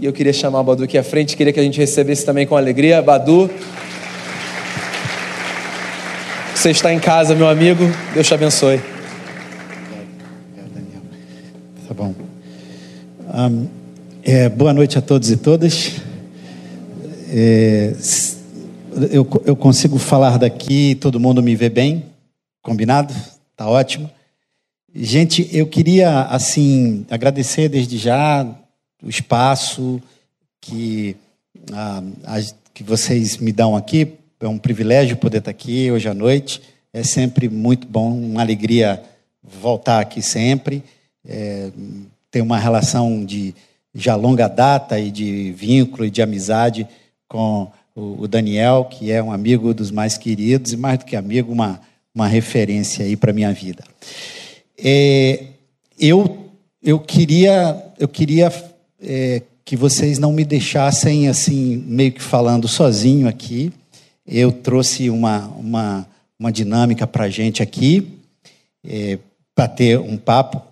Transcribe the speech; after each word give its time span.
E 0.00 0.06
eu 0.06 0.12
queria 0.12 0.32
chamar 0.32 0.60
o 0.60 0.62
Badu 0.62 0.84
aqui 0.84 0.96
à 0.96 1.02
frente, 1.02 1.36
queria 1.36 1.52
que 1.52 1.58
a 1.58 1.62
gente 1.62 1.76
recebesse 1.76 2.24
também 2.24 2.46
com 2.46 2.56
alegria. 2.56 3.02
Badu, 3.02 3.50
você 6.54 6.70
está 6.70 6.94
em 6.94 7.00
casa, 7.00 7.34
meu 7.34 7.48
amigo. 7.48 7.82
Deus 8.14 8.24
te 8.24 8.32
abençoe. 8.32 8.80
Tá 11.88 11.94
bom. 11.94 12.14
Um, 13.34 13.66
é, 14.22 14.48
boa 14.48 14.72
noite 14.72 14.96
a 14.96 15.00
todos 15.00 15.32
e 15.32 15.36
todas. 15.36 15.96
É, 17.32 17.92
eu, 19.10 19.28
eu 19.44 19.56
consigo 19.56 19.98
falar 19.98 20.38
daqui, 20.38 20.94
todo 20.94 21.18
mundo 21.18 21.42
me 21.42 21.56
vê 21.56 21.68
bem? 21.68 22.04
Combinado? 22.62 23.12
Tá 23.56 23.68
ótimo. 23.68 24.08
Gente, 24.94 25.48
eu 25.52 25.66
queria 25.66 26.22
assim 26.30 27.04
agradecer 27.10 27.68
desde 27.68 27.98
já 27.98 28.46
o 29.02 29.08
espaço 29.08 30.00
que, 30.60 31.16
ah, 31.72 32.02
que 32.74 32.82
vocês 32.82 33.38
me 33.38 33.52
dão 33.52 33.76
aqui 33.76 34.14
é 34.40 34.48
um 34.48 34.58
privilégio 34.58 35.16
poder 35.16 35.38
estar 35.38 35.50
aqui 35.50 35.90
hoje 35.90 36.08
à 36.08 36.14
noite. 36.14 36.62
É 36.92 37.02
sempre 37.02 37.48
muito 37.48 37.86
bom, 37.86 38.12
uma 38.12 38.40
alegria 38.40 39.02
voltar 39.42 40.00
aqui 40.00 40.22
sempre. 40.22 40.82
É, 41.26 41.70
ter 42.30 42.40
uma 42.40 42.58
relação 42.58 43.24
de 43.24 43.54
já 43.94 44.14
longa 44.14 44.48
data 44.48 44.98
e 44.98 45.10
de 45.10 45.52
vínculo 45.52 46.04
e 46.04 46.10
de 46.10 46.22
amizade 46.22 46.86
com 47.26 47.70
o 47.94 48.28
Daniel, 48.28 48.84
que 48.84 49.10
é 49.10 49.20
um 49.20 49.32
amigo 49.32 49.74
dos 49.74 49.90
mais 49.90 50.16
queridos 50.16 50.72
e 50.72 50.76
mais 50.76 51.00
do 51.00 51.04
que 51.04 51.16
amigo, 51.16 51.52
uma, 51.52 51.80
uma 52.14 52.28
referência 52.28 53.04
aí 53.04 53.16
para 53.16 53.32
minha 53.32 53.52
vida. 53.52 53.84
É, 54.78 55.46
eu 55.98 56.46
eu 56.80 57.00
queria 57.00 57.82
eu 57.98 58.06
queria 58.06 58.50
é, 59.00 59.42
que 59.64 59.76
vocês 59.76 60.18
não 60.18 60.32
me 60.32 60.44
deixassem 60.44 61.28
assim 61.28 61.76
meio 61.86 62.12
que 62.12 62.22
falando 62.22 62.66
sozinho 62.66 63.28
aqui 63.28 63.72
eu 64.28 64.52
trouxe 64.52 65.08
uma, 65.08 65.46
uma, 65.56 66.06
uma 66.38 66.52
dinâmica 66.52 67.06
para 67.06 67.24
a 67.24 67.30
gente 67.30 67.62
aqui, 67.62 68.18
é, 68.86 69.18
para 69.54 69.66
ter 69.66 69.98
um 69.98 70.18
papo, 70.18 70.62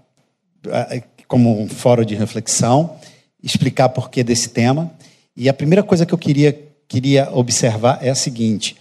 como 1.27 1.62
um 1.62 1.67
fórum 1.67 2.05
de 2.05 2.14
reflexão, 2.14 2.98
explicar 3.42 3.89
porquê 3.89 4.23
desse 4.23 4.51
tema. 4.51 4.92
E 5.34 5.48
a 5.48 5.55
primeira 5.55 5.83
coisa 5.83 6.05
que 6.05 6.12
eu 6.12 6.19
queria, 6.19 6.53
queria 6.86 7.31
observar 7.33 7.98
é 8.03 8.11
a 8.11 8.14
seguinte: 8.14 8.77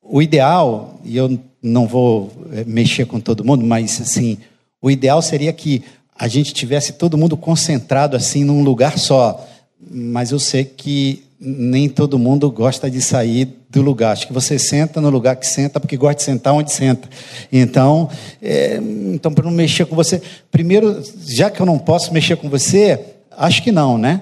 o 0.00 0.22
ideal, 0.22 1.00
e 1.04 1.16
eu 1.16 1.38
não 1.60 1.86
vou 1.88 2.30
é, 2.52 2.64
mexer 2.64 3.06
com 3.06 3.18
todo 3.18 3.44
mundo, 3.44 3.64
mas 3.64 4.00
assim, 4.00 4.38
o 4.80 4.88
ideal 4.88 5.20
seria 5.20 5.52
que 5.52 5.82
a 6.22 6.28
gente 6.28 6.54
tivesse 6.54 6.92
todo 6.92 7.18
mundo 7.18 7.36
concentrado 7.36 8.16
assim 8.16 8.44
num 8.44 8.62
lugar 8.62 8.96
só. 8.96 9.44
Mas 9.90 10.30
eu 10.30 10.38
sei 10.38 10.64
que 10.64 11.24
nem 11.40 11.88
todo 11.88 12.16
mundo 12.16 12.48
gosta 12.48 12.88
de 12.88 13.02
sair 13.02 13.48
do 13.68 13.82
lugar. 13.82 14.12
Acho 14.12 14.28
que 14.28 14.32
você 14.32 14.56
senta 14.56 15.00
no 15.00 15.10
lugar 15.10 15.34
que 15.34 15.44
senta 15.44 15.80
porque 15.80 15.96
gosta 15.96 16.14
de 16.14 16.22
sentar 16.22 16.54
onde 16.54 16.70
senta. 16.70 17.08
Então, 17.50 18.08
é, 18.40 18.76
então 19.12 19.34
para 19.34 19.46
não 19.46 19.50
mexer 19.50 19.84
com 19.84 19.96
você, 19.96 20.22
primeiro, 20.48 21.02
já 21.26 21.50
que 21.50 21.60
eu 21.60 21.66
não 21.66 21.76
posso 21.76 22.14
mexer 22.14 22.36
com 22.36 22.48
você, 22.48 23.00
acho 23.36 23.60
que 23.60 23.72
não, 23.72 23.98
né? 23.98 24.20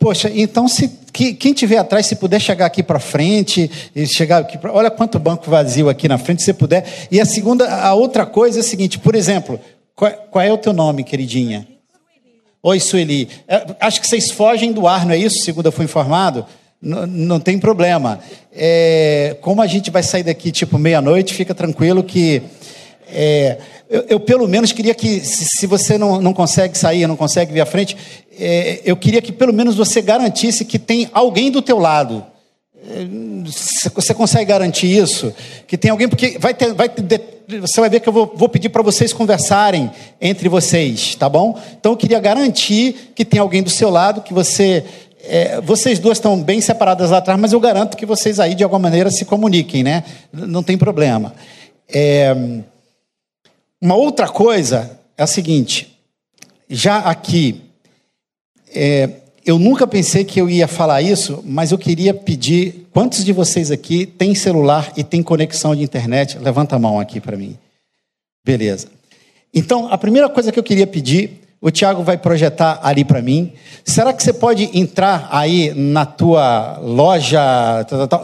Poxa, 0.00 0.28
então 0.34 0.66
se 0.66 0.88
que, 1.14 1.32
quem 1.32 1.54
tiver 1.54 1.78
atrás, 1.78 2.06
se 2.06 2.16
puder 2.16 2.40
chegar 2.40 2.66
aqui 2.66 2.82
para 2.82 2.98
frente, 2.98 3.70
e 3.94 4.04
chegar 4.04 4.38
aqui, 4.38 4.58
pra, 4.58 4.72
olha 4.72 4.90
quanto 4.90 5.16
banco 5.16 5.48
vazio 5.48 5.88
aqui 5.88 6.08
na 6.08 6.18
frente, 6.18 6.42
se 6.42 6.52
puder. 6.52 6.84
E 7.08 7.20
a 7.20 7.24
segunda, 7.24 7.72
a 7.72 7.94
outra 7.94 8.26
coisa 8.26 8.58
é 8.58 8.60
a 8.60 8.64
seguinte, 8.64 8.98
por 8.98 9.14
exemplo, 9.14 9.60
qual, 9.94 10.12
qual 10.30 10.44
é 10.44 10.52
o 10.52 10.58
teu 10.58 10.72
nome, 10.72 11.04
queridinha? 11.04 11.66
Oi, 12.62 12.80
Sueli. 12.80 13.28
É, 13.46 13.76
acho 13.80 14.00
que 14.00 14.06
vocês 14.06 14.30
fogem 14.30 14.72
do 14.72 14.88
ar, 14.88 15.04
não 15.04 15.12
é 15.12 15.18
isso? 15.18 15.44
Segundo 15.44 15.66
eu 15.66 15.72
fui 15.72 15.84
informado. 15.84 16.46
Não, 16.80 17.06
não 17.06 17.40
tem 17.40 17.58
problema. 17.58 18.18
É, 18.52 19.36
como 19.40 19.62
a 19.62 19.66
gente 19.66 19.90
vai 19.90 20.02
sair 20.02 20.22
daqui 20.22 20.50
tipo 20.50 20.78
meia-noite, 20.78 21.34
fica 21.34 21.54
tranquilo 21.54 22.02
que. 22.02 22.42
É, 23.06 23.58
eu, 23.88 24.04
eu, 24.08 24.20
pelo 24.20 24.48
menos 24.48 24.72
queria 24.72 24.94
que, 24.94 25.20
se, 25.20 25.44
se, 25.44 25.66
você 25.66 25.96
não, 25.98 26.20
não 26.20 26.32
consegue 26.32 26.76
sair, 26.76 27.06
não 27.06 27.16
consegue 27.16 27.52
vir 27.52 27.60
à 27.60 27.66
frente, 27.66 27.96
é, 28.38 28.80
eu 28.84 28.96
queria 28.96 29.22
que 29.22 29.30
pelo 29.30 29.52
menos 29.52 29.76
você 29.76 30.00
garantisse 30.02 30.64
que 30.64 30.78
tem 30.78 31.08
alguém 31.12 31.50
do 31.50 31.62
teu 31.62 31.78
lado. 31.78 32.24
Você 33.94 34.12
consegue 34.12 34.44
garantir 34.44 34.86
isso? 34.86 35.32
Que 35.66 35.78
tem 35.78 35.90
alguém, 35.90 36.08
porque 36.08 36.38
vai 36.38 36.52
ter, 36.52 36.74
vai 36.74 36.88
ter, 36.88 37.42
você 37.60 37.80
vai 37.80 37.88
ver 37.88 38.00
que 38.00 38.08
eu 38.08 38.12
vou, 38.12 38.32
vou 38.34 38.48
pedir 38.48 38.68
para 38.68 38.82
vocês 38.82 39.12
conversarem 39.12 39.90
entre 40.20 40.48
vocês, 40.48 41.14
tá 41.14 41.28
bom? 41.28 41.58
Então 41.78 41.92
eu 41.92 41.96
queria 41.96 42.20
garantir 42.20 43.12
que 43.14 43.24
tem 43.24 43.40
alguém 43.40 43.62
do 43.62 43.70
seu 43.70 43.90
lado, 43.90 44.20
que 44.22 44.34
você. 44.34 44.84
É, 45.26 45.58
vocês 45.62 45.98
duas 45.98 46.18
estão 46.18 46.38
bem 46.42 46.60
separadas 46.60 47.10
lá 47.10 47.16
atrás, 47.16 47.40
mas 47.40 47.54
eu 47.54 47.60
garanto 47.60 47.96
que 47.96 48.04
vocês 48.04 48.38
aí 48.38 48.54
de 48.54 48.62
alguma 48.62 48.78
maneira 48.78 49.10
se 49.10 49.24
comuniquem, 49.24 49.82
né? 49.82 50.04
Não 50.30 50.62
tem 50.62 50.76
problema. 50.76 51.34
É, 51.88 52.36
uma 53.80 53.94
outra 53.94 54.28
coisa 54.28 54.98
é 55.16 55.22
a 55.22 55.26
seguinte: 55.26 55.98
já 56.68 56.98
aqui. 56.98 57.62
É, 58.76 59.08
eu 59.44 59.58
nunca 59.58 59.86
pensei 59.86 60.24
que 60.24 60.40
eu 60.40 60.48
ia 60.48 60.66
falar 60.66 61.02
isso, 61.02 61.42
mas 61.46 61.70
eu 61.72 61.78
queria 61.78 62.14
pedir: 62.14 62.86
quantos 62.92 63.24
de 63.24 63.32
vocês 63.32 63.70
aqui 63.70 64.06
têm 64.06 64.34
celular 64.34 64.92
e 64.96 65.04
têm 65.04 65.22
conexão 65.22 65.74
de 65.74 65.82
internet? 65.82 66.38
Levanta 66.38 66.76
a 66.76 66.78
mão 66.78 66.98
aqui 66.98 67.20
para 67.20 67.36
mim. 67.36 67.56
Beleza. 68.44 68.88
Então, 69.52 69.88
a 69.92 69.96
primeira 69.96 70.28
coisa 70.28 70.50
que 70.50 70.58
eu 70.58 70.62
queria 70.62 70.86
pedir, 70.86 71.42
o 71.60 71.70
Tiago 71.70 72.02
vai 72.02 72.18
projetar 72.18 72.80
ali 72.82 73.04
para 73.04 73.22
mim. 73.22 73.52
Será 73.84 74.12
que 74.12 74.22
você 74.22 74.32
pode 74.32 74.68
entrar 74.78 75.28
aí 75.30 75.72
na 75.74 76.04
tua 76.04 76.78
loja? 76.82 77.40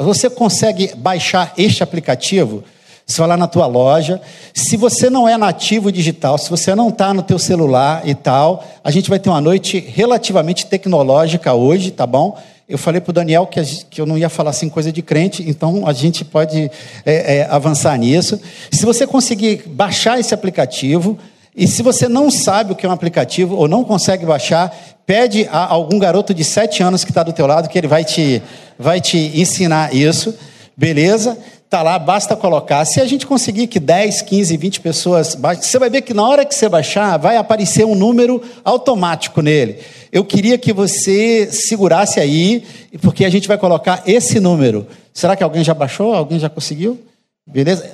Você 0.01 0.29
consegue 0.29 0.95
baixar 0.97 1.55
este 1.57 1.83
aplicativo? 1.83 2.65
Você 3.11 3.19
vai 3.19 3.29
lá 3.29 3.37
na 3.37 3.49
tua 3.49 3.67
loja. 3.67 4.21
Se 4.55 4.77
você 4.77 5.11
não 5.11 5.29
é 5.29 5.37
nativo 5.37 5.91
digital, 5.91 6.39
se 6.39 6.49
você 6.49 6.77
não 6.77 6.91
está 6.91 7.13
no 7.13 7.23
teu 7.23 7.41
celular 7.41 8.03
e 8.05 8.15
tal, 8.15 8.65
a 8.85 8.91
gente 8.93 9.11
vai 9.11 9.19
ter 9.19 9.29
uma 9.29 9.41
noite 9.41 9.81
relativamente 9.81 10.67
tecnológica 10.67 11.53
hoje, 11.53 11.91
tá 11.91 12.07
bom? 12.07 12.39
Eu 12.69 12.79
falei 12.79 13.01
para 13.01 13.11
o 13.11 13.13
Daniel 13.13 13.49
que, 13.49 13.61
gente, 13.65 13.87
que, 13.87 14.01
eu 14.01 14.07
não 14.07 14.17
ia 14.17 14.29
falar 14.29 14.51
assim 14.51 14.69
coisa 14.69 14.93
de 14.93 15.03
crente, 15.03 15.43
então 15.45 15.89
a 15.89 15.93
gente 15.93 16.25
pode 16.25 16.71
é, 17.05 17.39
é, 17.39 17.49
avançar 17.51 17.99
nisso. 17.99 18.41
Se 18.71 18.87
você 18.87 19.09
conseguir 19.09 19.65
baixar 19.67 20.21
esse 20.21 20.33
aplicativo, 20.33 21.19
e 21.57 21.67
se 21.67 21.83
você 21.83 22.09
não 22.09 22.31
sabe 22.31 22.73
o 22.73 22.77
que 22.77 22.87
é 22.87 22.89
um 22.89 22.93
aplicativo 22.93 23.57
ou 23.57 23.67
não 23.67 23.83
consegue 23.83 24.25
baixar, 24.25 24.73
pede 25.05 25.49
a 25.51 25.67
algum 25.67 25.99
garoto 25.99 26.33
de 26.33 26.45
sete 26.45 26.81
anos 26.81 27.03
que 27.03 27.11
está 27.11 27.25
do 27.25 27.33
teu 27.33 27.49
lado 27.49 27.69
que 27.69 27.77
ele 27.77 27.89
vai 27.89 28.05
te, 28.05 28.41
vai 28.79 29.01
te 29.01 29.19
ensinar 29.35 29.93
isso, 29.93 30.33
beleza? 30.77 31.37
Está 31.71 31.83
lá, 31.83 32.01
basta 32.01 32.35
colocar. 32.35 32.85
Se 32.85 33.01
a 33.01 33.07
gente 33.07 33.25
conseguir 33.25 33.69
que 33.69 33.79
10, 33.79 34.23
15, 34.23 34.57
20 34.57 34.81
pessoas 34.81 35.37
baixem, 35.37 35.63
você 35.63 35.79
vai 35.79 35.89
ver 35.89 36.03
que 36.03 36.13
na 36.13 36.27
hora 36.27 36.45
que 36.45 36.53
você 36.53 36.69
baixar, 36.69 37.17
vai 37.17 37.37
aparecer 37.37 37.85
um 37.85 37.95
número 37.95 38.43
automático 38.65 39.41
nele. 39.41 39.79
Eu 40.11 40.25
queria 40.25 40.59
que 40.59 40.73
você 40.73 41.49
segurasse 41.53 42.19
aí, 42.19 42.65
porque 43.01 43.25
a 43.25 43.31
gente 43.31 43.47
vai 43.47 43.57
colocar 43.57 44.03
esse 44.05 44.41
número. 44.41 44.85
Será 45.15 45.37
que 45.37 45.45
alguém 45.45 45.63
já 45.63 45.73
baixou? 45.73 46.13
Alguém 46.13 46.41
já 46.41 46.51
conseguiu? 46.51 46.99
Beleza? 47.47 47.89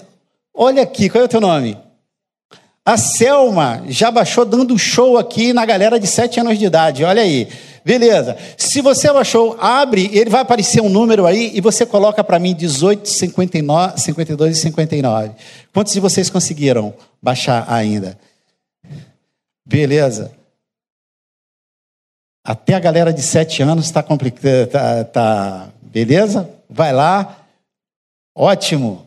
Olha 0.54 0.82
aqui, 0.82 1.10
qual 1.10 1.20
é 1.20 1.26
o 1.26 1.28
teu 1.28 1.42
nome? 1.42 1.76
A 2.82 2.96
Selma 2.96 3.82
já 3.88 4.10
baixou 4.10 4.46
dando 4.46 4.78
show 4.78 5.18
aqui 5.18 5.52
na 5.52 5.66
galera 5.66 6.00
de 6.00 6.06
7 6.06 6.40
anos 6.40 6.58
de 6.58 6.64
idade. 6.64 7.04
Olha 7.04 7.20
aí. 7.20 7.46
Beleza. 7.86 8.36
Se 8.58 8.80
você 8.80 9.12
baixou, 9.12 9.56
abre, 9.60 10.10
ele 10.12 10.28
vai 10.28 10.40
aparecer 10.40 10.80
um 10.80 10.88
número 10.88 11.24
aí 11.24 11.52
e 11.54 11.60
você 11.60 11.86
coloca 11.86 12.24
para 12.24 12.36
mim 12.36 12.52
18, 12.52 13.08
59, 13.08 14.00
52 14.00 14.58
e 14.58 14.60
59. 14.60 15.30
Quantos 15.72 15.92
de 15.92 16.00
vocês 16.00 16.28
conseguiram 16.28 16.92
baixar 17.22 17.64
ainda? 17.72 18.18
Beleza. 19.64 20.32
Até 22.42 22.74
a 22.74 22.80
galera 22.80 23.12
de 23.12 23.22
7 23.22 23.62
anos 23.62 23.84
está 23.84 24.02
complicado. 24.02 24.66
Tá, 24.66 25.04
tá, 25.04 25.68
beleza? 25.80 26.50
Vai 26.68 26.92
lá. 26.92 27.46
Ótimo. 28.34 29.06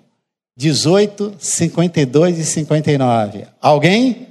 18, 0.56 1.36
52 1.38 2.40
e 2.40 2.46
59. 2.46 3.46
Alguém? 3.60 4.30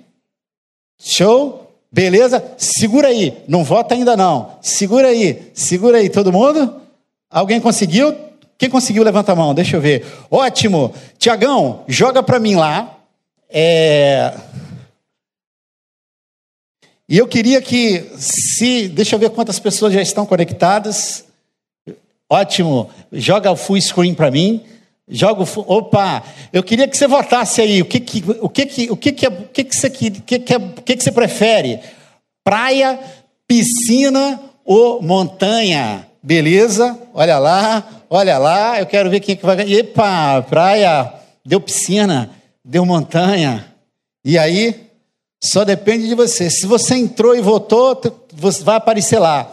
Show? 0.99 1.68
Beleza? 1.91 2.45
Segura 2.57 3.09
aí. 3.09 3.43
Não 3.49 3.65
vota 3.65 3.95
ainda 3.95 4.17
não. 4.17 4.59
Segura 4.61 5.09
aí. 5.09 5.51
Segura 5.55 5.99
aí. 5.99 6.09
Todo 6.09 6.33
mundo? 6.33 6.81
Alguém 7.31 7.61
conseguiu? 7.61 8.15
Quem 8.59 8.69
conseguiu, 8.69 9.05
levanta 9.05 9.33
a 9.33 9.37
mão. 9.37 9.55
Deixa 9.55 9.77
eu 9.77 9.81
ver. 9.81 10.05
Ótimo. 10.31 10.93
Tiagão, 11.19 11.85
joga 11.87 12.23
para 12.23 12.39
mim 12.39 12.57
lá. 12.57 12.99
É... 13.49 14.35
E 17.09 17.17
eu 17.17 17.27
queria 17.27 17.63
que, 17.63 18.05
se. 18.19 18.89
Deixa 18.89 19.15
eu 19.15 19.19
ver 19.19 19.31
quantas 19.31 19.59
pessoas 19.59 19.95
já 19.95 20.03
estão 20.03 20.27
conectadas. 20.27 21.25
Ótimo. 22.29 22.91
Joga 23.11 23.51
o 23.51 23.57
full 23.57 23.81
screen 23.81 24.13
para 24.13 24.31
mim. 24.31 24.63
Joga 25.11 25.43
o. 25.43 25.65
Opa! 25.67 26.23
Eu 26.53 26.63
queria 26.63 26.87
que 26.87 26.97
você 26.97 27.07
votasse 27.07 27.61
aí. 27.61 27.81
O 27.81 27.85
que 27.87 28.01
que, 28.01 28.25
o 28.41 28.49
que, 28.49 28.67
que, 28.67 28.91
o 28.91 28.97
que, 28.97 29.13
que, 29.13 29.27
é, 29.27 29.29
o 29.29 29.49
que, 29.53 29.65
que, 29.65 29.75
você, 29.75 29.89
que, 29.89 30.07
é, 30.07 30.57
o 30.57 30.83
que, 30.83 30.97
que 30.97 31.03
você 31.03 31.13
prefere? 31.13 31.81
Praia, 32.45 32.99
piscina 33.47 34.41
ou 34.65 35.03
montanha? 35.03 36.07
Beleza? 36.23 36.99
Olha 37.15 37.39
lá, 37.39 37.87
olha 38.11 38.37
lá, 38.37 38.79
eu 38.79 38.87
quero 38.87 39.09
ver 39.09 39.21
quem 39.21 39.33
é 39.33 39.37
que 39.37 39.47
vai 39.47 39.57
ganhar. 39.57 39.79
Epa, 39.79 40.43
praia, 40.43 41.13
deu 41.45 41.61
piscina, 41.61 42.31
deu 42.63 42.85
montanha. 42.85 43.65
E 44.25 44.37
aí, 44.37 44.89
só 45.43 45.65
depende 45.65 46.07
de 46.07 46.15
você. 46.15 46.51
Se 46.51 46.67
você 46.67 46.97
entrou 46.97 47.35
e 47.35 47.41
votou, 47.41 47.99
você 48.35 48.63
vai 48.63 48.77
aparecer 48.77 49.19
lá. 49.19 49.51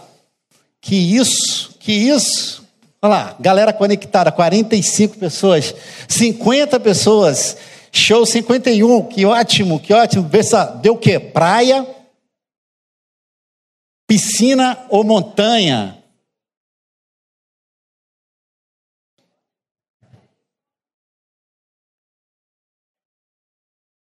Que 0.82 0.96
isso, 0.96 1.76
que 1.80 1.94
isso. 1.94 2.65
Olha 3.06 3.10
lá, 3.10 3.36
galera 3.40 3.72
conectada, 3.72 4.32
45 4.32 5.20
pessoas, 5.20 5.76
50 6.08 6.80
pessoas. 6.80 7.56
Show 7.92 8.26
51, 8.26 9.04
que 9.04 9.24
ótimo, 9.28 9.80
que 9.80 9.94
ótimo. 9.94 10.28
Só, 10.44 10.66
deu 10.66 10.94
o 10.94 10.98
quê? 10.98 11.20
Praia, 11.20 11.86
piscina 14.08 14.88
ou 14.90 15.04
montanha? 15.04 16.04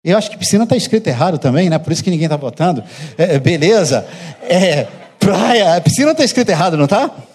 Eu 0.02 0.18
acho 0.18 0.28
que 0.28 0.36
piscina 0.36 0.64
está 0.64 0.76
escrito 0.76 1.06
errado 1.06 1.38
também, 1.38 1.70
né? 1.70 1.78
Por 1.78 1.92
isso 1.92 2.02
que 2.02 2.10
ninguém 2.10 2.26
está 2.26 2.36
votando. 2.36 2.82
É, 3.16 3.38
beleza. 3.38 4.04
É, 4.42 4.88
praia, 5.20 5.80
piscina 5.80 6.10
está 6.10 6.24
escrito 6.24 6.48
errado, 6.48 6.76
não 6.76 6.86
está? 6.86 7.28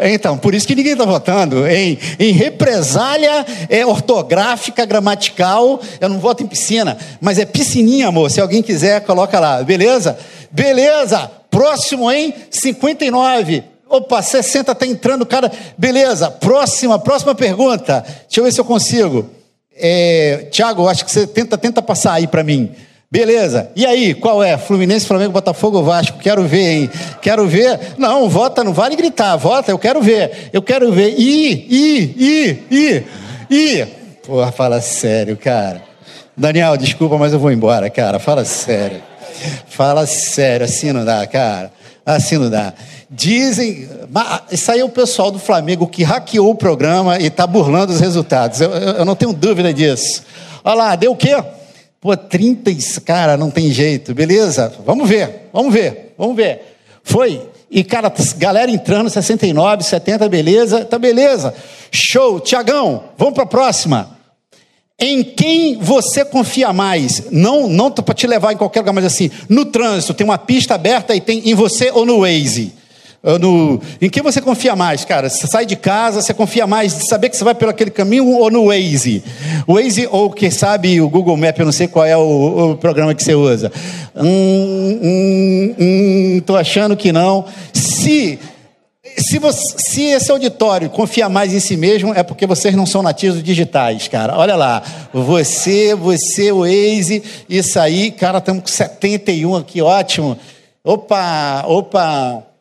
Então, 0.00 0.38
por 0.38 0.54
isso 0.54 0.66
que 0.66 0.74
ninguém 0.74 0.92
está 0.92 1.04
votando. 1.04 1.66
Em, 1.66 1.98
em 2.18 2.32
represália 2.32 3.44
é 3.68 3.84
ortográfica, 3.84 4.84
gramatical, 4.84 5.80
eu 6.00 6.08
não 6.08 6.18
voto 6.18 6.42
em 6.42 6.46
piscina, 6.46 6.96
mas 7.20 7.38
é 7.38 7.44
piscininha, 7.44 8.08
amor. 8.08 8.30
Se 8.30 8.40
alguém 8.40 8.62
quiser, 8.62 9.00
coloca 9.02 9.38
lá. 9.40 9.62
Beleza? 9.62 10.16
Beleza. 10.50 11.30
Próximo, 11.50 12.10
hein? 12.10 12.34
59. 12.50 13.64
Opa, 13.88 14.22
60 14.22 14.72
está 14.72 14.86
entrando, 14.86 15.26
cara. 15.26 15.52
Beleza. 15.76 16.30
Próxima, 16.30 16.98
próxima 16.98 17.34
pergunta. 17.34 18.02
Deixa 18.22 18.40
eu 18.40 18.44
ver 18.44 18.52
se 18.52 18.60
eu 18.60 18.64
consigo. 18.64 19.28
É, 19.76 20.48
Tiago, 20.50 20.88
acho 20.88 21.04
que 21.04 21.10
você 21.10 21.26
tenta, 21.26 21.58
tenta 21.58 21.82
passar 21.82 22.14
aí 22.14 22.26
para 22.26 22.42
mim. 22.42 22.72
Beleza. 23.12 23.68
E 23.76 23.84
aí, 23.84 24.14
qual 24.14 24.42
é? 24.42 24.56
Fluminense, 24.56 25.04
Flamengo, 25.04 25.32
Botafogo 25.32 25.82
Vasco? 25.82 26.18
Quero 26.18 26.44
ver, 26.44 26.66
hein? 26.66 26.90
Quero 27.20 27.46
ver. 27.46 27.78
Não, 27.98 28.26
vota, 28.26 28.64
não 28.64 28.72
vale 28.72 28.96
gritar. 28.96 29.36
Vota, 29.36 29.70
eu 29.70 29.78
quero 29.78 30.00
ver. 30.00 30.48
Eu 30.50 30.62
quero 30.62 30.90
ver. 30.90 31.14
Ih, 31.18 31.66
ih, 31.68 32.14
ih, 32.16 32.62
ih, 32.70 33.04
ih. 33.50 33.86
Porra, 34.26 34.50
fala 34.50 34.80
sério, 34.80 35.36
cara. 35.36 35.82
Daniel, 36.34 36.74
desculpa, 36.78 37.18
mas 37.18 37.34
eu 37.34 37.38
vou 37.38 37.52
embora, 37.52 37.90
cara. 37.90 38.18
Fala 38.18 38.46
sério. 38.46 39.02
Fala 39.66 40.06
sério, 40.06 40.64
assim 40.64 40.90
não 40.90 41.04
dá, 41.04 41.26
cara. 41.26 41.70
Assim 42.06 42.38
não 42.38 42.48
dá. 42.48 42.72
Dizem, 43.10 43.90
isso 44.50 44.72
aí 44.72 44.80
é 44.80 44.84
o 44.84 44.88
pessoal 44.88 45.30
do 45.30 45.38
Flamengo 45.38 45.86
que 45.86 46.02
hackeou 46.02 46.48
o 46.48 46.54
programa 46.54 47.18
e 47.18 47.26
está 47.26 47.46
burlando 47.46 47.92
os 47.92 48.00
resultados. 48.00 48.58
Eu, 48.62 48.70
eu, 48.70 48.92
eu, 48.94 49.04
não 49.04 49.14
tenho 49.14 49.34
dúvida 49.34 49.70
disso. 49.70 50.22
Olha 50.64 50.74
lá, 50.74 50.96
deu 50.96 51.12
o 51.12 51.16
quê? 51.16 51.36
Pô, 52.02 52.16
30, 52.16 53.00
cara, 53.02 53.36
não 53.36 53.48
tem 53.48 53.70
jeito, 53.70 54.12
beleza? 54.12 54.74
Vamos 54.84 55.08
ver, 55.08 55.48
vamos 55.52 55.72
ver, 55.72 56.14
vamos 56.18 56.34
ver. 56.34 56.76
Foi. 57.04 57.40
E, 57.70 57.84
cara, 57.84 58.12
galera 58.36 58.68
entrando, 58.68 59.08
69, 59.08 59.84
70, 59.84 60.28
beleza, 60.28 60.84
tá 60.84 60.98
beleza. 60.98 61.54
Show. 61.92 62.40
Tiagão, 62.40 63.04
vamos 63.16 63.34
para 63.34 63.44
a 63.44 63.46
próxima. 63.46 64.18
Em 64.98 65.22
quem 65.22 65.78
você 65.78 66.24
confia 66.24 66.72
mais? 66.72 67.30
Não, 67.30 67.68
não 67.68 67.88
para 67.88 68.14
te 68.14 68.26
levar 68.26 68.52
em 68.52 68.56
qualquer 68.56 68.80
lugar, 68.80 68.92
mas 68.92 69.04
assim, 69.04 69.30
no 69.48 69.64
trânsito, 69.64 70.12
tem 70.12 70.24
uma 70.24 70.38
pista 70.38 70.74
aberta 70.74 71.14
e 71.14 71.20
tem 71.20 71.50
em 71.50 71.54
você 71.54 71.92
ou 71.92 72.04
no 72.04 72.22
Waze? 72.22 72.72
No, 73.22 73.80
em 74.00 74.10
quem 74.10 74.20
você 74.20 74.40
confia 74.40 74.74
mais, 74.74 75.04
cara? 75.04 75.30
Você 75.30 75.46
sai 75.46 75.64
de 75.64 75.76
casa, 75.76 76.20
você 76.20 76.34
confia 76.34 76.66
mais 76.66 76.98
de 76.98 77.06
saber 77.06 77.28
que 77.28 77.36
você 77.36 77.44
vai 77.44 77.54
pelo 77.54 77.70
aquele 77.70 77.90
caminho 77.90 78.26
ou 78.26 78.50
no 78.50 78.66
Waze? 78.66 79.22
Waze 79.68 80.08
ou, 80.10 80.28
quem 80.28 80.50
sabe, 80.50 81.00
o 81.00 81.08
Google 81.08 81.36
Map, 81.36 81.56
eu 81.56 81.64
não 81.64 81.72
sei 81.72 81.86
qual 81.86 82.04
é 82.04 82.16
o, 82.16 82.72
o 82.72 82.76
programa 82.76 83.14
que 83.14 83.22
você 83.22 83.32
usa. 83.32 83.70
Hum, 84.16 84.98
hum, 85.02 85.74
hum, 85.78 86.42
tô 86.44 86.56
achando 86.56 86.96
que 86.96 87.12
não. 87.12 87.44
Se, 87.72 88.40
se, 89.16 89.38
você, 89.38 89.74
se 89.78 90.02
esse 90.02 90.32
auditório 90.32 90.90
confia 90.90 91.28
mais 91.28 91.54
em 91.54 91.60
si 91.60 91.76
mesmo, 91.76 92.12
é 92.12 92.24
porque 92.24 92.44
vocês 92.44 92.74
não 92.74 92.86
são 92.86 93.04
nativos 93.04 93.40
digitais, 93.40 94.08
cara. 94.08 94.36
Olha 94.36 94.56
lá, 94.56 94.82
você, 95.12 95.94
você, 95.94 96.50
o 96.50 96.62
Waze, 96.62 97.22
isso 97.48 97.78
aí, 97.78 98.10
cara, 98.10 98.38
estamos 98.38 98.62
com 98.62 98.68
71 98.68 99.54
aqui, 99.54 99.80
ótimo. 99.80 100.36
Opa, 100.82 101.62
opa. 101.68 102.51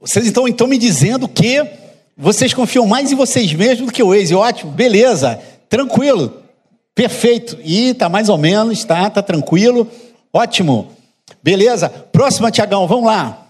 Vocês 0.00 0.28
então 0.28 0.46
estão 0.46 0.68
me 0.68 0.78
dizendo 0.78 1.26
que 1.26 1.66
vocês 2.16 2.54
confiam 2.54 2.86
mais 2.86 3.10
em 3.10 3.16
vocês 3.16 3.52
mesmos 3.52 3.86
do 3.86 3.92
que 3.92 4.02
o 4.02 4.10
Waze. 4.10 4.32
Ótimo, 4.32 4.70
beleza, 4.70 5.40
tranquilo, 5.68 6.40
perfeito. 6.94 7.58
E 7.64 7.94
tá 7.94 8.08
mais 8.08 8.28
ou 8.28 8.38
menos, 8.38 8.84
tá, 8.84 9.10
tá 9.10 9.22
tranquilo, 9.22 9.88
ótimo. 10.32 10.92
Beleza? 11.42 11.88
Próxima, 11.88 12.50
Tiagão, 12.50 12.86
vamos 12.86 13.06
lá. 13.06 13.48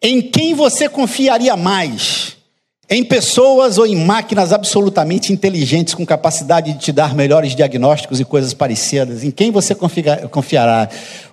Em 0.00 0.22
quem 0.22 0.54
você 0.54 0.88
confiaria 0.88 1.56
mais? 1.56 2.36
Em 2.88 3.04
pessoas 3.04 3.78
ou 3.78 3.86
em 3.86 3.96
máquinas 3.96 4.52
absolutamente 4.52 5.32
inteligentes 5.32 5.92
com 5.92 6.06
capacidade 6.06 6.72
de 6.72 6.78
te 6.78 6.92
dar 6.92 7.14
melhores 7.14 7.54
diagnósticos 7.54 8.20
e 8.20 8.24
coisas 8.24 8.54
parecidas? 8.54 9.24
Em 9.24 9.30
quem 9.30 9.50
você 9.50 9.74
confiará? 9.74 10.88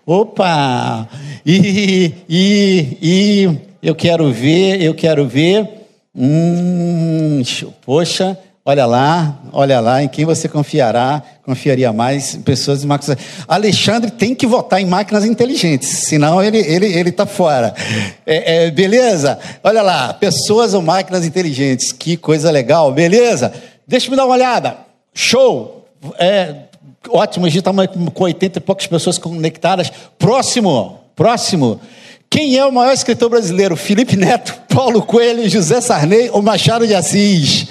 Opa! 0.06 1.08
E, 1.46 2.12
e, 2.28 2.98
e 3.02 3.60
eu 3.86 3.94
quero 3.94 4.32
ver, 4.34 4.82
eu 4.82 4.96
quero 4.96 5.28
ver. 5.28 5.70
Hum, 6.16 7.44
poxa, 7.86 8.36
olha 8.66 8.84
lá, 8.88 9.38
olha 9.54 9.80
lá, 9.80 10.02
em 10.02 10.08
quem 10.08 10.26
você 10.26 10.50
confiará, 10.50 11.22
confiaria 11.44 11.94
mais 11.94 12.36
pessoas 12.38 12.82
de 12.82 12.88
máquinas. 12.88 13.16
Alexandre 13.48 14.10
tem 14.10 14.34
que 14.34 14.48
votar 14.48 14.82
em 14.82 14.88
máquinas 14.88 15.24
inteligentes, 15.24 15.88
senão 16.08 16.42
ele 16.42 16.58
ele 16.58 16.88
ele 16.88 17.10
está 17.10 17.28
fora. 17.28 17.76
É, 18.26 18.66
é, 18.66 18.72
beleza? 18.72 19.38
Olha 19.64 19.84
lá, 19.84 20.16
pessoas 20.16 20.74
ou 20.74 20.82
máquinas 20.82 21.24
inteligentes, 21.24 21.92
que 21.92 22.18
coisa 22.18 22.50
legal, 22.50 22.92
beleza? 22.92 23.54
Deixa 23.88 24.10
eu 24.12 24.16
dar 24.16 24.26
uma 24.26 24.34
olhada. 24.34 24.78
Show. 25.14 25.86
É, 26.18 26.56
ótimo, 27.10 27.46
a 27.46 27.50
gente 27.50 27.60
está 27.60 27.72
com 27.72 28.24
80 28.24 28.58
e 28.58 28.62
poucas 28.62 28.88
pessoas 28.88 29.20
conectadas. 29.20 29.92
Próximo, 30.18 31.02
próximo. 31.16 31.80
Quem 32.30 32.58
é 32.58 32.66
o 32.66 32.72
maior 32.72 32.94
escritor 32.94 33.30
brasileiro? 33.30 33.76
Felipe 33.76 34.16
Neto, 34.16 34.54
Paulo 34.74 35.02
Coelho, 35.02 35.48
José 35.50 35.80
Sarney 35.80 36.30
ou 36.32 36.42
Machado 36.42 36.86
de 36.86 36.94
Assis? 36.94 37.68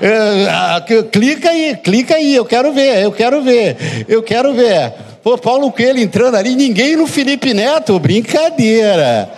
É, 0.00 1.02
clica 1.12 1.50
aí, 1.50 1.76
clica 1.76 2.14
aí, 2.14 2.34
eu 2.34 2.44
quero 2.44 2.72
ver, 2.72 3.02
eu 3.02 3.12
quero 3.12 3.42
ver, 3.42 4.04
eu 4.08 4.22
quero 4.22 4.54
ver. 4.54 4.92
Pô, 5.22 5.36
Paulo 5.36 5.70
Coelho 5.70 6.00
entrando 6.00 6.36
ali, 6.36 6.54
ninguém 6.54 6.96
no 6.96 7.06
Felipe 7.06 7.52
Neto, 7.52 7.98
brincadeira. 7.98 9.30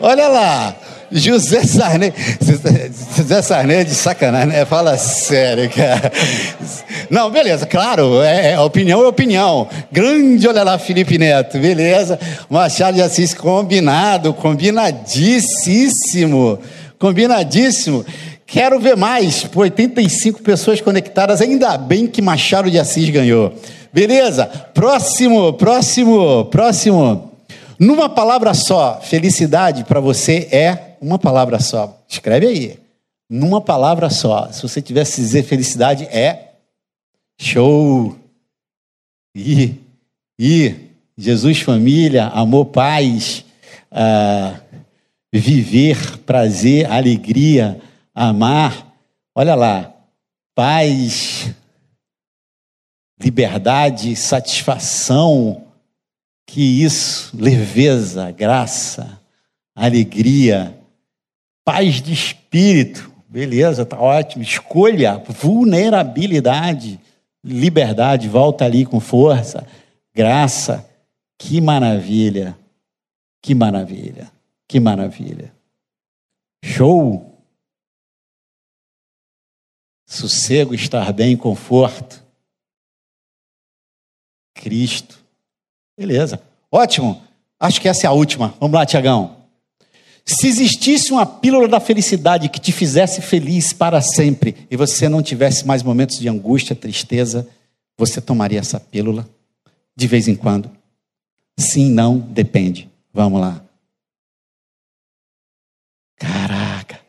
Olha 0.00 0.28
lá. 0.28 0.76
José 1.14 1.62
Sarney. 1.62 2.12
José 3.16 3.40
Sarney 3.40 3.76
é 3.76 3.84
de 3.84 3.94
sacanagem, 3.94 4.48
né? 4.48 4.64
Fala 4.64 4.98
sério, 4.98 5.70
cara. 5.70 6.10
Não, 7.08 7.30
beleza, 7.30 7.64
claro, 7.66 8.20
é, 8.20 8.50
é, 8.52 8.60
opinião 8.60 9.04
é 9.04 9.06
opinião. 9.06 9.68
Grande, 9.92 10.48
olha 10.48 10.64
lá, 10.64 10.76
Felipe 10.76 11.16
Neto, 11.16 11.56
beleza. 11.58 12.18
Machado 12.50 12.96
de 12.96 13.02
Assis, 13.02 13.32
combinado, 13.32 14.34
combinadíssimo. 14.34 16.58
Combinadíssimo. 16.98 18.04
Quero 18.44 18.80
ver 18.80 18.96
mais, 18.96 19.44
por 19.44 19.60
85 19.62 20.42
pessoas 20.42 20.80
conectadas, 20.80 21.40
ainda 21.40 21.78
bem 21.78 22.08
que 22.08 22.20
Machado 22.20 22.68
de 22.70 22.78
Assis 22.78 23.08
ganhou. 23.10 23.54
Beleza? 23.92 24.46
Próximo, 24.46 25.52
próximo, 25.52 26.46
próximo. 26.46 27.30
Numa 27.78 28.08
palavra 28.08 28.54
só, 28.54 29.00
felicidade 29.02 29.84
para 29.84 30.00
você 30.00 30.48
é 30.50 30.93
uma 31.04 31.18
palavra 31.18 31.60
só. 31.60 32.02
Escreve 32.08 32.46
aí. 32.46 32.80
Numa 33.28 33.60
palavra 33.60 34.08
só. 34.08 34.50
Se 34.50 34.62
você 34.62 34.80
tivesse 34.80 35.20
dizer 35.20 35.42
felicidade, 35.42 36.04
é 36.04 36.54
show. 37.38 38.18
E, 39.34 39.74
e 40.38 40.74
Jesus, 41.16 41.60
família, 41.60 42.28
amor, 42.28 42.66
paz, 42.66 43.44
ah, 43.90 44.58
viver, 45.32 46.18
prazer, 46.20 46.90
alegria, 46.90 47.80
amar. 48.14 48.94
Olha 49.34 49.54
lá. 49.54 49.92
Paz, 50.54 51.52
liberdade, 53.20 54.16
satisfação. 54.16 55.66
Que 56.46 56.82
isso, 56.82 57.36
leveza, 57.36 58.30
graça, 58.30 59.20
alegria 59.74 60.78
Paz 61.64 62.02
de 62.02 62.12
espírito, 62.12 63.10
beleza, 63.26 63.86
tá 63.86 63.98
ótimo. 63.98 64.42
Escolha, 64.42 65.16
vulnerabilidade, 65.16 67.00
liberdade, 67.42 68.28
volta 68.28 68.64
ali 68.64 68.84
com 68.84 69.00
força, 69.00 69.66
graça, 70.14 70.88
Que 71.36 71.60
maravilha! 71.60 72.56
Que 73.42 73.54
maravilha! 73.54 74.30
Que 74.68 74.78
maravilha! 74.78 75.52
Show! 76.64 77.34
Sossego, 80.06 80.74
estar 80.74 81.12
bem, 81.12 81.36
conforto. 81.36 82.22
Cristo. 84.54 85.18
Beleza. 85.96 86.40
Ótimo. 86.70 87.22
Acho 87.58 87.80
que 87.80 87.88
essa 87.88 88.06
é 88.06 88.08
a 88.08 88.12
última. 88.12 88.54
Vamos 88.60 88.74
lá, 88.74 88.86
Tiagão. 88.86 89.43
Se 90.26 90.46
existisse 90.46 91.12
uma 91.12 91.26
pílula 91.26 91.68
da 91.68 91.78
felicidade 91.78 92.48
que 92.48 92.58
te 92.58 92.72
fizesse 92.72 93.20
feliz 93.20 93.72
para 93.72 94.00
sempre 94.00 94.66
e 94.70 94.76
você 94.76 95.08
não 95.08 95.22
tivesse 95.22 95.66
mais 95.66 95.82
momentos 95.82 96.18
de 96.18 96.28
angústia, 96.28 96.74
tristeza, 96.74 97.46
você 97.96 98.20
tomaria 98.20 98.58
essa 98.58 98.80
pílula 98.80 99.28
de 99.94 100.06
vez 100.06 100.26
em 100.26 100.34
quando? 100.34 100.70
Sim, 101.58 101.90
não, 101.90 102.18
depende. 102.18 102.88
Vamos 103.12 103.40
lá. 103.40 103.62
Caraca. 106.16 107.00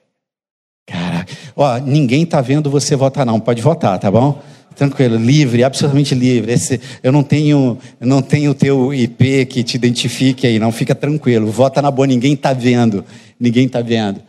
Caraca. 0.85 1.33
Ó, 1.55 1.77
ninguém 1.79 2.23
está 2.23 2.41
vendo 2.41 2.69
você 2.69 2.95
votar 2.95 3.25
não, 3.25 3.39
pode 3.39 3.61
votar, 3.61 3.97
tá 3.97 4.11
bom? 4.11 4.43
Tranquilo, 4.75 5.15
livre, 5.15 5.63
absolutamente 5.63 6.13
livre. 6.13 6.51
Esse, 6.51 6.81
eu 7.01 7.11
não 7.11 7.23
tenho, 7.23 7.77
não 7.99 8.21
tenho 8.21 8.51
o 8.51 8.55
teu 8.55 8.93
IP 8.93 9.45
que 9.45 9.63
te 9.63 9.75
identifique 9.75 10.45
aí, 10.45 10.59
não. 10.59 10.71
Fica 10.71 10.93
tranquilo. 10.93 11.49
Vota 11.49 11.81
na 11.81 11.89
boa, 11.89 12.05
ninguém 12.05 12.33
está 12.33 12.51
vendo. 12.51 13.05
Ninguém 13.39 13.67
está 13.67 13.81
vendo. 13.81 14.21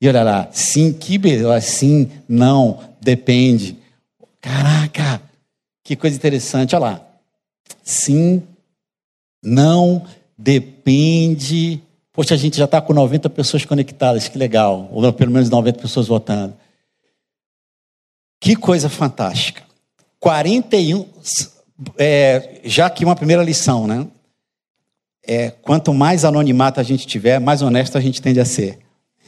E 0.00 0.08
olha 0.08 0.24
lá, 0.24 0.48
sim, 0.52 0.92
que 0.92 1.20
sim, 1.60 2.10
não, 2.28 2.80
depende. 3.00 3.76
Caraca, 4.40 5.22
que 5.84 5.94
coisa 5.94 6.16
interessante. 6.16 6.74
Olha 6.74 6.84
lá. 6.84 7.00
Sim, 7.84 8.42
não, 9.40 10.04
depende. 10.36 11.80
Poxa, 12.12 12.34
a 12.34 12.36
gente 12.36 12.56
já 12.56 12.64
está 12.64 12.80
com 12.80 12.92
90 12.92 13.30
pessoas 13.30 13.64
conectadas, 13.64 14.26
que 14.26 14.36
legal. 14.36 14.88
Ou 14.92 15.12
pelo 15.12 15.30
menos 15.30 15.48
90 15.48 15.78
pessoas 15.78 16.08
votando. 16.08 16.54
Que 18.40 18.56
coisa 18.56 18.88
fantástica. 18.88 19.62
41, 20.22 21.04
é, 21.98 22.60
já 22.62 22.88
que 22.88 23.04
uma 23.04 23.16
primeira 23.16 23.42
lição, 23.42 23.88
né? 23.88 24.06
É, 25.26 25.50
quanto 25.50 25.92
mais 25.92 26.24
anonimato 26.24 26.78
a 26.78 26.82
gente 26.84 27.08
tiver, 27.08 27.40
mais 27.40 27.60
honesto 27.60 27.98
a 27.98 28.00
gente 28.00 28.22
tende 28.22 28.38
a 28.38 28.44
ser. 28.44 28.78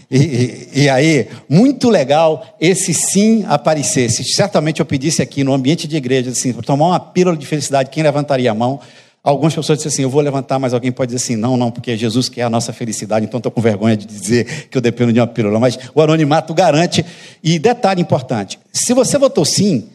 E, 0.08 0.18
e, 0.18 0.68
e, 0.82 0.88
aí, 0.88 1.26
muito 1.48 1.90
legal 1.90 2.46
esse 2.60 2.94
sim 2.94 3.44
aparecesse. 3.48 4.22
Certamente 4.22 4.78
eu 4.78 4.86
pedisse 4.86 5.20
aqui 5.20 5.42
no 5.42 5.52
ambiente 5.52 5.88
de 5.88 5.96
igreja, 5.96 6.30
assim, 6.30 6.52
para 6.52 6.62
tomar 6.62 6.86
uma 6.86 7.00
pílula 7.00 7.36
de 7.36 7.44
felicidade, 7.44 7.90
quem 7.90 8.04
levantaria 8.04 8.52
a 8.52 8.54
mão? 8.54 8.78
Algumas 9.20 9.52
pessoas 9.52 9.78
dizem 9.78 9.90
assim, 9.90 10.02
eu 10.02 10.10
vou 10.10 10.20
levantar, 10.20 10.60
mas 10.60 10.72
alguém 10.72 10.92
pode 10.92 11.12
dizer 11.12 11.24
assim, 11.24 11.34
não, 11.34 11.56
não, 11.56 11.72
porque 11.72 11.96
Jesus 11.96 12.28
que 12.28 12.40
é 12.40 12.44
a 12.44 12.50
nossa 12.50 12.72
felicidade, 12.72 13.26
então 13.26 13.38
estou 13.38 13.50
com 13.50 13.60
vergonha 13.60 13.96
de 13.96 14.06
dizer 14.06 14.68
que 14.68 14.78
eu 14.78 14.82
dependo 14.82 15.12
de 15.12 15.18
uma 15.18 15.26
pílula. 15.26 15.58
Mas 15.58 15.76
o 15.92 16.00
anonimato 16.00 16.54
garante. 16.54 17.04
E 17.42 17.58
detalhe 17.58 18.00
importante, 18.00 18.60
se 18.72 18.94
você 18.94 19.18
votou 19.18 19.44
sim, 19.44 19.88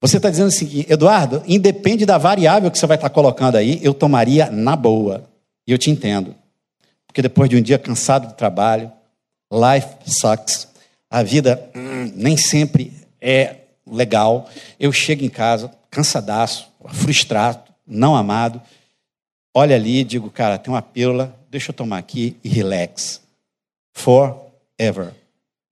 você 0.00 0.16
está 0.16 0.30
dizendo 0.30 0.48
assim, 0.48 0.86
Eduardo, 0.88 1.42
independe 1.46 2.06
da 2.06 2.16
variável 2.16 2.70
que 2.70 2.78
você 2.78 2.86
vai 2.86 2.96
estar 2.96 3.10
tá 3.10 3.14
colocando 3.14 3.56
aí, 3.56 3.78
eu 3.82 3.92
tomaria 3.92 4.50
na 4.50 4.74
boa. 4.74 5.28
E 5.66 5.72
eu 5.72 5.78
te 5.78 5.90
entendo. 5.90 6.34
Porque 7.06 7.20
depois 7.20 7.50
de 7.50 7.56
um 7.56 7.60
dia 7.60 7.78
cansado 7.78 8.28
do 8.28 8.34
trabalho, 8.34 8.90
life 9.52 9.88
sucks, 10.06 10.68
a 11.10 11.22
vida 11.22 11.70
hum, 11.74 12.10
nem 12.14 12.36
sempre 12.36 12.92
é 13.20 13.56
legal. 13.86 14.48
Eu 14.78 14.90
chego 14.90 15.22
em 15.22 15.28
casa, 15.28 15.70
cansadaço, 15.90 16.68
frustrado, 16.88 17.62
não 17.86 18.16
amado. 18.16 18.62
Olha 19.52 19.76
ali 19.76 19.98
e 19.98 20.04
digo, 20.04 20.30
cara, 20.30 20.56
tem 20.56 20.72
uma 20.72 20.80
pílula, 20.80 21.36
deixa 21.50 21.70
eu 21.70 21.74
tomar 21.74 21.98
aqui 21.98 22.36
e 22.42 22.48
relax. 22.48 23.20
Forever. 23.92 25.12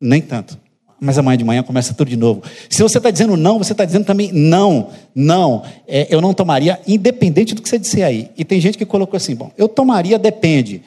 Nem 0.01 0.21
tanto 0.21 0.59
mas 1.01 1.19
amanhã 1.19 1.37
de 1.37 1.45
manhã 1.45 1.63
começa 1.63 1.95
tudo 1.95 2.09
de 2.09 2.17
novo. 2.17 2.43
Se 2.69 2.83
você 2.83 2.99
está 2.99 3.11
dizendo 3.11 3.37
não, 3.37 3.59
você 3.59 3.73
está 3.73 3.85
dizendo 3.85 4.05
também 4.05 4.33
não, 4.33 4.91
não, 5.15 5.63
é, 5.87 6.07
eu 6.11 6.21
não 6.21 6.35
tomaria, 6.35 6.81
independente 6.87 7.55
do 7.55 7.63
que 7.63 7.69
você 7.69 7.79
disser 7.79 8.05
aí. 8.05 8.31
E 8.37 8.45
tem 8.45 8.61
gente 8.61 8.77
que 8.77 8.85
colocou 8.85 9.17
assim: 9.17 9.35
bom, 9.35 9.51
eu 9.57 9.69
tomaria, 9.69 10.19
depende. 10.19 10.83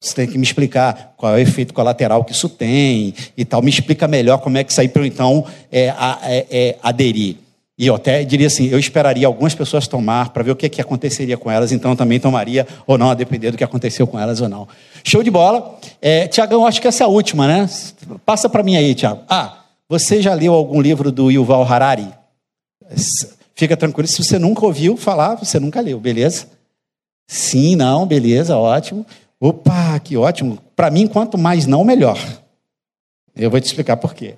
Você 0.00 0.16
tem 0.16 0.26
que 0.26 0.36
me 0.36 0.42
explicar 0.42 1.14
qual 1.16 1.32
é 1.32 1.36
o 1.36 1.38
efeito 1.38 1.72
colateral 1.72 2.24
que 2.24 2.32
isso 2.32 2.48
tem 2.48 3.14
e 3.36 3.44
tal. 3.44 3.62
Me 3.62 3.70
explica 3.70 4.08
melhor 4.08 4.38
como 4.38 4.58
é 4.58 4.64
que 4.64 4.80
aí 4.80 4.88
para 4.88 5.02
eu 5.02 5.06
então 5.06 5.46
é, 5.70 5.94
é, 6.24 6.46
é, 6.50 6.76
aderir. 6.82 7.36
E 7.82 7.88
eu 7.88 7.96
até 7.96 8.22
diria 8.22 8.46
assim: 8.46 8.68
eu 8.68 8.78
esperaria 8.78 9.26
algumas 9.26 9.56
pessoas 9.56 9.88
tomar 9.88 10.28
para 10.28 10.44
ver 10.44 10.52
o 10.52 10.56
que, 10.56 10.68
que 10.68 10.80
aconteceria 10.80 11.36
com 11.36 11.50
elas, 11.50 11.72
então 11.72 11.96
também 11.96 12.20
tomaria 12.20 12.64
ou 12.86 12.96
não, 12.96 13.10
a 13.10 13.14
depender 13.14 13.50
do 13.50 13.56
que 13.56 13.64
aconteceu 13.64 14.06
com 14.06 14.20
elas 14.20 14.40
ou 14.40 14.48
não. 14.48 14.68
Show 15.02 15.20
de 15.20 15.32
bola. 15.32 15.80
É, 16.00 16.28
Tiagão, 16.28 16.64
acho 16.64 16.80
que 16.80 16.86
essa 16.86 17.02
é 17.02 17.06
a 17.06 17.08
última, 17.08 17.48
né? 17.48 17.68
Passa 18.24 18.48
para 18.48 18.62
mim 18.62 18.76
aí, 18.76 18.94
Tiago. 18.94 19.22
Ah, 19.28 19.64
você 19.88 20.22
já 20.22 20.32
leu 20.32 20.54
algum 20.54 20.80
livro 20.80 21.10
do 21.10 21.28
Yuval 21.28 21.64
Harari? 21.64 22.06
Fica 23.56 23.76
tranquilo, 23.76 24.06
se 24.06 24.22
você 24.22 24.38
nunca 24.38 24.64
ouviu 24.64 24.96
falar, 24.96 25.34
você 25.34 25.58
nunca 25.58 25.80
leu, 25.80 25.98
beleza? 25.98 26.46
Sim, 27.26 27.74
não, 27.74 28.06
beleza, 28.06 28.56
ótimo. 28.56 29.04
Opa, 29.40 29.98
que 29.98 30.16
ótimo. 30.16 30.56
Para 30.76 30.88
mim, 30.88 31.08
quanto 31.08 31.36
mais 31.36 31.66
não, 31.66 31.82
melhor. 31.82 32.16
Eu 33.34 33.50
vou 33.50 33.60
te 33.60 33.66
explicar 33.66 33.96
por 33.96 34.14
quê. 34.14 34.36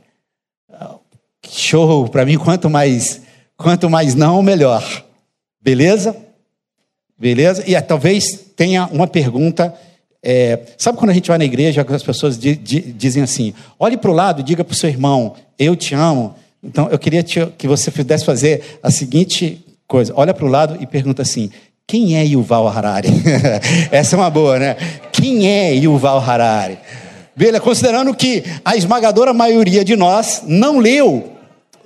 Show, 1.50 2.08
para 2.08 2.24
mim, 2.24 2.38
quanto 2.38 2.70
mais, 2.70 3.20
quanto 3.56 3.88
mais 3.90 4.14
não, 4.14 4.42
melhor. 4.42 4.82
Beleza? 5.60 6.16
Beleza? 7.18 7.64
E 7.66 7.80
talvez 7.80 8.50
tenha 8.56 8.86
uma 8.92 9.06
pergunta 9.06 9.74
é, 10.26 10.58
sabe 10.78 10.96
quando 10.96 11.10
a 11.10 11.12
gente 11.12 11.28
vai 11.28 11.36
na 11.36 11.44
igreja, 11.44 11.84
as 11.86 12.02
pessoas 12.02 12.38
di, 12.38 12.56
di, 12.56 12.80
dizem 12.80 13.22
assim: 13.22 13.52
olhe 13.78 13.94
para 13.94 14.10
o 14.10 14.14
lado 14.14 14.40
e 14.40 14.42
diga 14.42 14.64
para 14.64 14.72
o 14.72 14.76
seu 14.76 14.88
irmão, 14.88 15.34
eu 15.58 15.76
te 15.76 15.94
amo. 15.94 16.34
Então, 16.62 16.88
eu 16.90 16.98
queria 16.98 17.22
te, 17.22 17.44
que 17.58 17.68
você 17.68 17.90
pudesse 17.90 18.24
fazer 18.24 18.78
a 18.82 18.90
seguinte 18.90 19.62
coisa: 19.86 20.14
olha 20.16 20.32
para 20.32 20.46
o 20.46 20.48
lado 20.48 20.78
e 20.80 20.86
pergunta 20.86 21.20
assim: 21.20 21.50
quem 21.86 22.16
é 22.16 22.24
Yuval 22.24 22.66
Harari? 22.66 23.08
Essa 23.92 24.16
é 24.16 24.18
uma 24.18 24.30
boa, 24.30 24.58
né? 24.58 24.76
Quem 25.12 25.46
é 25.46 25.74
Yuval 25.74 26.18
Harari? 26.18 26.78
Beleza, 27.36 27.60
considerando 27.60 28.14
que 28.14 28.44
a 28.64 28.76
esmagadora 28.76 29.34
maioria 29.34 29.84
de 29.84 29.94
nós 29.94 30.42
não 30.46 30.78
leu 30.78 31.33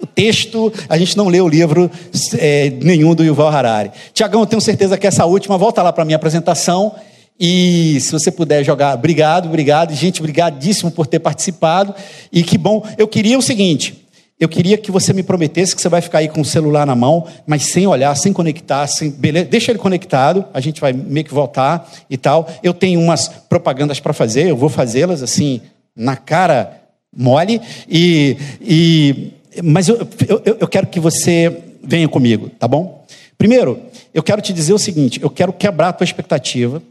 texto, 0.07 0.73
a 0.89 0.97
gente 0.97 1.17
não 1.17 1.29
leu 1.29 1.45
o 1.45 1.49
livro 1.49 1.91
é, 2.39 2.71
nenhum 2.83 3.15
do 3.15 3.25
Yuval 3.25 3.49
Harari. 3.49 3.91
Tiagão, 4.13 4.41
eu 4.41 4.47
tenho 4.47 4.61
certeza 4.61 4.97
que 4.97 5.07
essa 5.07 5.25
última, 5.27 5.59
volta 5.59 5.83
lá 5.83 5.93
para 5.93 6.03
a 6.03 6.05
minha 6.05 6.17
apresentação 6.17 6.95
e 7.39 8.01
se 8.01 8.11
você 8.11 8.33
puder 8.33 8.65
jogar, 8.65 8.95
obrigado, 8.95 9.47
obrigado. 9.47 9.95
Gente, 9.95 10.21
obrigadíssimo 10.21 10.91
por 10.91 11.07
ter 11.07 11.21
participado. 11.21 11.95
E 12.33 12.43
que 12.43 12.59
bom. 12.59 12.85
Eu 12.99 13.07
queria 13.07 13.39
o 13.39 13.43
seguinte: 13.43 14.05
eu 14.41 14.49
queria 14.49 14.77
que 14.77 14.91
você 14.91 15.13
me 15.13 15.23
prometesse 15.23 15.75
que 15.75 15.81
você 15.81 15.89
vai 15.89 16.01
ficar 16.01 16.19
aí 16.19 16.29
com 16.29 16.41
o 16.41 16.45
celular 16.45 16.85
na 16.85 16.97
mão, 16.97 17.27
mas 17.47 17.67
sem 17.67 17.87
olhar, 17.87 18.15
sem 18.17 18.33
conectar, 18.33 18.87
sem, 18.89 19.11
beleza, 19.11 19.47
deixa 19.47 19.71
ele 19.71 19.79
conectado, 19.79 20.45
a 20.53 20.61
gente 20.61 20.81
vai 20.81 20.93
meio 20.93 21.25
que 21.25 21.35
voltar 21.35 21.89
e 22.11 22.17
tal. 22.17 22.49
Eu 22.63 22.75
tenho 22.75 23.01
umas 23.01 23.29
propagandas 23.29 24.01
para 24.01 24.13
fazer, 24.13 24.49
eu 24.49 24.57
vou 24.57 24.69
fazê-las 24.69 25.23
assim, 25.23 25.61
na 25.95 26.17
cara 26.17 26.73
mole, 27.17 27.61
e, 27.89 28.37
e 28.61 29.33
mas 29.63 29.89
eu, 29.89 29.97
eu, 30.29 30.57
eu 30.61 30.69
quero 30.69 30.87
que 30.87 31.01
você 31.01 31.63
venha 31.83 32.09
comigo, 32.09 32.51
tá 32.51 32.69
bom? 32.69 33.07
Primeiro, 33.37 33.81
eu 34.13 34.23
quero 34.23 34.43
te 34.43 34.53
dizer 34.53 34.73
o 34.73 34.79
seguinte: 34.79 35.21
eu 35.23 35.31
quero 35.31 35.53
quebrar 35.53 35.89
a 35.89 35.93
tua 35.93 36.05
expectativa. 36.05 36.83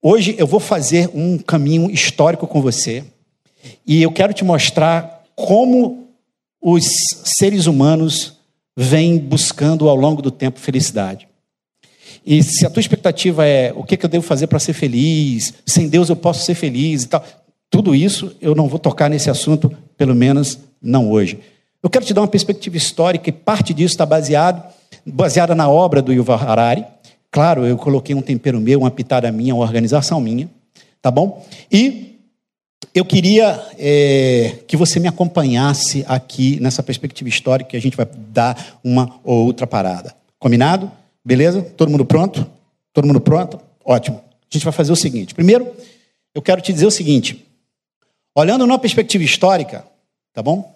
Hoje 0.00 0.34
eu 0.38 0.46
vou 0.46 0.60
fazer 0.60 1.10
um 1.14 1.38
caminho 1.38 1.90
histórico 1.90 2.46
com 2.46 2.60
você 2.60 3.04
e 3.86 4.02
eu 4.02 4.12
quero 4.12 4.34
te 4.34 4.44
mostrar 4.44 5.24
como 5.34 6.08
os 6.60 6.84
seres 7.24 7.66
humanos 7.66 8.34
vêm 8.76 9.18
buscando 9.18 9.88
ao 9.88 9.96
longo 9.96 10.20
do 10.20 10.30
tempo 10.30 10.60
felicidade. 10.60 11.26
E 12.26 12.42
se 12.42 12.64
a 12.66 12.70
tua 12.70 12.80
expectativa 12.80 13.46
é 13.46 13.72
o 13.74 13.84
que, 13.84 13.98
eu 14.02 14.08
devo 14.08 14.24
fazer 14.24 14.46
para 14.46 14.58
ser 14.58 14.72
feliz, 14.72 15.54
sem 15.66 15.88
Deus 15.88 16.08
eu 16.08 16.16
posso 16.16 16.44
ser 16.44 16.54
feliz 16.54 17.02
e 17.02 17.08
tal, 17.08 17.24
tudo 17.68 17.94
isso 17.94 18.34
eu 18.40 18.54
não 18.54 18.68
vou 18.68 18.78
tocar 18.78 19.10
nesse 19.10 19.28
assunto, 19.28 19.74
pelo 19.96 20.14
menos 20.14 20.58
não 20.80 21.10
hoje. 21.10 21.38
Eu 21.84 21.90
quero 21.90 22.04
te 22.04 22.12
dar 22.12 22.22
uma 22.22 22.28
perspectiva 22.28 22.76
histórica 22.76 23.28
e 23.28 23.32
parte 23.32 23.72
disso 23.72 23.94
está 23.94 24.04
baseado, 24.04 24.60
baseada 25.06 25.54
na 25.54 25.68
obra 25.68 26.02
do 26.02 26.12
Yuval 26.12 26.38
Harari, 26.38 26.84
Claro, 27.34 27.66
eu 27.66 27.76
coloquei 27.76 28.14
um 28.14 28.22
tempero 28.22 28.60
meu, 28.60 28.78
uma 28.78 28.92
pitada 28.92 29.32
minha, 29.32 29.56
uma 29.56 29.64
organização 29.64 30.20
minha, 30.20 30.48
tá 31.02 31.10
bom? 31.10 31.44
E 31.68 32.16
eu 32.94 33.04
queria 33.04 33.60
é, 33.76 34.60
que 34.68 34.76
você 34.76 35.00
me 35.00 35.08
acompanhasse 35.08 36.04
aqui 36.06 36.60
nessa 36.60 36.80
perspectiva 36.80 37.28
histórica 37.28 37.70
que 37.70 37.76
a 37.76 37.80
gente 37.80 37.96
vai 37.96 38.06
dar 38.28 38.78
uma 38.84 39.18
ou 39.24 39.46
outra 39.46 39.66
parada. 39.66 40.14
Combinado? 40.38 40.88
Beleza? 41.24 41.60
Todo 41.60 41.90
mundo 41.90 42.04
pronto? 42.04 42.46
Todo 42.92 43.04
mundo 43.04 43.20
pronto? 43.20 43.58
Ótimo. 43.84 44.18
A 44.18 44.54
gente 44.54 44.62
vai 44.62 44.72
fazer 44.72 44.92
o 44.92 44.96
seguinte. 44.96 45.34
Primeiro, 45.34 45.66
eu 46.32 46.40
quero 46.40 46.60
te 46.60 46.72
dizer 46.72 46.86
o 46.86 46.90
seguinte. 46.92 47.44
Olhando 48.32 48.64
numa 48.64 48.78
perspectiva 48.78 49.24
histórica, 49.24 49.84
tá 50.32 50.40
bom? 50.40 50.73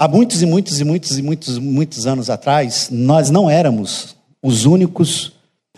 Há 0.00 0.08
muitos 0.08 0.40
e 0.40 0.46
muitos 0.46 0.80
e 0.80 0.84
muitos 0.84 1.18
e 1.18 1.22
muitos 1.22 1.58
muitos 1.58 2.06
anos 2.06 2.30
atrás, 2.30 2.88
nós 2.90 3.28
não 3.28 3.50
éramos 3.50 4.16
os 4.42 4.64
únicos 4.64 5.32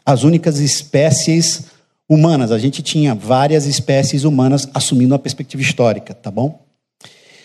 as 0.07 0.23
únicas 0.23 0.61
espécies 0.61 1.65
humanas. 2.09 2.53
A 2.53 2.59
gente 2.61 2.85
tinha 2.85 3.17
várias 3.17 3.67
espécies 3.67 4.23
humanas 4.23 4.69
assumindo 4.73 5.13
uma 5.13 5.19
perspectiva 5.19 5.61
histórica, 5.61 6.15
tá 6.15 6.31
bom? 6.31 6.61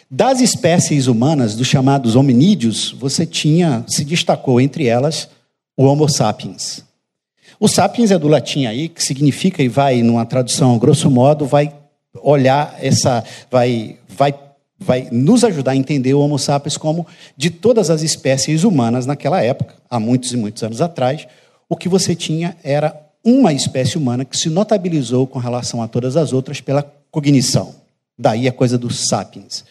Das 0.07 0.39
espécies 0.39 1.07
humanas, 1.07 1.55
dos 1.55 1.65
chamados 1.65 2.15
hominídeos, 2.15 2.91
você 2.91 3.25
tinha, 3.25 3.83
se 3.87 4.05
destacou 4.05 4.61
entre 4.61 4.85
elas 4.85 5.29
o 5.75 5.83
Homo 5.83 6.07
sapiens. 6.07 6.83
O 7.59 7.67
sapiens 7.67 8.11
é 8.11 8.19
do 8.19 8.27
latim 8.27 8.67
aí, 8.67 8.87
que 8.87 9.03
significa, 9.03 9.63
e 9.63 9.67
vai, 9.67 10.03
numa 10.03 10.27
tradução 10.27 10.77
grosso 10.77 11.09
modo, 11.09 11.43
vai 11.43 11.73
olhar 12.21 12.77
essa, 12.79 13.23
vai, 13.49 13.97
vai, 14.07 14.31
vai 14.79 15.07
nos 15.11 15.43
ajudar 15.43 15.71
a 15.71 15.75
entender 15.75 16.13
o 16.13 16.19
Homo 16.19 16.37
sapiens 16.37 16.77
como, 16.77 17.07
de 17.35 17.49
todas 17.49 17.89
as 17.89 18.01
espécies 18.01 18.63
humanas 18.63 19.05
naquela 19.05 19.41
época, 19.41 19.75
há 19.89 19.99
muitos 19.99 20.31
e 20.31 20.37
muitos 20.37 20.61
anos 20.63 20.81
atrás, 20.81 21.27
o 21.67 21.75
que 21.75 21.89
você 21.89 22.15
tinha 22.15 22.55
era 22.63 22.95
uma 23.23 23.51
espécie 23.51 23.97
humana 23.97 24.23
que 24.23 24.37
se 24.37 24.49
notabilizou 24.49 25.27
com 25.27 25.39
relação 25.39 25.81
a 25.81 25.87
todas 25.87 26.15
as 26.15 26.31
outras 26.31 26.61
pela 26.61 26.83
cognição. 27.11 27.75
Daí 28.17 28.47
a 28.47 28.51
coisa 28.51 28.77
dos 28.77 29.07
sapiens. 29.07 29.65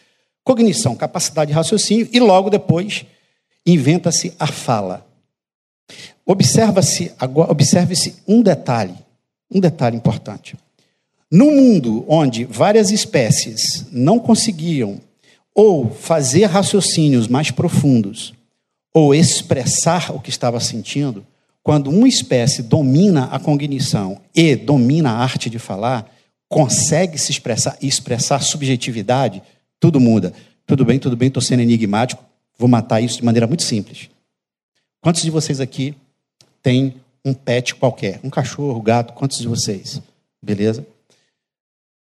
Cognição, 0.44 0.94
capacidade 0.94 1.50
de 1.50 1.54
raciocínio, 1.54 2.08
e 2.12 2.20
logo 2.20 2.50
depois 2.50 3.06
inventa-se 3.64 4.34
a 4.38 4.46
fala. 4.46 5.06
Observa-se, 6.24 7.12
observe-se 7.48 8.16
um 8.26 8.42
detalhe, 8.42 8.94
um 9.50 9.60
detalhe 9.60 9.96
importante. 9.96 10.56
No 11.30 11.50
mundo 11.50 12.04
onde 12.06 12.44
várias 12.44 12.90
espécies 12.90 13.86
não 13.90 14.18
conseguiam 14.18 15.00
ou 15.54 15.90
fazer 15.90 16.44
raciocínios 16.44 17.26
mais 17.26 17.50
profundos, 17.50 18.34
ou 18.92 19.14
expressar 19.14 20.14
o 20.14 20.20
que 20.20 20.30
estava 20.30 20.60
sentindo, 20.60 21.26
quando 21.62 21.90
uma 21.90 22.06
espécie 22.06 22.62
domina 22.62 23.24
a 23.24 23.38
cognição 23.38 24.20
e 24.34 24.54
domina 24.54 25.10
a 25.10 25.18
arte 25.18 25.50
de 25.50 25.58
falar, 25.58 26.10
consegue 26.48 27.18
se 27.18 27.32
expressar 27.32 27.76
e 27.82 27.88
expressar 27.88 28.40
subjetividade, 28.40 29.42
tudo 29.80 29.98
muda. 29.98 30.32
Tudo 30.66 30.84
bem, 30.84 30.98
tudo 30.98 31.16
bem, 31.16 31.28
estou 31.28 31.42
sendo 31.42 31.60
enigmático, 31.60 32.24
vou 32.58 32.68
matar 32.68 33.00
isso 33.00 33.16
de 33.16 33.24
maneira 33.24 33.46
muito 33.46 33.62
simples. 33.62 34.08
Quantos 35.00 35.22
de 35.22 35.30
vocês 35.30 35.60
aqui 35.60 35.94
têm 36.62 36.94
um 37.24 37.34
pet 37.34 37.74
qualquer? 37.74 38.20
Um 38.22 38.30
cachorro, 38.30 38.78
um 38.78 38.82
gato? 38.82 39.12
Quantos 39.12 39.38
de 39.38 39.48
vocês? 39.48 40.00
Beleza? 40.42 40.86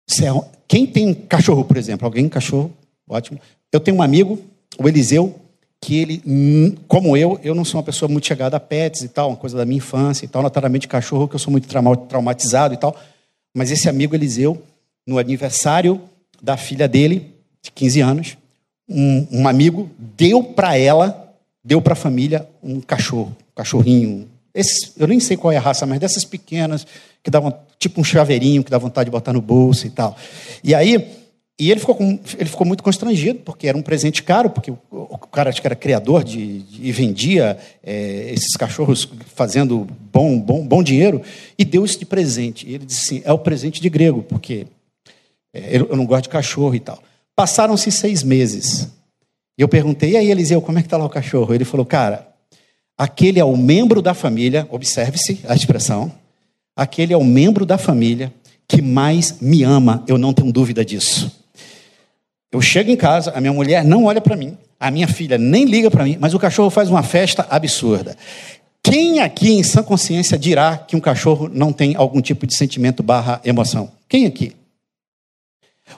É 0.09 0.57
quem 0.67 0.85
tem 0.85 1.13
cachorro, 1.13 1.63
por 1.63 1.77
exemplo? 1.77 2.05
Alguém 2.05 2.27
cachorro? 2.27 2.71
Ótimo. 3.07 3.39
Eu 3.71 3.79
tenho 3.79 3.97
um 3.97 4.01
amigo, 4.01 4.39
o 4.77 4.87
Eliseu, 4.87 5.35
que 5.81 5.99
ele, 5.99 6.21
hum, 6.25 6.75
como 6.87 7.15
eu, 7.15 7.39
eu 7.43 7.53
não 7.53 7.63
sou 7.63 7.79
uma 7.79 7.85
pessoa 7.85 8.09
muito 8.09 8.27
chegada 8.27 8.57
a 8.57 8.59
pets 8.59 9.01
e 9.01 9.09
tal, 9.09 9.29
uma 9.29 9.37
coisa 9.37 9.57
da 9.57 9.65
minha 9.65 9.77
infância 9.77 10.25
e 10.25 10.27
tal, 10.27 10.41
naturalmente 10.41 10.87
cachorro, 10.87 11.27
que 11.27 11.35
eu 11.35 11.39
sou 11.39 11.51
muito 11.51 11.67
traumatizado 11.67 12.73
e 12.73 12.77
tal. 12.77 12.95
Mas 13.55 13.71
esse 13.71 13.87
amigo 13.87 14.15
Eliseu, 14.15 14.61
no 15.05 15.17
aniversário 15.17 16.01
da 16.41 16.57
filha 16.57 16.87
dele, 16.87 17.33
de 17.61 17.71
15 17.71 18.01
anos, 18.01 18.37
um, 18.89 19.27
um 19.31 19.47
amigo 19.47 19.89
deu 19.97 20.43
para 20.43 20.77
ela, 20.77 21.33
deu 21.63 21.81
para 21.81 21.93
a 21.93 21.95
família 21.95 22.47
um 22.63 22.79
cachorro, 22.79 23.35
um 23.39 23.55
cachorrinho. 23.55 24.27
Esse, 24.57 24.91
eu 24.97 25.07
nem 25.07 25.19
sei 25.19 25.37
qual 25.37 25.51
é 25.51 25.57
a 25.57 25.61
raça, 25.61 25.85
mas 25.85 25.99
dessas 25.99 26.25
pequenas, 26.25 26.87
que 27.23 27.29
davam 27.29 27.53
tipo 27.77 28.01
um 28.01 28.03
chaveirinho, 28.03 28.63
que 28.63 28.71
dá 28.71 28.77
vontade 28.77 29.05
de 29.05 29.11
botar 29.11 29.31
no 29.31 29.41
bolso 29.41 29.85
e 29.85 29.89
tal. 29.89 30.17
E 30.63 30.73
aí, 30.73 31.07
e 31.59 31.71
ele 31.71 31.79
ficou, 31.79 31.95
com, 31.95 32.19
ele 32.37 32.49
ficou 32.49 32.65
muito 32.65 32.83
constrangido, 32.83 33.39
porque 33.39 33.67
era 33.67 33.77
um 33.77 33.81
presente 33.81 34.23
caro, 34.23 34.49
porque 34.49 34.71
o, 34.71 34.77
o 34.91 35.17
cara 35.17 35.49
acho 35.49 35.61
que 35.61 35.67
era 35.67 35.75
criador 35.75 36.23
de, 36.23 36.63
de 36.63 36.87
e 36.87 36.91
vendia 36.91 37.57
é, 37.83 38.31
esses 38.31 38.55
cachorros 38.55 39.07
fazendo 39.35 39.87
bom, 40.11 40.39
bom, 40.39 40.65
bom 40.65 40.81
dinheiro, 40.81 41.21
e 41.57 41.63
deu 41.63 41.85
isso 41.85 41.99
de 41.99 42.05
presente. 42.05 42.67
E 42.67 42.73
ele 42.75 42.85
disse 42.85 43.15
assim: 43.15 43.21
é 43.25 43.31
o 43.31 43.39
presente 43.39 43.81
de 43.81 43.89
grego, 43.89 44.23
porque 44.23 44.67
é, 45.53 45.77
eu 45.77 45.95
não 45.95 46.05
gosto 46.05 46.23
de 46.23 46.29
cachorro 46.29 46.75
e 46.75 46.79
tal. 46.79 47.01
Passaram-se 47.35 47.91
seis 47.91 48.23
meses. 48.23 48.89
E 49.57 49.61
eu 49.61 49.67
perguntei, 49.67 50.11
e 50.11 50.17
aí, 50.17 50.29
Eliseu, 50.29 50.61
como 50.61 50.77
é 50.77 50.81
que 50.81 50.87
está 50.87 50.97
lá 50.97 51.05
o 51.05 51.09
cachorro? 51.09 51.53
Ele 51.53 51.65
falou, 51.65 51.85
cara, 51.85 52.26
aquele 52.97 53.39
é 53.39 53.45
o 53.45 53.55
membro 53.55 54.01
da 54.01 54.13
família, 54.13 54.67
observe-se 54.71 55.41
a 55.47 55.53
expressão, 55.53 56.11
aquele 56.75 57.13
é 57.13 57.17
o 57.17 57.23
membro 57.23 57.65
da 57.65 57.77
família 57.77 58.33
que 58.67 58.81
mais 58.81 59.39
me 59.39 59.63
ama, 59.63 60.03
eu 60.07 60.17
não 60.17 60.33
tenho 60.33 60.51
dúvida 60.51 60.83
disso. 60.83 61.31
Eu 62.51 62.61
chego 62.61 62.89
em 62.89 62.97
casa, 62.97 63.31
a 63.31 63.39
minha 63.39 63.53
mulher 63.53 63.83
não 63.83 64.05
olha 64.05 64.19
para 64.19 64.35
mim, 64.35 64.57
a 64.79 64.89
minha 64.91 65.07
filha 65.07 65.37
nem 65.37 65.65
liga 65.65 65.91
para 65.91 66.03
mim, 66.03 66.17
mas 66.19 66.33
o 66.33 66.39
cachorro 66.39 66.69
faz 66.69 66.89
uma 66.89 67.03
festa 67.03 67.45
absurda. 67.49 68.17
Quem 68.83 69.19
aqui 69.19 69.51
em 69.51 69.63
sã 69.63 69.83
consciência 69.83 70.37
dirá 70.37 70.77
que 70.77 70.95
um 70.95 70.99
cachorro 70.99 71.49
não 71.51 71.73
tem 71.73 71.95
algum 71.95 72.21
tipo 72.21 72.47
de 72.47 72.55
sentimento 72.55 73.03
barra 73.03 73.41
emoção? 73.43 73.91
Quem 74.07 74.25
aqui? 74.25 74.55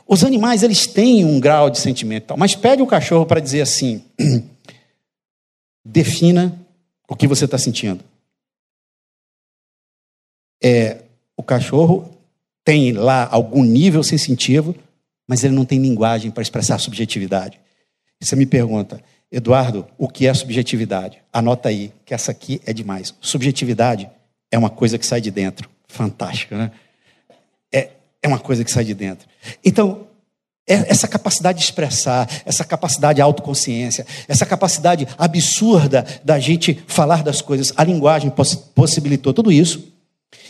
Os 0.07 0.23
animais, 0.23 0.63
eles 0.63 0.87
têm 0.87 1.25
um 1.25 1.39
grau 1.39 1.69
de 1.69 1.79
sentimento, 1.79 2.35
mas 2.37 2.55
pede 2.55 2.81
o 2.81 2.87
cachorro 2.87 3.25
para 3.25 3.39
dizer 3.39 3.61
assim: 3.61 4.03
defina 5.85 6.58
o 7.09 7.15
que 7.15 7.27
você 7.27 7.45
está 7.45 7.57
sentindo. 7.57 8.03
É, 10.63 11.01
o 11.35 11.41
cachorro 11.41 12.15
tem 12.63 12.91
lá 12.91 13.27
algum 13.31 13.63
nível 13.63 14.03
sensitivo, 14.03 14.75
mas 15.27 15.43
ele 15.43 15.55
não 15.55 15.65
tem 15.65 15.79
linguagem 15.79 16.29
para 16.29 16.43
expressar 16.43 16.77
subjetividade. 16.77 17.59
Você 18.21 18.35
me 18.35 18.45
pergunta, 18.45 19.01
Eduardo, 19.31 19.87
o 19.97 20.07
que 20.07 20.27
é 20.27 20.33
subjetividade? 20.33 21.21
Anota 21.33 21.69
aí, 21.69 21.91
que 22.05 22.13
essa 22.13 22.31
aqui 22.31 22.61
é 22.65 22.73
demais. 22.73 23.15
Subjetividade 23.19 24.09
é 24.51 24.57
uma 24.57 24.69
coisa 24.69 24.97
que 24.99 25.05
sai 25.05 25.21
de 25.21 25.31
dentro. 25.31 25.69
Fantástico, 25.87 26.55
né? 26.55 26.71
É, 27.71 27.89
é 28.21 28.27
uma 28.27 28.39
coisa 28.39 28.63
que 28.63 28.71
sai 28.71 28.83
de 28.83 28.93
dentro. 28.93 29.27
Então, 29.63 30.07
essa 30.69 31.07
capacidade 31.07 31.57
de 31.57 31.65
expressar, 31.65 32.29
essa 32.45 32.63
capacidade 32.63 33.15
de 33.15 33.21
autoconsciência, 33.23 34.05
essa 34.27 34.45
capacidade 34.45 35.07
absurda 35.17 36.05
da 36.23 36.37
gente 36.37 36.83
falar 36.85 37.23
das 37.23 37.41
coisas, 37.41 37.73
a 37.75 37.83
linguagem 37.83 38.31
possibilitou 38.75 39.33
tudo 39.33 39.51
isso 39.51 39.91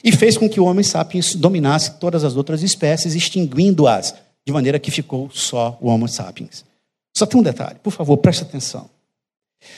e 0.03 0.11
fez 0.11 0.37
com 0.37 0.49
que 0.49 0.59
o 0.59 0.65
Homem 0.65 0.83
sapiens 0.83 1.35
dominasse 1.35 1.91
todas 1.99 2.25
as 2.25 2.35
outras 2.35 2.61
espécies, 2.61 3.15
extinguindo-as, 3.15 4.13
de 4.45 4.51
maneira 4.51 4.77
que 4.77 4.91
ficou 4.91 5.29
só 5.31 5.77
o 5.79 5.87
Homo 5.87 6.07
sapiens. 6.07 6.65
Só 7.15 7.25
tem 7.25 7.39
um 7.39 7.43
detalhe, 7.43 7.77
por 7.81 7.91
favor, 7.91 8.17
preste 8.17 8.43
atenção. 8.43 8.89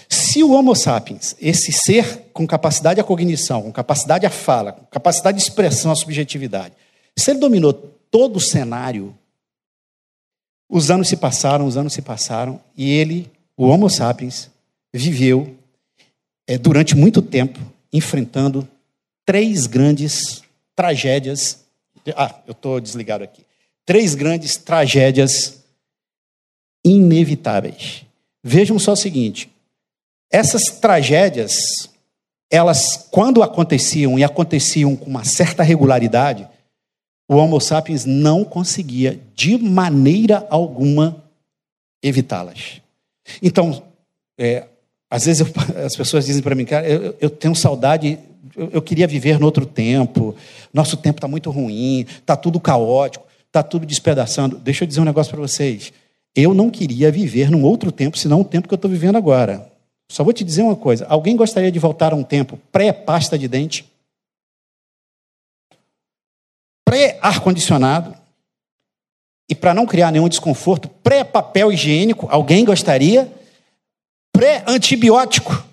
Se 0.10 0.43
o 0.43 0.51
Homo 0.51 0.75
sapiens, 0.75 1.36
esse 1.39 1.71
ser 1.71 2.30
com 2.34 2.47
capacidade 2.47 2.99
à 2.99 3.04
cognição, 3.04 3.62
com 3.62 3.71
capacidade 3.71 4.25
à 4.25 4.30
fala, 4.30 4.73
com 4.73 4.86
capacidade 4.86 5.38
de 5.38 5.43
expressão 5.43 5.91
à 5.91 5.95
subjetividade, 5.95 6.73
se 7.15 7.32
ele 7.32 7.39
dominou 7.39 7.73
todo 7.73 8.38
o 8.38 8.41
cenário, 8.41 9.15
os 10.72 10.90
anos 10.90 11.10
se 11.10 11.18
passaram, 11.18 11.66
os 11.66 11.76
anos 11.76 11.92
se 11.92 12.02
passaram, 12.02 12.58
e 12.78 12.90
ele, 12.90 13.30
o 13.58 13.68
Homo 13.68 13.90
sapiens, 13.90 14.50
viveu 14.94 15.54
é, 16.48 16.58
durante 16.58 16.96
muito 16.96 17.22
tempo 17.22 17.60
enfrentando 17.92 18.66
três 19.26 19.68
grandes 19.68 20.42
tragédias. 20.74 21.66
Ah, 22.16 22.40
eu 22.48 22.54
estou 22.54 22.80
desligado 22.80 23.22
aqui. 23.22 23.44
Três 23.86 24.16
grandes 24.16 24.56
tragédias 24.56 25.62
inevitáveis. 26.86 28.06
Vejam 28.42 28.80
só 28.80 28.94
o 28.94 28.98
seguinte: 28.98 29.52
essas 30.32 30.80
tragédias, 30.80 31.54
elas, 32.50 33.10
quando 33.12 33.44
aconteciam 33.44 34.18
e 34.18 34.24
aconteciam 34.24 34.96
com 34.96 35.10
uma 35.10 35.26
certa 35.26 35.64
regularidade, 35.64 36.48
o 37.32 37.38
Homo 37.38 37.62
sapiens 37.62 38.04
não 38.04 38.44
conseguia, 38.44 39.17
de 39.34 39.58
maneira 39.58 40.46
alguma, 40.50 41.24
evitá-las. 42.04 42.82
Então, 43.41 43.82
é, 44.38 44.65
às 45.10 45.26
vezes 45.26 45.39
eu, 45.39 45.48
as 45.86 45.96
pessoas 45.96 46.26
dizem 46.26 46.41
para 46.41 46.54
mim, 46.54 46.65
cara, 46.65 46.86
eu, 46.86 47.15
eu 47.22 47.30
tenho 47.30 47.56
saudade, 47.56 48.20
eu, 48.54 48.72
eu, 48.74 48.82
queria 48.82 49.08
viver 49.08 49.39
no 49.39 49.46
outro 49.46 49.65
tempo, 49.65 50.36
nosso 50.74 50.98
tempo 50.98 51.20
está 51.20 51.28
muito 51.28 51.50
ruim, 51.50 52.02
está 52.02 52.36
tudo 52.36 52.60
caótico, 52.60 53.26
está 53.48 53.63
tudo 53.63 53.86
despedaçando. 53.86 54.58
Deixa 54.58 54.84
eu 54.84 54.88
dizer 54.88 55.00
um 55.00 55.06
negócio 55.06 55.32
para 55.32 55.41
vocês. 55.41 55.94
Eu 56.36 56.54
não 56.54 56.70
queria 56.70 57.10
viver 57.10 57.50
num 57.50 57.63
outro 57.63 57.94
tempo, 57.94 58.17
senão 58.17 58.41
o 58.41 58.46
tempo 58.46 58.67
que 58.67 58.74
eu 58.74 58.76
estou 58.76 58.91
vivendo 58.91 59.15
agora. 59.15 59.72
Só 60.12 60.22
vou 60.22 60.34
te 60.34 60.44
dizer 60.44 60.63
uma 60.63 60.76
coisa: 60.76 61.06
alguém 61.08 61.38
gostaria 61.38 61.72
de 61.72 61.80
voltar 61.80 62.12
a 62.12 62.15
um 62.17 62.24
tempo 62.24 62.60
pré-pasta 62.74 63.39
de 63.39 63.48
dente? 63.48 63.89
Pré-ar-condicionado 66.91 68.13
e 69.49 69.56
para 69.56 69.73
não 69.73 69.86
criar 69.86 70.12
nenhum 70.12 70.27
desconforto, 70.27 70.89
pré-papel 70.89 71.71
higiênico, 71.71 72.27
alguém 72.30 72.65
gostaria? 72.65 73.32
Pré-antibiótico. 74.34 75.65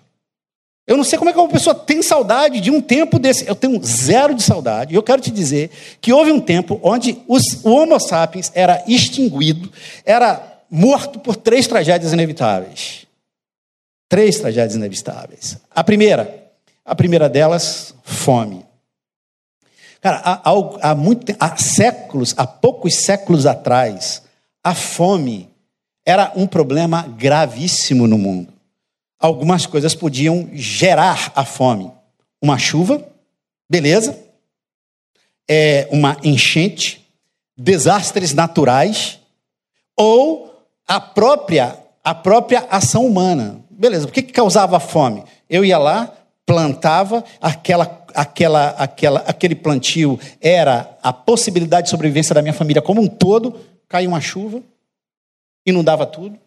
Eu 0.86 0.96
não 0.96 1.02
sei 1.02 1.18
como 1.18 1.28
é 1.28 1.32
que 1.32 1.38
uma 1.40 1.48
pessoa 1.48 1.74
tem 1.74 2.02
saudade 2.02 2.60
de 2.60 2.70
um 2.70 2.80
tempo 2.80 3.18
desse. 3.18 3.48
Eu 3.48 3.56
tenho 3.56 3.82
zero 3.84 4.32
de 4.32 4.44
saudade. 4.44 4.94
Eu 4.94 5.02
quero 5.02 5.20
te 5.20 5.32
dizer 5.32 5.72
que 6.00 6.12
houve 6.12 6.30
um 6.30 6.40
tempo 6.40 6.78
onde 6.84 7.20
os, 7.26 7.64
o 7.64 7.70
Homo 7.70 7.98
sapiens 7.98 8.52
era 8.54 8.84
extinguido, 8.86 9.72
era 10.04 10.40
morto 10.70 11.18
por 11.18 11.34
três 11.34 11.66
tragédias 11.66 12.12
inevitáveis. 12.12 13.06
Três 14.08 14.38
tragédias 14.38 14.76
inevitáveis. 14.76 15.58
A 15.74 15.82
primeira, 15.82 16.52
a 16.84 16.94
primeira 16.94 17.28
delas, 17.28 17.92
fome. 18.04 18.67
Cara, 20.00 20.22
há, 20.24 20.90
há, 20.90 20.94
muito, 20.94 21.34
há 21.38 21.56
séculos, 21.56 22.34
há 22.36 22.46
poucos 22.46 22.94
séculos 22.94 23.46
atrás, 23.46 24.22
a 24.62 24.74
fome 24.74 25.48
era 26.06 26.32
um 26.36 26.46
problema 26.46 27.02
gravíssimo 27.02 28.06
no 28.06 28.16
mundo. 28.16 28.52
Algumas 29.18 29.66
coisas 29.66 29.94
podiam 29.94 30.48
gerar 30.52 31.32
a 31.34 31.44
fome. 31.44 31.90
Uma 32.40 32.58
chuva, 32.58 33.04
beleza. 33.68 34.18
É 35.50 35.88
uma 35.90 36.16
enchente, 36.22 37.04
desastres 37.56 38.32
naturais 38.32 39.18
ou 39.96 40.54
a 40.86 41.00
própria 41.00 41.76
a 42.08 42.14
própria 42.14 42.66
ação 42.70 43.04
humana. 43.04 43.60
Beleza, 43.68 44.06
por 44.06 44.14
que, 44.14 44.22
que 44.22 44.32
causava 44.32 44.80
fome? 44.80 45.24
Eu 45.48 45.62
ia 45.62 45.76
lá, 45.76 46.10
plantava, 46.46 47.22
aquela, 47.38 47.84
aquela, 48.14 48.70
aquela, 48.70 49.20
aquele 49.20 49.54
plantio 49.54 50.18
era 50.40 50.98
a 51.02 51.12
possibilidade 51.12 51.84
de 51.84 51.90
sobrevivência 51.90 52.34
da 52.34 52.42
minha 52.42 52.54
família 52.54 52.82
como 52.82 53.00
um 53.00 53.06
todo, 53.06 53.54
caiu 53.88 54.10
uma 54.10 54.20
chuva, 54.20 54.62
inundava 55.66 56.06
tudo. 56.06 56.38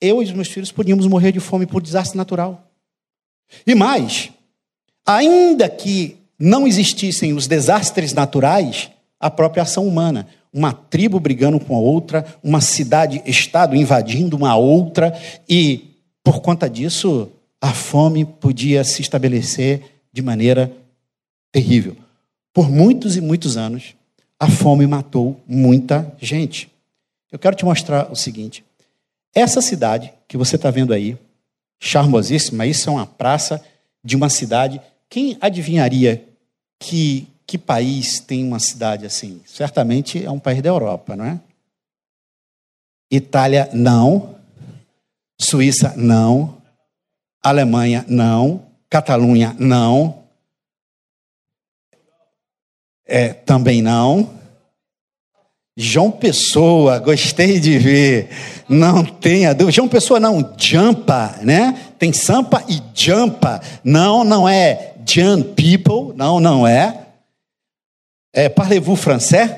Eu 0.00 0.22
e 0.22 0.24
os 0.24 0.32
meus 0.32 0.48
filhos 0.48 0.72
podíamos 0.72 1.06
morrer 1.06 1.32
de 1.32 1.40
fome 1.40 1.66
por 1.66 1.82
desastre 1.82 2.16
natural. 2.16 2.70
E 3.66 3.74
mais, 3.74 4.30
ainda 5.06 5.68
que 5.68 6.16
não 6.38 6.66
existissem 6.66 7.32
os 7.32 7.46
desastres 7.46 8.12
naturais, 8.12 8.90
a 9.18 9.30
própria 9.30 9.62
ação 9.62 9.86
humana 9.86 10.26
uma 10.54 10.72
tribo 10.72 11.18
brigando 11.18 11.58
com 11.58 11.74
a 11.74 11.80
outra, 11.80 12.24
uma 12.40 12.60
cidade-estado 12.60 13.74
invadindo 13.74 14.36
uma 14.36 14.54
outra, 14.54 15.12
e 15.48 15.98
por 16.22 16.40
conta 16.40 16.70
disso, 16.70 17.28
a 17.60 17.72
fome 17.72 18.24
podia 18.24 18.84
se 18.84 19.02
estabelecer 19.02 19.82
de 20.14 20.22
maneira 20.22 20.72
terrível. 21.50 21.96
Por 22.52 22.70
muitos 22.70 23.16
e 23.16 23.20
muitos 23.20 23.56
anos, 23.56 23.96
a 24.38 24.48
fome 24.48 24.86
matou 24.86 25.42
muita 25.44 26.14
gente. 26.20 26.70
Eu 27.32 27.38
quero 27.38 27.56
te 27.56 27.64
mostrar 27.64 28.12
o 28.12 28.14
seguinte: 28.14 28.64
essa 29.34 29.60
cidade 29.60 30.12
que 30.28 30.36
você 30.36 30.54
está 30.54 30.70
vendo 30.70 30.94
aí, 30.94 31.18
charmosíssima, 31.80 32.64
isso 32.64 32.88
é 32.88 32.92
uma 32.92 33.06
praça 33.06 33.60
de 34.04 34.14
uma 34.14 34.30
cidade. 34.30 34.80
Quem 35.10 35.36
adivinharia 35.40 36.24
que 36.78 37.26
que 37.46 37.58
país 37.58 38.20
tem 38.20 38.42
uma 38.42 38.58
cidade 38.58 39.04
assim? 39.04 39.42
Certamente 39.44 40.24
é 40.24 40.30
um 40.30 40.38
país 40.38 40.62
da 40.62 40.70
Europa, 40.70 41.14
não 41.14 41.26
é? 41.26 41.38
Itália, 43.10 43.68
não. 43.72 44.36
Suíça, 45.38 45.92
não. 45.94 46.56
Alemanha, 47.42 48.04
não. 48.08 48.63
Catalunha, 48.94 49.56
não. 49.58 50.22
É, 53.04 53.30
também 53.30 53.82
não. 53.82 54.30
João 55.76 56.12
Pessoa, 56.12 57.00
gostei 57.00 57.58
de 57.58 57.76
ver. 57.76 58.28
Não 58.68 59.04
tenha 59.04 59.52
dúvida. 59.52 59.72
João 59.72 59.88
Pessoa 59.88 60.20
não, 60.20 60.54
Jampa, 60.56 61.34
né? 61.42 61.92
Tem 61.98 62.12
Sampa 62.12 62.62
e 62.68 62.80
Jampa. 62.94 63.60
Não, 63.82 64.22
não 64.22 64.48
é 64.48 64.94
Jan 65.04 65.42
People. 65.42 66.14
Não, 66.14 66.38
não 66.38 66.64
é. 66.64 67.06
É, 68.32 68.48
Parlez-vous 68.48 69.00
français? 69.00 69.56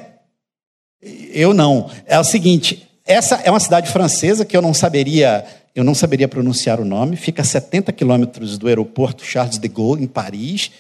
Eu 1.02 1.52
não. 1.52 1.90
É 2.06 2.18
o 2.18 2.24
seguinte, 2.24 2.88
essa 3.04 3.34
é 3.44 3.50
uma 3.50 3.60
cidade 3.60 3.92
francesa 3.92 4.46
que 4.46 4.56
eu 4.56 4.62
não 4.62 4.72
saberia, 4.72 5.44
eu 5.76 5.84
não 5.84 5.94
saberia 5.94 6.26
pronunciar 6.26 6.80
o 6.80 6.84
nome. 6.86 7.16
Fica 7.16 7.42
a 7.42 7.44
70 7.44 7.92
quilômetros 7.92 8.56
do 8.56 8.66
aeroporto 8.66 9.22
Charles 9.22 9.58
de 9.58 9.68
Gaulle, 9.68 10.02
em 10.02 10.06
Paris. 10.06 10.70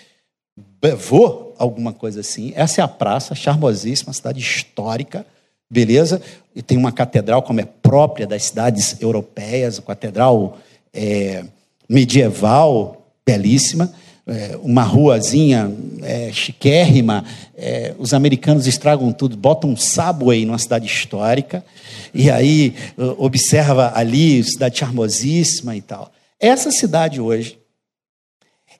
Vou, 0.98 1.54
alguma 1.58 1.92
coisa 1.92 2.20
assim. 2.20 2.54
Essa 2.56 2.80
é 2.80 2.84
a 2.84 2.88
praça, 2.88 3.34
charmosíssima, 3.34 4.10
cidade 4.14 4.40
histórica, 4.40 5.26
beleza? 5.70 6.22
E 6.54 6.62
tem 6.62 6.78
uma 6.78 6.90
catedral, 6.90 7.42
como 7.42 7.60
é 7.60 7.66
própria 7.66 8.26
das 8.26 8.44
cidades 8.44 8.96
europeias, 8.98 9.78
catedral 9.80 10.56
é, 10.94 11.44
medieval, 11.86 13.06
belíssima 13.24 13.92
é, 14.26 14.58
uma 14.60 14.82
ruazinha 14.82 15.72
é, 16.02 16.32
chiquérrima, 16.32 17.24
é, 17.56 17.94
os 17.96 18.12
americanos 18.12 18.66
estragam 18.66 19.12
tudo, 19.12 19.36
botam 19.36 19.70
um 19.70 19.76
subway 19.76 20.44
numa 20.44 20.58
cidade 20.58 20.86
histórica, 20.86 21.64
e 22.12 22.28
aí 22.30 22.74
observa 23.18 23.92
ali, 23.94 24.42
cidade 24.42 24.78
charmosíssima 24.78 25.76
e 25.76 25.80
tal. 25.80 26.10
Essa 26.40 26.72
cidade 26.72 27.20
hoje, 27.20 27.58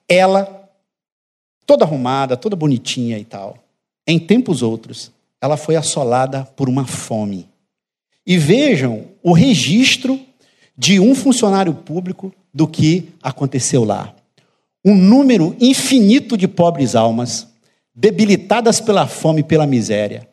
ela, 0.07 0.69
toda 1.65 1.85
arrumada, 1.85 2.35
toda 2.35 2.55
bonitinha 2.55 3.17
e 3.17 3.23
tal, 3.23 3.57
em 4.05 4.19
tempos 4.19 4.61
outros, 4.61 5.11
ela 5.39 5.55
foi 5.55 5.75
assolada 5.75 6.43
por 6.43 6.67
uma 6.67 6.85
fome. 6.85 7.47
E 8.25 8.37
vejam 8.37 9.05
o 9.23 9.31
registro 9.31 10.19
de 10.77 10.99
um 10.99 11.15
funcionário 11.15 11.73
público 11.73 12.33
do 12.53 12.67
que 12.67 13.09
aconteceu 13.21 13.85
lá 13.85 14.16
um 14.87 14.95
número 14.95 15.53
infinito 15.59 16.37
de 16.37 16.47
pobres 16.47 16.95
almas, 16.95 17.45
debilitadas 17.93 18.79
pela 18.79 19.05
fome 19.05 19.41
e 19.41 19.43
pela 19.43 19.67
miséria, 19.67 20.25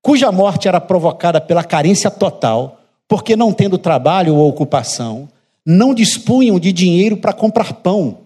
cuja 0.00 0.32
morte 0.32 0.66
era 0.66 0.80
provocada 0.80 1.42
pela 1.42 1.62
carência 1.62 2.10
total, 2.10 2.80
porque 3.06 3.36
não 3.36 3.52
tendo 3.52 3.76
trabalho 3.76 4.34
ou 4.34 4.48
ocupação, 4.48 5.28
não 5.64 5.92
dispunham 5.92 6.58
de 6.58 6.72
dinheiro 6.72 7.18
para 7.18 7.34
comprar 7.34 7.74
pão, 7.74 8.20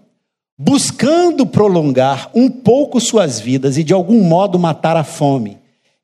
buscando 0.57 1.45
prolongar 1.45 2.31
um 2.33 2.49
pouco 2.49 3.01
suas 3.01 3.41
vidas 3.41 3.77
e 3.77 3.83
de 3.83 3.91
algum 3.91 4.23
modo 4.23 4.57
matar 4.57 4.95
a 4.95 5.03
fome. 5.03 5.57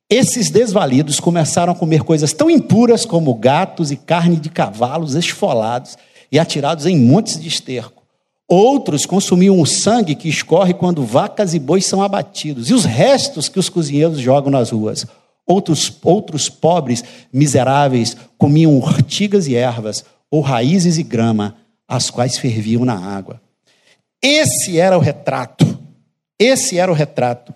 Esses 0.09 0.49
desvalidos 0.49 1.21
começaram 1.21 1.71
a 1.71 1.75
comer 1.75 2.03
coisas 2.03 2.33
tão 2.33 2.49
impuras 2.49 3.05
como 3.05 3.33
gatos 3.33 3.91
e 3.91 3.95
carne 3.95 4.35
de 4.35 4.49
cavalos 4.49 5.15
esfolados 5.15 5.97
e 6.29 6.37
atirados 6.37 6.85
em 6.85 6.99
montes 6.99 7.39
de 7.39 7.47
esterco 7.47 7.98
Outros 8.49 9.05
consumiam 9.05 9.61
o 9.61 9.65
sangue 9.65 10.15
que 10.15 10.27
escorre 10.27 10.73
quando 10.73 11.05
vacas 11.05 11.53
e 11.53 11.59
bois 11.59 11.85
são 11.85 12.01
abatidos, 12.01 12.71
e 12.71 12.73
os 12.73 12.83
restos 12.83 13.47
que 13.47 13.59
os 13.59 13.69
cozinheiros 13.69 14.19
jogam 14.19 14.49
nas 14.49 14.71
ruas. 14.71 15.05
Outros, 15.45 15.93
outros 16.03 16.49
pobres, 16.49 17.03
miseráveis, 17.31 18.17
comiam 18.39 18.75
urtigas 18.75 19.47
e 19.47 19.55
ervas, 19.55 20.03
ou 20.31 20.41
raízes 20.41 20.97
e 20.97 21.03
grama, 21.03 21.57
as 21.87 22.09
quais 22.09 22.39
ferviam 22.39 22.83
na 22.83 22.97
água. 22.97 23.39
Esse 24.19 24.79
era 24.79 24.97
o 24.97 25.01
retrato, 25.01 25.77
esse 26.37 26.79
era 26.79 26.91
o 26.91 26.95
retrato 26.95 27.53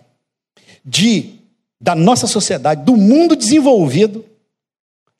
de 0.86 1.40
da 1.82 1.96
nossa 1.96 2.28
sociedade, 2.28 2.84
do 2.84 2.96
mundo 2.96 3.36
desenvolvido. 3.36 4.24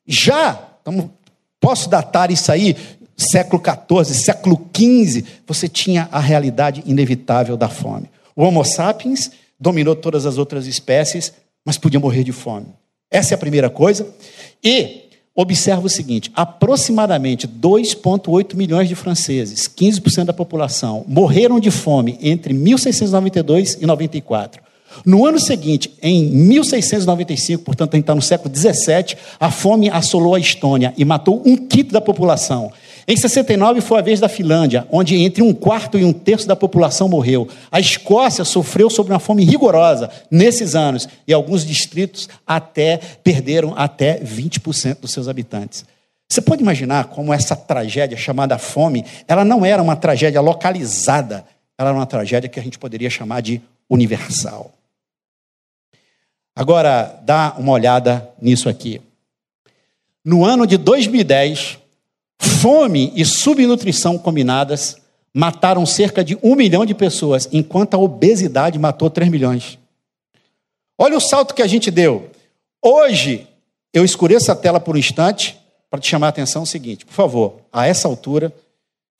Já, 0.06 0.58
posso 1.60 1.90
datar 1.90 2.30
isso 2.30 2.50
aí 2.50 2.74
século 3.16 3.62
XIV, 3.62 4.14
século 4.14 4.70
XV, 4.74 5.24
você 5.46 5.68
tinha 5.68 6.08
a 6.10 6.20
realidade 6.20 6.82
inevitável 6.86 7.56
da 7.56 7.68
fome. 7.68 8.10
O 8.34 8.42
Homo 8.42 8.64
sapiens 8.64 9.30
dominou 9.58 9.94
todas 9.94 10.26
as 10.26 10.38
outras 10.38 10.66
espécies, 10.66 11.32
mas 11.64 11.78
podia 11.78 12.00
morrer 12.00 12.24
de 12.24 12.32
fome. 12.32 12.66
Essa 13.10 13.34
é 13.34 13.36
a 13.36 13.38
primeira 13.38 13.70
coisa. 13.70 14.06
E 14.62 15.04
observa 15.34 15.86
o 15.86 15.90
seguinte: 15.90 16.30
aproximadamente 16.34 17.46
2,8 17.46 18.54
milhões 18.54 18.88
de 18.88 18.94
franceses, 18.94 19.68
15% 19.68 20.24
da 20.24 20.32
população, 20.32 21.04
morreram 21.06 21.60
de 21.60 21.70
fome 21.70 22.18
entre 22.20 22.52
1692 22.52 23.78
e 23.80 23.86
94. 23.86 24.62
No 25.04 25.26
ano 25.26 25.40
seguinte, 25.40 25.92
em 26.00 26.24
1695, 26.24 27.64
portanto, 27.64 27.94
a 27.94 27.96
gente 27.96 28.04
está 28.04 28.14
no 28.14 28.22
século 28.22 28.50
17, 28.50 29.16
a 29.40 29.50
fome 29.50 29.90
assolou 29.90 30.34
a 30.34 30.38
Estônia 30.38 30.94
e 30.96 31.04
matou 31.04 31.42
um 31.44 31.56
quinto 31.56 31.92
da 31.92 32.00
população. 32.00 32.70
Em 33.06 33.16
69 33.16 33.80
foi 33.82 33.98
a 33.98 34.02
vez 34.02 34.18
da 34.18 34.28
Finlândia, 34.28 34.86
onde 34.90 35.16
entre 35.16 35.42
um 35.42 35.52
quarto 35.52 35.98
e 35.98 36.04
um 36.04 36.12
terço 36.12 36.48
da 36.48 36.56
população 36.56 37.08
morreu. 37.08 37.46
A 37.70 37.78
Escócia 37.78 38.44
sofreu 38.44 38.88
sob 38.88 39.10
uma 39.10 39.18
fome 39.18 39.44
rigorosa 39.44 40.10
nesses 40.30 40.74
anos 40.74 41.06
e 41.26 41.32
alguns 41.32 41.66
distritos 41.66 42.28
até 42.46 42.98
perderam 43.22 43.74
até 43.76 44.18
20% 44.20 45.00
dos 45.00 45.10
seus 45.10 45.28
habitantes. 45.28 45.84
Você 46.28 46.40
pode 46.40 46.62
imaginar 46.62 47.04
como 47.06 47.32
essa 47.32 47.54
tragédia 47.54 48.16
chamada 48.16 48.56
fome, 48.56 49.04
ela 49.28 49.44
não 49.44 49.64
era 49.64 49.82
uma 49.82 49.94
tragédia 49.94 50.40
localizada, 50.40 51.44
ela 51.76 51.90
era 51.90 51.98
uma 51.98 52.06
tragédia 52.06 52.48
que 52.48 52.58
a 52.58 52.62
gente 52.62 52.78
poderia 52.78 53.10
chamar 53.10 53.42
de 53.42 53.60
universal. 53.88 54.72
Agora, 56.56 57.20
dá 57.22 57.54
uma 57.58 57.72
olhada 57.72 58.28
nisso 58.40 58.68
aqui. 58.68 59.00
No 60.24 60.44
ano 60.44 60.66
de 60.66 60.78
2010, 60.78 61.78
Fome 62.40 63.12
e 63.14 63.24
subnutrição 63.24 64.18
combinadas 64.18 64.96
mataram 65.32 65.84
cerca 65.84 66.22
de 66.22 66.38
um 66.42 66.54
milhão 66.54 66.86
de 66.86 66.94
pessoas, 66.94 67.48
enquanto 67.52 67.94
a 67.94 67.98
obesidade 67.98 68.78
matou 68.78 69.10
3 69.10 69.30
milhões. 69.30 69.78
Olha 70.96 71.16
o 71.16 71.20
salto 71.20 71.54
que 71.54 71.62
a 71.62 71.66
gente 71.66 71.90
deu. 71.90 72.30
Hoje, 72.80 73.46
eu 73.92 74.04
escureço 74.04 74.52
a 74.52 74.56
tela 74.56 74.78
por 74.78 74.94
um 74.94 74.98
instante 74.98 75.58
para 75.90 76.00
te 76.00 76.08
chamar 76.08 76.26
a 76.26 76.30
atenção 76.30 76.62
o 76.62 76.66
seguinte, 76.66 77.04
por 77.04 77.14
favor, 77.14 77.60
a 77.72 77.86
essa 77.86 78.06
altura, 78.06 78.52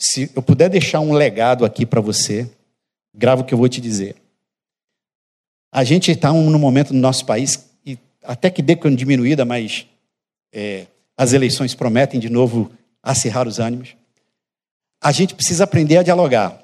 se 0.00 0.30
eu 0.34 0.42
puder 0.42 0.68
deixar 0.68 1.00
um 1.00 1.12
legado 1.12 1.64
aqui 1.64 1.86
para 1.86 2.00
você, 2.00 2.50
grava 3.14 3.42
o 3.42 3.44
que 3.44 3.54
eu 3.54 3.58
vou 3.58 3.68
te 3.68 3.80
dizer. 3.80 4.16
A 5.72 5.82
gente 5.82 6.10
está 6.10 6.32
um, 6.32 6.50
num 6.50 6.58
momento 6.58 6.92
no 6.92 7.00
nosso 7.00 7.24
país, 7.26 7.68
e 7.84 7.98
até 8.22 8.50
que 8.50 8.62
dê 8.62 8.74
diminuída, 8.74 9.44
mas 9.44 9.86
é, 10.52 10.86
as 11.16 11.32
eleições 11.32 11.74
prometem 11.74 12.20
de 12.20 12.28
novo 12.28 12.70
acirrar 13.04 13.46
os 13.46 13.58
ânimos. 13.58 13.94
A 15.00 15.12
gente 15.12 15.34
precisa 15.34 15.64
aprender 15.64 15.98
a 15.98 16.02
dialogar. 16.02 16.58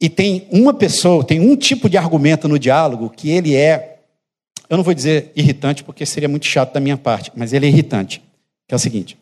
E 0.00 0.10
tem 0.10 0.48
uma 0.50 0.74
pessoa, 0.74 1.24
tem 1.24 1.38
um 1.38 1.56
tipo 1.56 1.88
de 1.88 1.96
argumento 1.96 2.48
no 2.48 2.58
diálogo 2.58 3.08
que 3.08 3.30
ele 3.30 3.54
é, 3.54 4.00
eu 4.68 4.76
não 4.76 4.82
vou 4.82 4.92
dizer 4.92 5.30
irritante, 5.36 5.84
porque 5.84 6.04
seria 6.04 6.28
muito 6.28 6.46
chato 6.46 6.72
da 6.72 6.80
minha 6.80 6.96
parte, 6.96 7.30
mas 7.36 7.52
ele 7.52 7.66
é 7.66 7.68
irritante. 7.68 8.20
Que 8.66 8.74
é 8.74 8.76
o 8.76 8.80
seguinte: 8.80 9.16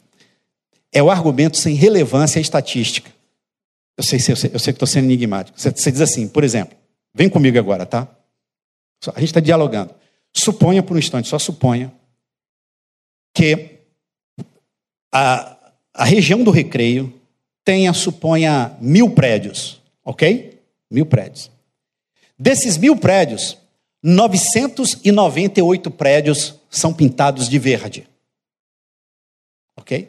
é 0.90 1.03
o 1.03 1.11
argumento 1.11 1.59
sem 1.59 1.74
relevância 1.74 2.40
estatística. 2.40 3.11
Eu 3.96 4.05
sei, 4.05 4.18
eu 4.18 4.37
sei, 4.37 4.50
eu 4.55 4.59
sei 4.59 4.72
que 4.72 4.76
estou 4.76 4.87
sendo 4.87 5.05
enigmático. 5.05 5.61
Você, 5.61 5.70
você 5.70 5.92
diz 5.92 6.00
assim, 6.00 6.26
por 6.26 6.42
exemplo, 6.42 6.74
vem 7.12 7.29
comigo 7.29 7.59
agora, 7.59 7.85
tá? 7.85 8.09
A 9.14 9.20
gente 9.20 9.29
está 9.29 9.40
dialogando. 9.40 9.94
Suponha 10.33 10.83
por 10.83 10.96
um 10.96 10.98
instante, 10.98 11.29
só 11.29 11.38
suponha, 11.38 11.92
que 13.35 13.81
a, 15.12 15.57
a 15.94 16.05
região 16.05 16.42
do 16.42 16.50
recreio 16.50 17.12
tenha, 17.64 17.92
suponha, 17.92 18.76
mil 18.81 19.11
prédios, 19.11 19.81
ok? 20.05 20.59
Mil 20.90 21.07
prédios. 21.07 21.50
Desses 22.38 22.79
mil 22.79 22.96
prédios, 22.96 23.59
998 24.03 25.90
prédios 25.90 26.55
são 26.70 26.92
pintados 26.92 27.48
de 27.48 27.59
verde. 27.59 28.09
Ok? 29.76 30.09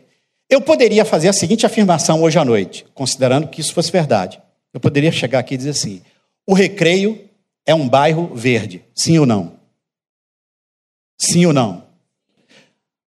Eu 0.50 0.62
poderia 0.62 1.06
fazer 1.06 1.30
a 1.30 1.34
seguinte 1.34 1.66
afirmação 1.66 2.22
hoje 2.24 2.38
à 2.38 2.46
noite, 2.46 2.86
considerando 2.94 3.48
que 3.48 3.62
isso 3.62 3.74
fosse 3.74 3.92
verdade. 3.92 4.42
Eu 4.74 4.80
poderia 4.80 5.12
chegar 5.12 5.40
aqui 5.40 5.56
e 5.56 5.58
dizer 5.58 5.72
assim: 5.72 6.02
o 6.46 6.54
recreio 6.54 7.30
é 7.66 7.74
um 7.76 7.88
bairro 7.88 8.34
verde, 8.36 8.84
sim 8.96 9.18
ou 9.18 9.26
não? 9.26 9.60
Sim 11.20 11.46
ou 11.46 11.54
não? 11.54 11.86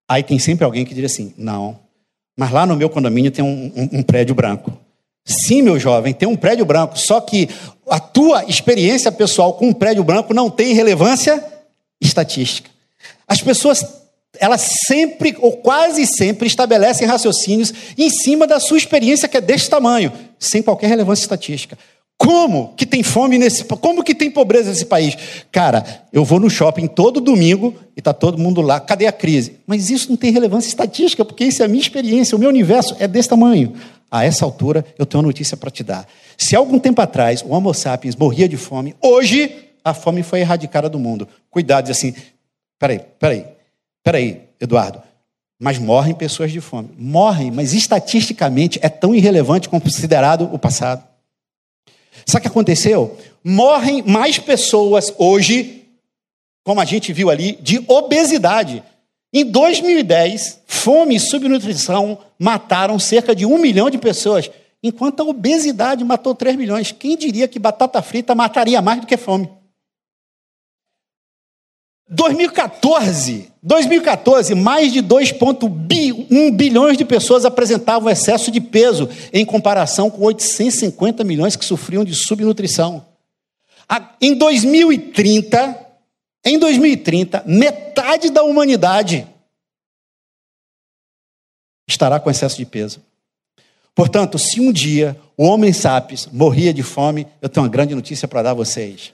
Aí 0.09 0.23
tem 0.23 0.39
sempre 0.39 0.65
alguém 0.65 0.85
que 0.85 0.95
diz 0.95 1.05
assim: 1.13 1.35
não, 1.37 1.84
mas 2.37 2.51
lá 2.51 2.67
no 2.67 2.77
meu 2.77 2.91
condomínio 2.91 3.31
tem 3.31 3.45
um, 3.45 3.73
um, 3.77 3.99
um 3.99 4.03
prédio 4.03 4.35
branco. 4.35 4.73
Sim, 5.25 5.63
meu 5.63 5.79
jovem, 5.79 6.13
tem 6.13 6.29
um 6.29 6.37
prédio 6.37 6.67
branco, 6.67 6.99
só 6.99 7.21
que 7.21 7.49
a 7.89 7.99
tua 7.99 8.45
experiência 8.45 9.11
pessoal 9.11 9.55
com 9.55 9.69
um 9.69 9.73
prédio 9.73 10.05
branco 10.05 10.35
não 10.35 10.51
tem 10.51 10.75
relevância 10.75 11.43
estatística. 12.01 12.69
As 13.27 13.41
pessoas, 13.41 13.87
elas 14.39 14.69
sempre 14.87 15.35
ou 15.39 15.53
quase 15.53 16.07
sempre 16.07 16.47
estabelecem 16.47 17.07
raciocínios 17.07 17.73
em 17.97 18.11
cima 18.11 18.47
da 18.47 18.61
sua 18.61 18.77
experiência 18.77 19.29
que 19.29 19.39
é 19.39 19.41
deste 19.41 19.71
tamanho, 19.71 20.13
sem 20.39 20.63
qualquer 20.63 20.89
relevância 20.89 21.23
estatística. 21.23 21.79
Como 22.17 22.75
que 22.77 22.87
tem 22.87 23.03
fome 23.03 23.39
nesse 23.39 23.65
Como 23.65 24.03
que 24.03 24.15
tem 24.15 24.31
pobreza 24.31 24.71
nesse 24.71 24.87
país? 24.87 25.17
Cara, 25.51 25.85
eu 26.13 26.25
vou 26.25 26.39
no 26.39 26.49
shopping 26.49 26.87
todo 26.87 27.21
domingo 27.21 27.75
e 27.97 28.01
está 28.01 28.13
todo 28.13 28.39
mundo 28.39 28.61
lá. 28.61 28.81
Cadê 28.81 29.07
a 29.07 29.13
crise? 29.13 29.59
Mas 29.67 29.91
isso 29.91 30.11
não 30.11 30.17
tem 30.17 30.33
relevância 30.33 30.69
estatística, 30.69 31.25
porque 31.25 31.45
isso 31.45 31.63
é 31.63 31.67
a 31.67 31.69
minha 31.69 31.81
experiência, 31.81 32.37
o 32.37 32.39
meu 32.39 32.49
universo 32.49 32.97
é 32.99 33.09
desse 33.09 33.29
tamanho. 33.29 33.75
A 34.11 34.25
essa 34.25 34.45
altura, 34.45 34.85
eu 34.97 35.05
tenho 35.05 35.23
uma 35.23 35.27
notícia 35.27 35.57
para 35.57 35.71
te 35.71 35.83
dar. 35.83 36.07
Se 36.39 36.55
algum 36.55 36.79
tempo 36.79 37.01
atrás 37.01 37.43
o 37.43 37.51
Homo 37.51 37.75
sapiens 37.75 38.15
morria 38.15 38.49
de 38.49 38.57
fome, 38.57 38.95
hoje 39.03 39.65
a 39.85 39.93
fome 39.93 40.23
foi 40.23 40.41
erradicada 40.41 40.89
do 40.89 40.99
mundo. 40.99 41.29
Cuidado, 41.51 41.91
assim: 41.91 42.15
peraí, 42.79 43.01
peraí, 43.19 43.45
peraí, 44.03 44.43
Eduardo. 44.61 45.03
Mas 45.61 45.79
morrem 45.79 46.15
pessoas 46.15 46.53
de 46.53 46.61
fome. 46.61 46.91
Morrem, 46.97 47.51
mas 47.51 47.75
estatisticamente 47.75 48.79
é 48.83 48.89
tão 48.89 49.15
irrelevante 49.15 49.69
considerado 49.69 50.49
o 50.53 50.59
passado. 50.59 51.14
Sabe 52.27 52.39
o 52.39 52.43
que 52.43 52.49
aconteceu? 52.49 53.17
Morrem 53.43 54.03
mais 54.03 54.39
pessoas 54.39 55.13
hoje, 55.19 55.85
como 56.65 56.81
a 56.81 56.85
gente 56.85 57.13
viu 57.13 57.31
ali, 57.31 57.59
de 57.61 57.85
obesidade. 57.89 58.83
Em 59.33 59.45
2010, 59.45 60.61
fome 60.67 61.17
e 61.17 61.21
subnutrição 61.21 62.19
mataram 62.39 62.99
cerca 62.99 63.35
de 63.35 63.45
um 63.45 63.59
milhão 63.59 63.91
de 63.91 63.99
pessoas, 63.99 64.51
enquanto 64.83 65.21
a 65.21 65.25
obesidade 65.25 66.05
matou 66.05 66.35
3 66.35 66.57
milhões. 66.57 66.93
Quem 66.93 67.17
diria 67.17 67.49
que 67.49 67.59
batata 67.59 68.01
frita 68.01 68.35
mataria 68.35 68.81
mais 68.81 69.01
do 69.01 69.07
que 69.07 69.17
fome? 69.17 69.49
2014, 72.15 73.51
2014, 73.63 74.55
mais 74.55 74.93
de 74.93 75.03
2,1 75.03 76.53
bilhões 76.53 76.97
de 76.97 77.05
pessoas 77.05 77.45
apresentavam 77.45 78.09
excesso 78.09 78.51
de 78.51 78.61
peso, 78.61 79.09
em 79.33 79.45
comparação 79.45 80.09
com 80.09 80.23
850 80.23 81.25
milhões 81.25 81.57
que 81.57 81.65
sofriam 81.65 82.05
de 82.05 82.15
subnutrição. 82.15 83.05
Em 84.21 84.35
2030, 84.35 85.77
em 86.45 86.59
2030, 86.59 87.43
metade 87.47 88.31
da 88.31 88.45
humanidade 88.45 89.27
estará 91.87 92.21
com 92.21 92.31
excesso 92.31 92.57
de 92.57 92.65
peso. 92.65 93.03
Portanto, 93.95 94.39
se 94.39 94.61
um 94.61 94.73
dia 94.73 95.17
o 95.37 95.45
homem 95.45 95.73
sapiens 95.73 96.29
morria 96.33 96.73
de 96.73 96.83
fome, 96.83 97.27
eu 97.43 97.49
tenho 97.49 97.65
uma 97.65 97.71
grande 97.71 97.95
notícia 97.95 98.29
para 98.29 98.43
dar 98.43 98.51
a 98.53 98.55
vocês. 98.55 99.13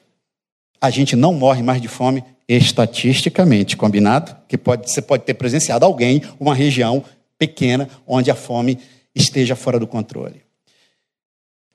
A 0.80 0.88
gente 0.90 1.14
não 1.14 1.34
morre 1.34 1.62
mais 1.62 1.80
de 1.80 1.88
fome 1.88 2.24
estatisticamente, 2.48 3.76
combinado? 3.76 4.36
Que 4.48 4.56
pode, 4.56 4.90
você 4.90 5.02
pode 5.02 5.24
ter 5.24 5.34
presenciado 5.34 5.84
alguém, 5.84 6.22
uma 6.38 6.54
região 6.54 7.04
pequena, 7.38 7.88
onde 8.06 8.30
a 8.30 8.34
fome 8.34 8.78
esteja 9.14 9.54
fora 9.54 9.78
do 9.78 9.86
controle. 9.86 10.42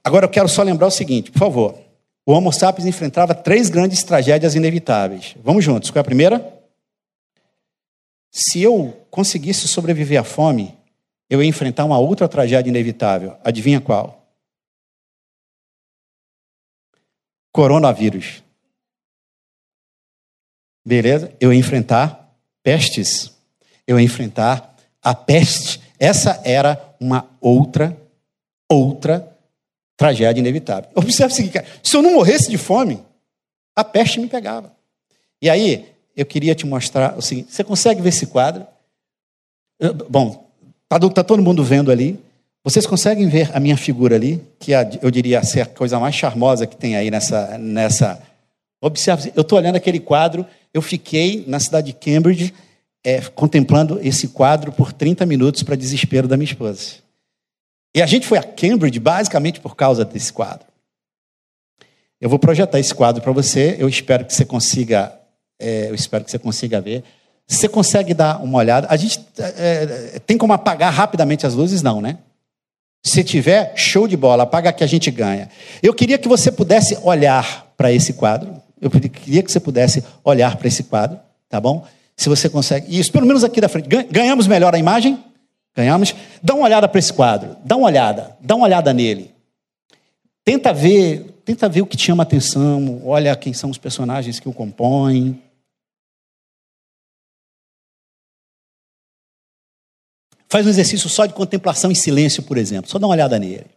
Agora 0.04 0.26
eu 0.26 0.30
quero 0.30 0.48
só 0.48 0.64
lembrar 0.64 0.88
o 0.88 0.92
seguinte, 0.92 1.32
por 1.32 1.40
favor. 1.40 1.80
O 2.26 2.32
Homo 2.32 2.52
sapiens 2.52 2.88
enfrentava 2.88 3.36
três 3.36 3.70
grandes 3.70 4.04
tragédias 4.04 4.56
inevitáveis. 4.56 5.36
Vamos 5.44 5.64
juntos. 5.64 5.92
Qual 5.92 6.00
é 6.00 6.02
a 6.02 6.04
primeira? 6.04 6.54
Se 8.32 8.62
eu 8.62 9.06
conseguisse 9.10 9.68
sobreviver 9.68 10.20
à 10.20 10.24
fome, 10.24 10.76
eu 11.30 11.42
ia 11.42 11.48
enfrentar 11.48 11.86
uma 11.86 11.98
outra 11.98 12.28
tragédia 12.28 12.70
inevitável. 12.70 13.38
Adivinha 13.44 13.80
qual? 13.80 14.28
Coronavírus. 17.52 18.45
Beleza? 20.86 21.32
Eu 21.40 21.52
ia 21.52 21.60
enfrentar 21.60 22.32
pestes. 22.62 23.32
Eu 23.88 24.00
ia 24.00 24.06
enfrentar 24.06 24.76
a 25.02 25.16
peste. 25.16 25.82
Essa 26.00 26.40
era 26.44 26.96
uma 27.00 27.28
outra, 27.42 27.98
outra 28.70 29.28
tragédia 29.98 30.40
inevitável. 30.40 30.90
Observe 30.94 31.34
o 31.34 31.36
seguinte, 31.36 31.64
se 31.82 31.96
eu 31.96 32.02
não 32.02 32.14
morresse 32.14 32.50
de 32.50 32.58
fome, 32.58 33.02
a 33.76 33.84
peste 33.84 34.20
me 34.20 34.28
pegava. 34.28 34.72
E 35.42 35.50
aí, 35.50 35.90
eu 36.16 36.26
queria 36.26 36.56
te 36.56 36.66
mostrar 36.66 37.18
o 37.18 37.22
seguinte: 37.22 37.54
você 37.54 37.64
consegue 37.64 38.02
ver 38.02 38.10
esse 38.10 38.28
quadro? 38.28 38.66
Bom, 40.10 40.50
está 40.84 41.10
tá 41.10 41.24
todo 41.24 41.42
mundo 41.42 41.64
vendo 41.64 41.92
ali. 41.92 42.20
Vocês 42.64 42.88
conseguem 42.88 43.28
ver 43.28 43.56
a 43.56 43.60
minha 43.60 43.78
figura 43.78 44.16
ali, 44.16 44.42
que 44.58 44.74
é, 44.74 44.90
eu 45.02 45.12
diria 45.12 45.44
ser 45.44 45.62
a 45.62 45.66
coisa 45.68 46.00
mais 46.00 46.16
charmosa 46.16 46.66
que 46.66 46.76
tem 46.76 46.96
aí 46.96 47.12
nessa. 47.12 47.58
nessa... 47.58 48.22
Observe, 48.82 49.32
eu 49.36 49.42
estou 49.42 49.58
olhando 49.58 49.76
aquele 49.76 50.00
quadro 50.00 50.46
eu 50.76 50.82
fiquei 50.82 51.46
na 51.48 51.58
cidade 51.58 51.88
de 51.88 51.94
Cambridge 51.94 52.54
é, 53.02 53.22
contemplando 53.22 53.98
esse 54.04 54.28
quadro 54.28 54.74
por 54.74 54.92
30 54.92 55.26
minutos 55.26 55.64
para 55.64 55.74
desespero 55.74 56.28
da 56.28 56.36
minha 56.36 56.52
esposa. 56.52 56.96
E 57.96 58.02
a 58.02 58.06
gente 58.06 58.28
foi 58.28 58.38
a 58.38 58.44
Cambridge 58.44 59.00
basicamente 59.00 59.62
por 59.62 59.74
causa 59.74 60.04
desse 60.04 60.34
quadro. 60.34 60.68
Eu 62.20 62.28
vou 62.28 62.38
projetar 62.38 62.78
esse 62.78 62.94
quadro 62.94 63.22
para 63.24 63.32
você. 63.32 63.78
Eu 63.80 63.88
espero 63.88 64.26
que 64.26 64.34
você 64.34 64.44
consiga, 64.44 65.18
é, 65.58 65.88
eu 65.90 65.96
espero 65.96 66.26
que 66.26 66.32
você 66.32 66.40
consiga 66.40 66.82
ver. 66.82 67.06
Você 67.48 67.70
consegue 67.70 68.14
dar 68.14 68.44
uma 68.44 68.58
olhada? 68.58 68.88
A 68.90 68.98
gente 68.98 69.26
é, 69.38 70.16
é 70.16 70.20
tem 70.20 70.38
como 70.38 70.52
apagar 70.52 70.92
rapidamente 70.92 71.48
as 71.48 71.54
luzes? 71.54 71.82
Não, 71.82 72.02
né? 72.02 72.18
Se 73.02 73.24
tiver, 73.24 73.72
show 73.78 74.10
de 74.10 74.18
bola, 74.18 74.44
apaga 74.44 74.74
que 74.74 74.84
a 74.84 74.88
gente 74.88 75.10
ganha. 75.10 75.48
Eu 75.82 75.94
queria 75.94 76.18
que 76.18 76.28
você 76.28 76.52
pudesse 76.52 76.98
olhar 77.02 77.72
para 77.78 77.94
esse 77.94 78.12
quadro. 78.12 78.62
Eu 78.86 78.92
queria 78.92 79.42
que 79.42 79.52
você 79.52 79.60
pudesse 79.60 80.04
olhar 80.24 80.58
para 80.58 80.68
esse 80.68 80.84
quadro, 80.84 81.20
tá 81.50 81.60
bom? 81.60 81.88
Se 82.16 82.30
você 82.30 82.48
consegue. 82.48 82.96
Isso, 82.96 83.12
pelo 83.12 83.26
menos 83.26 83.44
aqui 83.44 83.60
da 83.60 83.68
frente. 83.68 83.90
Ganhamos 84.12 84.46
melhor 84.46 84.76
a 84.76 84.78
imagem? 84.78 85.24
Ganhamos? 85.76 86.14
Dá 86.42 86.54
uma 86.54 86.66
olhada 86.66 86.88
para 86.88 87.00
esse 87.00 87.12
quadro. 87.12 87.58
Dá 87.66 87.76
uma 87.76 87.88
olhada. 87.88 88.38
Dá 88.40 88.56
uma 88.56 88.66
olhada 88.66 88.94
nele. 88.94 89.34
Tenta 90.44 90.72
ver, 90.72 91.42
tenta 91.44 91.68
ver 91.68 91.82
o 91.82 91.88
que 91.88 91.98
te 91.98 92.06
chama 92.06 92.22
atenção. 92.22 93.02
Olha 93.04 93.36
quem 93.36 93.54
são 93.54 93.72
os 93.72 93.78
personagens 93.80 94.40
que 94.40 94.48
o 94.48 94.54
compõem. 94.54 95.42
Faz 100.48 100.64
um 100.68 100.70
exercício 100.70 101.10
só 101.10 101.26
de 101.26 101.34
contemplação 101.34 101.92
em 101.92 101.96
silêncio, 101.96 102.44
por 102.44 102.56
exemplo. 102.56 102.90
Só 102.90 103.00
dá 103.00 103.08
uma 103.08 103.14
olhada 103.14 103.40
nele. 103.40 103.75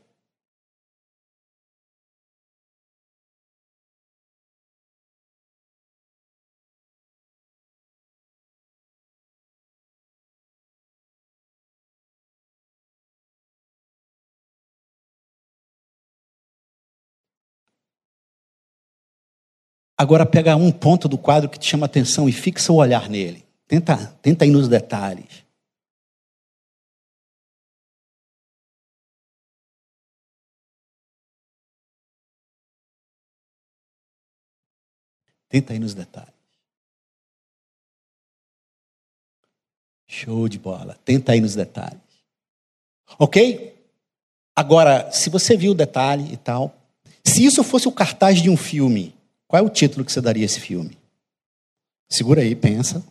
Agora 20.00 20.24
pega 20.24 20.54
um 20.54 20.70
ponto 20.70 21.08
do 21.08 21.18
quadro 21.18 21.50
que 21.50 21.58
te 21.58 21.66
chama 21.66 21.86
atenção 21.86 22.28
e 22.28 22.32
fixa 22.32 22.72
o 22.72 22.76
olhar 22.76 23.08
nele. 23.08 23.44
Tenta, 23.66 24.06
tenta 24.22 24.46
ir 24.46 24.50
nos 24.52 24.68
detalhes. 24.68 25.44
Tenta 35.48 35.74
ir 35.74 35.80
nos 35.80 35.94
detalhes. 35.94 36.32
Show 40.06 40.48
de 40.48 40.60
bola. 40.60 40.94
Tenta 41.04 41.34
ir 41.34 41.40
nos 41.40 41.56
detalhes. 41.56 42.00
Ok? 43.18 43.76
Agora, 44.54 45.10
se 45.10 45.28
você 45.28 45.56
viu 45.56 45.72
o 45.72 45.74
detalhe 45.74 46.32
e 46.32 46.36
tal, 46.36 46.72
se 47.24 47.44
isso 47.44 47.64
fosse 47.64 47.88
o 47.88 47.92
cartaz 47.92 48.40
de 48.40 48.48
um 48.48 48.56
filme, 48.56 49.17
qual 49.48 49.64
é 49.64 49.66
o 49.66 49.70
título 49.70 50.04
que 50.04 50.12
você 50.12 50.20
daria 50.20 50.44
a 50.44 50.46
esse 50.46 50.60
filme? 50.60 50.96
Segura 52.08 52.42
aí, 52.42 52.54
pensa. 52.54 53.02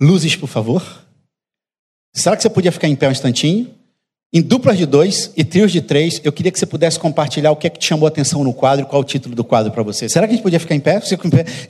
Luzes, 0.00 0.36
por 0.36 0.48
favor. 0.48 0.82
Será 2.14 2.36
que 2.36 2.42
você 2.42 2.48
podia 2.48 2.72
ficar 2.72 2.88
em 2.88 2.96
pé 2.96 3.08
um 3.08 3.12
instantinho? 3.12 3.75
Em 4.36 4.42
duplas 4.42 4.76
de 4.76 4.84
dois 4.84 5.30
e 5.34 5.42
trios 5.42 5.72
de 5.72 5.80
três, 5.80 6.20
eu 6.22 6.30
queria 6.30 6.52
que 6.52 6.58
você 6.58 6.66
pudesse 6.66 6.98
compartilhar 6.98 7.52
o 7.52 7.56
que 7.56 7.68
é 7.68 7.70
que 7.70 7.78
te 7.78 7.86
chamou 7.86 8.06
a 8.06 8.10
atenção 8.10 8.44
no 8.44 8.52
quadro, 8.52 8.84
qual 8.84 9.00
é 9.00 9.02
o 9.02 9.08
título 9.08 9.34
do 9.34 9.42
quadro 9.42 9.72
para 9.72 9.82
você. 9.82 10.10
Será 10.10 10.26
que 10.26 10.34
a 10.34 10.36
gente 10.36 10.42
podia 10.42 10.60
ficar 10.60 10.74
em 10.74 10.78
pé? 10.78 11.00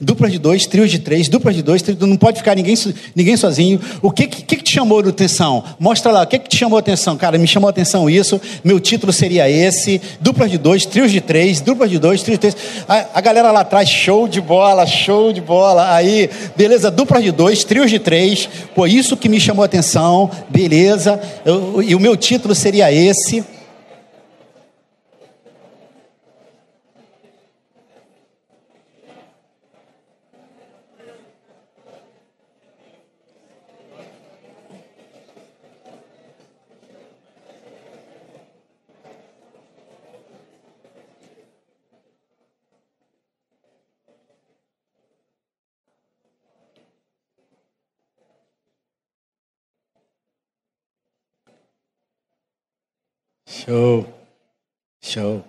Duplas 0.01 0.33
de 0.33 0.37
dois, 0.37 0.65
trios 0.65 0.91
de 0.91 0.99
três, 0.99 1.29
duplas 1.29 1.55
de 1.55 1.63
dois, 1.63 1.81
trios, 1.81 1.97
não 1.97 2.17
pode 2.17 2.39
ficar 2.39 2.57
ninguém, 2.57 2.75
ninguém 3.15 3.37
sozinho. 3.37 3.79
O 4.01 4.11
que, 4.11 4.27
que, 4.27 4.57
que 4.57 4.61
te 4.61 4.73
chamou 4.73 4.99
a 4.99 5.07
atenção? 5.07 5.63
Mostra 5.79 6.11
lá, 6.11 6.23
o 6.23 6.27
que, 6.27 6.39
que 6.39 6.49
te 6.49 6.57
chamou 6.57 6.75
a 6.75 6.81
atenção? 6.81 7.15
Cara, 7.15 7.37
me 7.37 7.47
chamou 7.47 7.69
a 7.69 7.71
atenção 7.71 8.09
isso, 8.09 8.37
meu 8.65 8.81
título 8.81 9.13
seria 9.13 9.49
esse, 9.49 10.01
duplas 10.19 10.51
de 10.51 10.57
dois, 10.57 10.85
trios 10.85 11.09
de 11.09 11.21
três, 11.21 11.61
duplas 11.61 11.89
de 11.89 11.97
dois, 11.97 12.21
trios 12.21 12.37
de 12.37 12.51
três. 12.51 12.57
A, 12.85 13.05
a 13.13 13.21
galera 13.21 13.49
lá 13.49 13.61
atrás, 13.61 13.87
show 13.87 14.27
de 14.27 14.41
bola, 14.41 14.85
show 14.85 15.31
de 15.31 15.39
bola. 15.39 15.95
Aí, 15.95 16.29
beleza, 16.57 16.91
duplas 16.91 17.23
de 17.23 17.31
dois, 17.31 17.63
trios 17.63 17.89
de 17.89 17.97
três, 17.97 18.49
pô, 18.75 18.85
isso 18.85 19.15
que 19.15 19.29
me 19.29 19.39
chamou 19.39 19.63
a 19.63 19.67
atenção, 19.67 20.29
beleza. 20.49 21.17
Eu, 21.45 21.81
e 21.81 21.95
o 21.95 21.99
meu 22.01 22.17
título 22.17 22.56
seria 22.57 22.91
esse. 22.91 23.43
Show. 53.67 54.05
Show. 55.01 55.43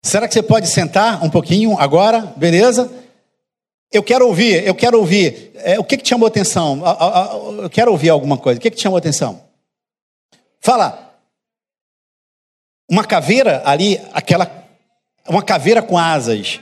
Será 0.00 0.28
que 0.28 0.34
você 0.34 0.42
pode 0.42 0.68
sentar 0.68 1.24
um 1.24 1.28
pouquinho 1.28 1.76
agora? 1.80 2.20
Beleza? 2.36 2.88
Eu 3.90 4.04
quero 4.04 4.28
ouvir, 4.28 4.64
eu 4.64 4.72
quero 4.72 4.96
ouvir. 5.00 5.50
É, 5.56 5.80
o 5.80 5.84
que, 5.84 5.96
que 5.96 6.04
te 6.04 6.10
chamou 6.10 6.28
atenção? 6.28 6.80
Eu 7.60 7.68
quero 7.68 7.90
ouvir 7.90 8.10
alguma 8.10 8.38
coisa. 8.38 8.58
O 8.58 8.62
que, 8.62 8.70
que 8.70 8.76
te 8.76 8.82
chamou 8.84 8.96
atenção? 8.96 9.42
Fala. 10.60 11.18
Uma 12.88 13.04
caveira 13.04 13.62
ali, 13.64 14.00
aquela. 14.12 14.48
Uma 15.28 15.42
caveira 15.42 15.82
com 15.82 15.98
asas. 15.98 16.60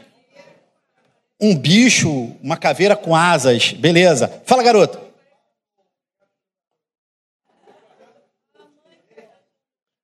Um 1.39 1.55
bicho, 1.55 2.35
uma 2.43 2.57
caveira 2.57 2.97
com 2.97 3.15
asas. 3.15 3.75
Beleza. 3.75 4.41
Fala, 4.47 4.63
garoto. 4.63 5.12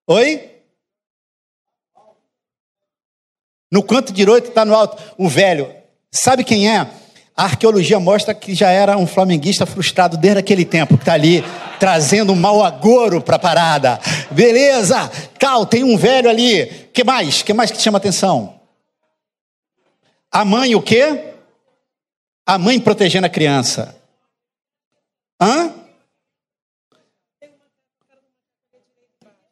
Oi? 0.09 0.51
No 3.71 3.83
canto 3.83 4.11
direito 4.11 4.49
está 4.49 4.64
no 4.64 4.75
alto. 4.75 4.97
O 5.18 5.29
velho. 5.29 5.71
Sabe 6.11 6.42
quem 6.42 6.71
é? 6.75 6.90
A 7.37 7.44
arqueologia 7.44 8.01
mostra 8.01 8.35
que 8.35 8.55
já 8.55 8.71
era 8.71 8.97
um 8.97 9.07
flamenguista 9.07 9.66
frustrado 9.66 10.16
desde 10.16 10.40
aquele 10.40 10.64
tempo, 10.64 10.97
que 10.97 11.03
está 11.03 11.12
ali 11.12 11.44
trazendo 11.79 12.33
um 12.33 12.37
mau 12.37 12.64
agouro 12.64 13.21
para 13.21 13.37
a 13.37 13.38
parada. 13.38 14.01
Beleza, 14.31 15.09
tal, 15.38 15.66
tem 15.66 15.85
um 15.85 15.97
velho 15.97 16.29
ali. 16.29 16.66
que 16.92 17.05
mais? 17.05 17.42
que 17.42 17.53
mais 17.53 17.71
que 17.71 17.77
te 17.77 17.83
chama 17.85 17.99
atenção? 17.99 18.59
A 20.33 20.44
mãe 20.44 20.75
o 20.75 20.83
quê? 20.83 21.35
A 22.47 22.59
mãe 22.59 22.81
protegendo 22.81 23.27
a 23.27 23.31
criança. 23.31 23.94
Hã? 25.40 25.77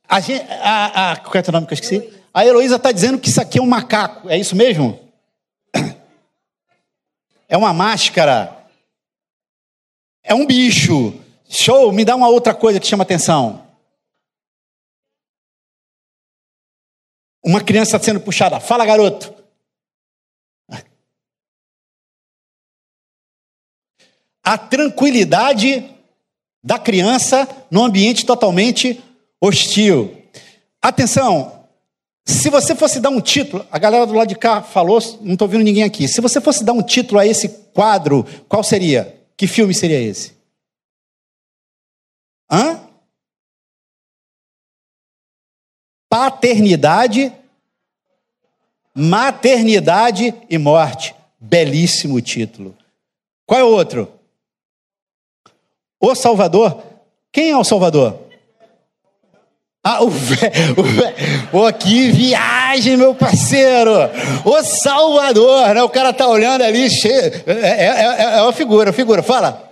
A, 0.08 0.20
gente, 0.20 0.44
a, 0.50 1.12
a, 1.12 1.16
qual 1.16 1.34
é 1.34 1.48
o 1.48 1.52
nome 1.52 1.66
que 1.66 1.72
eu 1.72 1.76
esqueci? 1.76 2.12
A 2.32 2.44
Heloísa 2.44 2.76
está 2.76 2.92
dizendo 2.92 3.18
que 3.18 3.28
isso 3.28 3.40
aqui 3.40 3.58
é 3.58 3.62
um 3.62 3.66
macaco. 3.66 4.28
É 4.28 4.38
isso 4.38 4.54
mesmo? 4.54 5.00
É 7.48 7.56
uma 7.56 7.72
máscara. 7.72 8.66
É 10.20 10.34
um 10.34 10.44
bicho. 10.44 11.14
Show, 11.48 11.92
me 11.92 12.04
dá 12.04 12.16
uma 12.16 12.28
outra 12.28 12.52
coisa 12.52 12.80
que 12.80 12.86
chama 12.88 13.04
atenção. 13.04 13.64
Uma 17.40 17.62
criança 17.62 18.00
sendo 18.00 18.18
puxada. 18.18 18.58
Fala, 18.58 18.84
garoto. 18.84 19.32
A 24.42 24.58
tranquilidade 24.58 25.88
da 26.64 26.80
criança 26.80 27.48
no 27.70 27.84
ambiente 27.84 28.26
totalmente 28.26 29.00
hostil. 29.40 30.22
Atenção, 30.80 31.56
se 32.24 32.50
você 32.50 32.74
fosse 32.74 32.98
dar 32.98 33.10
um 33.10 33.20
título, 33.20 33.64
a 33.70 33.78
galera 33.78 34.04
do 34.04 34.12
lado 34.12 34.28
de 34.28 34.34
cá 34.34 34.60
falou, 34.60 34.98
não 35.20 35.34
estou 35.34 35.46
vendo 35.46 35.62
ninguém 35.62 35.84
aqui. 35.84 36.08
Se 36.08 36.20
você 36.20 36.40
fosse 36.40 36.64
dar 36.64 36.72
um 36.72 36.82
título 36.82 37.20
a 37.20 37.26
esse 37.26 37.48
quadro, 37.72 38.24
qual 38.48 38.64
seria? 38.64 39.16
Que 39.36 39.46
filme 39.46 39.72
seria 39.72 40.00
esse? 40.00 40.34
Hã? 42.50 42.80
Paternidade, 46.08 47.32
maternidade 48.94 50.34
e 50.50 50.58
morte. 50.58 51.14
Belíssimo 51.38 52.20
título. 52.20 52.76
Qual 53.44 53.60
é 53.60 53.64
o 53.64 53.68
outro? 53.68 54.12
O 56.00 56.14
Salvador. 56.14 56.82
Quem 57.30 57.50
é 57.50 57.56
o 57.56 57.64
Salvador? 57.64 58.25
Ah, 59.88 60.02
o 60.02 60.10
velho, 60.10 60.74
oh, 61.52 61.72
que 61.72 62.10
viagem, 62.10 62.96
meu 62.96 63.14
parceiro! 63.14 63.92
O 64.44 64.60
Salvador, 64.64 65.72
né? 65.76 65.80
O 65.80 65.88
cara 65.88 66.12
tá 66.12 66.26
olhando 66.26 66.62
ali, 66.62 66.90
cheio. 66.90 67.32
É, 67.46 67.52
é, 67.52 67.86
é, 67.86 68.38
é 68.38 68.42
uma 68.42 68.52
figura, 68.52 68.92
figura, 68.92 69.22
fala. 69.22 69.62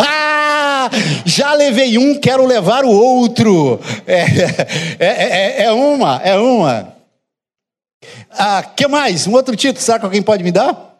Ah, 0.00 0.88
já 1.26 1.52
levei 1.52 1.98
um, 1.98 2.18
quero 2.18 2.46
levar 2.46 2.82
o 2.82 2.90
outro. 2.90 3.78
É, 4.06 4.22
é, 4.98 5.64
é, 5.64 5.64
é 5.64 5.72
uma, 5.72 6.16
é 6.24 6.38
uma. 6.38 6.96
Ah, 8.30 8.62
que 8.62 8.88
mais? 8.88 9.26
Um 9.26 9.34
outro 9.34 9.54
título, 9.54 9.84
será 9.84 9.98
que 9.98 10.06
alguém 10.06 10.22
pode 10.22 10.42
me 10.42 10.50
dar? 10.50 10.98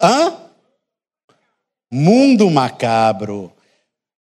Hã? 0.00 0.34
Mundo 1.90 2.48
macabro. 2.48 3.52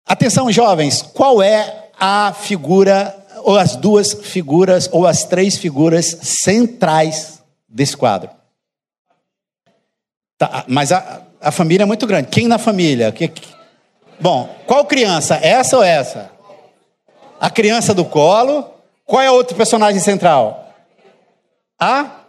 Atenção, 0.09 0.51
jovens, 0.51 1.03
qual 1.03 1.39
é 1.39 1.91
a 1.99 2.33
figura, 2.33 3.15
ou 3.43 3.55
as 3.55 3.75
duas 3.75 4.11
figuras, 4.11 4.89
ou 4.91 5.05
as 5.05 5.23
três 5.23 5.55
figuras 5.55 6.17
centrais 6.23 7.43
desse 7.67 7.95
quadro? 7.95 8.31
Tá, 10.35 10.65
mas 10.67 10.91
a, 10.91 11.21
a 11.39 11.51
família 11.51 11.83
é 11.83 11.85
muito 11.85 12.07
grande. 12.07 12.29
Quem 12.29 12.47
na 12.47 12.57
família? 12.57 13.11
Que, 13.11 13.27
que... 13.27 13.53
Bom, 14.19 14.49
qual 14.65 14.83
criança? 14.83 15.35
Essa 15.35 15.77
ou 15.77 15.83
essa? 15.83 16.31
A 17.39 17.51
criança 17.51 17.93
do 17.93 18.03
colo. 18.03 18.67
Qual 19.05 19.21
é 19.21 19.29
o 19.29 19.35
outro 19.35 19.55
personagem 19.55 20.01
central? 20.01 20.73
A? 21.79 22.21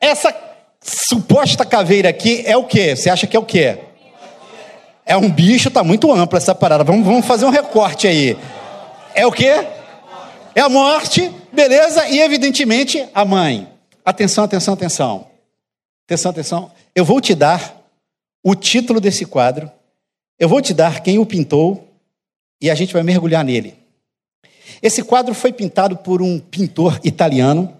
Essa 0.00 0.34
suposta 0.80 1.64
caveira 1.64 2.08
aqui 2.08 2.42
é 2.44 2.56
o 2.56 2.64
quê? 2.64 2.96
Você 2.96 3.08
acha 3.08 3.28
que 3.28 3.36
é 3.36 3.40
o 3.40 3.44
quê? 3.44 3.93
É 5.06 5.16
um 5.16 5.30
bicho, 5.30 5.70
tá 5.70 5.84
muito 5.84 6.10
ampla 6.12 6.38
essa 6.38 6.54
parada. 6.54 6.82
Vamos, 6.82 7.04
vamos 7.04 7.26
fazer 7.26 7.44
um 7.44 7.50
recorte 7.50 8.06
aí. 8.06 8.36
É 9.14 9.26
o 9.26 9.32
quê? 9.32 9.66
É 10.54 10.60
a 10.60 10.68
morte, 10.68 11.30
beleza? 11.52 12.08
E 12.08 12.20
evidentemente 12.20 13.06
a 13.14 13.24
mãe. 13.24 13.68
Atenção, 14.04 14.44
atenção, 14.44 14.74
atenção. 14.74 15.26
Atenção, 16.06 16.30
atenção. 16.30 16.72
Eu 16.94 17.04
vou 17.04 17.20
te 17.20 17.34
dar 17.34 17.82
o 18.42 18.54
título 18.54 19.00
desse 19.00 19.24
quadro, 19.24 19.70
eu 20.38 20.48
vou 20.48 20.60
te 20.60 20.74
dar 20.74 21.00
quem 21.00 21.18
o 21.18 21.24
pintou 21.24 21.88
e 22.60 22.70
a 22.70 22.74
gente 22.74 22.92
vai 22.92 23.02
mergulhar 23.02 23.42
nele. 23.44 23.74
Esse 24.82 25.02
quadro 25.02 25.34
foi 25.34 25.52
pintado 25.52 25.96
por 25.96 26.20
um 26.20 26.38
pintor 26.38 27.00
italiano, 27.02 27.74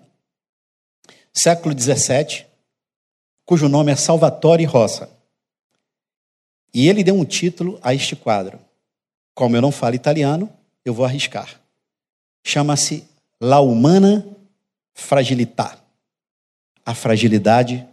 século 1.33 1.79
XVII, 1.79 2.47
cujo 3.45 3.69
nome 3.69 3.93
é 3.93 3.97
Salvatore 3.97 4.65
Rosa. 4.65 5.14
E 6.75 6.89
ele 6.89 7.05
deu 7.05 7.15
um 7.15 7.25
título 7.25 7.79
a 7.83 7.95
este 7.95 8.17
quadro. 8.17 8.59
Como 9.33 9.57
eu 9.57 9.63
não 9.63 9.71
falo 9.73 9.95
italiano, 9.95 10.53
eu 10.85 10.93
vou 10.93 11.07
arriscar. 11.07 11.61
Chama-se 12.45 13.05
La 13.41 13.61
Humana 13.61 14.27
Fragilità 14.93 15.85
a 16.85 16.95
fragilidade 16.95 17.87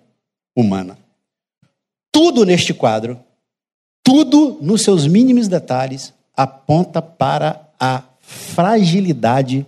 humana. 0.55 0.97
Tudo 2.11 2.43
neste 2.43 2.73
quadro, 2.73 3.19
tudo 4.03 4.57
nos 4.61 4.81
seus 4.81 5.07
mínimos 5.07 5.47
detalhes, 5.47 6.13
aponta 6.35 7.01
para 7.01 7.69
a 7.79 8.03
fragilidade 8.19 9.65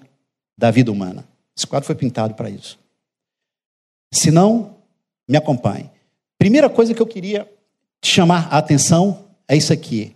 da 0.57 0.70
vida 0.70 0.91
humana. 0.91 1.26
Esse 1.55 1.66
quadro 1.66 1.86
foi 1.88 1.95
pintado 1.95 2.34
para 2.34 2.49
isso. 2.49 2.78
Se 4.14 4.30
não, 4.30 4.76
me 5.28 5.38
acompanhe. 5.38 5.89
Primeira 6.38 6.70
coisa 6.70 6.93
que 6.93 7.01
eu 7.01 7.07
queria 7.07 7.49
chamar 8.10 8.47
a 8.51 8.58
atenção 8.58 9.26
é 9.47 9.56
isso 9.56 9.74
aqui. 9.74 10.16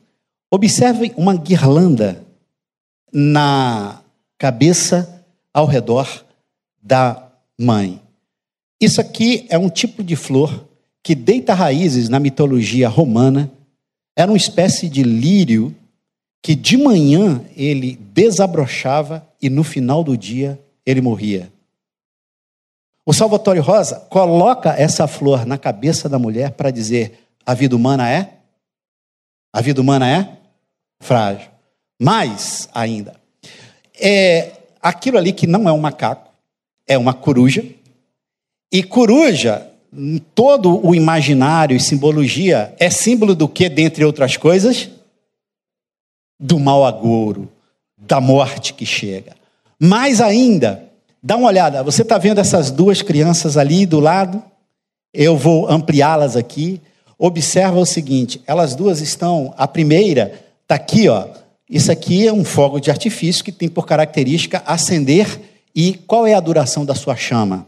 Observe 0.52 1.14
uma 1.18 1.36
guirlanda 1.36 2.24
na 3.12 4.02
cabeça 4.38 5.24
ao 5.54 5.66
redor 5.66 6.26
da 6.82 7.32
mãe. 7.58 8.02
Isso 8.80 9.02
aqui 9.02 9.46
é 9.50 9.58
um 9.58 9.70
tipo 9.70 10.04
de 10.04 10.16
flor 10.16 10.68
que 11.04 11.16
deita 11.16 11.54
raízes 11.54 12.10
na 12.10 12.20
mitologia 12.20 12.88
romana. 12.88 13.52
Era 14.16 14.32
uma 14.32 14.38
espécie 14.38 14.88
de 14.88 15.04
lírio 15.04 15.76
que 16.42 16.56
de 16.56 16.78
manhã 16.78 17.44
ele 17.56 17.96
desabrochava 18.14 19.28
e 19.42 19.50
no 19.50 19.64
final 19.64 20.04
do 20.04 20.16
dia 20.18 20.60
ele 20.86 21.02
morria. 21.02 21.52
O 23.06 23.14
Salvatore 23.14 23.60
Rosa 23.60 24.02
coloca 24.10 24.72
essa 24.72 25.08
flor 25.08 25.46
na 25.46 25.58
cabeça 25.58 26.08
da 26.08 26.20
mulher 26.20 26.52
para 26.52 26.72
dizer: 26.72 27.27
a 27.48 27.54
vida 27.54 27.78
humana 27.78 28.10
é? 28.10 28.34
A 29.54 29.62
vida 29.62 29.80
humana 29.80 30.06
é 30.06 30.38
frágil. 31.00 31.50
Mais 31.98 32.68
ainda, 32.74 33.16
é 33.98 34.52
aquilo 34.82 35.18
ali 35.18 35.32
que 35.32 35.48
não 35.48 35.68
é 35.68 35.72
um 35.72 35.80
macaco, 35.80 36.30
é 36.86 36.98
uma 36.98 37.14
coruja, 37.14 37.64
e 38.70 38.84
coruja, 38.84 39.66
todo 40.36 40.86
o 40.86 40.94
imaginário 40.94 41.76
e 41.78 41.80
simbologia, 41.80 42.76
é 42.78 42.90
símbolo 42.90 43.34
do 43.34 43.48
que, 43.48 43.70
dentre 43.70 44.04
outras 44.04 44.36
coisas? 44.36 44.90
Do 46.38 46.60
mau 46.60 46.86
agouro, 46.86 47.50
da 47.98 48.20
morte 48.20 48.74
que 48.74 48.86
chega. 48.86 49.38
Mais 49.80 50.20
ainda, 50.20 50.84
dá 51.24 51.38
uma 51.38 51.48
olhada, 51.48 51.82
você 51.82 52.02
está 52.02 52.18
vendo 52.18 52.42
essas 52.42 52.70
duas 52.70 53.02
crianças 53.02 53.56
ali 53.56 53.86
do 53.86 54.02
lado? 54.02 54.44
Eu 55.14 55.38
vou 55.38 55.68
ampliá-las 55.70 56.36
aqui. 56.36 56.82
Observa 57.18 57.80
o 57.80 57.86
seguinte: 57.86 58.42
elas 58.46 58.76
duas 58.76 59.02
estão, 59.02 59.54
a 59.58 59.68
primeira 59.68 60.44
está 60.62 60.76
aqui, 60.76 61.08
ó. 61.10 61.28
Isso 61.70 61.92
aqui 61.92 62.28
é 62.28 62.32
um 62.32 62.46
fogo 62.46 62.80
de 62.80 62.90
artifício 62.90 63.44
que 63.44 63.52
tem 63.52 63.68
por 63.68 63.86
característica 63.86 64.64
acender. 64.66 65.42
E 65.76 65.94
qual 65.94 66.26
é 66.26 66.34
a 66.34 66.40
duração 66.40 66.86
da 66.86 66.96
sua 66.96 67.16
chama? 67.16 67.68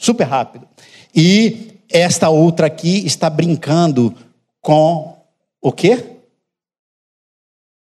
Super 0.00 0.24
rápido. 0.24 0.66
E 1.14 1.78
esta 1.88 2.28
outra 2.28 2.66
aqui 2.66 3.04
está 3.06 3.28
brincando 3.28 4.14
com 4.60 5.16
o 5.60 5.72
quê? 5.72 6.18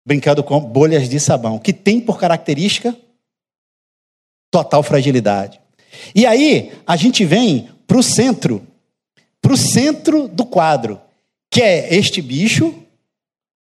Brincando 0.06 0.44
com 0.44 0.60
bolhas 0.60 1.08
de 1.08 1.20
sabão, 1.20 1.58
que 1.58 1.72
tem 1.72 2.00
por 2.00 2.20
característica 2.20 2.96
total 4.52 4.84
fragilidade. 4.84 5.60
E 6.14 6.26
aí 6.26 6.72
a 6.86 6.96
gente 6.96 7.26
vem 7.26 7.70
para 7.88 7.98
o 7.98 8.04
centro, 8.04 8.66
para 9.44 9.54
o 9.54 9.58
centro 9.58 10.30
do 10.30 10.46
quadro, 10.46 11.02
que 11.52 11.62
é 11.62 11.94
este 11.94 12.22
bicho, 12.22 12.74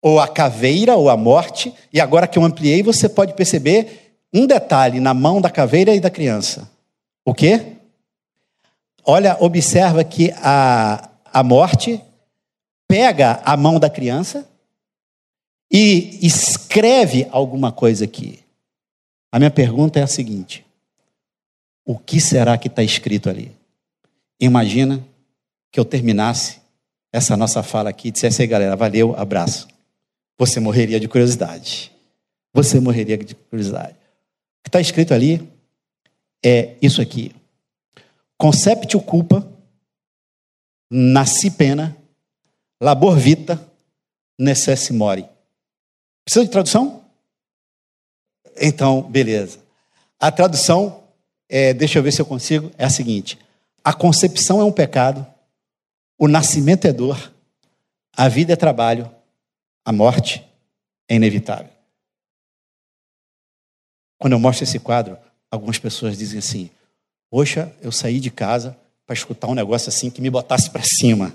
ou 0.03 0.19
a 0.19 0.27
caveira, 0.27 0.97
ou 0.97 1.09
a 1.09 1.17
morte. 1.17 1.73
E 1.93 2.01
agora 2.01 2.27
que 2.27 2.37
eu 2.37 2.45
ampliei, 2.45 2.83
você 2.83 3.09
pode 3.09 3.35
perceber 3.35 4.19
um 4.35 4.49
detalhe 4.49 4.99
na 4.99 5.15
mão 5.15 5.41
da 5.41 5.49
caveira 5.49 5.95
e 5.95 6.01
da 6.01 6.11
criança. 6.11 6.69
O 7.25 7.33
quê? 7.33 7.77
Olha, 9.05 9.37
observa 9.39 10.03
que 10.03 10.33
a, 10.39 11.09
a 11.33 11.43
morte 11.45 12.03
pega 12.89 13.41
a 13.45 13.57
mão 13.57 13.79
da 13.79 13.89
criança 13.89 14.49
e 15.73 16.19
escreve 16.21 17.29
alguma 17.31 17.71
coisa 17.71 18.05
aqui. 18.05 18.41
A 19.31 19.39
minha 19.39 19.51
pergunta 19.53 20.01
é 20.01 20.03
a 20.03 20.09
seguinte: 20.09 20.67
o 21.87 21.97
que 21.97 22.21
será 22.21 22.59
que 22.59 22.67
está 22.67 22.83
escrito 22.83 23.31
ali? 23.31 23.53
Imagina 24.41 25.05
que 25.71 25.79
eu 25.79 25.85
terminasse 25.85 26.61
essa 27.13 27.37
nossa 27.37 27.63
fala 27.63 27.91
aqui 27.91 28.09
e 28.09 28.11
dissesse 28.11 28.43
aí, 28.43 28.49
galera, 28.49 28.77
valeu, 28.77 29.15
abraço. 29.17 29.69
Você 30.39 30.61
morreria 30.61 30.99
de 30.99 31.09
curiosidade. 31.09 31.93
Você 32.53 32.81
morreria 32.81 33.17
de 33.19 33.35
curiosidade. 33.35 33.93
O 33.93 34.63
que 34.65 34.69
está 34.69 34.81
escrito 34.81 35.15
ali 35.15 35.49
é 36.45 36.77
isso 36.81 37.01
aqui. 37.01 37.35
Conceptio 38.39 39.01
culpa, 39.01 39.47
nasci 40.91 41.51
pena, 41.51 41.97
labor 42.81 43.17
vita, 43.17 43.61
necesse 44.39 44.93
mori. 44.93 45.27
Precisa 46.25 46.45
de 46.45 46.51
tradução? 46.51 47.05
Então, 48.61 49.03
beleza. 49.03 49.59
A 50.19 50.31
tradução, 50.31 51.05
é, 51.49 51.73
deixa 51.75 51.99
eu 51.99 52.03
ver 52.03 52.13
se 52.13 52.21
eu 52.21 52.27
consigo, 52.27 52.71
é 52.79 52.85
a 52.85 52.91
seguinte: 52.91 53.39
a 53.85 53.93
concepção 53.93 54.61
é 54.61 54.65
um 54.65 54.73
pecado, 54.73 55.27
o 56.21 56.29
nascimento 56.29 56.85
é 56.85 56.93
dor, 56.93 57.33
a 58.15 58.29
vida 58.29 58.53
é 58.53 58.57
trabalho, 58.57 59.11
a 59.83 59.91
morte 59.91 60.47
é 61.09 61.15
inevitável. 61.15 61.73
Quando 64.19 64.35
eu 64.35 64.39
mostro 64.39 64.65
esse 64.65 64.79
quadro, 64.79 65.17
algumas 65.51 65.79
pessoas 65.79 66.19
dizem 66.19 66.41
assim: 66.41 66.71
Poxa, 67.31 67.75
eu 67.81 67.91
saí 67.91 68.21
de 68.21 68.31
casa 68.31 68.79
para 69.07 69.15
escutar 69.15 69.49
um 69.49 69.55
negócio 69.55 69.89
assim 69.89 70.11
que 70.11 70.21
me 70.21 70.29
botasse 70.29 70.69
para 70.69 70.83
cima. 70.85 71.33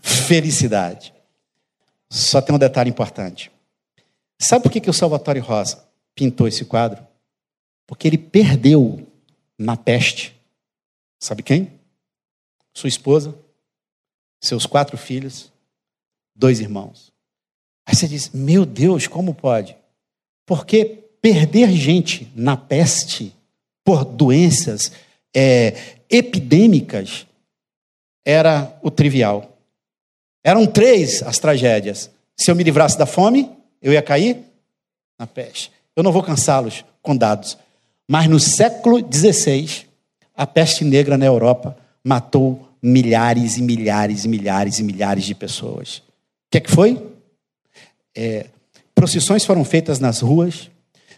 Felicidade. 0.00 1.12
Só 2.08 2.40
tem 2.40 2.54
um 2.54 2.58
detalhe 2.58 2.88
importante. 2.88 3.50
Sabe 4.38 4.62
por 4.62 4.70
que, 4.70 4.80
que 4.80 4.90
o 4.90 4.94
Salvatore 4.94 5.40
Rosa 5.40 5.84
pintou 6.14 6.46
esse 6.46 6.64
quadro? 6.64 7.04
Porque 7.84 8.06
ele 8.06 8.16
perdeu 8.16 9.04
na 9.58 9.76
peste. 9.76 10.40
Sabe 11.18 11.42
quem? 11.42 11.79
Sua 12.74 12.88
esposa, 12.88 13.34
seus 14.40 14.66
quatro 14.66 14.96
filhos, 14.96 15.52
dois 16.34 16.60
irmãos. 16.60 17.12
Aí 17.86 17.94
você 17.94 18.06
diz: 18.08 18.30
Meu 18.30 18.64
Deus, 18.64 19.06
como 19.06 19.34
pode? 19.34 19.76
Porque 20.46 20.84
perder 21.20 21.70
gente 21.72 22.30
na 22.34 22.56
peste 22.56 23.34
por 23.84 24.04
doenças 24.04 24.92
é, 25.34 25.98
epidêmicas 26.08 27.26
era 28.24 28.78
o 28.82 28.90
trivial. 28.90 29.56
Eram 30.42 30.66
três 30.66 31.22
as 31.22 31.38
tragédias. 31.38 32.10
Se 32.36 32.50
eu 32.50 32.56
me 32.56 32.64
livrasse 32.64 32.98
da 32.98 33.06
fome, 33.06 33.50
eu 33.82 33.92
ia 33.92 34.02
cair 34.02 34.38
na 35.18 35.26
peste. 35.26 35.70
Eu 35.94 36.02
não 36.02 36.12
vou 36.12 36.22
cansá-los 36.22 36.84
com 37.02 37.16
dados. 37.16 37.58
Mas 38.08 38.26
no 38.26 38.40
século 38.40 38.98
XVI, 38.98 39.86
a 40.34 40.46
peste 40.46 40.84
negra 40.84 41.18
na 41.18 41.26
Europa 41.26 41.76
matou 42.04 42.68
milhares 42.82 43.56
e 43.56 43.62
milhares 43.62 44.24
e 44.24 44.28
milhares 44.28 44.78
e 44.78 44.82
milhares 44.82 45.24
de 45.24 45.34
pessoas. 45.34 45.98
O 45.98 46.02
que 46.50 46.58
é 46.58 46.60
que 46.60 46.70
foi? 46.70 47.02
É, 48.16 48.46
procissões 48.94 49.44
foram 49.44 49.64
feitas 49.64 49.98
nas 49.98 50.20
ruas, 50.20 50.70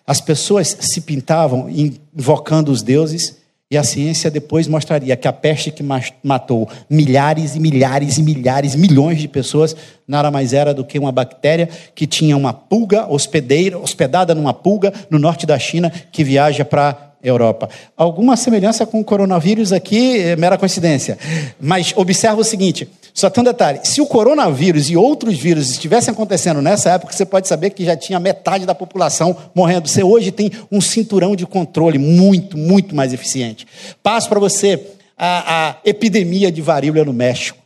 as 0.06 0.20
pessoas 0.20 0.76
se 0.80 1.00
pintavam 1.00 1.70
invocando 1.70 2.70
os 2.72 2.82
deuses, 2.82 3.40
e 3.72 3.78
a 3.78 3.82
ciência 3.82 4.30
depois 4.30 4.68
mostraria 4.68 5.16
que 5.16 5.26
a 5.26 5.32
peste 5.32 5.70
que 5.70 5.82
matou 6.22 6.68
milhares 6.90 7.56
e 7.56 7.58
milhares 7.58 8.18
e 8.18 8.22
milhares, 8.22 8.74
milhões 8.74 9.18
de 9.18 9.26
pessoas, 9.26 9.74
nada 10.06 10.30
mais 10.30 10.52
era 10.52 10.74
do 10.74 10.84
que 10.84 10.98
uma 10.98 11.10
bactéria 11.10 11.66
que 11.94 12.06
tinha 12.06 12.36
uma 12.36 12.52
pulga 12.52 13.10
hospedeira, 13.10 13.78
hospedada 13.78 14.34
numa 14.34 14.52
pulga 14.52 14.92
no 15.08 15.18
norte 15.18 15.46
da 15.46 15.58
China, 15.58 15.88
que 15.88 16.22
viaja 16.22 16.66
para 16.66 17.11
Europa. 17.22 17.68
Alguma 17.96 18.36
semelhança 18.36 18.84
com 18.84 19.00
o 19.00 19.04
coronavírus 19.04 19.72
aqui 19.72 20.18
é 20.18 20.36
mera 20.36 20.58
coincidência. 20.58 21.18
Mas 21.60 21.92
observa 21.96 22.40
o 22.40 22.44
seguinte: 22.44 22.88
só 23.14 23.30
tem 23.30 23.42
um 23.42 23.44
detalhe: 23.44 23.80
se 23.84 24.00
o 24.00 24.06
coronavírus 24.06 24.90
e 24.90 24.96
outros 24.96 25.38
vírus 25.38 25.70
estivessem 25.70 26.12
acontecendo 26.12 26.60
nessa 26.60 26.90
época, 26.90 27.12
você 27.12 27.24
pode 27.24 27.46
saber 27.46 27.70
que 27.70 27.84
já 27.84 27.96
tinha 27.96 28.18
metade 28.18 28.66
da 28.66 28.74
população 28.74 29.36
morrendo. 29.54 29.88
Você 29.88 30.02
hoje 30.02 30.30
tem 30.30 30.50
um 30.70 30.80
cinturão 30.80 31.36
de 31.36 31.46
controle 31.46 31.98
muito, 31.98 32.58
muito 32.58 32.94
mais 32.94 33.12
eficiente. 33.12 33.66
Passo 34.02 34.28
para 34.28 34.40
você 34.40 34.80
a, 35.16 35.68
a 35.68 35.76
epidemia 35.84 36.50
de 36.50 36.60
varíola 36.60 37.04
no 37.04 37.12
México. 37.12 37.62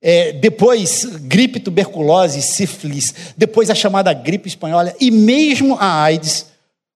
É, 0.00 0.32
depois 0.32 1.04
gripe, 1.22 1.58
tuberculose, 1.58 2.40
sífilis, 2.40 3.12
depois 3.36 3.68
a 3.68 3.74
chamada 3.74 4.12
gripe 4.12 4.48
espanhola 4.48 4.94
e 5.00 5.10
mesmo 5.10 5.76
a 5.80 6.02
AIDS, 6.02 6.46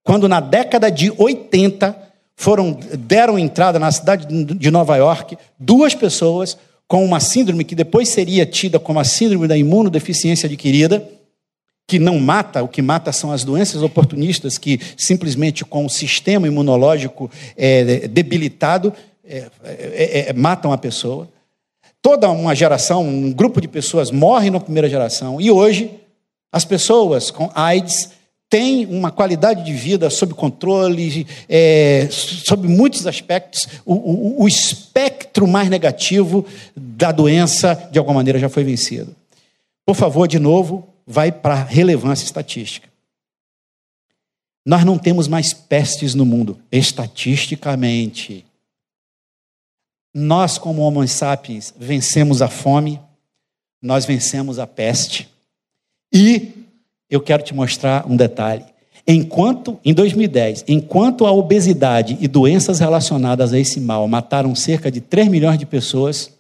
quando 0.03 0.29
na 0.29 0.41
década 0.41 0.91
de 0.91 1.13
80 1.17 1.97
foram 2.35 2.79
deram 2.99 3.39
entrada 3.39 3.79
na 3.79 3.93
cidade 3.93 4.27
de 4.27 4.71
Nova 4.71 4.97
York 4.97 5.37
duas 5.59 5.95
pessoas 5.95 6.57
com 6.93 7.05
uma 7.05 7.21
síndrome 7.21 7.65
que 7.65 7.75
depois 7.75 8.09
seria 8.11 8.45
tida 8.45 8.79
como 8.79 9.01
a 9.01 9.05
síndrome 9.05 9.49
da 9.49 9.57
imunodeficiência 9.57 10.47
adquirida, 10.47 11.09
que 11.87 11.99
não 11.99 12.19
mata, 12.19 12.63
o 12.63 12.69
que 12.69 12.83
mata 12.83 13.11
são 13.13 13.33
as 13.33 13.45
doenças 13.45 13.83
oportunistas 13.83 14.59
que 14.59 14.79
simplesmente 14.97 15.65
com 15.65 15.87
o 15.87 15.91
sistema 15.91 16.47
imunológico 16.47 17.31
é, 17.57 18.07
debilitado 18.09 18.93
é, 19.25 19.47
é, 19.65 20.29
é, 20.29 20.33
matam 20.35 20.71
a 20.71 20.77
pessoa. 20.77 21.29
Toda 22.03 22.29
uma 22.29 22.55
geração, 22.55 23.07
um 23.07 23.33
grupo 23.33 23.61
de 23.61 23.69
pessoas 23.69 24.11
morre 24.11 24.51
na 24.51 24.61
primeira 24.61 24.89
geração 24.89 25.41
e 25.41 25.51
hoje 25.51 25.91
as 26.53 26.65
pessoas 26.67 27.31
com 27.31 27.51
AIDS 27.55 28.11
têm 28.53 28.85
uma 28.85 29.11
qualidade 29.11 29.65
de 29.65 29.73
vida 29.73 30.11
sob 30.11 30.35
controle, 30.35 31.27
é, 31.49 32.07
sob 32.11 32.69
muitos 32.69 33.07
aspectos. 33.07 33.67
O, 33.83 33.95
o, 33.95 34.43
o 34.43 34.47
espectro 34.47 35.49
mais 35.49 35.71
negativo 35.71 36.45
da 36.77 37.11
doença, 37.13 37.89
de 37.91 37.99
alguma 37.99 38.17
maneira, 38.17 38.39
já 38.39 38.51
foi 38.51 38.63
vencido. 38.63 39.17
Por 39.87 39.97
favor, 39.97 40.29
de 40.29 40.39
novo, 40.39 40.87
vai 41.07 41.33
para 41.33 41.55
a 41.55 41.65
relevância 41.65 42.27
estatística. 42.27 42.87
Nós 44.67 44.85
não 44.85 44.99
temos 44.99 45.29
mais 45.29 45.55
pestes 45.55 46.15
no 46.15 46.27
mundo, 46.27 46.61
estatisticamente. 46.71 48.45
Nós, 50.13 50.59
como 50.59 50.83
Homo 50.83 51.09
sapiens, 51.09 51.73
vencemos 51.79 52.43
a 52.43 52.49
fome, 52.49 53.01
nós 53.81 54.05
vencemos 54.05 54.59
a 54.59 54.67
peste. 54.67 55.27
E 56.13 56.62
eu 57.13 57.21
quero 57.21 57.43
te 57.43 57.55
mostrar 57.55 58.11
um 58.11 58.17
detalhe. 58.17 58.65
Enquanto, 59.07 59.79
em 59.85 59.95
2010, 59.95 60.65
enquanto 60.67 61.27
a 61.27 61.33
obesidade 61.33 62.19
e 62.21 62.27
doenças 62.27 62.81
relacionadas 62.81 63.53
a 63.53 63.59
esse 63.59 63.81
mal 63.81 64.09
mataram 64.09 64.55
cerca 64.55 64.91
de 64.91 65.01
3 65.01 65.29
milhões 65.29 65.59
de 65.59 65.67
pessoas, 65.67 66.33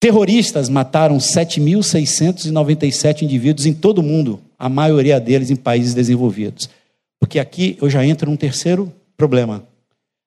Terroristas 0.00 0.68
mataram 0.70 1.18
7.697 1.18 3.20
indivíduos 3.20 3.66
em 3.66 3.74
todo 3.74 3.98
o 3.98 4.02
mundo, 4.02 4.40
a 4.58 4.66
maioria 4.66 5.20
deles 5.20 5.50
em 5.50 5.56
países 5.56 5.92
desenvolvidos. 5.92 6.70
Porque 7.18 7.38
aqui 7.38 7.76
eu 7.82 7.90
já 7.90 8.02
entro 8.04 8.30
num 8.30 8.36
terceiro 8.36 8.90
problema. 9.14 9.62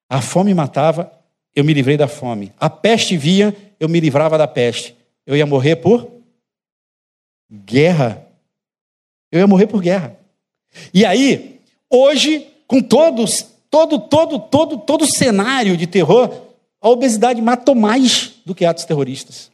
A 0.08 0.22
fome 0.22 0.54
matava, 0.54 1.12
eu 1.56 1.64
me 1.64 1.74
livrei 1.74 1.98
da 1.98 2.08
fome. 2.08 2.52
A 2.60 2.70
peste 2.70 3.18
via, 3.18 3.56
eu 3.80 3.90
me 3.90 4.00
livrava 4.00 4.38
da 4.38 4.48
peste. 4.48 4.96
Eu 5.26 5.36
ia 5.36 5.48
morrer 5.48 5.78
por 5.78 6.08
guerra. 7.52 8.24
Eu 9.34 9.40
ia 9.40 9.48
morrer 9.48 9.66
por 9.66 9.82
guerra. 9.82 10.16
E 10.94 11.04
aí, 11.04 11.60
hoje, 11.90 12.48
com 12.68 12.80
todos, 12.80 13.44
todo, 13.68 13.98
todo, 13.98 14.38
todo, 14.38 14.78
todo 14.78 15.08
cenário 15.08 15.76
de 15.76 15.88
terror, 15.88 16.32
a 16.80 16.88
obesidade 16.88 17.42
matou 17.42 17.74
mais 17.74 18.36
do 18.46 18.54
que 18.54 18.64
atos 18.64 18.86
terroristas. 18.86 19.50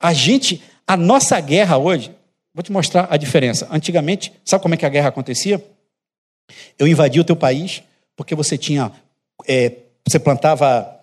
A 0.00 0.12
gente, 0.12 0.60
a 0.84 0.96
nossa 0.96 1.38
guerra 1.38 1.78
hoje, 1.78 2.10
vou 2.52 2.64
te 2.64 2.72
mostrar 2.72 3.06
a 3.10 3.16
diferença. 3.16 3.68
Antigamente, 3.70 4.32
sabe 4.44 4.60
como 4.60 4.74
é 4.74 4.76
que 4.76 4.84
a 4.84 4.88
guerra 4.88 5.10
acontecia? 5.10 5.64
Eu 6.76 6.88
invadia 6.88 7.22
o 7.22 7.24
teu 7.24 7.36
país 7.36 7.80
porque 8.16 8.34
você 8.34 8.58
tinha, 8.58 8.90
é, 9.46 9.72
você 10.04 10.18
plantava 10.18 11.00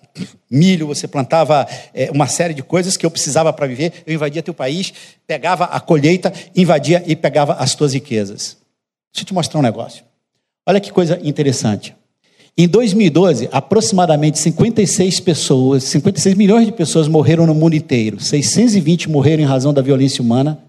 milho, 0.49 0.87
você 0.87 1.07
plantava 1.07 1.67
é, 1.93 2.09
uma 2.11 2.27
série 2.27 2.53
de 2.53 2.63
coisas 2.63 2.97
que 2.97 3.05
eu 3.05 3.11
precisava 3.11 3.51
para 3.53 3.67
viver. 3.67 3.93
Eu 4.05 4.13
invadia 4.13 4.43
teu 4.43 4.53
país, 4.53 4.93
pegava 5.27 5.65
a 5.65 5.79
colheita, 5.79 6.33
invadia 6.55 7.03
e 7.05 7.15
pegava 7.15 7.53
as 7.53 7.75
tuas 7.75 7.93
riquezas. 7.93 8.57
Deixa 9.13 9.23
eu 9.23 9.25
te 9.25 9.33
mostrar 9.33 9.59
um 9.59 9.63
negócio. 9.63 10.03
Olha 10.67 10.79
que 10.79 10.91
coisa 10.91 11.19
interessante. 11.23 11.95
Em 12.57 12.67
2012, 12.67 13.47
aproximadamente 13.51 14.37
56 14.37 15.21
pessoas, 15.21 15.83
56 15.85 16.35
milhões 16.35 16.65
de 16.65 16.73
pessoas 16.73 17.07
morreram 17.07 17.45
no 17.45 17.55
mundo 17.55 17.75
inteiro. 17.75 18.19
620 18.19 19.09
morreram 19.09 19.43
em 19.43 19.45
razão 19.45 19.73
da 19.73 19.81
violência 19.81 20.21
humana. 20.21 20.59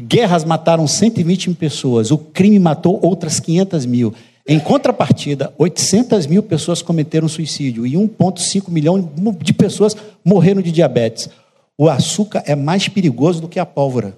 Guerras 0.00 0.44
mataram 0.44 0.86
120 0.86 1.48
mil 1.48 1.56
pessoas. 1.56 2.10
O 2.10 2.18
crime 2.18 2.58
matou 2.58 2.98
outras 3.02 3.38
500 3.40 3.86
mil. 3.86 4.12
Em 4.50 4.58
contrapartida, 4.58 5.52
800 5.58 6.26
mil 6.26 6.42
pessoas 6.42 6.80
cometeram 6.80 7.28
suicídio 7.28 7.86
e 7.86 7.92
1,5 7.92 8.70
milhão 8.70 8.98
de 9.42 9.52
pessoas 9.52 9.94
morreram 10.24 10.62
de 10.62 10.72
diabetes. 10.72 11.28
O 11.76 11.86
açúcar 11.86 12.42
é 12.46 12.56
mais 12.56 12.88
perigoso 12.88 13.42
do 13.42 13.48
que 13.48 13.58
a 13.58 13.66
pólvora. 13.66 14.16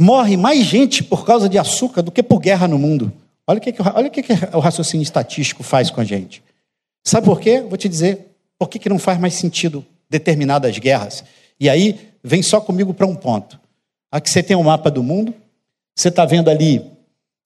Morre 0.00 0.36
mais 0.36 0.64
gente 0.64 1.02
por 1.02 1.26
causa 1.26 1.48
de 1.48 1.58
açúcar 1.58 2.00
do 2.00 2.12
que 2.12 2.22
por 2.22 2.38
guerra 2.38 2.68
no 2.68 2.78
mundo. 2.78 3.12
Olha 3.44 3.58
o 3.58 3.60
que, 3.60 3.74
olha 3.92 4.06
o, 4.06 4.10
que, 4.10 4.22
o 4.54 4.60
raciocínio 4.60 5.02
estatístico 5.02 5.64
faz 5.64 5.90
com 5.90 6.00
a 6.00 6.04
gente. 6.04 6.40
Sabe 7.04 7.26
por 7.26 7.40
quê? 7.40 7.60
Vou 7.60 7.76
te 7.76 7.88
dizer. 7.88 8.28
Por 8.56 8.68
que, 8.68 8.78
que 8.78 8.88
não 8.88 9.00
faz 9.00 9.18
mais 9.18 9.34
sentido 9.34 9.84
determinadas 10.08 10.78
guerras? 10.78 11.24
E 11.58 11.68
aí, 11.68 11.98
vem 12.22 12.40
só 12.40 12.60
comigo 12.60 12.94
para 12.94 13.06
um 13.06 13.16
ponto. 13.16 13.58
Aqui 14.12 14.30
você 14.30 14.44
tem 14.44 14.56
um 14.56 14.62
mapa 14.62 14.92
do 14.92 15.02
mundo, 15.02 15.34
você 15.96 16.06
está 16.06 16.24
vendo 16.24 16.48
ali 16.48 16.84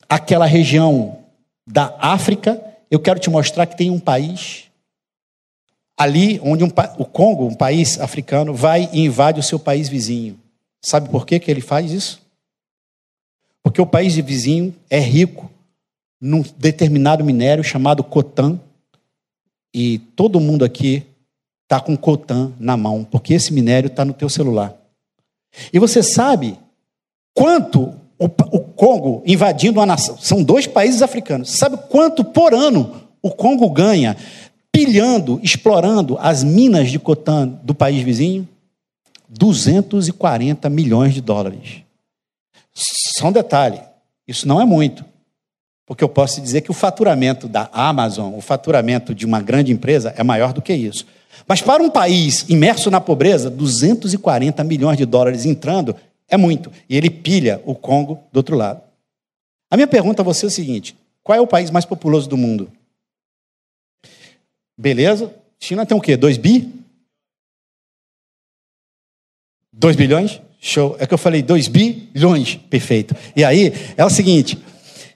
aquela 0.06 0.44
região 0.44 1.24
da 1.66 1.96
África. 1.98 2.62
Eu 2.90 3.00
quero 3.00 3.18
te 3.18 3.28
mostrar 3.30 3.66
que 3.66 3.76
tem 3.76 3.90
um 3.90 3.98
país 3.98 4.64
ali 5.98 6.38
onde 6.42 6.62
um, 6.62 6.70
o 6.98 7.04
Congo, 7.04 7.46
um 7.46 7.54
país 7.54 7.98
africano, 7.98 8.54
vai 8.54 8.88
e 8.92 9.00
invade 9.00 9.40
o 9.40 9.42
seu 9.42 9.58
país 9.58 9.88
vizinho. 9.88 10.38
Sabe 10.82 11.08
por 11.08 11.26
que, 11.26 11.40
que 11.40 11.50
ele 11.50 11.60
faz 11.60 11.90
isso? 11.90 12.20
Porque 13.62 13.80
o 13.80 13.86
país 13.86 14.14
vizinho 14.14 14.74
é 14.88 14.98
rico 14.98 15.50
num 16.20 16.42
determinado 16.56 17.24
minério 17.24 17.64
chamado 17.64 18.04
cotan, 18.04 18.60
e 19.74 19.98
todo 19.98 20.40
mundo 20.40 20.64
aqui 20.64 21.06
está 21.64 21.80
com 21.80 21.96
cotan 21.96 22.52
na 22.58 22.76
mão, 22.76 23.04
porque 23.04 23.34
esse 23.34 23.52
minério 23.52 23.88
está 23.88 24.04
no 24.04 24.14
teu 24.14 24.28
celular. 24.28 24.74
E 25.72 25.78
você 25.78 26.02
sabe 26.02 26.58
quanto 27.34 27.94
o, 28.18 28.24
o 28.24 28.60
Congo 28.60 29.22
invadindo 29.26 29.78
uma 29.78 29.86
nação, 29.86 30.16
são 30.18 30.42
dois 30.42 30.66
países 30.66 31.02
africanos, 31.02 31.50
sabe 31.50 31.76
quanto 31.88 32.24
por 32.24 32.54
ano 32.54 33.02
o 33.22 33.30
Congo 33.30 33.68
ganha 33.70 34.16
pilhando, 34.70 35.40
explorando 35.42 36.18
as 36.20 36.44
minas 36.44 36.90
de 36.90 36.98
cotan 36.98 37.48
do 37.62 37.74
país 37.74 38.02
vizinho? 38.02 38.46
240 39.28 40.68
milhões 40.70 41.14
de 41.14 41.20
dólares. 41.20 41.82
Só 42.74 43.28
um 43.28 43.32
detalhe, 43.32 43.80
isso 44.28 44.46
não 44.46 44.60
é 44.60 44.64
muito. 44.64 45.04
Porque 45.86 46.04
eu 46.04 46.08
posso 46.08 46.40
dizer 46.40 46.62
que 46.62 46.70
o 46.70 46.74
faturamento 46.74 47.48
da 47.48 47.70
Amazon, 47.72 48.34
o 48.34 48.40
faturamento 48.40 49.14
de 49.14 49.24
uma 49.24 49.40
grande 49.40 49.72
empresa 49.72 50.12
é 50.16 50.22
maior 50.22 50.52
do 50.52 50.60
que 50.60 50.74
isso. 50.74 51.06
Mas 51.46 51.62
para 51.62 51.82
um 51.82 51.88
país 51.88 52.44
imerso 52.48 52.90
na 52.90 53.00
pobreza, 53.00 53.48
240 53.48 54.62
milhões 54.64 54.98
de 54.98 55.06
dólares 55.06 55.44
entrando 55.44 55.94
é 56.28 56.36
muito. 56.36 56.72
E 56.88 56.96
ele 56.96 57.10
pilha 57.10 57.62
o 57.64 57.74
Congo 57.74 58.22
do 58.32 58.38
outro 58.38 58.56
lado. 58.56 58.82
A 59.70 59.76
minha 59.76 59.86
pergunta 59.86 60.22
a 60.22 60.24
você 60.24 60.46
é 60.46 60.48
o 60.48 60.50
seguinte: 60.50 60.96
qual 61.22 61.38
é 61.38 61.40
o 61.40 61.46
país 61.46 61.70
mais 61.70 61.84
populoso 61.84 62.28
do 62.28 62.36
mundo? 62.36 62.70
Beleza? 64.76 65.34
China 65.58 65.86
tem 65.86 65.96
o 65.96 66.00
quê? 66.00 66.16
2 66.16 66.36
bi? 66.36 66.72
2 69.72 69.96
bilhões? 69.96 70.40
Show. 70.60 70.96
É 70.98 71.06
que 71.06 71.14
eu 71.14 71.18
falei 71.18 71.42
2 71.42 71.68
bilhões. 71.68 72.56
Perfeito. 72.56 73.14
E 73.34 73.44
aí 73.44 73.72
é 73.96 74.04
o 74.04 74.10
seguinte: 74.10 74.58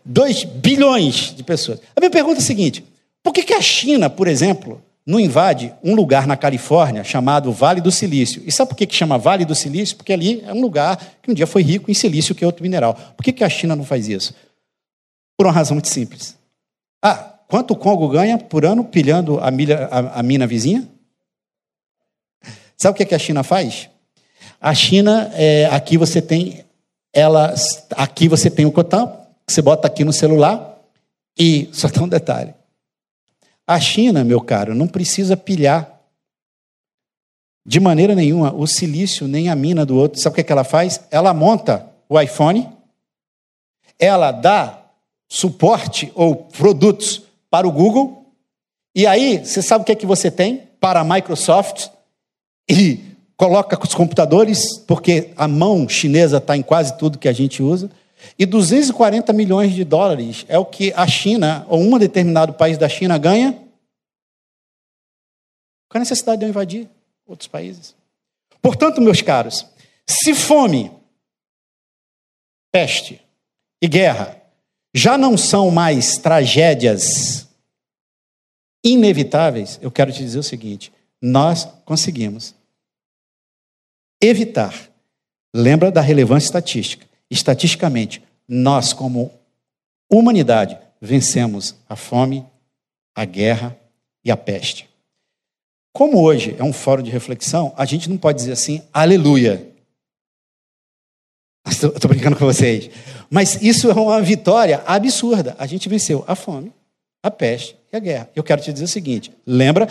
2 0.04 0.44
bilhões 0.44 1.34
de 1.34 1.42
pessoas. 1.42 1.80
A 1.94 2.00
minha 2.00 2.10
pergunta 2.10 2.40
é 2.40 2.42
a 2.42 2.46
seguinte: 2.46 2.84
por 3.22 3.32
que, 3.32 3.42
que 3.42 3.54
a 3.54 3.60
China, 3.60 4.08
por 4.08 4.28
exemplo, 4.28 4.82
não 5.06 5.18
invade 5.18 5.74
um 5.82 5.94
lugar 5.94 6.26
na 6.26 6.36
Califórnia 6.36 7.02
chamado 7.02 7.52
Vale 7.52 7.80
do 7.80 7.90
Silício? 7.90 8.42
E 8.46 8.52
sabe 8.52 8.68
por 8.68 8.76
que, 8.76 8.86
que 8.86 8.94
chama 8.94 9.18
Vale 9.18 9.44
do 9.44 9.54
Silício? 9.54 9.96
Porque 9.96 10.12
ali 10.12 10.42
é 10.46 10.52
um 10.52 10.60
lugar 10.60 10.98
que 11.22 11.30
um 11.30 11.34
dia 11.34 11.46
foi 11.46 11.62
rico 11.62 11.90
em 11.90 11.94
silício, 11.94 12.34
que 12.34 12.44
é 12.44 12.46
outro 12.46 12.62
mineral. 12.62 12.94
Por 13.16 13.22
que, 13.22 13.32
que 13.32 13.42
a 13.42 13.48
China 13.48 13.74
não 13.74 13.84
faz 13.84 14.08
isso? 14.08 14.34
Por 15.36 15.46
uma 15.46 15.52
razão 15.52 15.74
muito 15.74 15.88
simples. 15.88 16.36
Ah, 17.02 17.34
quanto 17.48 17.72
o 17.72 17.76
Congo 17.76 18.08
ganha 18.08 18.38
por 18.38 18.64
ano 18.64 18.84
pilhando 18.84 19.40
a, 19.40 19.50
milha, 19.50 19.88
a, 19.90 20.20
a 20.20 20.22
mina 20.22 20.46
vizinha? 20.46 20.86
Sabe 22.76 22.94
o 22.94 22.96
que, 22.96 23.06
que 23.06 23.14
a 23.14 23.18
China 23.18 23.42
faz? 23.42 23.88
A 24.60 24.74
China, 24.74 25.30
é, 25.34 25.66
aqui 25.66 25.96
você 25.96 26.20
tem 26.20 26.64
ela, 27.12 27.54
aqui 27.96 28.28
você 28.28 28.50
tem 28.50 28.66
o 28.66 28.72
Cotan, 28.72 29.12
você 29.46 29.60
bota 29.60 29.86
aqui 29.86 30.04
no 30.04 30.12
celular 30.12 30.78
e 31.38 31.68
só 31.72 31.88
tem 31.88 32.02
um 32.02 32.08
detalhe. 32.08 32.54
A 33.70 33.78
China, 33.78 34.24
meu 34.24 34.40
caro, 34.40 34.74
não 34.74 34.88
precisa 34.88 35.36
pilhar 35.36 36.00
de 37.64 37.78
maneira 37.78 38.14
nenhuma 38.14 38.52
o 38.52 38.66
silício 38.66 39.28
nem 39.28 39.48
a 39.48 39.54
mina 39.54 39.86
do 39.86 39.96
outro. 39.96 40.18
Sabe 40.18 40.32
o 40.32 40.34
que, 40.34 40.40
é 40.40 40.44
que 40.44 40.52
ela 40.52 40.64
faz? 40.64 41.00
Ela 41.10 41.32
monta 41.32 41.86
o 42.08 42.18
iPhone, 42.18 42.68
ela 43.98 44.32
dá 44.32 44.82
suporte 45.28 46.10
ou 46.14 46.34
produtos 46.34 47.22
para 47.48 47.68
o 47.68 47.70
Google, 47.70 48.26
e 48.94 49.06
aí 49.06 49.38
você 49.38 49.62
sabe 49.62 49.82
o 49.82 49.84
que 49.84 49.92
é 49.92 49.96
que 49.96 50.06
você 50.06 50.30
tem? 50.30 50.68
para 50.80 51.00
a 51.00 51.04
Microsoft 51.04 51.88
e 52.68 53.00
coloca 53.36 53.78
os 53.80 53.94
computadores, 53.94 54.78
porque 54.78 55.30
a 55.36 55.46
mão 55.46 55.88
chinesa 55.88 56.38
está 56.38 56.56
em 56.56 56.62
quase 56.62 56.96
tudo 56.96 57.18
que 57.18 57.28
a 57.28 57.32
gente 57.32 57.62
usa. 57.62 57.90
E 58.38 58.46
240 58.46 59.32
milhões 59.32 59.72
de 59.74 59.84
dólares 59.84 60.44
é 60.48 60.58
o 60.58 60.64
que 60.64 60.92
a 60.94 61.06
China, 61.06 61.66
ou 61.68 61.80
um 61.80 61.98
determinado 61.98 62.54
país 62.54 62.78
da 62.78 62.88
China, 62.88 63.18
ganha. 63.18 63.52
Qual 65.88 65.96
a 65.96 65.98
necessidade 66.00 66.38
de 66.38 66.46
eu 66.46 66.50
invadir 66.50 66.88
outros 67.26 67.48
países? 67.48 67.94
Portanto, 68.62 69.00
meus 69.00 69.22
caros, 69.22 69.66
se 70.06 70.34
fome, 70.34 70.92
peste 72.72 73.20
e 73.82 73.88
guerra 73.88 74.40
já 74.94 75.16
não 75.16 75.36
são 75.36 75.70
mais 75.70 76.18
tragédias 76.18 77.48
inevitáveis, 78.84 79.78
eu 79.82 79.90
quero 79.90 80.12
te 80.12 80.18
dizer 80.18 80.38
o 80.38 80.44
seguinte: 80.44 80.92
nós 81.20 81.66
conseguimos 81.84 82.54
evitar. 84.20 84.88
Lembra 85.54 85.90
da 85.90 86.00
relevância 86.00 86.46
estatística. 86.46 87.09
Estatisticamente, 87.30 88.22
nós, 88.48 88.92
como 88.92 89.30
humanidade, 90.10 90.76
vencemos 91.00 91.76
a 91.88 91.94
fome, 91.94 92.44
a 93.14 93.24
guerra 93.24 93.76
e 94.24 94.30
a 94.30 94.36
peste. 94.36 94.88
Como 95.92 96.20
hoje 96.20 96.56
é 96.58 96.64
um 96.64 96.72
fórum 96.72 97.02
de 97.02 97.10
reflexão, 97.10 97.72
a 97.76 97.84
gente 97.84 98.08
não 98.08 98.16
pode 98.16 98.38
dizer 98.38 98.52
assim, 98.52 98.82
aleluia. 98.92 99.66
Estou 101.66 102.08
brincando 102.08 102.36
com 102.36 102.44
vocês. 102.44 102.90
Mas 103.28 103.60
isso 103.62 103.90
é 103.90 103.94
uma 103.94 104.20
vitória 104.20 104.82
absurda. 104.86 105.54
A 105.58 105.66
gente 105.66 105.88
venceu 105.88 106.24
a 106.26 106.34
fome, 106.34 106.72
a 107.22 107.30
peste 107.30 107.76
e 107.92 107.96
a 107.96 108.00
guerra. 108.00 108.30
Eu 108.34 108.42
quero 108.42 108.62
te 108.62 108.72
dizer 108.72 108.84
o 108.84 108.88
seguinte: 108.88 109.32
lembra, 109.46 109.86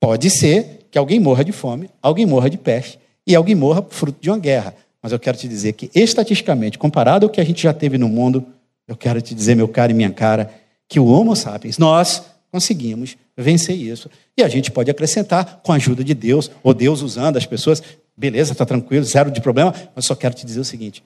pode 0.00 0.28
ser 0.30 0.86
que 0.90 0.98
alguém 0.98 1.20
morra 1.20 1.44
de 1.44 1.52
fome, 1.52 1.88
alguém 2.02 2.26
morra 2.26 2.50
de 2.50 2.58
peste 2.58 2.98
e 3.26 3.34
alguém 3.34 3.54
morra 3.54 3.82
fruto 3.88 4.20
de 4.20 4.28
uma 4.28 4.38
guerra. 4.38 4.74
Mas 5.02 5.10
eu 5.10 5.18
quero 5.18 5.36
te 5.36 5.48
dizer 5.48 5.72
que, 5.72 5.90
estatisticamente, 5.94 6.78
comparado 6.78 7.26
ao 7.26 7.30
que 7.30 7.40
a 7.40 7.44
gente 7.44 7.62
já 7.62 7.74
teve 7.74 7.98
no 7.98 8.08
mundo, 8.08 8.46
eu 8.86 8.96
quero 8.96 9.20
te 9.20 9.34
dizer, 9.34 9.56
meu 9.56 9.66
caro 9.66 9.90
e 9.90 9.94
minha 9.94 10.10
cara, 10.10 10.52
que 10.88 11.00
o 11.00 11.06
Homo 11.06 11.34
sapiens, 11.34 11.76
nós 11.76 12.22
conseguimos 12.52 13.16
vencer 13.36 13.76
isso. 13.76 14.08
E 14.36 14.42
a 14.42 14.48
gente 14.48 14.70
pode 14.70 14.90
acrescentar 14.90 15.60
com 15.64 15.72
a 15.72 15.76
ajuda 15.76 16.04
de 16.04 16.14
Deus, 16.14 16.50
ou 16.62 16.72
Deus 16.72 17.02
usando 17.02 17.36
as 17.36 17.44
pessoas. 17.44 17.82
Beleza, 18.16 18.52
está 18.52 18.64
tranquilo, 18.64 19.04
zero 19.04 19.30
de 19.30 19.40
problema, 19.40 19.74
mas 19.96 20.04
só 20.04 20.14
quero 20.14 20.34
te 20.34 20.46
dizer 20.46 20.60
o 20.60 20.64
seguinte: 20.64 21.02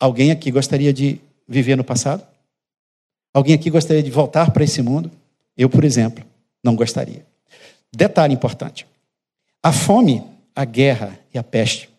alguém 0.00 0.30
aqui 0.30 0.50
gostaria 0.50 0.92
de 0.92 1.20
viver 1.46 1.76
no 1.76 1.84
passado? 1.84 2.22
Alguém 3.34 3.54
aqui 3.54 3.68
gostaria 3.68 4.02
de 4.02 4.10
voltar 4.10 4.50
para 4.50 4.64
esse 4.64 4.80
mundo? 4.80 5.10
Eu, 5.56 5.68
por 5.68 5.84
exemplo, 5.84 6.24
não 6.64 6.74
gostaria. 6.74 7.26
Detalhe 7.94 8.32
importante: 8.32 8.86
a 9.62 9.72
fome, 9.72 10.22
a 10.54 10.64
guerra 10.64 11.18
e 11.34 11.38
a 11.38 11.42
peste 11.42 11.95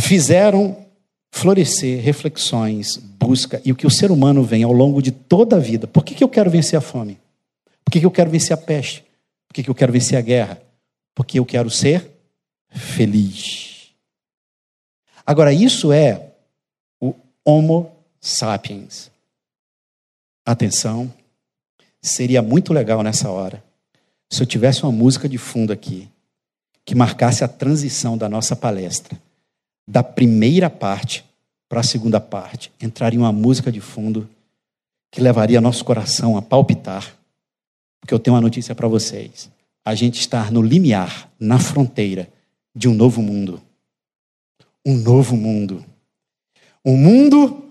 fizeram 0.00 0.86
florescer 1.32 2.00
reflexões, 2.00 2.96
busca 2.96 3.60
e 3.64 3.72
o 3.72 3.76
que 3.76 3.86
o 3.86 3.90
ser 3.90 4.10
humano 4.10 4.42
vem 4.42 4.62
ao 4.62 4.72
longo 4.72 5.02
de 5.02 5.10
toda 5.10 5.56
a 5.56 5.60
vida. 5.60 5.86
Por 5.86 6.04
que, 6.04 6.14
que 6.14 6.24
eu 6.24 6.28
quero 6.28 6.50
vencer 6.50 6.78
a 6.78 6.80
fome? 6.80 7.18
Por 7.84 7.90
que, 7.90 8.00
que 8.00 8.06
eu 8.06 8.10
quero 8.10 8.30
vencer 8.30 8.54
a 8.54 8.56
peste? 8.56 9.04
Por 9.48 9.54
que, 9.54 9.62
que 9.62 9.70
eu 9.70 9.74
quero 9.74 9.92
vencer 9.92 10.18
a 10.18 10.20
guerra? 10.20 10.60
Porque 11.14 11.38
eu 11.38 11.44
quero 11.44 11.70
ser 11.70 12.10
feliz. 12.68 13.90
Agora, 15.24 15.52
isso 15.52 15.92
é 15.92 16.32
o 17.00 17.14
Homo 17.44 17.90
sapiens. 18.20 19.10
Atenção, 20.44 21.12
seria 22.00 22.40
muito 22.40 22.72
legal 22.72 23.02
nessa 23.02 23.30
hora 23.30 23.62
se 24.28 24.42
eu 24.42 24.46
tivesse 24.46 24.82
uma 24.82 24.92
música 24.92 25.28
de 25.28 25.38
fundo 25.38 25.72
aqui 25.72 26.08
que 26.84 26.94
marcasse 26.94 27.42
a 27.42 27.48
transição 27.48 28.16
da 28.16 28.28
nossa 28.28 28.54
palestra, 28.54 29.20
da 29.86 30.02
primeira 30.02 30.68
parte 30.68 31.24
para 31.68 31.80
a 31.80 31.84
segunda 31.84 32.20
parte. 32.20 32.72
Entraria 32.80 33.18
uma 33.18 33.32
música 33.32 33.70
de 33.70 33.80
fundo 33.80 34.28
que 35.10 35.20
levaria 35.20 35.60
nosso 35.60 35.84
coração 35.84 36.36
a 36.36 36.42
palpitar, 36.42 37.16
porque 38.00 38.12
eu 38.12 38.18
tenho 38.18 38.34
uma 38.34 38.40
notícia 38.40 38.74
para 38.74 38.88
vocês. 38.88 39.50
A 39.84 39.94
gente 39.94 40.20
está 40.20 40.50
no 40.50 40.60
limiar, 40.60 41.30
na 41.38 41.58
fronteira 41.58 42.28
de 42.74 42.88
um 42.88 42.94
novo 42.94 43.22
mundo. 43.22 43.62
Um 44.84 44.96
novo 44.96 45.36
mundo. 45.36 45.84
Um 46.84 46.96
mundo 46.96 47.64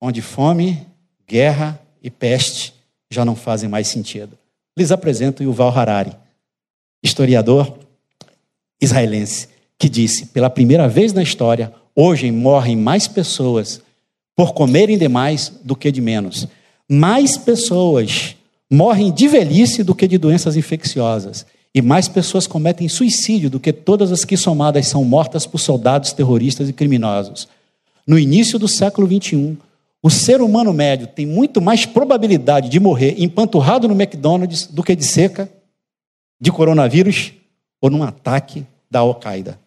onde 0.00 0.20
fome, 0.20 0.86
guerra 1.26 1.80
e 2.02 2.10
peste 2.10 2.74
já 3.10 3.24
não 3.24 3.34
fazem 3.34 3.68
mais 3.68 3.88
sentido. 3.88 4.38
Lhes 4.76 4.90
apresento 4.90 5.42
Yuval 5.42 5.76
Harari, 5.76 6.12
historiador 7.02 7.78
israelense, 8.80 9.48
que 9.84 9.88
disse: 9.90 10.26
pela 10.26 10.48
primeira 10.48 10.88
vez 10.88 11.12
na 11.12 11.22
história, 11.22 11.70
hoje 11.94 12.30
morrem 12.30 12.74
mais 12.74 13.06
pessoas 13.06 13.82
por 14.34 14.54
comerem 14.54 14.96
demais 14.96 15.52
do 15.62 15.76
que 15.76 15.92
de 15.92 16.00
menos. 16.00 16.48
Mais 16.90 17.36
pessoas 17.36 18.34
morrem 18.72 19.12
de 19.12 19.28
velhice 19.28 19.84
do 19.84 19.94
que 19.94 20.08
de 20.08 20.16
doenças 20.16 20.56
infecciosas. 20.56 21.44
E 21.74 21.82
mais 21.82 22.08
pessoas 22.08 22.46
cometem 22.46 22.88
suicídio 22.88 23.50
do 23.50 23.60
que 23.60 23.74
todas 23.74 24.10
as 24.10 24.24
que 24.24 24.38
somadas 24.38 24.86
são 24.86 25.04
mortas 25.04 25.44
por 25.44 25.58
soldados 25.58 26.14
terroristas 26.14 26.66
e 26.66 26.72
criminosos. 26.72 27.46
No 28.06 28.18
início 28.18 28.58
do 28.58 28.66
século 28.66 29.06
XXI, 29.06 29.58
o 30.02 30.08
ser 30.08 30.40
humano 30.40 30.72
médio 30.72 31.08
tem 31.08 31.26
muito 31.26 31.60
mais 31.60 31.84
probabilidade 31.84 32.70
de 32.70 32.80
morrer 32.80 33.16
empanturrado 33.18 33.86
no 33.86 33.94
McDonald's 33.94 34.66
do 34.66 34.82
que 34.82 34.96
de 34.96 35.04
seca, 35.04 35.46
de 36.40 36.50
coronavírus 36.50 37.34
ou 37.82 37.90
num 37.90 38.02
ataque 38.02 38.64
da 38.90 39.00
Al-Qaeda. 39.00 39.62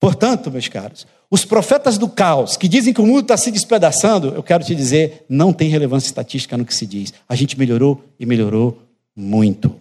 Portanto, 0.00 0.50
meus 0.50 0.66
caros, 0.66 1.06
os 1.30 1.44
profetas 1.44 1.98
do 1.98 2.08
caos 2.08 2.56
que 2.56 2.66
dizem 2.66 2.94
que 2.94 3.02
o 3.02 3.06
mundo 3.06 3.20
está 3.20 3.36
se 3.36 3.50
despedaçando, 3.50 4.28
eu 4.34 4.42
quero 4.42 4.64
te 4.64 4.74
dizer, 4.74 5.26
não 5.28 5.52
tem 5.52 5.68
relevância 5.68 6.06
estatística 6.06 6.56
no 6.56 6.64
que 6.64 6.74
se 6.74 6.86
diz. 6.86 7.12
A 7.28 7.34
gente 7.34 7.58
melhorou 7.58 8.02
e 8.18 8.24
melhorou 8.24 8.82
muito. 9.14 9.78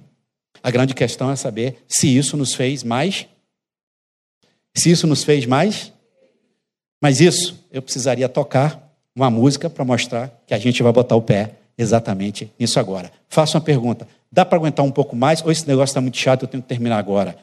A 0.62 0.70
grande 0.70 0.94
questão 0.94 1.32
é 1.32 1.38
saber 1.38 1.78
se 1.88 2.16
isso 2.16 2.36
nos 2.36 2.54
fez 2.54 2.84
mais. 2.84 3.26
Se 4.76 4.92
isso 4.92 5.08
nos 5.08 5.24
fez 5.24 5.46
mais. 5.46 5.94
Mas 7.02 7.22
isso 7.22 7.66
eu 7.72 7.82
precisaria 7.82 8.28
tocar 8.28 8.94
uma 9.16 9.30
música 9.30 9.70
para 9.70 9.86
mostrar 9.86 10.30
que 10.46 10.54
a 10.54 10.60
gente 10.60 10.84
vai 10.84 10.92
botar 10.92 11.16
o 11.16 11.22
pé 11.22 11.56
exatamente 11.78 12.52
nisso 12.60 12.78
agora. 12.78 13.10
Faço 13.30 13.56
uma 13.56 13.64
pergunta: 13.64 14.06
dá 14.30 14.44
para 14.44 14.58
aguentar 14.58 14.86
um 14.86 14.92
pouco 14.92 15.16
mais 15.16 15.42
ou 15.42 15.50
esse 15.50 15.66
negócio 15.66 15.92
está 15.92 16.02
muito 16.02 16.18
chato, 16.18 16.44
eu 16.44 16.48
tenho 16.48 16.62
que 16.62 16.68
terminar 16.68 16.98
agora? 16.98 17.38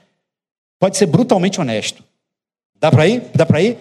Pode 0.79 0.99
ser 0.99 1.07
brutalmente 1.07 1.59
honesto. 1.59 2.05
Dá 2.81 2.91
para 2.91 3.07
ir? 3.07 3.23
Dá 3.35 3.47
para 3.47 3.63
ir? 3.63 3.79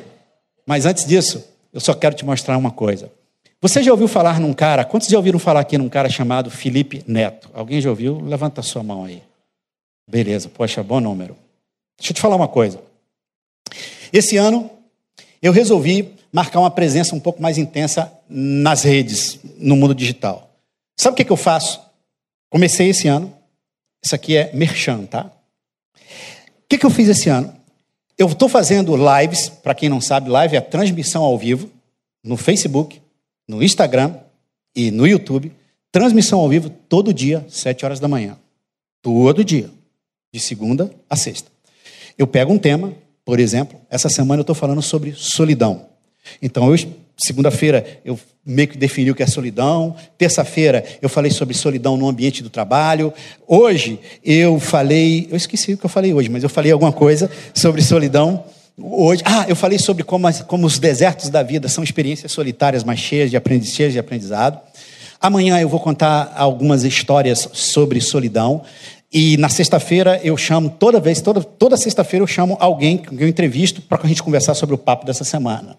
Mas 0.65 0.85
antes 0.85 1.05
disso, 1.05 1.43
eu 1.71 1.79
só 1.79 1.93
quero 1.93 2.15
te 2.15 2.25
mostrar 2.25 2.57
uma 2.57 2.71
coisa. 2.71 3.11
Você 3.61 3.81
já 3.81 3.91
ouviu 3.91 4.07
falar 4.07 4.39
num 4.39 4.53
cara? 4.53 4.85
Quantos 4.85 5.07
já 5.07 5.17
ouviram 5.17 5.39
falar 5.39 5.61
aqui 5.61 5.77
num 5.77 5.89
cara 5.89 6.09
chamado 6.09 6.51
Felipe 6.51 7.03
Neto? 7.07 7.49
Alguém 7.53 7.81
já 7.81 7.89
ouviu? 7.89 8.19
Levanta 8.19 8.61
a 8.61 8.63
sua 8.63 8.83
mão 8.83 9.05
aí. 9.05 9.23
Beleza, 10.07 10.49
poxa, 10.49 10.83
bom 10.83 10.99
número. 10.99 11.35
Deixa 11.97 12.11
eu 12.11 12.15
te 12.15 12.21
falar 12.21 12.35
uma 12.35 12.47
coisa. 12.47 12.79
Esse 14.13 14.37
ano, 14.37 14.69
eu 15.41 15.51
resolvi 15.51 16.13
marcar 16.31 16.59
uma 16.59 16.69
presença 16.69 17.15
um 17.15 17.19
pouco 17.19 17.41
mais 17.41 17.57
intensa 17.57 18.11
nas 18.29 18.83
redes, 18.83 19.39
no 19.57 19.75
mundo 19.75 19.95
digital. 19.95 20.51
Sabe 20.99 21.13
o 21.13 21.17
que, 21.17 21.25
que 21.25 21.31
eu 21.31 21.37
faço? 21.37 21.81
Comecei 22.49 22.89
esse 22.89 23.07
ano. 23.07 23.33
Isso 24.03 24.13
aqui 24.13 24.37
é 24.37 24.51
merchan, 24.53 25.05
tá? 25.05 25.31
O 25.95 26.67
que, 26.69 26.77
que 26.77 26.85
eu 26.85 26.89
fiz 26.89 27.09
esse 27.09 27.29
ano? 27.29 27.54
Eu 28.17 28.27
estou 28.27 28.47
fazendo 28.47 28.95
lives, 28.95 29.49
para 29.49 29.75
quem 29.75 29.89
não 29.89 29.99
sabe, 29.99 30.29
live 30.29 30.55
é 30.55 30.59
a 30.59 30.61
transmissão 30.61 31.23
ao 31.23 31.37
vivo, 31.37 31.69
no 32.23 32.37
Facebook, 32.37 33.01
no 33.47 33.61
Instagram 33.61 34.15
e 34.75 34.89
no 34.89 35.05
YouTube. 35.05 35.51
Transmissão 35.91 36.39
ao 36.39 36.49
vivo 36.49 36.69
todo 36.69 37.13
dia, 37.13 37.45
7 37.49 37.85
horas 37.85 37.99
da 37.99 38.07
manhã. 38.07 38.37
Todo 39.01 39.43
dia. 39.43 39.69
De 40.33 40.39
segunda 40.39 40.91
a 41.09 41.15
sexta. 41.15 41.49
Eu 42.17 42.27
pego 42.27 42.51
um 42.51 42.57
tema, 42.57 42.93
por 43.23 43.39
exemplo, 43.39 43.79
essa 43.89 44.09
semana 44.09 44.39
eu 44.39 44.43
estou 44.43 44.55
falando 44.55 44.81
sobre 44.81 45.13
solidão. 45.13 45.87
Então, 46.41 46.73
eu, 46.73 46.89
segunda-feira, 47.17 47.85
eu 48.03 48.19
meio 48.45 48.67
que 48.67 48.77
defini 48.77 49.09
o 49.09 49.15
que 49.15 49.23
é 49.23 49.27
solidão. 49.27 49.95
Terça-feira, 50.17 50.83
eu 51.01 51.09
falei 51.09 51.31
sobre 51.31 51.53
solidão 51.53 51.97
no 51.97 52.07
ambiente 52.07 52.43
do 52.43 52.49
trabalho. 52.49 53.13
Hoje, 53.47 53.99
eu 54.23 54.59
falei. 54.59 55.27
Eu 55.31 55.37
esqueci 55.37 55.73
o 55.73 55.77
que 55.77 55.85
eu 55.85 55.89
falei 55.89 56.13
hoje, 56.13 56.29
mas 56.29 56.43
eu 56.43 56.49
falei 56.49 56.71
alguma 56.71 56.91
coisa 56.91 57.29
sobre 57.53 57.81
solidão. 57.81 58.43
Hoje, 58.77 59.21
ah, 59.25 59.45
eu 59.47 59.55
falei 59.55 59.79
sobre 59.79 60.03
como, 60.03 60.31
como 60.45 60.67
os 60.67 60.77
desertos 60.77 61.29
da 61.29 61.41
vida 61.41 61.69
são 61.69 61.83
experiências 61.83 62.31
solitárias, 62.31 62.83
mas 62.83 62.99
cheias 62.99 63.31
de, 63.31 63.37
aprendiz, 63.37 63.73
cheias 63.73 63.93
de 63.93 63.99
aprendizado. 63.99 64.59
Amanhã 65.21 65.59
eu 65.59 65.69
vou 65.69 65.79
contar 65.79 66.33
algumas 66.35 66.83
histórias 66.83 67.49
sobre 67.53 68.01
solidão. 68.01 68.61
E 69.13 69.37
na 69.37 69.47
sexta-feira 69.47 70.19
eu 70.23 70.35
chamo, 70.35 70.69
toda 70.69 70.99
vez, 70.99 71.21
toda, 71.21 71.41
toda 71.41 71.77
sexta-feira 71.77 72.21
eu 72.21 72.27
chamo 72.27 72.57
alguém 72.59 72.97
que 72.97 73.23
eu 73.23 73.27
entrevisto 73.27 73.81
para 73.81 73.97
a 74.03 74.07
gente 74.07 74.21
conversar 74.21 74.53
sobre 74.55 74.75
o 74.75 74.77
papo 74.77 75.05
dessa 75.05 75.23
semana. 75.23 75.77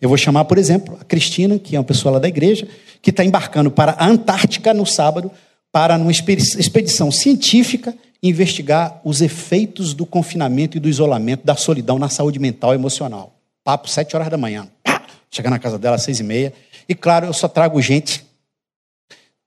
Eu 0.00 0.08
vou 0.08 0.18
chamar, 0.18 0.44
por 0.44 0.58
exemplo, 0.58 0.96
a 1.00 1.04
Cristina, 1.04 1.58
que 1.58 1.76
é 1.76 1.78
uma 1.78 1.84
pessoa 1.84 2.12
lá 2.12 2.18
da 2.18 2.28
igreja, 2.28 2.66
que 3.00 3.10
está 3.10 3.24
embarcando 3.24 3.70
para 3.70 3.92
a 3.92 4.06
Antártica 4.06 4.74
no 4.74 4.86
sábado, 4.86 5.30
para 5.72 5.96
uma 5.96 6.10
expedição 6.10 7.10
científica 7.10 7.94
investigar 8.22 9.00
os 9.04 9.20
efeitos 9.20 9.94
do 9.94 10.06
confinamento 10.06 10.76
e 10.76 10.80
do 10.80 10.88
isolamento, 10.88 11.44
da 11.44 11.54
solidão 11.54 11.98
na 11.98 12.08
saúde 12.08 12.38
mental 12.38 12.72
e 12.72 12.76
emocional. 12.76 13.34
Papo, 13.62 13.88
sete 13.88 14.16
horas 14.16 14.28
da 14.28 14.36
manhã. 14.36 14.68
Chegar 15.30 15.50
na 15.50 15.58
casa 15.58 15.78
dela 15.78 15.96
às 15.96 16.02
seis 16.02 16.20
e 16.20 16.22
meia. 16.22 16.52
E 16.88 16.94
claro, 16.94 17.26
eu 17.26 17.32
só 17.32 17.48
trago 17.48 17.80
gente 17.82 18.24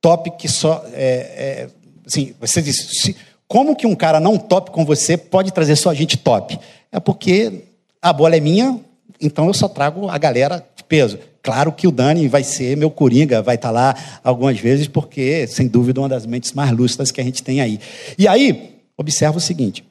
top 0.02 0.32
que 0.32 0.48
só. 0.48 0.84
É, 0.94 1.68
é, 1.68 1.70
assim, 2.06 2.34
você 2.40 2.62
se, 2.62 3.16
como 3.48 3.76
que 3.76 3.88
um 3.88 3.96
cara 3.96 4.20
não 4.20 4.38
top 4.38 4.72
com 4.72 4.86
você 4.86 5.18
pode 5.18 5.52
trazer 5.52 5.76
só 5.76 5.94
gente 5.94 6.18
top? 6.18 6.60
É 6.92 7.00
porque 7.00 7.64
a 8.02 8.14
bola 8.14 8.36
é 8.36 8.40
minha, 8.40 8.80
então 9.20 9.48
eu 9.48 9.54
só 9.54 9.68
trago 9.68 10.10
a 10.10 10.18
galera 10.18 10.66
de 10.76 10.84
peso. 10.84 11.20
Claro 11.42 11.72
que 11.72 11.88
o 11.88 11.92
Dani 11.92 12.28
vai 12.28 12.44
ser 12.44 12.76
meu 12.76 12.92
coringa, 12.92 13.42
vai 13.42 13.56
estar 13.56 13.72
lá 13.72 13.96
algumas 14.24 14.60
vezes, 14.60 14.88
porque, 14.88 15.48
sem 15.48 15.68
dúvida, 15.68 16.02
uma 16.02 16.10
das 16.10 16.26
mentes 16.26 16.54
mais 16.54 16.72
lúcidas 16.72 17.12
que 17.12 17.22
a 17.22 17.24
gente 17.24 17.42
tem 17.42 17.62
aí. 17.62 17.80
E 18.18 18.28
aí, 18.28 18.82
observa 18.98 19.38
o 19.38 19.42
seguinte: 19.42 19.84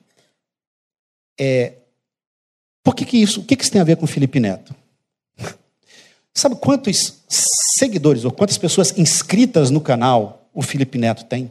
é, 1.39 1.73
por 2.83 2.95
que, 2.95 3.05
que 3.05 3.17
isso, 3.17 3.41
o 3.41 3.45
que, 3.45 3.57
que 3.57 3.63
isso 3.63 3.73
tem 3.73 3.81
a 3.81 3.85
ver 3.85 3.97
com 3.97 4.07
Felipe 4.07 4.41
Neto? 4.41 4.75
Sabe 6.35 6.57
quantos 6.57 7.19
seguidores 7.29 8.25
ou 8.25 8.31
quantas 8.31 8.59
pessoas 8.59 8.97
inscritas 8.97 9.71
no 9.71 9.81
canal 9.81 10.49
o 10.55 10.63
Felipe 10.63 10.99
Neto 10.99 11.25
tem? 11.25 11.51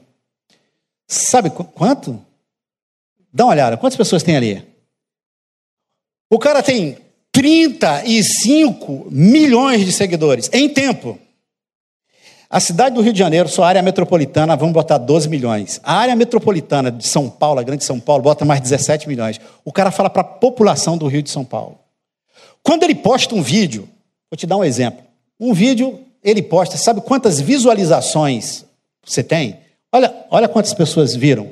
Sabe 1.07 1.49
qu 1.49 1.63
quanto? 1.63 2.23
Dá 3.33 3.45
uma 3.45 3.53
olhada, 3.53 3.77
quantas 3.77 3.97
pessoas 3.97 4.23
tem 4.23 4.35
ali? 4.35 4.65
O 6.29 6.39
cara 6.39 6.61
tem 6.63 6.97
35 7.37 9.09
milhões 9.11 9.85
de 9.85 9.91
seguidores 9.91 10.49
em 10.51 10.67
tempo. 10.67 11.19
A 12.49 12.59
cidade 12.59 12.95
do 12.95 13.01
Rio 13.01 13.13
de 13.13 13.19
Janeiro, 13.19 13.47
sua 13.47 13.67
área 13.67 13.79
metropolitana, 13.83 14.55
vamos 14.55 14.73
botar 14.73 14.97
12 14.97 15.29
milhões. 15.29 15.79
A 15.83 15.97
área 15.97 16.15
metropolitana 16.15 16.91
de 16.91 17.05
São 17.05 17.29
Paulo, 17.29 17.59
a 17.59 17.63
grande 17.63 17.83
São 17.83 17.99
Paulo, 17.99 18.23
bota 18.23 18.43
mais 18.43 18.59
17 18.61 19.07
milhões. 19.07 19.39
O 19.63 19.71
cara 19.71 19.91
fala 19.91 20.09
para 20.09 20.21
a 20.21 20.25
população 20.25 20.97
do 20.97 21.05
Rio 21.05 21.21
de 21.21 21.29
São 21.29 21.45
Paulo. 21.45 21.77
Quando 22.63 22.81
ele 22.81 22.95
posta 22.95 23.35
um 23.35 23.41
vídeo, 23.43 23.87
vou 24.31 24.37
te 24.37 24.47
dar 24.47 24.57
um 24.57 24.63
exemplo. 24.63 25.03
Um 25.39 25.53
vídeo, 25.53 25.99
ele 26.23 26.41
posta, 26.41 26.75
sabe 26.75 27.01
quantas 27.01 27.39
visualizações 27.39 28.65
você 29.05 29.21
tem? 29.21 29.59
Olha, 29.91 30.11
olha 30.31 30.47
quantas 30.47 30.73
pessoas 30.73 31.15
viram. 31.15 31.51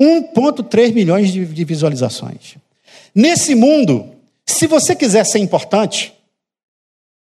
1,3 0.00 0.94
milhões 0.94 1.30
de, 1.30 1.44
de 1.44 1.64
visualizações. 1.64 2.56
Nesse 3.14 3.54
mundo, 3.54 4.18
se 4.50 4.66
você 4.66 4.94
quiser 4.94 5.24
ser 5.24 5.38
importante, 5.38 6.12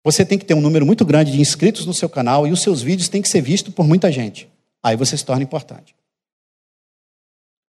você 0.03 0.26
tem 0.26 0.38
que 0.38 0.45
ter 0.45 0.53
um 0.53 0.61
número 0.61 0.86
muito 0.86 1.05
grande 1.05 1.32
de 1.32 1.39
inscritos 1.39 1.86
no 1.86 1.93
seu 1.93 2.09
canal 2.09 2.47
e 2.47 2.51
os 2.51 2.61
seus 2.61 2.82
vídeos 2.82 3.07
têm 3.07 3.22
que 3.22 3.30
ser 3.30 3.41
vistos 3.41 3.74
por 3.74 3.88
muita 3.88 4.11
gente. 4.11 4.49
Aí 4.84 4.95
você 4.95 5.15
se 5.15 5.24
torna 5.24 5.43
importante. 5.43 5.95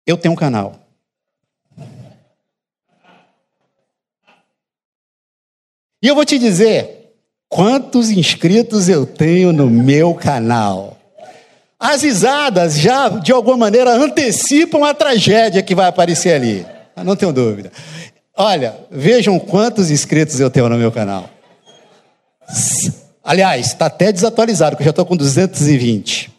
Eu 0.07 0.17
tenho 0.17 0.33
um 0.33 0.37
canal. 0.37 0.87
E 6.03 6.07
eu 6.07 6.15
vou 6.15 6.25
te 6.25 6.39
dizer 6.39 7.15
quantos 7.49 8.11
inscritos 8.11 8.89
eu 8.89 9.05
tenho 9.05 9.53
no 9.53 9.69
meu 9.69 10.15
canal. 10.15 10.97
As 11.79 12.03
risadas 12.03 12.79
já, 12.79 13.09
de 13.09 13.33
alguma 13.33 13.57
maneira, 13.57 13.91
antecipam 13.93 14.85
a 14.85 14.93
tragédia 14.93 15.63
que 15.63 15.75
vai 15.75 15.87
aparecer 15.87 16.35
ali. 16.35 16.67
Não 17.05 17.17
tenho 17.17 17.33
dúvida. 17.33 17.73
Olha, 18.41 18.79
vejam 18.89 19.37
quantos 19.37 19.91
inscritos 19.91 20.39
eu 20.39 20.49
tenho 20.49 20.69
no 20.69 20.79
meu 20.79 20.93
canal. 20.93 21.29
Aliás, 23.25 23.67
está 23.67 23.87
até 23.87 24.13
desatualizado, 24.13 24.77
porque 24.77 24.83
eu 24.83 24.85
já 24.85 24.91
estou 24.91 25.05
com 25.05 25.17
220. 25.17 26.31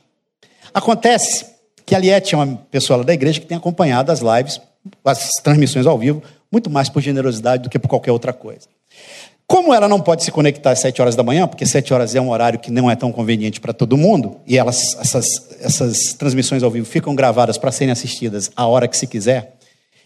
Acontece 0.73 1.45
que 1.85 1.93
a 1.93 1.99
Liette 1.99 2.35
é 2.35 2.37
uma 2.37 2.55
pessoa 2.71 3.03
da 3.03 3.13
igreja 3.13 3.41
que 3.41 3.45
tem 3.45 3.57
acompanhado 3.57 4.13
as 4.13 4.21
lives, 4.21 4.61
as 5.03 5.31
transmissões 5.43 5.85
ao 5.85 5.97
vivo, 5.97 6.23
muito 6.49 6.69
mais 6.69 6.87
por 6.87 7.01
generosidade 7.01 7.63
do 7.63 7.69
que 7.69 7.77
por 7.77 7.89
qualquer 7.89 8.13
outra 8.13 8.31
coisa. 8.31 8.69
Como 9.45 9.73
ela 9.73 9.89
não 9.89 9.99
pode 9.99 10.23
se 10.23 10.31
conectar 10.31 10.71
às 10.71 10.79
7 10.79 11.01
horas 11.01 11.17
da 11.17 11.23
manhã, 11.23 11.49
porque 11.49 11.65
7 11.65 11.93
horas 11.93 12.15
é 12.15 12.21
um 12.21 12.29
horário 12.29 12.59
que 12.59 12.71
não 12.71 12.89
é 12.89 12.95
tão 12.95 13.11
conveniente 13.11 13.59
para 13.59 13.73
todo 13.73 13.97
mundo, 13.97 14.37
e 14.47 14.57
elas, 14.57 14.95
essas, 15.01 15.49
essas 15.59 16.13
transmissões 16.13 16.63
ao 16.63 16.71
vivo 16.71 16.85
ficam 16.85 17.13
gravadas 17.13 17.57
para 17.57 17.73
serem 17.73 17.91
assistidas 17.91 18.49
a 18.55 18.65
hora 18.65 18.87
que 18.87 18.95
se 18.95 19.05
quiser, 19.05 19.55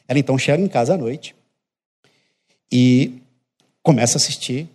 ela 0.08 0.18
então 0.18 0.40
chega 0.40 0.60
em 0.60 0.68
casa 0.68 0.96
à 0.96 0.98
noite 0.98 1.36
e 2.76 3.22
começa 3.84 4.18
a 4.18 4.20
assistir 4.20 4.68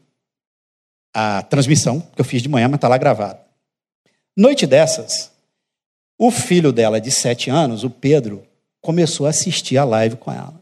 a 1.13 1.43
transmissão 1.43 2.01
que 2.01 2.21
eu 2.21 2.25
fiz 2.25 2.41
de 2.41 2.49
manhã, 2.49 2.69
mas 2.69 2.77
está 2.77 2.87
lá 2.87 2.97
gravado. 2.97 3.41
Noite 4.37 4.69
dessas, 4.69 5.33
o 6.17 6.31
filho 6.31 6.73
dela 6.73 7.01
de 7.01 7.11
sete 7.11 7.51
anos, 7.51 7.83
o 7.83 7.91
Pedro, 7.91 8.47
começou 8.81 9.27
a 9.27 9.31
assistir 9.31 9.77
a 9.79 9.85
live 9.85 10.17
com 10.17 10.31
ela. 10.31 10.61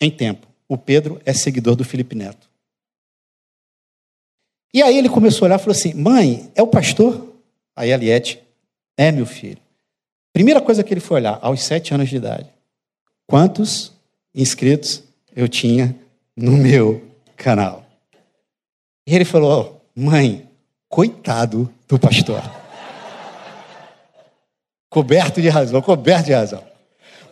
Em 0.00 0.10
tempo. 0.10 0.46
O 0.66 0.78
Pedro 0.78 1.20
é 1.26 1.34
seguidor 1.34 1.76
do 1.76 1.84
Felipe 1.84 2.14
Neto. 2.14 2.48
E 4.72 4.82
aí 4.82 4.96
ele 4.96 5.10
começou 5.10 5.44
a 5.44 5.46
olhar 5.48 5.56
e 5.56 5.62
falou 5.62 5.76
assim: 5.76 5.92
Mãe, 5.92 6.50
é 6.54 6.62
o 6.62 6.66
pastor? 6.66 7.34
Aí 7.76 7.92
a 7.92 7.98
Liette, 7.98 8.42
é 8.96 9.12
meu 9.12 9.26
filho. 9.26 9.60
Primeira 10.32 10.60
coisa 10.62 10.82
que 10.82 10.94
ele 10.94 11.00
foi 11.00 11.18
olhar, 11.18 11.38
aos 11.42 11.62
sete 11.62 11.92
anos 11.92 12.08
de 12.08 12.16
idade: 12.16 12.48
quantos 13.26 13.92
inscritos 14.34 15.03
eu 15.34 15.48
tinha 15.48 15.94
no 16.36 16.52
meu 16.52 17.02
canal? 17.36 17.84
E 19.06 19.14
ele 19.14 19.24
falou: 19.24 19.82
Mãe, 19.94 20.48
coitado 20.88 21.70
do 21.88 21.98
pastor. 21.98 22.42
coberto 24.88 25.42
de 25.42 25.48
razão, 25.48 25.82
coberto 25.82 26.26
de 26.26 26.32
razão. 26.32 26.62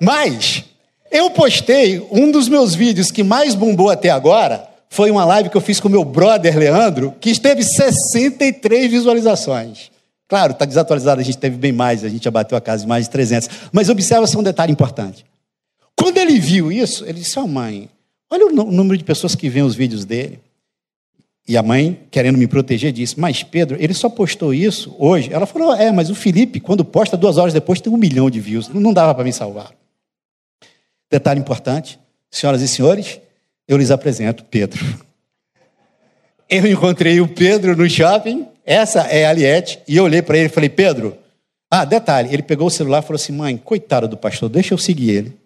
Mas 0.01 0.65
eu 1.11 1.31
postei 1.31 2.05
um 2.11 2.31
dos 2.31 2.49
meus 2.49 2.75
vídeos 2.75 3.11
que 3.11 3.23
mais 3.23 3.55
bombou 3.55 3.91
até 3.91 4.11
agora. 4.11 4.69
Foi 4.89 5.11
uma 5.11 5.25
live 5.25 5.49
que 5.49 5.57
eu 5.57 5.61
fiz 5.61 5.79
com 5.79 5.89
meu 5.89 6.05
brother 6.05 6.59
Leandro, 6.59 7.15
que 7.21 7.39
teve 7.39 7.63
63 7.63 8.91
visualizações. 8.91 9.91
Claro, 10.29 10.53
está 10.53 10.65
desatualizado, 10.65 11.21
a 11.21 11.25
gente 11.25 11.39
teve 11.39 11.57
bem 11.57 11.73
mais, 11.73 12.05
a 12.05 12.09
gente 12.09 12.25
já 12.25 12.31
bateu 12.31 12.57
a 12.57 12.61
casa 12.61 12.83
de 12.83 12.89
mais 12.89 13.05
de 13.05 13.11
300. 13.11 13.49
Mas 13.71 13.89
observa 13.89 14.27
só 14.27 14.39
um 14.39 14.43
detalhe 14.43 14.73
importante. 14.73 15.25
Quando 16.03 16.19
ele 16.19 16.37
viu 16.41 16.73
isso, 16.73 17.05
ele 17.05 17.21
disse: 17.21 17.39
oh, 17.39 17.47
mãe, 17.47 17.89
olha 18.29 18.47
o 18.47 18.51
número 18.51 18.99
de 18.99 19.05
pessoas 19.05 19.37
que 19.37 19.49
veem 19.49 19.65
os 19.65 19.77
vídeos 19.77 20.05
dele. 20.05 20.41
E 21.47 21.57
a 21.57 21.63
mãe, 21.63 22.01
querendo 22.11 22.37
me 22.37 22.49
proteger, 22.49 22.91
disse: 22.91 23.21
Mas 23.21 23.45
Pedro, 23.45 23.77
ele 23.79 23.95
só 23.95 24.09
postou 24.09 24.53
isso 24.53 24.93
hoje. 24.99 25.33
Ela 25.33 25.47
falou: 25.47 25.73
É, 25.73 25.93
mas 25.93 26.11
o 26.11 26.15
Felipe, 26.17 26.59
quando 26.59 26.85
posta, 26.85 27.17
duas 27.17 27.39
horas 27.39 27.55
depois, 27.55 27.81
tem 27.81 27.93
um 27.93 27.97
milhão 27.97 28.29
de 28.29 28.41
views. 28.41 28.69
Não 28.69 28.93
dava 28.93 29.15
para 29.15 29.23
me 29.23 29.33
salvar. 29.33 29.73
Detalhe 31.09 31.39
importante: 31.39 32.01
senhoras 32.29 32.63
e 32.63 32.67
senhores, 32.67 33.21
eu 33.69 33.77
lhes 33.77 33.93
apresento 33.93 34.45
Pedro. 34.45 34.85
Eu 36.51 36.67
encontrei 36.67 37.19
o 37.19 37.27
Pedro 37.27 37.75
no 37.75 37.89
shopping, 37.89 38.47
essa 38.67 39.03
é 39.03 39.25
a 39.25 39.33
Liette, 39.33 39.79
e 39.89 39.97
eu 39.97 40.05
olhei 40.05 40.21
para 40.21 40.37
ele 40.37 40.49
e 40.49 40.51
falei: 40.51 40.69
Pedro, 40.69 41.17
ah, 41.71 41.87
detalhe, 41.87 42.29
ele 42.31 42.43
pegou 42.43 42.67
o 42.67 42.71
celular 42.71 42.99
e 42.99 43.07
falou 43.07 43.17
assim: 43.17 43.33
Mãe, 43.33 43.57
coitado 43.57 44.07
do 44.07 44.19
pastor, 44.19 44.51
deixa 44.51 44.75
eu 44.75 44.79
seguir 44.79 45.11
ele. 45.13 45.42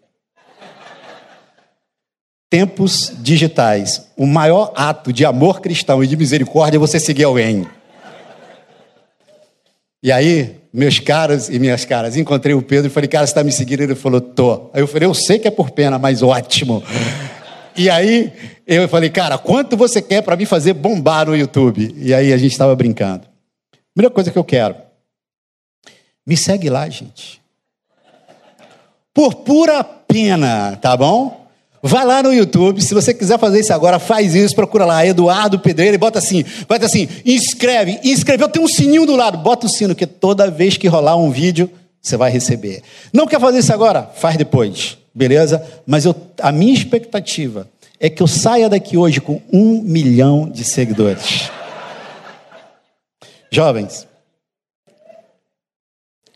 Tempos 2.49 3.13
digitais. 3.19 4.09
O 4.17 4.27
maior 4.27 4.73
ato 4.77 5.13
de 5.13 5.25
amor 5.25 5.61
cristão 5.61 6.03
e 6.03 6.07
de 6.07 6.17
misericórdia 6.17 6.77
é 6.77 6.81
você 6.81 7.01
seguir 7.01 7.25
alguém. 7.25 7.67
E 10.03 10.13
aí, 10.13 10.57
meus 10.73 11.01
caros 11.01 11.49
e 11.49 11.59
minhas 11.59 11.85
caras, 11.85 12.17
encontrei 12.17 12.55
o 12.55 12.63
Pedro 12.63 12.87
e 12.87 12.91
falei, 12.91 13.09
cara, 13.09 13.27
você 13.27 13.31
está 13.33 13.43
me 13.43 13.51
seguindo? 13.51 13.81
Ele 13.81 13.95
falou, 13.95 14.21
tô. 14.21 14.71
Aí 14.73 14.81
eu 14.81 14.87
falei, 14.87 15.09
eu 15.09 15.15
sei 15.15 15.39
que 15.39 15.49
é 15.49 15.51
por 15.51 15.71
pena, 15.71 15.99
mas 15.99 16.23
ótimo. 16.23 16.83
E 17.77 17.91
aí, 17.91 18.33
eu 18.67 18.89
falei, 18.89 19.11
cara, 19.11 19.37
quanto 19.37 19.77
você 19.77 20.01
quer 20.01 20.23
para 20.23 20.37
me 20.37 20.47
fazer 20.47 20.73
bombar 20.75 21.27
no 21.27 21.37
YouTube? 21.37 21.95
E 21.97 22.15
aí 22.15 22.33
a 22.33 22.37
gente 22.37 22.53
estava 22.53 22.75
brincando. 22.77 23.27
Primeira 23.95 24.13
coisa 24.13 24.31
que 24.31 24.39
eu 24.39 24.45
quero, 24.45 24.77
me 26.27 26.37
segue 26.37 26.71
lá, 26.71 26.89
gente. 26.89 27.41
Por 29.13 29.35
pura 29.37 29.83
pena, 29.83 30.77
tá 30.77 30.97
bom? 30.97 31.46
Vai 31.87 32.05
lá 32.05 32.21
no 32.21 32.35
YouTube, 32.35 32.83
se 32.83 32.93
você 32.93 33.15
quiser 33.15 33.39
fazer 33.39 33.61
isso 33.61 33.73
agora, 33.73 34.01
faz 34.01 34.35
isso, 34.35 34.57
procura 34.57 34.85
lá, 34.85 35.07
Eduardo 35.07 35.61
Pedreira, 35.61 35.95
e 35.95 35.99
bota 35.99 36.19
assim, 36.19 36.45
bota 36.69 36.85
assim, 36.85 37.09
inscreve, 37.25 38.01
inscreveu, 38.03 38.49
tem 38.49 38.61
um 38.61 38.67
sininho 38.67 39.07
do 39.07 39.15
lado, 39.15 39.39
bota 39.39 39.67
o 39.67 39.71
sino, 39.71 39.95
que 39.95 40.05
toda 40.05 40.51
vez 40.51 40.77
que 40.77 40.89
rolar 40.89 41.15
um 41.15 41.31
vídeo, 41.31 41.71
você 42.03 42.17
vai 42.17 42.29
receber. 42.29 42.83
Não 43.13 43.25
quer 43.25 43.39
fazer 43.39 43.61
isso 43.61 43.73
agora? 43.73 44.03
Faz 44.03 44.37
depois, 44.37 44.99
beleza? 45.15 45.65
Mas 45.87 46.05
eu, 46.05 46.17
a 46.41 46.51
minha 46.51 46.75
expectativa 46.75 47.69
é 48.01 48.11
que 48.11 48.21
eu 48.21 48.27
saia 48.27 48.69
daqui 48.69 48.97
hoje 48.97 49.21
com 49.21 49.41
um 49.53 49.81
milhão 49.81 50.51
de 50.51 50.65
seguidores. 50.65 51.53
Jovens, 53.49 54.09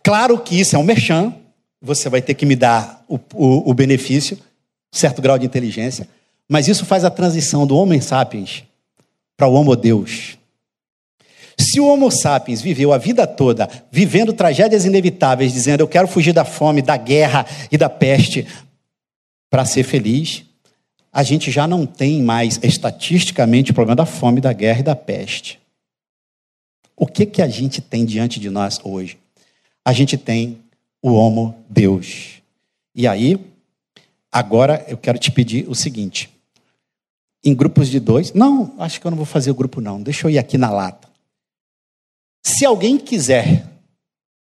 claro 0.00 0.38
que 0.38 0.60
isso 0.60 0.76
é 0.76 0.78
um 0.78 0.84
merchan, 0.84 1.34
você 1.82 2.08
vai 2.08 2.22
ter 2.22 2.34
que 2.34 2.46
me 2.46 2.54
dar 2.54 3.04
o, 3.08 3.18
o, 3.34 3.70
o 3.70 3.74
benefício, 3.74 4.38
certo 4.90 5.22
grau 5.22 5.38
de 5.38 5.46
inteligência, 5.46 6.08
mas 6.48 6.68
isso 6.68 6.84
faz 6.84 7.04
a 7.04 7.10
transição 7.10 7.66
do 7.66 7.76
homem 7.76 8.00
sapiens 8.00 8.64
para 9.36 9.46
o 9.46 9.54
homo 9.54 9.76
deus. 9.76 10.38
Se 11.60 11.78
o 11.78 11.86
Homo 11.86 12.10
sapiens 12.10 12.62
viveu 12.62 12.90
a 12.90 12.96
vida 12.96 13.26
toda 13.26 13.68
vivendo 13.92 14.32
tragédias 14.32 14.86
inevitáveis, 14.86 15.52
dizendo 15.52 15.82
eu 15.82 15.88
quero 15.88 16.08
fugir 16.08 16.32
da 16.32 16.44
fome, 16.44 16.80
da 16.80 16.96
guerra 16.96 17.44
e 17.70 17.76
da 17.76 17.90
peste 17.90 18.46
para 19.50 19.66
ser 19.66 19.82
feliz, 19.82 20.42
a 21.12 21.22
gente 21.22 21.50
já 21.50 21.66
não 21.66 21.84
tem 21.84 22.22
mais 22.22 22.58
estatisticamente 22.62 23.72
o 23.72 23.74
problema 23.74 23.96
da 23.96 24.06
fome, 24.06 24.40
da 24.40 24.54
guerra 24.54 24.80
e 24.80 24.84
da 24.84 24.96
peste. 24.96 25.60
O 26.96 27.06
que 27.06 27.26
que 27.26 27.42
a 27.42 27.48
gente 27.48 27.82
tem 27.82 28.06
diante 28.06 28.40
de 28.40 28.48
nós 28.48 28.80
hoje? 28.82 29.18
A 29.84 29.92
gente 29.92 30.16
tem 30.16 30.58
o 31.02 31.12
Homo 31.12 31.54
Deus. 31.68 32.40
E 32.94 33.06
aí, 33.06 33.38
agora 34.30 34.84
eu 34.88 34.96
quero 34.96 35.18
te 35.18 35.30
pedir 35.30 35.68
o 35.68 35.74
seguinte: 35.74 36.30
em 37.44 37.54
grupos 37.54 37.88
de 37.88 37.98
dois, 37.98 38.32
não, 38.32 38.74
acho 38.78 39.00
que 39.00 39.06
eu 39.06 39.10
não 39.10 39.16
vou 39.16 39.26
fazer 39.26 39.50
o 39.50 39.54
grupo 39.54 39.80
não, 39.80 40.02
deixa 40.02 40.26
eu 40.26 40.30
ir 40.30 40.38
aqui 40.38 40.58
na 40.58 40.70
lata. 40.70 41.08
Se 42.44 42.64
alguém 42.64 42.98
quiser 42.98 43.66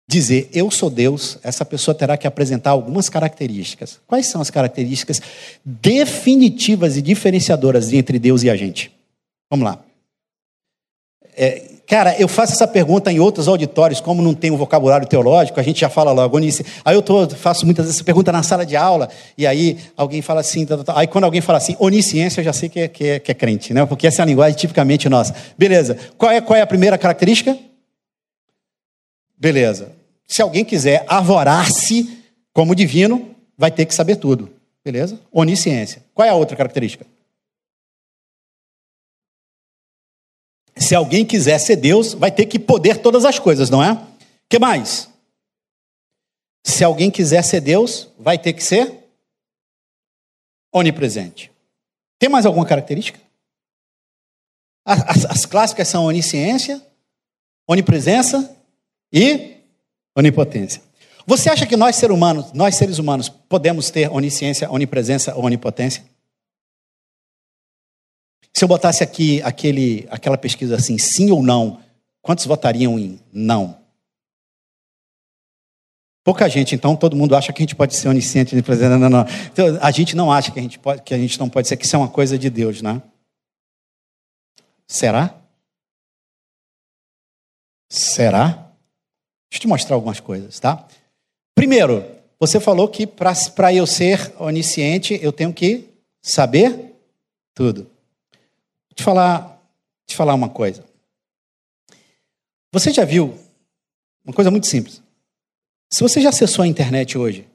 dizer 0.08 0.50
eu 0.54 0.70
sou 0.70 0.90
Deus, 0.90 1.38
essa 1.44 1.66
pessoa 1.66 1.96
terá 1.96 2.18
que 2.18 2.28
apresentar 2.28 2.72
algumas 2.72 3.10
características. 3.10 4.00
Quais 4.08 4.28
são 4.28 4.42
as 4.42 4.50
características 4.50 5.22
definitivas 5.64 6.98
e 6.98 7.02
diferenciadoras 7.02 7.92
entre 7.94 8.20
Deus 8.20 8.44
e 8.44 8.50
a 8.50 8.56
gente? 8.56 8.92
Vamos 9.50 9.66
lá. 9.66 9.84
É, 11.38 11.75
cara, 11.88 12.16
eu 12.20 12.28
faço 12.28 12.54
essa 12.54 12.68
pergunta 12.68 13.12
em 13.12 13.20
outros 13.20 13.48
auditórios, 13.48 14.00
como 14.00 14.22
não 14.22 14.34
tem 14.34 14.52
um 14.52 14.58
vocabulário 14.58 15.08
teológico, 15.08 15.60
a 15.60 15.64
gente 15.64 15.82
já 15.82 15.90
fala 15.90 16.12
logo, 16.12 16.38
onisciência. 16.38 16.74
Aí 16.84 16.96
eu 16.96 17.02
tô, 17.02 17.30
faço 17.30 17.66
muitas 17.66 17.86
vezes 17.86 17.98
essa 17.98 18.06
pergunta 18.06 18.32
na 18.32 18.44
sala 18.44 18.66
de 18.66 18.76
aula, 18.76 19.10
e 19.38 19.46
aí 19.46 19.78
alguém 19.96 20.22
fala 20.22 20.42
assim, 20.42 20.66
tá, 20.66 20.78
tá, 20.78 20.84
tá. 20.84 21.00
aí 21.00 21.08
quando 21.08 21.24
alguém 21.24 21.42
fala 21.42 21.58
assim, 21.58 21.76
onisciência, 21.80 22.42
eu 22.42 22.46
já 22.46 22.54
sei 22.54 22.70
que 22.70 22.80
é, 22.80 22.88
que 22.88 23.04
é, 23.06 23.20
que 23.20 23.32
é 23.32 23.36
crente, 23.36 23.74
né? 23.74 23.86
Porque 23.86 24.08
essa 24.08 24.22
é 24.22 24.24
a 24.24 24.26
linguagem 24.26 24.58
tipicamente 24.58 25.08
nossa. 25.10 25.36
Beleza. 25.58 25.98
Qual 26.18 26.32
é, 26.32 26.42
qual 26.42 26.58
é 26.58 26.62
a 26.62 26.68
primeira 26.68 26.98
característica? 26.98 27.58
Beleza. 29.38 29.92
Se 30.28 30.42
alguém 30.42 30.66
quiser 30.66 31.04
arvorar-se 31.08 32.10
como 32.54 32.74
divino, 32.74 33.36
vai 33.58 33.70
ter 33.70 33.86
que 33.86 33.94
saber 33.94 34.16
tudo. 34.16 34.50
Beleza? 34.84 35.20
Onisciência. 35.32 36.04
Qual 36.14 36.28
é 36.28 36.32
a 36.32 36.36
outra 36.36 36.56
característica? 36.56 37.06
Se 40.78 40.94
alguém 40.94 41.26
quiser 41.26 41.58
ser 41.60 41.78
Deus, 41.78 42.14
vai 42.14 42.32
ter 42.32 42.46
que 42.46 42.60
poder 42.60 42.98
todas 42.98 43.26
as 43.26 43.40
coisas, 43.40 43.70
não 43.70 43.84
é? 43.84 44.06
que 44.50 44.60
mais? 44.60 45.10
Se 46.66 46.84
alguém 46.84 47.12
quiser 47.12 47.44
ser 47.44 47.62
Deus, 47.62 48.10
vai 48.18 48.38
ter 48.38 48.54
que 48.54 48.64
ser 48.64 48.92
onipresente. 50.74 51.52
Tem 52.18 52.30
mais 52.30 52.46
alguma 52.46 52.66
característica? 52.66 53.20
As, 54.86 55.02
as, 55.02 55.26
as 55.26 55.46
clássicas 55.46 55.88
são 55.88 56.06
onisciência, 56.06 56.82
onipresença 57.68 58.56
e 59.12 59.58
onipotência. 60.16 60.82
Você 61.28 61.50
acha 61.50 61.66
que 61.66 61.76
nós, 61.76 61.96
seres 61.96 62.16
humanos, 62.16 62.52
nós 62.54 62.76
seres 62.76 63.00
humanos, 63.00 63.30
podemos 63.30 63.90
ter 63.90 64.12
onisciência, 64.12 64.72
onipresença 64.72 65.36
ou 65.36 65.44
onipotência? 65.44 66.04
Se 68.56 68.64
eu 68.64 68.70
botasse 68.70 69.04
aqui 69.04 69.42
aquele, 69.42 70.08
aquela 70.10 70.38
pesquisa 70.38 70.78
assim, 70.78 70.98
sim 70.98 71.30
ou 71.30 71.44
não, 71.44 71.84
quantos 72.22 72.46
votariam 72.46 72.98
em 72.98 73.20
não? 73.34 73.78
Pouca 76.24 76.48
gente, 76.48 76.74
então 76.74 76.96
todo 76.96 77.18
mundo 77.18 77.36
acha 77.36 77.52
que 77.52 77.62
a 77.62 77.64
gente 77.64 77.76
pode 77.76 77.94
ser 77.98 78.08
onisciente, 78.08 78.56
não, 78.56 78.98
não, 78.98 79.10
não. 79.10 79.26
Então, 79.52 79.78
a 79.82 79.92
gente 79.92 80.16
não 80.16 80.32
acha 80.32 80.54
que 80.54 80.60
a 80.60 80.62
gente, 80.62 80.80
pode, 80.80 81.02
que 81.02 81.14
a 81.14 81.18
gente 81.18 81.38
não 81.38 81.50
pode 81.50 81.68
ser, 81.68 81.76
que 81.76 81.86
isso 81.86 81.98
é 81.98 82.00
uma 82.00 82.08
coisa 82.08 82.40
de 82.40 82.50
Deus, 82.50 82.82
né? 82.82 83.02
Será? 84.88 85.36
Será? 87.92 88.48
Deixa 88.48 89.56
eu 89.56 89.60
te 89.60 89.68
mostrar 89.68 89.96
algumas 89.96 90.22
coisas, 90.22 90.58
tá? 90.62 90.88
Primeiro, 91.54 92.06
você 92.40 92.62
falou 92.62 92.88
que 92.88 93.06
para 93.06 93.74
eu 93.74 93.86
ser 93.86 94.34
onisciente, 94.40 95.20
eu 95.22 95.34
tenho 95.34 95.54
que 95.54 95.90
saber 96.24 96.96
tudo 97.54 97.94
te 98.96 99.04
falar, 99.04 99.62
te 100.08 100.16
falar 100.16 100.34
uma 100.34 100.50
coisa. 100.50 100.84
Você 102.72 102.92
já 102.92 103.06
viu 103.06 103.38
uma 104.26 104.34
coisa 104.34 104.50
muito 104.50 104.68
simples? 104.68 105.04
Se 105.92 106.02
você 106.02 106.20
já 106.20 106.30
acessou 106.30 106.64
a 106.64 106.68
internet 106.68 107.18
hoje, 107.18 107.48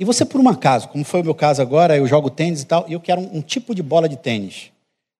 e 0.00 0.04
você 0.04 0.24
por 0.24 0.40
um 0.40 0.48
acaso, 0.48 0.88
como 0.88 1.04
foi 1.04 1.20
o 1.20 1.24
meu 1.24 1.34
caso 1.34 1.62
agora, 1.62 1.96
eu 1.96 2.06
jogo 2.06 2.28
tênis 2.28 2.62
e 2.62 2.66
tal, 2.66 2.84
e 2.88 2.92
eu 2.92 3.00
quero 3.00 3.20
um, 3.20 3.36
um 3.36 3.40
tipo 3.40 3.74
de 3.74 3.82
bola 3.82 4.08
de 4.08 4.16
tênis. 4.16 4.72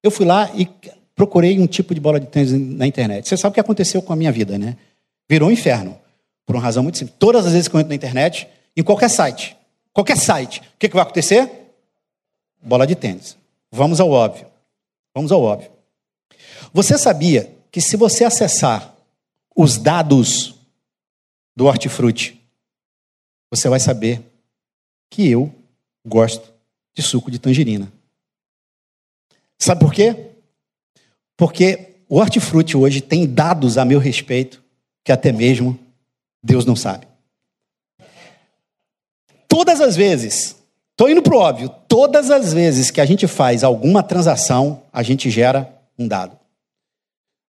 Eu 0.03 0.11
fui 0.11 0.27
lá 0.27 0.51
e 0.55 0.69
procurei 1.15 1.59
um 1.61 1.67
tipo 1.67 1.95
de 1.95 2.01
bola 2.01 2.19
de 2.19 2.27
tênis 2.27 2.53
na 2.53 2.87
internet. 2.87 3.29
Você 3.29 3.37
sabe 3.37 3.53
o 3.53 3.55
que 3.55 3.61
aconteceu 3.61 4.03
com 4.03 4.13
a 4.13 4.17
minha 4.17 4.33
vida, 4.33 4.59
né? 4.59 4.77
Virou 5.29 5.49
um 5.49 5.53
inferno. 5.53 5.99
Por 6.45 6.57
uma 6.57 6.63
razão 6.63 6.83
muito 6.83 6.99
simples. 6.99 7.17
Todas 7.19 7.47
as 7.47 7.53
vezes 7.53 7.69
que 7.69 7.77
eu 7.77 7.81
entro 7.81 7.91
na 7.91 7.95
internet, 7.95 8.49
em 8.77 8.83
qualquer 8.83 9.09
site, 9.09 9.57
qualquer 9.93 10.17
site, 10.17 10.61
o 10.61 10.79
que, 10.79 10.89
que 10.89 10.95
vai 10.95 11.03
acontecer? 11.05 11.49
Bola 12.61 12.87
de 12.87 12.97
tênis. 12.97 13.37
Vamos 13.71 14.01
ao 14.01 14.11
óbvio. 14.11 14.52
Vamos 15.15 15.31
ao 15.31 15.43
óbvio. 15.43 15.71
Você 16.73 16.97
sabia 16.97 17.55
que 17.71 17.81
se 17.81 17.97
você 17.97 18.25
acessar 18.25 18.95
os 19.55 19.77
dados 19.77 20.55
do 21.55 21.67
hortifruti, 21.67 22.41
você 23.51 23.69
vai 23.69 23.79
saber 23.79 24.23
que 25.11 25.29
eu 25.29 25.55
gosto 26.07 26.53
de 26.95 27.03
suco 27.03 27.31
de 27.31 27.39
tangerina. 27.39 27.93
Sabe 29.59 29.81
por 29.81 29.93
quê? 29.93 30.31
Porque 31.37 31.97
o 32.09 32.17
hortifruti 32.17 32.77
hoje 32.77 33.01
tem 33.01 33.27
dados 33.27 33.77
a 33.79 33.85
meu 33.85 33.99
respeito 33.99 34.63
que 35.05 35.13
até 35.13 35.33
mesmo 35.33 35.79
Deus 36.43 36.65
não 36.65 36.75
sabe. 36.75 37.07
Todas 39.47 39.81
as 39.81 39.97
vezes 39.97 40.57
Estou 40.93 41.11
indo 41.11 41.23
para 41.23 41.35
o 41.35 41.39
óbvio. 41.39 41.69
Todas 41.89 42.31
as 42.31 42.53
vezes 42.53 42.91
que 42.91 43.01
a 43.01 43.07
gente 43.07 43.27
faz 43.27 43.65
alguma 43.65 44.03
transação, 44.03 44.83
a 44.93 45.03
gente 45.03 45.31
gera 45.31 45.73
um 45.99 46.07
dado. 46.07 46.37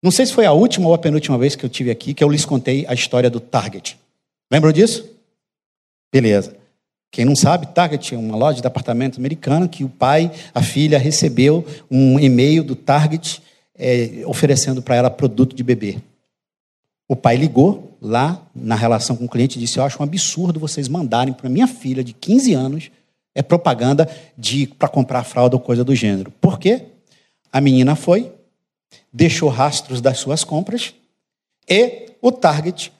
Não 0.01 0.11
sei 0.11 0.25
se 0.25 0.33
foi 0.33 0.45
a 0.45 0.51
última 0.51 0.87
ou 0.87 0.93
a 0.93 0.97
penúltima 0.97 1.37
vez 1.37 1.55
que 1.55 1.65
eu 1.65 1.69
tive 1.69 1.91
aqui 1.91 2.13
que 2.13 2.23
eu 2.23 2.29
lhes 2.29 2.45
contei 2.45 2.85
a 2.87 2.93
história 2.93 3.29
do 3.29 3.39
Target. 3.39 3.97
Lembram 4.51 4.71
disso? 4.71 5.09
Beleza. 6.11 6.55
Quem 7.11 7.25
não 7.25 7.35
sabe, 7.35 7.67
Target 7.67 8.15
é 8.15 8.17
uma 8.17 8.35
loja 8.35 8.59
de 8.59 8.67
apartamento 8.67 9.19
americana 9.19 9.67
que 9.67 9.83
o 9.83 9.89
pai, 9.89 10.31
a 10.53 10.61
filha, 10.63 10.97
recebeu 10.97 11.65
um 11.89 12.19
e-mail 12.19 12.63
do 12.63 12.75
Target 12.75 13.41
é, 13.75 14.23
oferecendo 14.25 14.81
para 14.81 14.95
ela 14.95 15.09
produto 15.09 15.55
de 15.55 15.63
bebê. 15.63 15.97
O 17.07 17.15
pai 17.15 17.35
ligou 17.35 17.95
lá 18.01 18.41
na 18.55 18.75
relação 18.75 19.15
com 19.15 19.25
o 19.25 19.29
cliente 19.29 19.57
e 19.57 19.61
disse: 19.61 19.77
Eu 19.77 19.83
acho 19.83 20.01
um 20.01 20.03
absurdo 20.03 20.59
vocês 20.59 20.87
mandarem 20.87 21.33
para 21.33 21.49
minha 21.49 21.67
filha 21.67 22.03
de 22.03 22.13
15 22.13 22.53
anos 22.53 22.91
é 23.35 23.41
propaganda 23.41 24.09
de 24.37 24.67
para 24.67 24.87
comprar 24.87 25.23
fralda 25.23 25.55
ou 25.55 25.59
coisa 25.59 25.83
do 25.83 25.95
gênero. 25.95 26.31
Por 26.39 26.59
quê? 26.59 26.85
A 27.51 27.59
menina 27.59 27.95
foi, 27.95 28.31
deixou 29.11 29.49
rastros 29.49 30.01
das 30.01 30.19
suas 30.19 30.43
compras 30.43 30.93
e 31.69 32.11
o 32.21 32.31
Target, 32.31 32.91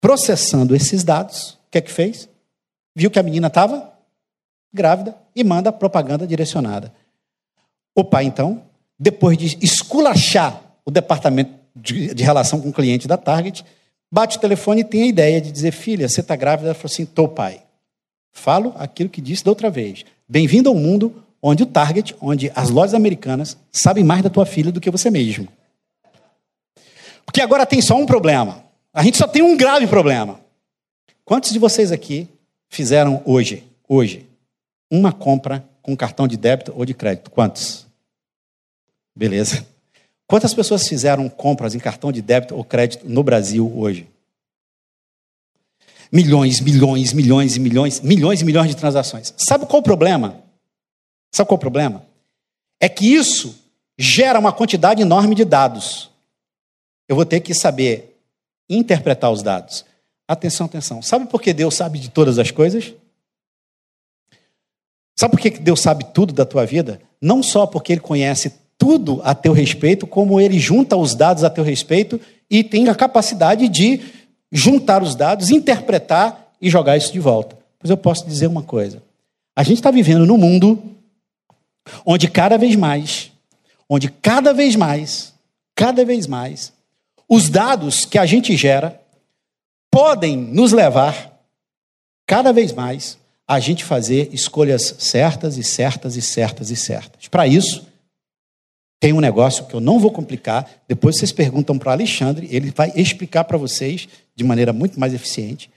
processando 0.00 0.74
esses 0.74 1.02
dados, 1.02 1.50
o 1.50 1.70
que 1.70 1.78
é 1.78 1.80
que 1.80 1.90
fez? 1.90 2.28
Viu 2.94 3.10
que 3.10 3.18
a 3.18 3.22
menina 3.22 3.48
estava 3.48 3.92
grávida 4.72 5.16
e 5.34 5.42
manda 5.42 5.72
propaganda 5.72 6.26
direcionada. 6.26 6.92
O 7.94 8.04
pai, 8.04 8.24
então, 8.24 8.62
depois 8.98 9.36
de 9.36 9.58
esculachar 9.60 10.60
o 10.84 10.90
departamento 10.90 11.52
de, 11.74 12.14
de 12.14 12.22
relação 12.22 12.60
com 12.60 12.68
o 12.68 12.72
cliente 12.72 13.08
da 13.08 13.16
Target, 13.16 13.64
bate 14.10 14.36
o 14.36 14.40
telefone 14.40 14.82
e 14.82 14.84
tem 14.84 15.02
a 15.02 15.06
ideia 15.06 15.40
de 15.40 15.50
dizer: 15.50 15.72
Filha, 15.72 16.08
você 16.08 16.20
está 16.20 16.36
grávida? 16.36 16.68
Ela 16.68 16.74
falou 16.74 16.92
assim: 16.92 17.04
Tô, 17.04 17.28
pai. 17.28 17.63
Falo 18.34 18.74
aquilo 18.76 19.08
que 19.08 19.22
disse 19.22 19.44
da 19.44 19.52
outra 19.52 19.70
vez. 19.70 20.04
Bem-vindo 20.28 20.68
ao 20.68 20.74
mundo 20.74 21.22
onde 21.40 21.62
o 21.62 21.66
target, 21.66 22.14
onde 22.20 22.50
as 22.54 22.68
lojas 22.68 22.92
americanas 22.92 23.56
sabem 23.72 24.02
mais 24.02 24.22
da 24.22 24.28
tua 24.28 24.44
filha 24.44 24.72
do 24.72 24.80
que 24.80 24.90
você 24.90 25.08
mesmo. 25.08 25.48
Porque 27.24 27.40
agora 27.40 27.64
tem 27.64 27.80
só 27.80 27.96
um 27.96 28.04
problema. 28.04 28.62
A 28.92 29.02
gente 29.02 29.16
só 29.16 29.26
tem 29.26 29.40
um 29.40 29.56
grave 29.56 29.86
problema. 29.86 30.40
Quantos 31.24 31.52
de 31.52 31.58
vocês 31.58 31.92
aqui 31.92 32.28
fizeram 32.68 33.22
hoje, 33.24 33.64
hoje, 33.88 34.28
uma 34.90 35.12
compra 35.12 35.64
com 35.80 35.96
cartão 35.96 36.26
de 36.26 36.36
débito 36.36 36.74
ou 36.76 36.84
de 36.84 36.92
crédito? 36.92 37.30
Quantos? 37.30 37.86
Beleza. 39.16 39.64
Quantas 40.26 40.52
pessoas 40.52 40.86
fizeram 40.88 41.28
compras 41.28 41.74
em 41.74 41.78
cartão 41.78 42.10
de 42.10 42.20
débito 42.20 42.56
ou 42.56 42.64
crédito 42.64 43.08
no 43.08 43.22
Brasil 43.22 43.72
hoje? 43.78 44.08
Milhões, 46.10 46.60
milhões, 46.60 47.12
milhões 47.12 47.56
e 47.56 47.60
milhões, 47.60 48.00
milhões 48.00 48.40
e 48.40 48.44
milhões 48.44 48.68
de 48.68 48.76
transações. 48.76 49.34
Sabe 49.36 49.66
qual 49.66 49.80
o 49.80 49.82
problema? 49.82 50.42
Sabe 51.32 51.48
qual 51.48 51.56
o 51.56 51.60
problema? 51.60 52.06
É 52.80 52.88
que 52.88 53.12
isso 53.12 53.58
gera 53.98 54.38
uma 54.38 54.52
quantidade 54.52 55.02
enorme 55.02 55.34
de 55.34 55.44
dados. 55.44 56.10
Eu 57.08 57.16
vou 57.16 57.24
ter 57.24 57.40
que 57.40 57.54
saber 57.54 58.20
interpretar 58.68 59.30
os 59.30 59.42
dados. 59.42 59.84
Atenção, 60.26 60.66
atenção. 60.66 61.02
Sabe 61.02 61.26
por 61.26 61.40
que 61.40 61.52
Deus 61.52 61.74
sabe 61.74 61.98
de 61.98 62.08
todas 62.08 62.38
as 62.38 62.50
coisas? 62.50 62.94
Sabe 65.16 65.32
por 65.32 65.40
que 65.40 65.50
Deus 65.50 65.80
sabe 65.80 66.04
tudo 66.12 66.32
da 66.32 66.44
tua 66.44 66.64
vida? 66.64 67.00
Não 67.20 67.42
só 67.42 67.66
porque 67.66 67.92
Ele 67.92 68.00
conhece 68.00 68.52
tudo 68.76 69.20
a 69.22 69.34
teu 69.34 69.52
respeito, 69.52 70.06
como 70.06 70.40
Ele 70.40 70.58
junta 70.58 70.96
os 70.96 71.14
dados 71.14 71.44
a 71.44 71.50
teu 71.50 71.62
respeito 71.62 72.20
e 72.50 72.64
tem 72.64 72.88
a 72.88 72.94
capacidade 72.94 73.68
de 73.68 74.00
juntar 74.54 75.02
os 75.02 75.16
dados, 75.16 75.50
interpretar 75.50 76.52
e 76.62 76.70
jogar 76.70 76.96
isso 76.96 77.12
de 77.12 77.18
volta. 77.18 77.58
Pois 77.80 77.90
eu 77.90 77.96
posso 77.96 78.24
dizer 78.24 78.46
uma 78.46 78.62
coisa: 78.62 79.02
a 79.56 79.64
gente 79.64 79.78
está 79.78 79.90
vivendo 79.90 80.24
num 80.24 80.38
mundo 80.38 80.80
onde 82.06 82.28
cada 82.28 82.56
vez 82.56 82.76
mais, 82.76 83.32
onde 83.88 84.08
cada 84.08 84.54
vez 84.54 84.76
mais, 84.76 85.34
cada 85.74 86.04
vez 86.04 86.28
mais, 86.28 86.72
os 87.28 87.50
dados 87.50 88.04
que 88.04 88.16
a 88.16 88.24
gente 88.24 88.56
gera 88.56 89.00
podem 89.90 90.36
nos 90.36 90.72
levar 90.72 91.36
cada 92.26 92.52
vez 92.52 92.72
mais 92.72 93.18
a 93.46 93.60
gente 93.60 93.84
fazer 93.84 94.30
escolhas 94.32 94.94
certas 94.98 95.58
e 95.58 95.64
certas 95.64 96.16
e 96.16 96.22
certas 96.22 96.70
e 96.70 96.76
certas. 96.76 97.28
Para 97.28 97.46
isso, 97.46 97.86
tem 99.00 99.12
um 99.12 99.20
negócio 99.20 99.66
que 99.66 99.74
eu 99.74 99.80
não 99.80 99.98
vou 99.98 100.10
complicar, 100.10 100.68
depois 100.88 101.16
vocês 101.16 101.32
perguntam 101.32 101.78
para 101.78 101.92
Alexandre, 101.92 102.48
ele 102.50 102.70
vai 102.70 102.92
explicar 102.96 103.44
para 103.44 103.58
vocês 103.58 104.08
de 104.34 104.44
maneira 104.44 104.72
muito 104.72 104.98
mais 104.98 105.12
eficiente. 105.12 105.70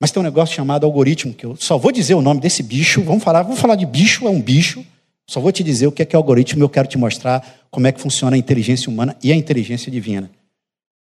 Mas 0.00 0.10
tem 0.10 0.20
um 0.20 0.24
negócio 0.24 0.54
chamado 0.54 0.86
algoritmo, 0.86 1.34
que 1.34 1.44
eu 1.44 1.56
só 1.56 1.76
vou 1.76 1.92
dizer 1.92 2.14
o 2.14 2.22
nome 2.22 2.40
desse 2.40 2.62
bicho, 2.62 3.02
vamos 3.02 3.22
falar, 3.22 3.42
vamos 3.42 3.60
falar 3.60 3.76
de 3.76 3.84
bicho, 3.84 4.26
é 4.26 4.30
um 4.30 4.40
bicho, 4.40 4.84
só 5.28 5.40
vou 5.40 5.52
te 5.52 5.62
dizer 5.62 5.86
o 5.86 5.92
que 5.92 6.02
é 6.02 6.04
que 6.06 6.16
é 6.16 6.18
algoritmo, 6.18 6.62
eu 6.62 6.68
quero 6.68 6.88
te 6.88 6.96
mostrar 6.96 7.66
como 7.70 7.86
é 7.86 7.92
que 7.92 8.00
funciona 8.00 8.34
a 8.34 8.38
inteligência 8.38 8.90
humana 8.90 9.16
e 9.22 9.30
a 9.30 9.36
inteligência 9.36 9.92
divina. 9.92 10.30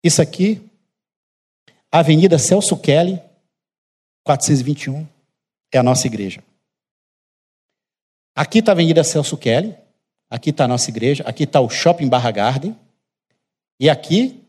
Isso 0.04 0.22
aqui, 0.22 0.62
Avenida 1.90 2.38
Celso 2.38 2.76
Kelly, 2.76 3.22
421, 4.26 5.08
é 5.72 5.78
a 5.78 5.84
nossa 5.84 6.06
igreja. 6.06 6.44
Aqui 8.36 8.60
está 8.60 8.72
a 8.72 8.74
Avenida 8.74 9.04
Celso 9.04 9.38
Kelly, 9.38 9.76
aqui 10.34 10.50
está 10.50 10.66
a 10.66 10.68
nossa 10.68 10.90
igreja, 10.90 11.24
aqui 11.28 11.44
está 11.44 11.62
o 11.62 11.70
Shopping 11.70 12.10
Barra 12.10 12.32
Garden, 12.32 12.76
e 13.80 13.88
aqui, 13.88 14.44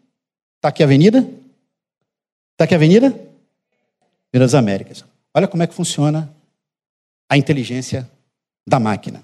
está 0.56 0.70
aqui 0.70 0.82
a 0.82 0.86
avenida? 0.86 1.18
Está 1.18 2.64
aqui 2.64 2.72
a 2.72 2.78
avenida? 2.78 3.14
Minas 4.32 4.54
Américas. 4.54 5.04
Olha 5.34 5.46
como 5.46 5.62
é 5.62 5.66
que 5.66 5.74
funciona 5.74 6.34
a 7.28 7.36
inteligência 7.36 8.10
da 8.66 8.80
máquina. 8.80 9.22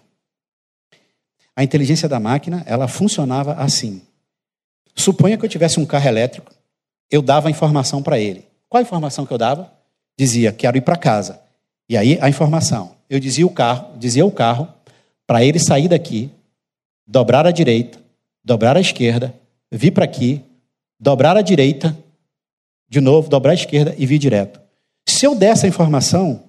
A 1.57 1.65
inteligência 1.65 2.07
da 2.07 2.21
máquina, 2.21 2.63
ela 2.67 2.87
funcionava 2.87 3.55
assim. 3.55 4.03
Suponha 4.95 5.39
que 5.39 5.45
eu 5.47 5.49
tivesse 5.49 5.81
um 5.81 5.87
carro 5.87 6.09
elétrico, 6.09 6.53
eu 7.11 7.23
dava 7.23 7.49
a 7.49 7.51
informação 7.51 8.03
para 8.03 8.19
ele. 8.19 8.47
Qual 8.69 8.81
a 8.81 8.83
informação 8.83 9.25
que 9.25 9.33
eu 9.33 9.39
dava? 9.39 9.73
Dizia, 10.19 10.53
quero 10.53 10.77
ir 10.77 10.83
para 10.83 10.97
casa. 10.97 11.41
E 11.89 11.97
aí 11.97 12.19
a 12.21 12.29
informação. 12.29 12.97
Eu 13.09 13.19
dizia 13.19 13.47
o 13.47 13.51
carro, 13.51 13.97
dizia 13.97 14.27
o 14.27 14.31
carro 14.31 14.69
para 15.27 15.43
ele 15.43 15.59
sair 15.59 15.89
daqui, 15.89 16.31
dobrar 17.11 17.45
à 17.45 17.51
direita, 17.51 17.99
dobrar 18.43 18.77
à 18.77 18.81
esquerda, 18.81 19.35
vir 19.69 19.91
para 19.91 20.05
aqui, 20.05 20.45
dobrar 20.99 21.37
à 21.37 21.43
direita, 21.43 21.99
de 22.89 23.01
novo, 23.01 23.29
dobrar 23.29 23.51
à 23.51 23.55
esquerda 23.55 23.95
e 23.99 24.07
vir 24.07 24.19
direto. 24.19 24.61
Se 25.05 25.27
eu 25.27 25.35
der 25.35 25.51
essa 25.51 25.67
informação, 25.67 26.45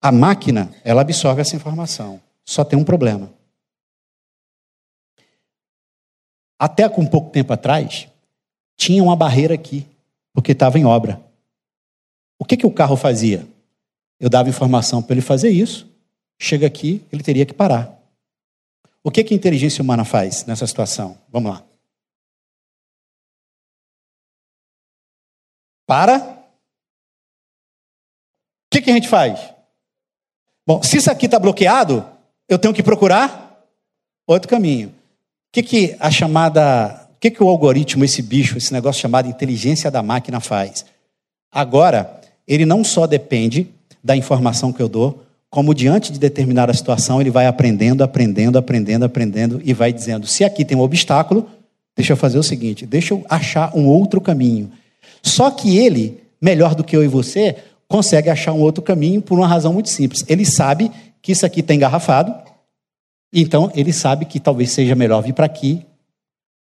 a 0.00 0.12
máquina, 0.12 0.70
ela 0.84 1.00
absorve 1.00 1.40
essa 1.40 1.56
informação. 1.56 2.20
Só 2.44 2.64
tem 2.64 2.78
um 2.78 2.84
problema. 2.84 3.28
Até 6.56 6.88
com 6.88 7.04
pouco 7.04 7.30
tempo 7.30 7.52
atrás, 7.52 8.06
tinha 8.76 9.02
uma 9.02 9.16
barreira 9.16 9.54
aqui, 9.54 9.84
porque 10.32 10.52
estava 10.52 10.78
em 10.78 10.84
obra. 10.84 11.20
O 12.38 12.44
que, 12.44 12.56
que 12.56 12.66
o 12.66 12.70
carro 12.70 12.96
fazia? 12.96 13.44
Eu 14.20 14.30
dava 14.30 14.48
informação 14.48 15.02
para 15.02 15.14
ele 15.14 15.20
fazer 15.20 15.50
isso, 15.50 15.88
chega 16.38 16.68
aqui, 16.68 17.02
ele 17.10 17.22
teria 17.22 17.44
que 17.44 17.52
parar. 17.52 18.03
O 19.06 19.10
que, 19.10 19.22
que 19.22 19.34
a 19.34 19.36
inteligência 19.36 19.82
humana 19.82 20.02
faz 20.02 20.46
nessa 20.46 20.66
situação? 20.66 21.18
Vamos 21.30 21.52
lá. 21.52 21.62
Para. 25.86 26.18
O 26.18 26.36
que, 28.70 28.80
que 28.80 28.90
a 28.90 28.94
gente 28.94 29.06
faz? 29.06 29.38
Bom, 30.66 30.82
se 30.82 30.96
isso 30.96 31.10
aqui 31.10 31.26
está 31.26 31.38
bloqueado, 31.38 32.08
eu 32.48 32.58
tenho 32.58 32.72
que 32.72 32.82
procurar 32.82 33.62
outro 34.26 34.48
caminho. 34.48 34.88
O 34.88 34.92
que, 35.52 35.62
que 35.62 35.96
a 36.00 36.10
chamada. 36.10 37.06
O 37.14 37.18
que, 37.20 37.30
que 37.30 37.42
o 37.42 37.48
algoritmo, 37.48 38.04
esse 38.04 38.22
bicho, 38.22 38.56
esse 38.56 38.72
negócio 38.72 39.02
chamado 39.02 39.28
inteligência 39.28 39.90
da 39.90 40.02
máquina 40.02 40.40
faz? 40.40 40.86
Agora, 41.52 42.20
ele 42.48 42.64
não 42.64 42.82
só 42.82 43.06
depende 43.06 43.70
da 44.02 44.16
informação 44.16 44.72
que 44.72 44.82
eu 44.82 44.88
dou, 44.88 45.24
como 45.54 45.72
diante 45.72 46.10
de 46.10 46.18
determinada 46.18 46.74
situação, 46.74 47.20
ele 47.20 47.30
vai 47.30 47.46
aprendendo, 47.46 48.02
aprendendo, 48.02 48.58
aprendendo, 48.58 49.04
aprendendo 49.04 49.62
e 49.64 49.72
vai 49.72 49.92
dizendo: 49.92 50.26
se 50.26 50.42
aqui 50.42 50.64
tem 50.64 50.76
um 50.76 50.80
obstáculo, 50.80 51.48
deixa 51.94 52.12
eu 52.12 52.16
fazer 52.16 52.36
o 52.40 52.42
seguinte, 52.42 52.84
deixa 52.84 53.14
eu 53.14 53.24
achar 53.30 53.70
um 53.72 53.86
outro 53.86 54.20
caminho. 54.20 54.72
Só 55.22 55.52
que 55.52 55.78
ele, 55.78 56.20
melhor 56.42 56.74
do 56.74 56.82
que 56.82 56.96
eu 56.96 57.04
e 57.04 57.06
você, 57.06 57.54
consegue 57.86 58.28
achar 58.28 58.52
um 58.52 58.58
outro 58.58 58.82
caminho 58.82 59.22
por 59.22 59.38
uma 59.38 59.46
razão 59.46 59.72
muito 59.72 59.90
simples. 59.90 60.24
Ele 60.26 60.44
sabe 60.44 60.90
que 61.22 61.30
isso 61.30 61.46
aqui 61.46 61.60
está 61.60 61.72
engarrafado, 61.72 62.34
então 63.32 63.70
ele 63.76 63.92
sabe 63.92 64.24
que 64.24 64.40
talvez 64.40 64.72
seja 64.72 64.96
melhor 64.96 65.22
vir 65.22 65.34
para 65.34 65.46
aqui. 65.46 65.86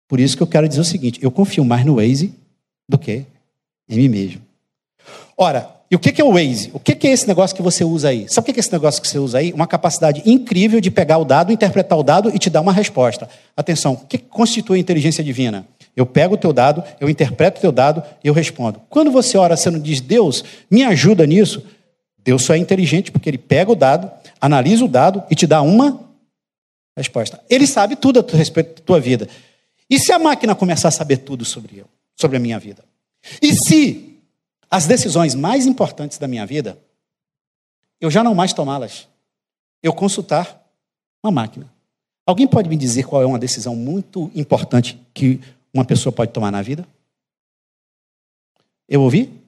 Por 0.06 0.20
isso 0.20 0.36
que 0.36 0.44
eu 0.44 0.48
quero 0.48 0.68
dizer 0.68 0.82
o 0.82 0.84
seguinte: 0.84 1.18
eu 1.24 1.32
confio 1.32 1.64
mais 1.64 1.86
no 1.86 1.96
Waze 1.96 2.34
do 2.90 2.98
que 2.98 3.26
em 3.88 3.96
mim 3.96 4.10
mesmo. 4.10 4.42
Ora, 5.38 5.81
e 5.92 5.96
o 5.96 6.00
que 6.00 6.22
é 6.22 6.24
o 6.24 6.32
Waze? 6.32 6.72
O 6.74 6.80
que 6.80 7.06
é 7.06 7.12
esse 7.12 7.28
negócio 7.28 7.54
que 7.54 7.62
você 7.62 7.84
usa 7.84 8.08
aí? 8.08 8.26
Sabe 8.30 8.50
o 8.50 8.54
que 8.54 8.58
é 8.58 8.62
esse 8.62 8.72
negócio 8.72 9.02
que 9.02 9.08
você 9.10 9.20
usa 9.20 9.40
aí? 9.40 9.52
Uma 9.52 9.68
capacidade 9.68 10.22
incrível 10.26 10.80
de 10.80 10.90
pegar 10.90 11.18
o 11.18 11.26
dado, 11.26 11.52
interpretar 11.52 12.00
o 12.00 12.04
dado 12.04 12.34
e 12.34 12.40
te 12.40 12.50
dar 12.50 12.62
uma 12.62 12.72
resposta. 12.72 13.28
Atenção, 13.58 13.94
o 13.94 14.06
que 14.06 14.18
constitui 14.18 14.80
inteligência 14.80 15.22
divina? 15.22 15.68
Eu 15.94 16.06
pego 16.06 16.36
o 16.36 16.38
teu 16.38 16.54
dado, 16.54 16.82
eu 16.98 17.10
interpreto 17.10 17.58
o 17.58 17.62
teu 17.62 17.74
dado 17.74 18.02
e 18.24 18.28
eu 18.30 18.34
respondo. 18.34 18.82
Quando 18.90 19.12
você 19.12 19.38
ora, 19.38 19.58
você 19.58 19.70
não 19.70 19.80
diz, 19.80 20.00
Deus, 20.00 20.46
me 20.70 20.82
ajuda 20.82 21.28
nisso? 21.28 21.62
Deus 22.24 22.44
só 22.44 22.54
é 22.54 22.58
inteligente 22.58 23.12
porque 23.12 23.30
ele 23.30 23.38
pega 23.38 23.70
o 23.70 23.76
dado, 23.76 24.10
analisa 24.40 24.86
o 24.86 24.88
dado 24.88 25.22
e 25.30 25.36
te 25.36 25.46
dá 25.46 25.62
uma 25.62 26.00
resposta. 26.96 27.42
Ele 27.50 27.68
sabe 27.68 27.98
tudo 27.98 28.22
a 28.22 28.38
respeito 28.38 28.76
da 28.76 28.86
tua 28.86 29.00
vida. 29.02 29.28
E 29.90 30.00
se 30.00 30.14
a 30.14 30.20
máquina 30.20 30.56
começar 30.56 30.88
a 30.88 30.92
saber 30.92 31.18
tudo 31.18 31.44
sobre 31.44 31.80
eu, 31.80 31.86
sobre 32.16 32.38
a 32.38 32.40
minha 32.40 32.58
vida? 32.58 32.82
E 33.42 33.54
se 33.54 34.11
as 34.72 34.88
decisões 34.88 35.36
mais 35.36 35.66
importantes 35.66 36.18
da 36.18 36.30
minha 36.30 36.46
vida, 36.46 36.82
eu 38.00 38.10
já 38.10 38.24
não 38.24 38.34
mais 38.34 38.54
tomá-las. 38.54 39.08
Eu 39.84 39.94
consultar 39.94 40.66
uma 41.22 41.32
máquina. 41.32 41.72
Alguém 42.26 42.48
pode 42.48 42.70
me 42.70 42.78
dizer 42.78 43.04
qual 43.04 43.22
é 43.22 43.26
uma 43.26 43.38
decisão 43.38 43.76
muito 43.76 44.32
importante 44.34 44.98
que 45.14 45.42
uma 45.74 45.84
pessoa 45.84 46.14
pode 46.14 46.32
tomar 46.32 46.52
na 46.52 46.62
vida? 46.62 46.88
Eu 48.88 49.02
ouvi? 49.02 49.42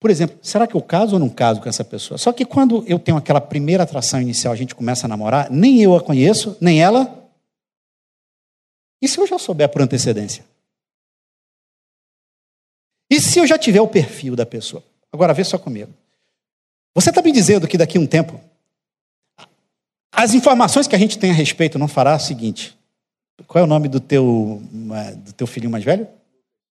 Por 0.00 0.10
exemplo, 0.10 0.38
será 0.42 0.66
que 0.66 0.74
eu 0.74 0.80
caso 0.80 1.14
ou 1.14 1.18
não 1.18 1.28
caso 1.28 1.60
com 1.60 1.68
essa 1.68 1.84
pessoa? 1.84 2.16
Só 2.16 2.32
que 2.32 2.46
quando 2.46 2.82
eu 2.86 2.98
tenho 2.98 3.18
aquela 3.18 3.40
primeira 3.40 3.82
atração 3.82 4.20
inicial, 4.20 4.52
a 4.52 4.56
gente 4.56 4.74
começa 4.74 5.06
a 5.06 5.08
namorar, 5.08 5.50
nem 5.50 5.82
eu 5.82 5.94
a 5.94 6.02
conheço, 6.02 6.56
nem 6.58 6.82
ela. 6.82 7.28
E 9.02 9.06
se 9.06 9.18
eu 9.18 9.26
já 9.26 9.38
souber 9.38 9.68
por 9.68 9.82
antecedência? 9.82 10.49
E 13.10 13.20
se 13.20 13.38
eu 13.38 13.46
já 13.46 13.58
tiver 13.58 13.80
o 13.80 13.88
perfil 13.88 14.36
da 14.36 14.46
pessoa? 14.46 14.82
Agora 15.12 15.34
vê 15.34 15.42
só 15.42 15.58
comigo. 15.58 15.92
Você 16.94 17.10
está 17.10 17.20
me 17.20 17.32
dizendo 17.32 17.66
que 17.66 17.76
daqui 17.76 17.98
a 17.98 18.00
um 18.00 18.06
tempo 18.06 18.40
as 20.12 20.34
informações 20.34 20.86
que 20.86 20.94
a 20.94 20.98
gente 20.98 21.18
tem 21.18 21.30
a 21.30 21.34
respeito 21.34 21.78
não 21.78 21.88
fará 21.88 22.14
o 22.14 22.20
seguinte: 22.20 22.78
qual 23.46 23.62
é 23.62 23.64
o 23.64 23.68
nome 23.68 23.88
do 23.88 24.00
teu, 24.00 24.62
do 25.16 25.32
teu 25.32 25.46
filhinho 25.46 25.70
mais 25.70 25.84
velho? 25.84 26.06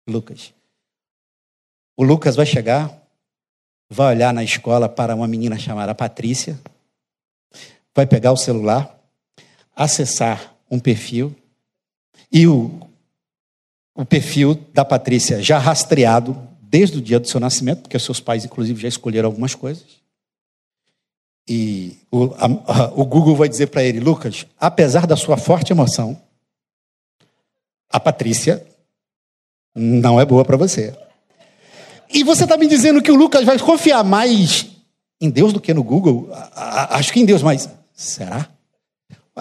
Lucas. 0.08 0.54
O 1.98 2.04
Lucas 2.04 2.36
vai 2.36 2.46
chegar, 2.46 2.92
vai 3.90 4.16
olhar 4.16 4.34
na 4.34 4.44
escola 4.44 4.90
para 4.90 5.16
uma 5.16 5.28
menina 5.28 5.58
chamada 5.60 5.94
Patrícia, 5.94 6.60
vai 7.94 8.08
pegar 8.08 8.32
o 8.32 8.38
celular, 8.38 8.98
acessar 9.76 10.56
um 10.70 10.80
perfil, 10.80 11.36
e 12.32 12.48
o 12.48 12.80
o 13.96 14.04
perfil 14.06 14.56
da 14.74 14.84
Patrícia 14.84 15.42
já 15.42 15.58
rastreado 15.58 16.36
desde 16.62 16.98
o 16.98 17.02
dia 17.02 17.20
do 17.20 17.28
seu 17.28 17.40
nascimento, 17.40 17.84
porque 17.84 18.00
seus 18.00 18.20
pais, 18.20 18.44
inclusive, 18.44 18.82
já 18.82 18.88
escolheram 18.88 19.30
algumas 19.30 19.54
coisas. 19.54 20.02
E 21.48 21.98
o, 22.12 22.34
a, 22.36 22.46
a, 22.46 22.86
o 22.96 23.06
Google 23.06 23.36
vai 23.36 23.48
dizer 23.48 23.68
para 23.68 23.84
ele: 23.84 24.00
Lucas, 24.00 24.48
apesar 24.60 25.06
da 25.06 25.16
sua 25.16 25.38
forte 25.38 25.72
emoção, 25.72 26.20
a 27.90 28.00
Patrícia 28.00 28.66
não 29.76 30.20
é 30.20 30.26
boa 30.26 30.44
para 30.44 30.58
você. 30.58 30.98
E 32.12 32.24
você 32.24 32.44
está 32.44 32.58
me 32.58 32.68
dizendo 32.68 33.02
que 33.02 33.12
o 33.12 33.16
Lucas 33.16 33.44
vai 33.44 33.58
confiar 33.60 34.04
mais 34.04 34.68
em 35.20 35.30
Deus 35.30 35.52
do 35.52 35.60
que 35.60 35.74
no 35.74 35.84
Google? 35.84 36.30
Acho 36.54 37.12
que 37.12 37.20
em 37.20 37.26
Deus, 37.26 37.42
mas 37.42 37.70
será? 37.94 38.50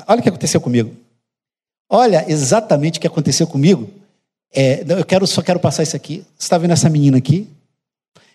Olha 0.07 0.21
o 0.21 0.23
que 0.23 0.29
aconteceu 0.29 0.61
comigo. 0.61 0.95
Olha 1.89 2.25
exatamente 2.31 2.99
o 2.99 3.01
que 3.01 3.07
aconteceu 3.07 3.47
comigo 3.47 4.02
é, 4.55 4.85
eu 4.87 5.05
quero, 5.05 5.27
só 5.27 5.43
quero 5.43 5.59
passar 5.59 5.83
isso 5.83 5.97
aqui. 5.97 6.25
Você 6.37 6.45
está 6.45 6.59
vendo 6.59 6.73
essa 6.73 6.91
menina 6.91 7.17
aqui? 7.17 7.49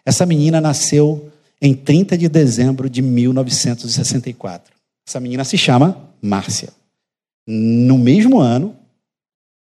Essa 0.06 0.26
menina 0.26 0.60
nasceu 0.60 1.32
em 1.62 1.74
30 1.74 2.18
de 2.18 2.28
dezembro 2.30 2.90
de 2.90 3.02
1964. 3.02 4.74
Essa 5.08 5.20
menina 5.20 5.44
se 5.44 5.58
chama 5.58 6.10
Márcia. 6.22 6.70
No 7.46 7.98
mesmo 7.98 8.40
ano 8.40 8.76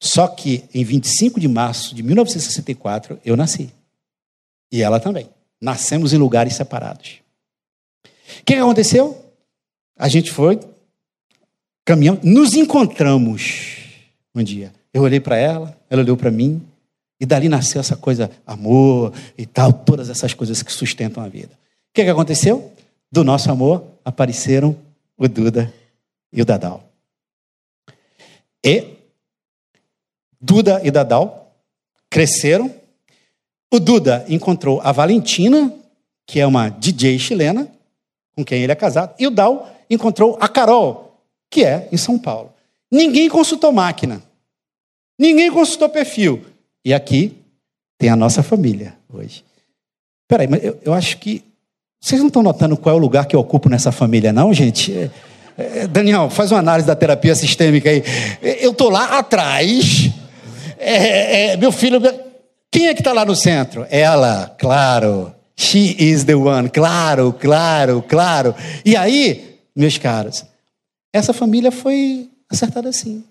Só 0.01 0.29
que 0.29 0.65
em 0.73 0.85
25 0.85 1.41
de 1.41 1.49
março 1.49 1.95
de 1.95 2.03
1964 2.03 3.19
eu 3.25 3.37
nasci. 3.37 3.73
E 4.71 4.83
ela 4.83 5.01
também. 5.01 5.29
Nascemos 5.61 6.13
em 6.13 6.19
lugares 6.19 6.55
separados. 6.55 7.19
O 8.05 8.45
que 8.45 8.55
aconteceu? 8.55 9.33
A 9.97 10.09
gente 10.09 10.31
foi 10.31 10.61
caminhando, 11.85 12.21
nos 12.23 12.55
encontramos 12.55 13.79
um 14.35 14.43
dia. 14.43 14.73
Eu 14.93 15.03
olhei 15.03 15.21
para 15.21 15.37
ela, 15.37 15.77
ela 15.91 16.03
olhou 16.03 16.17
para 16.17 16.31
mim, 16.31 16.67
e 17.21 17.27
dali 17.27 17.49
nasceu 17.49 17.81
essa 17.81 17.97
coisa, 17.97 18.31
amor 18.47 19.13
e 19.37 19.45
tal, 19.45 19.73
todas 19.73 20.09
essas 20.09 20.35
coisas 20.35 20.63
que 20.63 20.73
sustentam 20.73 21.23
a 21.23 21.29
vida. 21.29 21.53
O 21.91 21.95
que, 21.95 22.05
que 22.05 22.11
aconteceu? 22.11 22.73
Do 23.11 23.25
nosso 23.25 23.51
amor 23.51 23.85
apareceram 24.05 24.77
o 25.17 25.27
Duda 25.27 25.73
e 26.33 26.41
o 26.41 26.45
Dadal. 26.45 26.85
E 28.65 28.99
Duda 30.41 30.81
e 30.85 30.91
Dadal 30.91 31.53
cresceram. 32.09 32.73
O 33.73 33.81
Duda 33.81 34.25
encontrou 34.29 34.81
a 34.83 34.93
Valentina, 34.93 35.75
que 36.27 36.39
é 36.39 36.47
uma 36.47 36.69
DJ 36.69 37.19
chilena, 37.19 37.69
com 38.37 38.45
quem 38.45 38.63
ele 38.63 38.73
é 38.73 38.77
casado, 38.77 39.15
e 39.19 39.27
o 39.27 39.31
Dal 39.31 39.69
encontrou 39.91 40.39
a 40.41 40.49
Carol, 40.49 41.21
que 41.51 41.65
é 41.65 41.89
em 41.91 41.97
São 41.97 42.19
Paulo. 42.19 42.53
Ninguém 42.91 43.29
consultou 43.29 43.73
máquina. 43.73 44.23
Ninguém 45.19 45.51
consultou 45.51 45.89
perfil. 45.89 46.45
E 46.85 46.95
aqui 46.95 47.37
tem 47.99 48.09
a 48.09 48.17
nossa 48.17 48.43
família 48.43 48.95
hoje. 49.13 49.45
Peraí, 50.29 50.47
mas 50.47 50.63
eu, 50.63 50.79
eu 50.85 50.95
acho 50.95 51.19
que. 51.19 51.43
Vocês 52.01 52.21
não 52.21 52.29
estão 52.29 52.45
notando 52.45 52.77
qual 52.77 52.95
é 52.95 52.99
o 52.99 53.01
lugar 53.01 53.27
que 53.27 53.35
eu 53.35 53.41
ocupo 53.41 53.69
nessa 53.69 53.91
família, 53.91 54.33
não, 54.33 54.55
gente? 54.55 54.93
É, 54.97 55.11
é, 55.59 55.87
Daniel, 55.89 56.31
faz 56.31 56.53
uma 56.53 56.61
análise 56.61 56.87
da 56.87 56.95
terapia 56.95 57.35
sistêmica 57.35 57.91
aí. 57.91 58.05
Eu 58.61 58.71
estou 58.71 58.89
lá 58.89 59.19
atrás. 59.19 60.09
É, 60.79 61.53
é, 61.53 61.57
meu 61.57 61.73
filho. 61.73 62.01
Quem 62.71 62.87
é 62.87 62.95
que 62.95 63.01
está 63.01 63.13
lá 63.13 63.25
no 63.25 63.35
centro? 63.35 63.85
Ela, 63.91 64.55
claro. 64.59 65.35
She 65.57 65.97
is 65.99 66.23
the 66.23 66.37
one. 66.37 66.71
Claro, 66.71 67.33
claro, 67.33 68.05
claro. 68.07 68.55
E 68.85 68.97
aí, 68.97 69.59
meus 69.75 69.99
caros, 69.99 70.45
essa 71.13 71.33
família 71.33 71.73
foi 71.73 72.29
acertada 72.49 72.89
assim. 72.89 73.25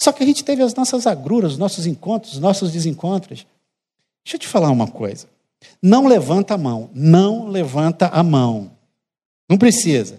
Só 0.00 0.12
que 0.12 0.22
a 0.22 0.26
gente 0.26 0.42
teve 0.42 0.62
as 0.62 0.74
nossas 0.74 1.06
agruras, 1.06 1.52
os 1.52 1.58
nossos 1.58 1.86
encontros, 1.86 2.32
os 2.32 2.38
nossos 2.38 2.72
desencontros. 2.72 3.46
Deixa 4.24 4.36
eu 4.36 4.40
te 4.40 4.48
falar 4.48 4.70
uma 4.70 4.86
coisa. 4.86 5.26
Não 5.82 6.06
levanta 6.06 6.54
a 6.54 6.58
mão. 6.58 6.88
Não 6.94 7.48
levanta 7.48 8.06
a 8.06 8.22
mão. 8.22 8.70
Não 9.46 9.58
precisa. 9.58 10.18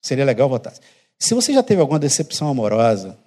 Seria 0.00 0.24
legal 0.24 0.48
votar. 0.48 0.72
Se 1.18 1.34
você 1.34 1.52
já 1.52 1.62
teve 1.62 1.82
alguma 1.82 1.98
decepção 1.98 2.48
amorosa, 2.48 3.18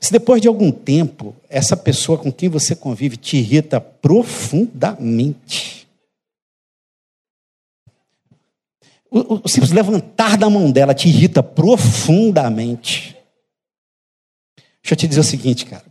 se 0.00 0.12
depois 0.12 0.40
de 0.40 0.46
algum 0.46 0.70
tempo 0.70 1.34
essa 1.48 1.76
pessoa 1.76 2.16
com 2.16 2.30
quem 2.30 2.48
você 2.48 2.76
convive 2.76 3.16
te 3.16 3.38
irrita 3.38 3.80
profundamente, 3.80 5.88
o, 9.10 9.40
o 9.44 9.48
simples 9.48 9.72
levantar 9.72 10.38
da 10.38 10.48
mão 10.48 10.70
dela 10.70 10.94
te 10.94 11.08
irrita 11.08 11.42
profundamente. 11.42 13.15
Deixa 14.86 14.94
eu 14.94 14.98
te 14.98 15.08
dizer 15.08 15.20
o 15.20 15.24
seguinte, 15.24 15.66
cara. 15.66 15.84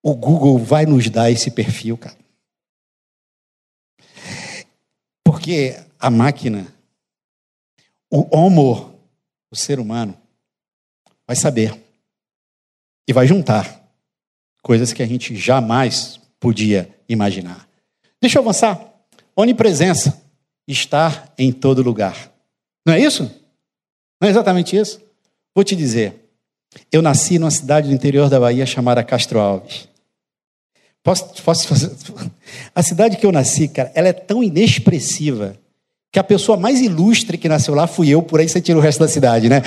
O 0.00 0.14
Google 0.14 0.56
vai 0.56 0.86
nos 0.86 1.10
dar 1.10 1.28
esse 1.28 1.50
perfil, 1.50 1.98
cara. 1.98 2.16
Porque 5.24 5.76
a 5.98 6.08
máquina, 6.08 6.72
o 8.08 8.24
homo, 8.30 8.96
o 9.50 9.56
ser 9.56 9.80
humano, 9.80 10.16
vai 11.26 11.34
saber 11.34 11.76
e 13.08 13.12
vai 13.12 13.26
juntar 13.26 13.84
coisas 14.62 14.92
que 14.92 15.02
a 15.02 15.06
gente 15.06 15.34
jamais 15.34 16.20
podia 16.38 16.96
imaginar. 17.08 17.68
Deixa 18.20 18.38
eu 18.38 18.42
avançar. 18.42 18.88
Onipresença, 19.34 20.22
estar 20.68 21.34
em 21.36 21.52
todo 21.52 21.82
lugar. 21.82 22.32
Não 22.86 22.94
é 22.94 23.00
isso? 23.00 23.24
Não 24.20 24.28
é 24.28 24.30
exatamente 24.30 24.76
isso? 24.76 25.02
Vou 25.52 25.64
te 25.64 25.74
dizer. 25.74 26.21
Eu 26.90 27.02
nasci 27.02 27.38
numa 27.38 27.50
cidade 27.50 27.88
do 27.88 27.94
interior 27.94 28.28
da 28.28 28.40
Bahia 28.40 28.66
chamada 28.66 29.02
Castro 29.02 29.38
Alves. 29.38 29.88
Posso, 31.02 31.42
posso 31.42 31.68
fazer? 31.68 31.90
A 32.74 32.82
cidade 32.82 33.16
que 33.16 33.26
eu 33.26 33.32
nasci, 33.32 33.68
cara, 33.68 33.90
ela 33.94 34.08
é 34.08 34.12
tão 34.12 34.42
inexpressiva 34.42 35.56
que 36.12 36.18
a 36.18 36.24
pessoa 36.24 36.58
mais 36.58 36.82
ilustre 36.82 37.38
que 37.38 37.48
nasceu 37.48 37.74
lá 37.74 37.86
fui 37.86 38.10
eu, 38.10 38.22
por 38.22 38.38
aí 38.38 38.46
você 38.46 38.60
tira 38.60 38.78
o 38.78 38.82
resto 38.82 38.98
da 38.98 39.08
cidade, 39.08 39.48
né? 39.48 39.62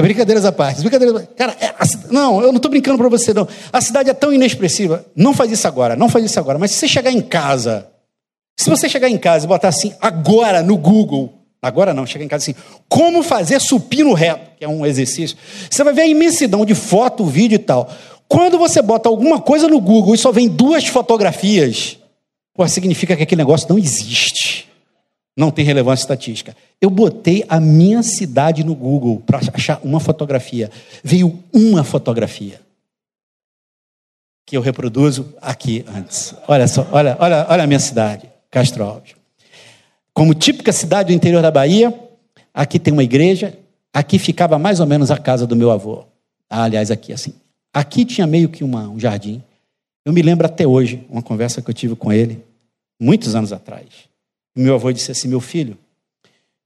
Brincadeiras 0.00 0.46
à 0.46 0.50
parte. 0.50 0.80
Brincadeiras... 0.80 1.28
Cara, 1.36 1.54
é, 1.60 1.66
a... 1.66 1.84
não, 2.10 2.40
eu 2.40 2.48
não 2.48 2.56
estou 2.56 2.70
brincando 2.70 2.96
para 2.96 3.08
você, 3.08 3.34
não. 3.34 3.46
A 3.70 3.80
cidade 3.82 4.08
é 4.08 4.14
tão 4.14 4.32
inexpressiva. 4.32 5.04
Não 5.14 5.34
faz 5.34 5.52
isso 5.52 5.68
agora, 5.68 5.94
não 5.94 6.08
faz 6.08 6.24
isso 6.24 6.38
agora. 6.40 6.58
Mas 6.58 6.70
se 6.70 6.78
você 6.78 6.88
chegar 6.88 7.12
em 7.12 7.20
casa, 7.20 7.86
se 8.56 8.70
você 8.70 8.88
chegar 8.88 9.10
em 9.10 9.18
casa 9.18 9.44
e 9.44 9.48
botar 9.48 9.68
assim, 9.68 9.92
agora 10.00 10.62
no 10.62 10.78
Google, 10.78 11.37
Agora 11.60 11.92
não, 11.92 12.06
chega 12.06 12.24
em 12.24 12.28
casa 12.28 12.44
assim, 12.44 12.54
como 12.88 13.22
fazer 13.22 13.60
supino 13.60 14.12
reto, 14.12 14.52
que 14.56 14.64
é 14.64 14.68
um 14.68 14.86
exercício. 14.86 15.36
Você 15.68 15.82
vai 15.82 15.92
ver 15.92 16.02
a 16.02 16.06
imensidão 16.06 16.64
de 16.64 16.74
foto, 16.74 17.26
vídeo 17.26 17.56
e 17.56 17.58
tal. 17.58 17.90
Quando 18.28 18.58
você 18.58 18.80
bota 18.80 19.08
alguma 19.08 19.40
coisa 19.40 19.66
no 19.66 19.80
Google 19.80 20.14
e 20.14 20.18
só 20.18 20.30
vem 20.30 20.48
duas 20.48 20.86
fotografias, 20.86 21.98
pô, 22.54 22.66
significa 22.68 23.16
que 23.16 23.22
aquele 23.22 23.40
negócio 23.40 23.68
não 23.68 23.78
existe. 23.78 24.68
Não 25.36 25.50
tem 25.50 25.64
relevância 25.64 26.02
estatística. 26.02 26.56
Eu 26.80 26.90
botei 26.90 27.44
a 27.48 27.60
minha 27.60 28.02
cidade 28.02 28.62
no 28.62 28.74
Google 28.74 29.22
para 29.24 29.40
achar 29.54 29.80
uma 29.82 30.00
fotografia. 30.00 30.70
Veio 31.02 31.42
uma 31.52 31.82
fotografia. 31.82 32.60
Que 34.44 34.56
eu 34.56 34.60
reproduzo 34.60 35.34
aqui 35.40 35.84
antes. 35.94 36.34
Olha 36.46 36.66
só, 36.66 36.86
olha, 36.92 37.16
olha, 37.20 37.46
olha 37.48 37.64
a 37.64 37.66
minha 37.66 37.78
cidade, 37.78 38.28
Castro 38.50 38.84
Alves. 38.84 39.17
Como 40.18 40.34
típica 40.34 40.72
cidade 40.72 41.12
do 41.12 41.16
interior 41.16 41.40
da 41.40 41.48
Bahia, 41.48 41.96
aqui 42.52 42.80
tem 42.80 42.92
uma 42.92 43.04
igreja, 43.04 43.56
aqui 43.92 44.18
ficava 44.18 44.58
mais 44.58 44.80
ou 44.80 44.86
menos 44.86 45.12
a 45.12 45.16
casa 45.16 45.46
do 45.46 45.54
meu 45.54 45.70
avô. 45.70 46.04
Ah, 46.50 46.64
aliás, 46.64 46.90
aqui 46.90 47.12
assim. 47.12 47.34
Aqui 47.72 48.04
tinha 48.04 48.26
meio 48.26 48.48
que 48.48 48.64
uma, 48.64 48.88
um 48.88 48.98
jardim. 48.98 49.40
Eu 50.04 50.12
me 50.12 50.20
lembro 50.20 50.44
até 50.44 50.66
hoje, 50.66 51.06
uma 51.08 51.22
conversa 51.22 51.62
que 51.62 51.70
eu 51.70 51.74
tive 51.74 51.94
com 51.94 52.12
ele, 52.12 52.44
muitos 53.00 53.36
anos 53.36 53.52
atrás. 53.52 53.86
Meu 54.56 54.74
avô 54.74 54.90
disse 54.90 55.12
assim: 55.12 55.28
Meu 55.28 55.38
filho, 55.38 55.78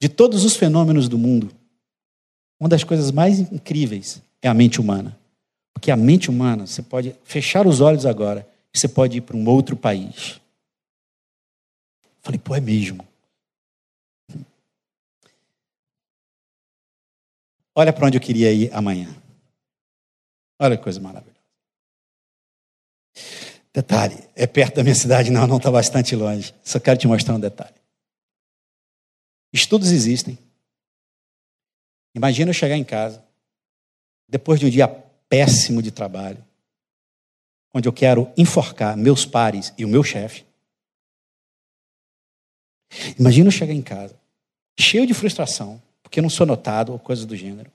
de 0.00 0.08
todos 0.08 0.46
os 0.46 0.56
fenômenos 0.56 1.06
do 1.06 1.18
mundo, 1.18 1.50
uma 2.58 2.70
das 2.70 2.82
coisas 2.82 3.10
mais 3.10 3.38
incríveis 3.38 4.22
é 4.40 4.48
a 4.48 4.54
mente 4.54 4.80
humana. 4.80 5.14
Porque 5.74 5.90
a 5.90 5.96
mente 5.96 6.30
humana, 6.30 6.66
você 6.66 6.80
pode 6.80 7.14
fechar 7.22 7.66
os 7.66 7.82
olhos 7.82 8.06
agora 8.06 8.48
e 8.74 8.78
você 8.78 8.88
pode 8.88 9.18
ir 9.18 9.20
para 9.20 9.36
um 9.36 9.46
outro 9.46 9.76
país. 9.76 10.40
Falei, 12.22 12.40
pô, 12.42 12.56
é 12.56 12.60
mesmo. 12.60 13.11
Olha 17.74 17.92
para 17.92 18.06
onde 18.06 18.18
eu 18.18 18.20
queria 18.20 18.52
ir 18.52 18.72
amanhã. 18.74 19.08
Olha 20.58 20.76
que 20.76 20.82
coisa 20.82 21.00
maravilhosa. 21.00 21.32
Detalhe, 23.72 24.16
é 24.36 24.46
perto 24.46 24.76
da 24.76 24.82
minha 24.82 24.94
cidade? 24.94 25.30
Não, 25.30 25.46
não 25.46 25.56
está 25.56 25.70
bastante 25.70 26.14
longe. 26.14 26.54
Só 26.62 26.78
quero 26.78 26.98
te 26.98 27.06
mostrar 27.06 27.34
um 27.34 27.40
detalhe. 27.40 27.74
Estudos 29.52 29.90
existem. 29.90 30.38
Imagina 32.14 32.50
eu 32.50 32.54
chegar 32.54 32.76
em 32.76 32.84
casa, 32.84 33.24
depois 34.28 34.60
de 34.60 34.66
um 34.66 34.70
dia 34.70 34.86
péssimo 35.28 35.82
de 35.82 35.90
trabalho, 35.90 36.44
onde 37.72 37.88
eu 37.88 37.92
quero 37.92 38.30
enforcar 38.36 38.96
meus 38.96 39.24
pares 39.24 39.72
e 39.78 39.84
o 39.84 39.88
meu 39.88 40.04
chefe. 40.04 40.44
Imagina 43.18 43.48
eu 43.48 43.52
chegar 43.52 43.72
em 43.72 43.82
casa, 43.82 44.14
cheio 44.78 45.06
de 45.06 45.14
frustração, 45.14 45.82
porque 46.12 46.20
eu 46.20 46.22
não 46.24 46.28
sou 46.28 46.44
notado 46.44 46.92
ou 46.92 46.98
coisa 46.98 47.24
do 47.24 47.34
gênero. 47.34 47.72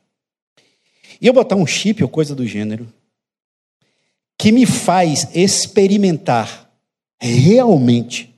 E 1.20 1.26
eu 1.26 1.34
botar 1.34 1.56
um 1.56 1.66
chip 1.66 2.04
ou 2.04 2.08
coisa 2.08 2.36
do 2.36 2.46
gênero 2.46 2.94
que 4.38 4.52
me 4.52 4.64
faz 4.64 5.36
experimentar 5.36 6.72
realmente 7.20 8.32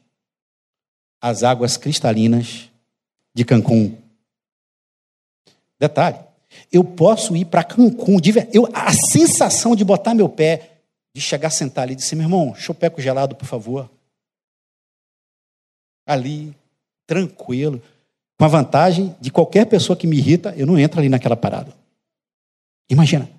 as 1.20 1.44
águas 1.44 1.76
cristalinas 1.76 2.70
de 3.36 3.44
Cancún. 3.44 3.98
Detalhe, 5.78 6.18
eu 6.72 6.86
posso 6.86 7.36
ir 7.36 7.44
para 7.44 7.66
Cancún, 7.66 8.20
a 8.74 8.94
sensação 8.94 9.76
de 9.76 9.84
botar 9.84 10.14
meu 10.14 10.30
pé, 10.30 10.78
de 11.14 11.20
chegar, 11.20 11.50
sentar 11.50 11.84
ali 11.84 11.92
e 11.92 11.98
dizer, 11.98 12.16
meu 12.16 12.24
irmão, 12.24 12.56
chopeco 12.56 13.02
gelado, 13.02 13.36
por 13.36 13.46
favor. 13.46 13.92
Ali, 16.08 16.56
tranquilo. 17.06 17.84
Com 18.40 18.46
a 18.46 18.48
vantagem 18.48 19.14
de 19.20 19.30
qualquer 19.30 19.66
pessoa 19.66 19.98
que 19.98 20.08
me 20.08 20.18
irrita, 20.18 20.54
eu 20.56 20.66
não 20.66 20.80
entro 20.80 21.02
ali 21.02 21.10
naquela 21.10 21.36
parada. 21.36 21.74
Imagina, 22.90 23.30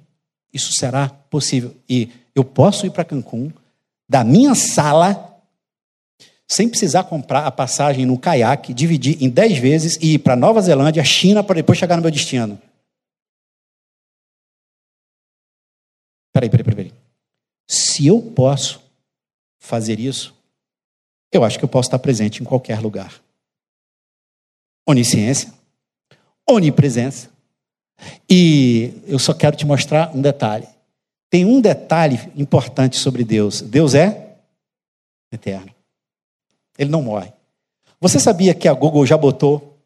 isso 0.53 0.75
será 0.75 1.09
possível. 1.09 1.75
E 1.89 2.11
eu 2.35 2.45
posso 2.45 2.85
ir 2.85 2.91
para 2.91 3.03
Cancún, 3.03 3.51
da 4.07 4.23
minha 4.23 4.55
sala, 4.55 5.41
sem 6.47 6.69
precisar 6.69 7.05
comprar 7.05 7.47
a 7.47 7.51
passagem 7.51 8.05
no 8.05 8.19
caiaque, 8.19 8.75
dividir 8.75 9.23
em 9.23 9.31
10 9.31 9.59
vezes 9.59 9.97
e 10.03 10.15
ir 10.15 10.19
para 10.19 10.37
Nova 10.37 10.61
Zelândia, 10.61 11.03
China, 11.03 11.43
para 11.43 11.55
depois 11.55 11.79
chegar 11.79 11.97
no 11.97 12.03
meu 12.03 12.11
destino. 12.11 12.61
Peraí, 16.31 16.51
peraí, 16.51 16.65
peraí. 16.65 16.93
Se 17.67 18.07
eu 18.07 18.21
posso 18.21 18.83
fazer 19.59 19.99
isso, 19.99 20.35
eu 21.33 21.43
acho 21.43 21.59
que 21.59 21.65
eu 21.65 21.69
posso 21.69 21.87
estar 21.87 21.99
presente 21.99 22.43
em 22.43 22.45
qualquer 22.45 22.81
lugar. 22.81 23.19
Onisciência, 24.87 25.53
onipresença. 26.49 27.29
E 28.29 28.95
eu 29.07 29.19
só 29.19 29.35
quero 29.35 29.57
te 29.57 29.67
mostrar 29.67 30.15
um 30.15 30.21
detalhe. 30.21 30.67
Tem 31.29 31.45
um 31.45 31.61
detalhe 31.61 32.19
importante 32.37 32.97
sobre 32.97 33.25
Deus. 33.25 33.61
Deus 33.61 33.95
é 33.95 34.37
eterno. 35.33 35.71
Ele 36.79 36.91
não 36.91 37.03
morre. 37.03 37.33
Você 38.01 38.19
sabia 38.19 38.55
que 38.55 38.67
a 38.67 38.73
Google 38.73 39.07
já 39.07 39.17
botou 39.17 39.79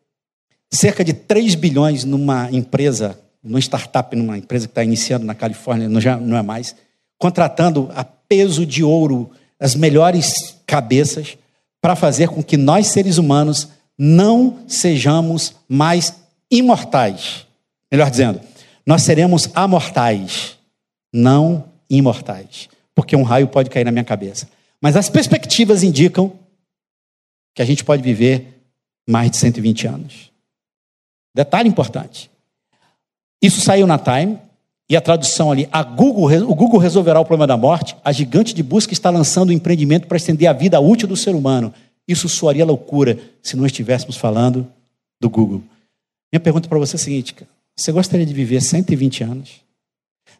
cerca 0.70 1.04
de 1.04 1.12
3 1.12 1.54
bilhões 1.54 2.04
numa 2.04 2.50
empresa, 2.50 3.18
numa 3.42 3.58
startup, 3.58 4.14
numa 4.16 4.38
empresa 4.38 4.66
que 4.66 4.72
está 4.72 4.84
iniciando 4.84 5.26
na 5.26 5.34
Califórnia, 5.34 5.88
não, 5.88 6.00
já, 6.00 6.16
não 6.16 6.36
é 6.36 6.42
mais, 6.42 6.74
contratando 7.18 7.90
a 7.94 8.04
peso 8.04 8.64
de 8.64 8.82
ouro 8.82 9.30
as 9.58 9.74
melhores 9.74 10.56
cabeças 10.66 11.36
para 11.80 11.94
fazer 11.94 12.28
com 12.28 12.42
que 12.42 12.56
nós, 12.56 12.88
seres 12.88 13.18
humanos, 13.18 13.68
não 13.98 14.64
sejamos 14.68 15.54
mais 15.68 16.14
imortais. 16.50 17.46
Melhor 17.90 18.10
dizendo, 18.10 18.40
nós 18.86 19.02
seremos 19.02 19.48
amortais, 19.54 20.58
não 21.12 21.64
imortais. 21.88 22.68
Porque 22.94 23.16
um 23.16 23.22
raio 23.22 23.48
pode 23.48 23.70
cair 23.70 23.84
na 23.84 23.92
minha 23.92 24.04
cabeça. 24.04 24.48
Mas 24.80 24.96
as 24.96 25.08
perspectivas 25.08 25.82
indicam 25.82 26.32
que 27.54 27.62
a 27.62 27.64
gente 27.64 27.84
pode 27.84 28.02
viver 28.02 28.62
mais 29.08 29.30
de 29.30 29.36
120 29.36 29.86
anos. 29.86 30.30
Detalhe 31.34 31.68
importante. 31.68 32.30
Isso 33.42 33.60
saiu 33.60 33.86
na 33.86 33.98
Time 33.98 34.38
e 34.88 34.96
a 34.96 35.00
tradução 35.00 35.50
ali, 35.50 35.68
a 35.72 35.82
Google, 35.82 36.30
o 36.48 36.54
Google 36.54 36.78
resolverá 36.78 37.18
o 37.18 37.24
problema 37.24 37.46
da 37.46 37.56
morte. 37.56 37.96
A 38.04 38.12
gigante 38.12 38.54
de 38.54 38.62
busca 38.62 38.92
está 38.92 39.10
lançando 39.10 39.50
um 39.50 39.52
empreendimento 39.52 40.06
para 40.06 40.16
estender 40.16 40.48
a 40.48 40.52
vida 40.52 40.78
útil 40.80 41.08
do 41.08 41.16
ser 41.16 41.34
humano. 41.34 41.72
Isso 42.06 42.28
soaria 42.28 42.64
loucura 42.64 43.18
se 43.43 43.56
não 43.56 43.66
estivéssemos 43.66 44.16
falando 44.16 44.66
do 45.20 45.31
Google. 45.31 45.62
Minha 46.32 46.40
pergunta 46.40 46.68
para 46.68 46.78
você 46.78 46.97
é 46.97 46.98
a 46.98 47.01
seguinte: 47.01 47.35
você 47.76 47.90
gostaria 47.93 48.26
de 48.26 48.35
viver 48.35 48.60
120 48.60 49.24
anos? 49.24 49.64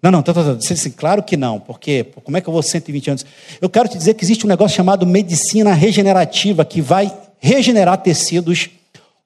Não, 0.03 0.11
não, 0.11 0.23
tá, 0.23 0.35
tá, 0.35 0.43
tá. 0.43 0.61
Claro 0.97 1.23
que 1.23 1.37
não, 1.37 1.59
porque 1.59 2.05
como 2.23 2.37
é 2.37 2.41
que 2.41 2.49
eu 2.49 2.53
vou 2.53 2.63
120 2.63 3.11
anos? 3.11 3.27
Eu 3.61 3.71
quero 3.71 3.89
te 3.89 3.97
dizer 3.97 4.15
que 4.15 4.25
existe 4.25 4.45
um 4.45 4.49
negócio 4.49 4.77
chamado 4.77 5.07
medicina 5.07 5.73
regenerativa 5.73 6.65
que 6.65 6.83
vai 6.83 7.11
regenerar 7.39 8.03
tecidos, 8.03 8.69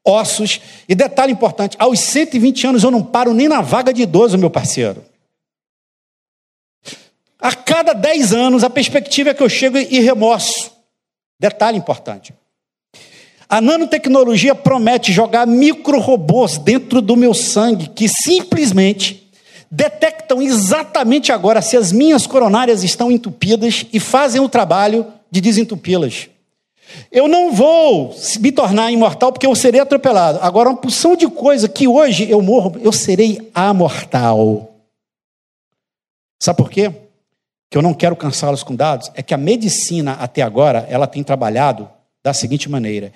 ossos. 0.05 0.61
E 0.89 0.95
detalhe 0.95 1.33
importante: 1.33 1.77
aos 1.79 1.99
120 2.01 2.67
anos 2.69 2.85
eu 2.85 2.91
não 2.91 3.03
paro 3.03 3.35
nem 3.35 3.49
na 3.49 3.61
vaga 3.61 3.93
de 3.93 4.03
idoso, 4.03 4.39
meu 4.39 4.51
parceiro. 4.51 5.05
A 7.41 7.55
cada 7.55 7.93
10 7.93 8.33
anos 8.33 8.65
a 8.65 8.71
perspectiva 8.71 9.31
é 9.31 9.35
que 9.35 9.43
eu 9.43 9.49
chego 9.49 9.79
e 9.79 10.01
remoço. 10.01 10.78
Detalhe 11.41 11.79
importante. 11.79 12.35
A 13.49 13.61
nanotecnologia 13.61 14.55
promete 14.55 15.13
jogar 15.13 15.47
micro-robôs 15.47 16.59
dentro 16.59 17.01
do 17.01 17.17
meu 17.17 17.33
sangue 17.33 17.89
que 17.89 18.09
simplesmente 18.09 19.31
detectam 19.71 20.43
exatamente 20.43 21.33
agora 21.33 21.63
se 21.63 21.77
as 21.77 21.93
minhas 21.93 22.27
coronárias 22.27 22.83
estão 22.83 23.11
entupidas 23.11 23.87
e 23.93 24.01
fazem 24.01 24.41
o 24.41 24.49
trabalho 24.49 25.07
de 25.31 25.41
desentupi-las. 25.41 26.29
Eu 27.13 27.29
não 27.29 27.53
vou 27.53 28.15
me 28.41 28.51
tornar 28.51 28.91
imortal 28.91 29.33
porque 29.33 29.47
eu 29.47 29.55
serei 29.55 29.81
atropelado. 29.81 30.39
Agora, 30.43 30.71
uma 30.71 30.77
porção 30.77 31.17
de 31.17 31.29
coisa 31.29 31.69
que 31.69 31.87
hoje 31.87 32.29
eu 32.31 32.41
morro, 32.43 32.77
eu 32.83 32.93
serei 32.93 33.51
amortal. 33.55 34.75
Sabe 36.43 36.57
por 36.57 36.71
quê? 36.71 36.93
Que 37.71 37.77
eu 37.77 37.83
não 37.83 37.95
quero 37.95 38.17
cansá-los 38.17 38.63
com 38.63 38.75
dados, 38.75 39.11
é 39.15 39.23
que 39.23 39.35
a 39.35 39.39
medicina 39.39 40.13
até 40.13 40.43
agora, 40.43 40.87
ela 40.89 41.07
tem 41.07 41.23
trabalhado 41.23 41.89
da 42.23 42.33
seguinte 42.33 42.69
maneira: 42.69 43.13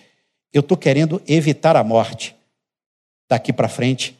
eu 0.52 0.60
estou 0.60 0.76
querendo 0.76 1.22
evitar 1.26 1.76
a 1.76 1.84
morte. 1.84 2.36
Daqui 3.28 3.52
para 3.52 3.68
frente, 3.68 4.18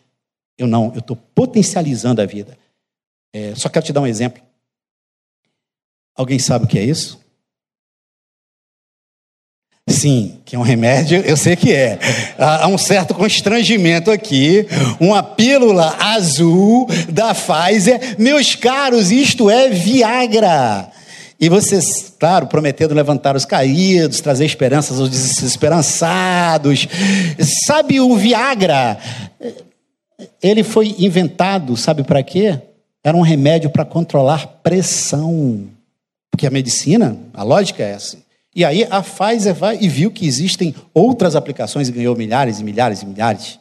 eu 0.57 0.67
não, 0.67 0.93
eu 0.95 1.01
estou 1.01 1.17
potencializando 1.17 2.23
a 2.23 2.27
vida. 2.27 2.57
É, 3.33 3.55
só 3.55 3.69
quero 3.69 3.85
te 3.85 3.93
dar 3.93 4.01
um 4.01 4.07
exemplo. 4.07 4.43
Alguém 6.15 6.39
sabe 6.39 6.65
o 6.65 6.69
que 6.69 6.79
é 6.79 6.85
isso? 6.85 7.22
Sim, 9.93 10.39
que 10.45 10.57
é 10.57 10.59
um 10.59 10.63
remédio, 10.63 11.21
eu 11.21 11.37
sei 11.37 11.55
que 11.55 11.73
é. 11.73 11.99
Há 12.39 12.67
um 12.67 12.79
certo 12.79 13.15
constrangimento 13.15 14.11
aqui. 14.11 14.67
Uma 14.99 15.23
pílula 15.23 15.95
azul 16.01 16.89
da 17.09 17.35
Pfizer. 17.35 18.17
Meus 18.19 18.55
caros, 18.55 19.11
isto 19.11 19.51
é 19.51 19.69
Viagra. 19.69 20.89
E 21.39 21.49
vocês, 21.49 22.15
claro, 22.19 22.47
prometendo 22.47 22.95
levantar 22.95 23.37
os 23.37 23.45
caídos, 23.45 24.21
trazer 24.21 24.47
esperanças 24.47 24.99
aos 24.99 25.11
desesperançados. 25.11 26.89
Sabe 27.67 28.01
o 28.01 28.17
Viagra? 28.17 28.99
Ele 30.43 30.63
foi 30.63 30.95
inventado, 30.99 31.77
sabe 31.77 32.03
para 32.03 32.23
quê? 32.23 32.59
Era 33.05 33.17
um 33.17 33.23
remédio 33.23 33.71
para 33.71 33.85
controlar 33.85 34.47
pressão. 34.63 35.65
Porque 36.31 36.47
a 36.47 36.51
medicina, 36.51 37.17
a 37.35 37.43
lógica 37.43 37.83
é 37.83 37.91
essa 37.91 38.23
e 38.55 38.65
aí 38.65 38.87
a 38.91 39.03
Pfizer 39.03 39.55
vai 39.55 39.79
e 39.81 39.89
viu 39.89 40.11
que 40.11 40.27
existem 40.27 40.75
outras 40.93 41.35
aplicações 41.35 41.89
e 41.89 41.93
ganhou 41.93 42.15
milhares 42.15 42.61
e 42.61 42.65
milhares 42.65 43.03
e 43.03 43.07
milhares. 43.07 43.59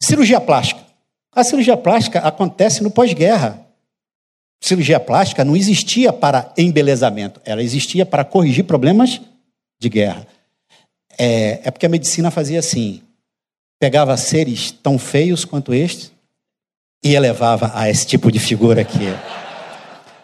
Cirurgia 0.00 0.40
plástica. 0.40 0.80
A 1.32 1.42
cirurgia 1.42 1.76
plástica 1.76 2.20
acontece 2.20 2.82
no 2.82 2.90
pós-guerra. 2.90 3.66
Cirurgia 4.62 5.00
plástica 5.00 5.44
não 5.44 5.56
existia 5.56 6.12
para 6.12 6.52
embelezamento, 6.56 7.40
ela 7.44 7.62
existia 7.62 8.04
para 8.04 8.24
corrigir 8.24 8.64
problemas 8.64 9.20
de 9.78 9.88
guerra. 9.88 10.26
É, 11.18 11.60
é 11.64 11.70
porque 11.70 11.86
a 11.86 11.90
medicina 11.90 12.30
fazia 12.30 12.58
assim: 12.58 13.02
pegava 13.78 14.16
seres 14.16 14.70
tão 14.70 14.98
feios 14.98 15.44
quanto 15.44 15.72
este 15.72 16.10
e 17.04 17.14
elevava 17.14 17.70
a 17.74 17.88
esse 17.88 18.06
tipo 18.06 18.30
de 18.30 18.38
figura 18.38 18.82
aqui. 18.82 19.06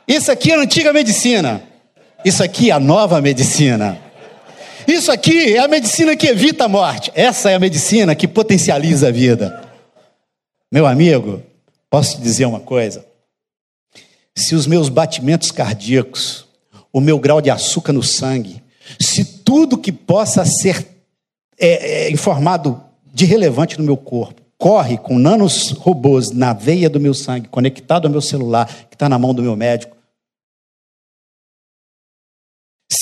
Isso 0.09 0.31
aqui 0.31 0.51
é 0.51 0.57
antiga 0.57 0.93
medicina. 0.93 1.63
Isso 2.25 2.43
aqui 2.43 2.71
é 2.71 2.73
a 2.73 2.81
nova 2.81 3.21
medicina. 3.21 3.99
Isso 4.87 5.11
aqui 5.11 5.55
é 5.55 5.59
a 5.59 5.69
medicina 5.69 6.17
que 6.17 6.27
evita 6.27 6.65
a 6.65 6.69
morte. 6.69 7.11
Essa 7.15 7.51
é 7.51 7.55
a 7.55 7.59
medicina 7.59 8.15
que 8.15 8.29
potencializa 8.29 9.09
a 9.09 9.11
vida. 9.11 9.63
Meu 10.71 10.87
amigo, 10.87 11.43
posso 11.91 12.17
te 12.17 12.23
dizer 12.23 12.47
uma 12.47 12.61
coisa? 12.61 13.05
Se 14.35 14.55
os 14.55 14.67
meus 14.67 14.89
batimentos 14.89 15.51
cardíacos, 15.51 16.47
o 16.93 17.01
meu 17.01 17.19
grau 17.19 17.41
de 17.41 17.51
açúcar 17.51 17.93
no 17.93 18.03
sangue, 18.03 18.63
se 19.01 19.25
tudo 19.25 19.79
que 19.79 19.93
possa 19.93 20.45
ser 20.45 20.87
é, 21.59 22.07
é, 22.07 22.11
informado 22.11 22.83
de 23.13 23.25
relevante 23.25 23.79
no 23.79 23.85
meu 23.85 23.97
corpo 23.97 24.43
corre 24.63 24.97
com 24.97 25.19
nanos 25.19 25.71
robôs 25.71 26.31
na 26.31 26.53
veia 26.53 26.89
do 26.89 27.01
meu 27.01 27.13
sangue, 27.13 27.49
conectado 27.49 28.07
ao 28.07 28.13
meu 28.13 28.21
celular, 28.21 28.69
que 28.89 28.95
está 28.95 29.09
na 29.09 29.19
mão 29.19 29.35
do 29.35 29.43
meu 29.43 29.57
médico, 29.57 29.92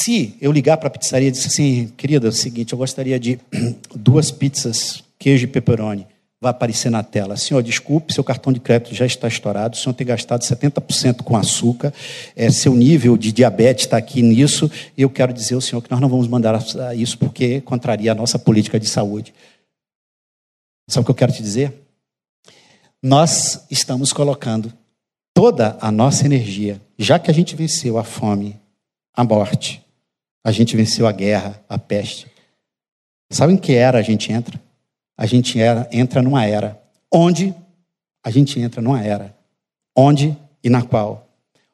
se 0.02 0.34
eu 0.40 0.50
ligar 0.50 0.78
para 0.78 0.88
a 0.88 0.90
pizzaria 0.90 1.28
e 1.28 1.30
disser 1.30 1.48
assim, 1.48 1.92
querida, 1.96 2.26
é 2.26 2.30
o 2.30 2.32
seguinte, 2.32 2.72
eu 2.72 2.78
gostaria 2.78 3.18
de 3.20 3.38
duas 3.94 4.30
pizzas, 4.30 5.04
queijo 5.18 5.44
e 5.44 5.46
pepperoni, 5.46 6.06
vai 6.40 6.50
aparecer 6.50 6.90
na 6.90 7.02
tela. 7.02 7.36
Senhor, 7.36 7.62
desculpe, 7.62 8.14
seu 8.14 8.24
cartão 8.24 8.50
de 8.50 8.60
crédito 8.60 8.94
já 8.94 9.04
está 9.04 9.28
estourado, 9.28 9.76
o 9.76 9.78
senhor 9.78 9.92
tem 9.92 10.06
gastado 10.06 10.40
70% 10.40 11.22
com 11.22 11.36
açúcar, 11.36 11.92
é, 12.34 12.50
seu 12.50 12.74
nível 12.74 13.16
de 13.16 13.30
diabetes 13.30 13.84
está 13.84 13.98
aqui 13.98 14.22
nisso, 14.22 14.70
e 14.96 15.02
eu 15.02 15.10
quero 15.10 15.34
dizer 15.34 15.54
ao 15.54 15.60
senhor 15.60 15.82
que 15.82 15.90
nós 15.90 16.00
não 16.00 16.08
vamos 16.08 16.26
mandar 16.28 16.58
isso 16.96 17.18
porque 17.18 17.60
contraria 17.60 18.12
a 18.12 18.14
nossa 18.14 18.38
política 18.38 18.80
de 18.80 18.86
saúde. 18.86 19.34
Sabe 20.88 21.02
o 21.02 21.04
que 21.04 21.10
eu 21.10 21.14
quero 21.14 21.32
te 21.32 21.42
dizer? 21.42 21.74
Nós 23.02 23.66
estamos 23.70 24.12
colocando 24.12 24.72
toda 25.34 25.76
a 25.80 25.92
nossa 25.92 26.24
energia, 26.24 26.80
já 26.98 27.18
que 27.18 27.30
a 27.30 27.34
gente 27.34 27.54
venceu 27.54 27.98
a 27.98 28.04
fome, 28.04 28.58
a 29.14 29.22
morte. 29.22 29.89
A 30.44 30.52
gente 30.52 30.76
venceu 30.76 31.06
a 31.06 31.12
guerra, 31.12 31.62
a 31.68 31.78
peste. 31.78 32.26
Sabe 33.30 33.52
em 33.52 33.56
que 33.56 33.74
era 33.74 33.98
a 33.98 34.02
gente 34.02 34.32
entra? 34.32 34.60
A 35.16 35.26
gente 35.26 35.60
era, 35.60 35.88
entra 35.92 36.22
numa 36.22 36.44
era. 36.44 36.80
Onde 37.12 37.54
a 38.24 38.30
gente 38.30 38.58
entra 38.58 38.80
numa 38.80 39.02
era. 39.02 39.36
Onde 39.94 40.36
e 40.62 40.70
na 40.70 40.82
qual 40.82 41.30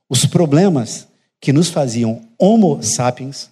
os 0.08 0.24
problemas 0.24 1.08
que 1.40 1.52
nos 1.52 1.68
faziam 1.68 2.22
homo 2.38 2.82
sapiens, 2.82 3.50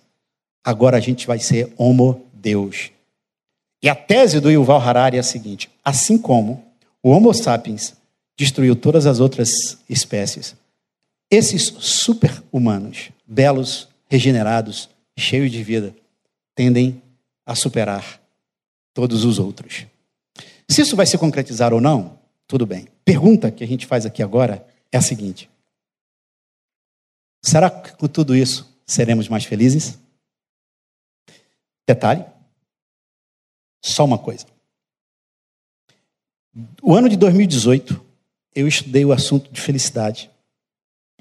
agora 0.65 0.97
a 0.97 1.01
gente 1.01 1.27
vai 1.27 1.39
ser 1.39 1.73
homo 1.77 2.25
deus. 2.33 2.91
E 3.83 3.89
a 3.89 3.95
tese 3.95 4.41
do 4.41 4.51
Yuval 4.51 4.81
Harari 4.81 5.17
é 5.17 5.21
a 5.21 5.25
seguinte: 5.25 5.71
assim 5.85 6.17
como 6.17 6.65
o 7.03 7.11
homo 7.11 7.33
sapiens 7.35 7.95
destruiu 8.37 8.75
todas 8.75 9.07
as 9.07 9.21
outras 9.21 9.79
espécies, 9.89 10.57
esses 11.31 11.65
super-humanos 11.79 13.11
belos, 13.27 13.89
regenerados, 14.09 14.89
cheios 15.17 15.51
de 15.51 15.63
vida, 15.63 15.95
tendem 16.55 17.03
a 17.47 17.55
superar 17.55 18.21
todos 18.93 19.25
os 19.25 19.39
outros. 19.39 19.87
Se 20.69 20.81
isso 20.81 20.97
vai 20.97 21.07
se 21.07 21.19
concretizar 21.19 21.73
ou 21.73 21.81
não, 21.81 22.19
tudo 22.47 22.67
bem. 22.67 22.89
Pergunta 23.05 23.51
que 23.51 23.63
a 23.63 23.67
gente 23.67 23.87
faz 23.87 24.07
aqui 24.07 24.23
agora 24.23 24.67
é 24.91 24.97
a 24.97 25.03
seguinte: 25.03 25.51
Será 27.43 27.71
que 27.71 27.95
com 27.97 28.09
tudo 28.09 28.35
isso 28.35 28.75
seremos 28.87 29.29
mais 29.29 29.45
felizes? 29.45 29.99
Detalhe: 31.87 32.25
só 33.85 34.05
uma 34.05 34.19
coisa. 34.19 34.47
O 36.83 36.95
ano 36.95 37.09
de 37.09 37.17
2018, 37.17 38.03
eu 38.55 38.67
estudei 38.67 39.05
o 39.05 39.13
assunto 39.13 39.53
de 39.53 39.61
felicidade 39.61 40.31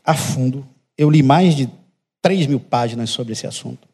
a 0.04 0.16
fundo. 0.16 0.68
Eu 0.98 1.10
li 1.10 1.24
mais 1.24 1.56
de 1.56 1.70
3 2.24 2.48
mil 2.48 2.60
páginas 2.60 3.12
sobre 3.12 3.34
esse 3.34 3.46
assunto. 3.46 3.88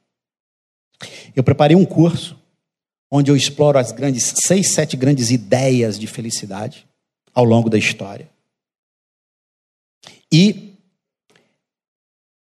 Eu 1.35 1.43
preparei 1.43 1.75
um 1.75 1.85
curso 1.85 2.39
onde 3.11 3.31
eu 3.31 3.35
exploro 3.35 3.79
as 3.79 3.91
grandes, 3.91 4.33
seis, 4.45 4.71
sete 4.71 4.95
grandes 4.95 5.31
ideias 5.31 5.97
de 5.97 6.05
felicidade 6.05 6.87
ao 7.33 7.43
longo 7.43 7.69
da 7.69 7.77
história. 7.77 8.29
E 10.31 10.75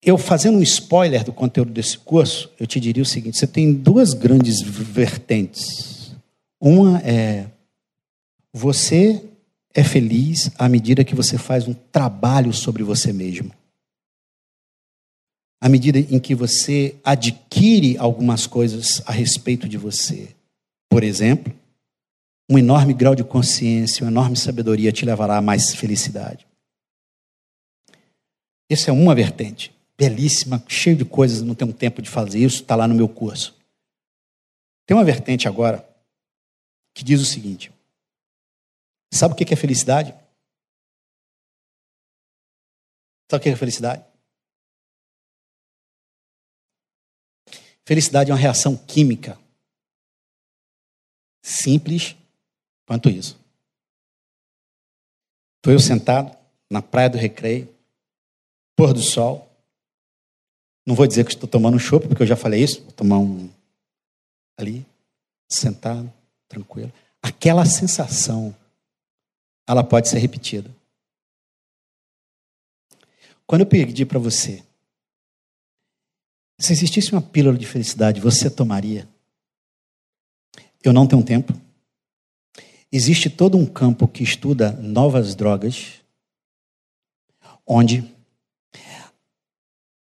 eu 0.03 0.17
fazendo 0.17 0.57
um 0.57 0.63
spoiler 0.63 1.23
do 1.23 1.31
conteúdo 1.31 1.71
desse 1.71 1.97
curso, 1.97 2.51
eu 2.59 2.67
te 2.67 2.79
diria 2.79 3.03
o 3.03 3.05
seguinte: 3.05 3.37
você 3.37 3.47
tem 3.47 3.73
duas 3.73 4.13
grandes 4.13 4.61
vertentes. 4.61 6.11
Uma 6.59 6.99
é 6.99 7.47
você 8.53 9.23
é 9.73 9.83
feliz 9.83 10.51
à 10.57 10.67
medida 10.67 11.05
que 11.05 11.15
você 11.15 11.37
faz 11.37 11.65
um 11.65 11.73
trabalho 11.73 12.51
sobre 12.51 12.83
você 12.83 13.13
mesmo. 13.13 13.53
À 15.61 15.69
medida 15.69 15.99
em 15.99 16.19
que 16.19 16.33
você 16.33 16.99
adquire 17.03 17.95
algumas 17.97 18.47
coisas 18.47 19.01
a 19.05 19.11
respeito 19.11 19.69
de 19.69 19.77
você. 19.77 20.35
Por 20.89 21.03
exemplo, 21.03 21.53
um 22.49 22.57
enorme 22.57 22.93
grau 22.93 23.15
de 23.15 23.23
consciência, 23.23 24.03
uma 24.03 24.11
enorme 24.11 24.35
sabedoria 24.35 24.91
te 24.91 25.05
levará 25.05 25.37
a 25.37 25.41
mais 25.41 25.73
felicidade. 25.73 26.45
Essa 28.69 28.89
é 28.89 28.93
uma 28.93 29.13
vertente, 29.13 29.73
belíssima, 29.97 30.63
cheio 30.67 30.97
de 30.97 31.05
coisas, 31.05 31.41
não 31.41 31.53
tenho 31.53 31.71
tempo 31.71 32.01
de 32.01 32.09
fazer 32.09 32.39
isso, 32.39 32.61
está 32.61 32.75
lá 32.75 32.87
no 32.87 32.95
meu 32.95 33.07
curso. 33.07 33.55
Tem 34.85 34.97
uma 34.97 35.05
vertente 35.05 35.47
agora 35.47 35.87
que 36.93 37.03
diz 37.03 37.21
o 37.21 37.25
seguinte: 37.25 37.71
Sabe 39.13 39.33
o 39.33 39.37
que 39.37 39.53
é 39.53 39.57
felicidade? 39.57 40.11
Sabe 43.29 43.39
o 43.39 43.43
que 43.43 43.49
é 43.49 43.55
felicidade? 43.55 44.10
Felicidade 47.85 48.31
é 48.31 48.33
uma 48.33 48.39
reação 48.39 48.77
química. 48.77 49.39
Simples 51.43 52.15
quanto 52.85 53.09
isso. 53.09 53.39
Estou 55.57 55.73
eu 55.73 55.79
sentado 55.79 56.35
na 56.69 56.81
praia 56.81 57.09
do 57.09 57.17
recreio, 57.17 57.73
pôr 58.75 58.93
do 58.93 59.01
sol. 59.01 59.47
Não 60.85 60.95
vou 60.95 61.05
dizer 61.05 61.25
que 61.25 61.31
estou 61.31 61.49
tomando 61.49 61.75
um 61.75 61.79
chopp, 61.79 62.07
porque 62.07 62.23
eu 62.23 62.27
já 62.27 62.35
falei 62.35 62.63
isso. 62.63 62.81
Vou 62.81 62.91
tomar 62.91 63.17
um 63.17 63.49
ali, 64.57 64.85
sentado, 65.49 66.11
tranquilo. 66.47 66.91
Aquela 67.21 67.65
sensação 67.65 68.55
ela 69.67 69.83
pode 69.83 70.09
ser 70.09 70.17
repetida. 70.17 70.69
Quando 73.45 73.61
eu 73.61 73.67
pedi 73.67 74.05
para 74.05 74.19
você, 74.19 74.63
se 76.65 76.73
existisse 76.73 77.11
uma 77.11 77.21
pílula 77.21 77.57
de 77.57 77.65
felicidade, 77.65 78.21
você 78.21 78.49
tomaria? 78.49 79.07
Eu 80.83 80.93
não 80.93 81.07
tenho 81.07 81.23
tempo. 81.23 81.53
Existe 82.91 83.29
todo 83.29 83.57
um 83.57 83.65
campo 83.65 84.07
que 84.07 84.23
estuda 84.23 84.71
novas 84.73 85.33
drogas, 85.35 86.01
onde 87.65 88.03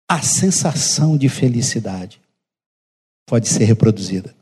a 0.08 0.22
sensação 0.22 1.16
de 1.16 1.28
felicidade 1.28 2.20
pode 3.26 3.48
ser 3.48 3.64
reproduzida. 3.64 4.34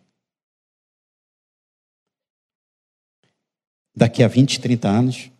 daqui 3.97 4.22
a 4.22 4.28
20, 4.28 4.60
30 4.60 4.88
anos, 4.88 5.30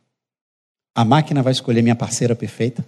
a 0.95 1.05
máquina 1.05 1.43
vai 1.43 1.53
escolher 1.53 1.83
minha 1.83 1.95
parceira 1.95 2.35
perfeita. 2.35 2.85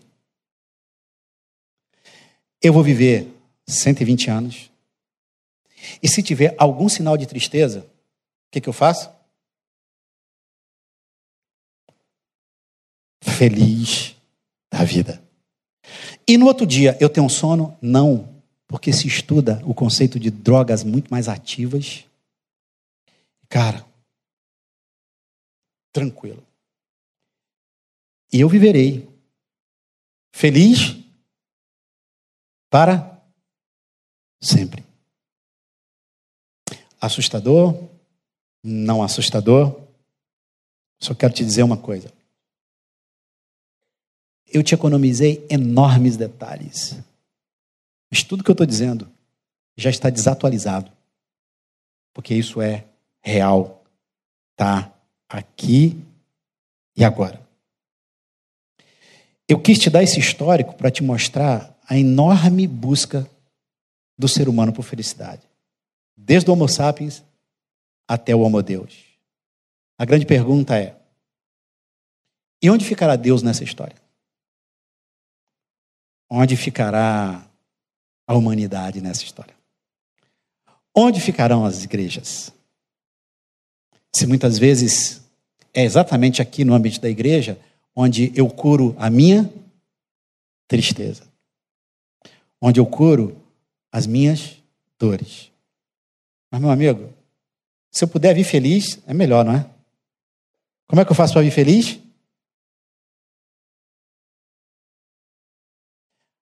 Eu 2.63 2.73
vou 2.73 2.83
viver 2.83 3.29
120 3.69 4.31
anos. 4.31 4.71
E 6.03 6.09
se 6.09 6.23
tiver 6.23 6.55
algum 6.59 6.89
sinal 6.89 7.17
de 7.17 7.27
tristeza, 7.27 7.81
o 7.81 8.51
que, 8.51 8.61
que 8.61 8.69
eu 8.69 8.73
faço? 8.73 9.11
Feliz 13.21 14.17
da 14.73 14.83
vida. 14.83 15.23
E 16.27 16.37
no 16.37 16.47
outro 16.47 16.67
dia, 16.67 16.97
eu 17.01 17.09
tenho 17.09 17.29
sono? 17.29 17.77
Não, 17.81 18.43
porque 18.67 18.93
se 18.93 19.07
estuda 19.07 19.63
o 19.65 19.75
conceito 19.75 20.19
de 20.19 20.31
drogas 20.31 20.83
muito 20.83 21.11
mais 21.11 21.29
ativas. 21.29 22.05
Cara, 23.49 23.85
tranquilo. 25.93 26.45
E 28.33 28.41
eu 28.41 28.49
viverei 28.49 29.09
feliz 30.33 30.97
para 32.71 33.18
sempre. 34.41 34.85
Assustador? 37.01 37.89
Não 38.63 39.03
assustador? 39.03 39.81
Só 41.01 41.15
quero 41.15 41.33
te 41.33 41.45
dizer 41.45 41.63
uma 41.63 41.77
coisa. 41.77 42.13
Eu 44.47 44.63
te 44.63 44.75
economizei 44.75 45.47
enormes 45.49 46.17
detalhes. 46.17 46.99
Mas 48.11 48.23
tudo 48.23 48.43
que 48.43 48.51
eu 48.51 48.55
estou 48.55 48.67
dizendo 48.67 49.09
já 49.77 49.91
está 49.91 50.11
desatualizado. 50.11 50.91
Porque 52.13 52.35
isso 52.35 52.61
é 52.61 52.85
real. 53.23 53.85
Tá 54.57 54.93
aqui 55.29 56.03
e 56.97 57.05
agora. 57.05 57.47
Eu 59.47 59.61
quis 59.61 59.79
te 59.79 59.89
dar 59.89 60.03
esse 60.03 60.19
histórico 60.19 60.75
para 60.75 60.91
te 60.91 61.03
mostrar 61.03 61.79
a 61.89 61.97
enorme 61.97 62.67
busca 62.67 63.29
do 64.19 64.27
ser 64.27 64.49
humano 64.49 64.73
por 64.73 64.83
felicidade, 64.83 65.43
desde 66.17 66.51
o 66.51 66.53
Homo 66.53 66.69
sapiens 66.69 67.23
até 68.07 68.35
o 68.35 68.41
Homo 68.41 68.63
Deus. 68.63 69.05
A 69.97 70.05
grande 70.05 70.27
pergunta 70.27 70.77
é: 70.77 70.99
e 72.63 72.69
onde 72.69 72.85
ficará 72.85 73.15
Deus 73.15 73.43
nessa 73.43 73.63
história? 73.63 73.97
Onde 76.31 76.57
ficará 76.57 77.49
a 78.27 78.35
humanidade 78.35 79.01
nessa 79.01 79.23
história? 79.23 79.55
Onde 80.95 81.21
ficarão 81.21 81.65
as 81.65 81.85
igrejas? 81.85 82.53
Se 84.15 84.27
muitas 84.27 84.59
vezes 84.59 85.23
é 85.73 85.85
exatamente 85.85 86.43
aqui 86.43 86.65
no 86.65 86.75
ambiente 86.75 87.01
da 87.01 87.09
igreja 87.09 87.59
onde 87.95 88.33
eu 88.35 88.49
curo 88.49 88.95
a 88.99 89.09
minha 89.09 89.53
tristeza, 90.67 91.27
onde 92.61 92.81
eu 92.81 92.87
curo 92.87 93.37
as 93.93 94.07
minhas 94.07 94.63
dores. 94.99 95.51
Mas, 96.51 96.61
meu 96.61 96.71
amigo, 96.71 97.13
se 97.91 98.05
eu 98.05 98.09
puder 98.09 98.35
vir 98.35 98.45
feliz, 98.45 99.01
é 99.07 99.15
melhor, 99.15 99.45
não 99.45 99.55
é? 99.55 99.69
Como 100.87 101.01
é 101.01 101.05
que 101.05 101.11
eu 101.11 101.17
faço 101.17 101.35
para 101.35 101.43
vir 101.43 101.51
feliz? 101.51 101.99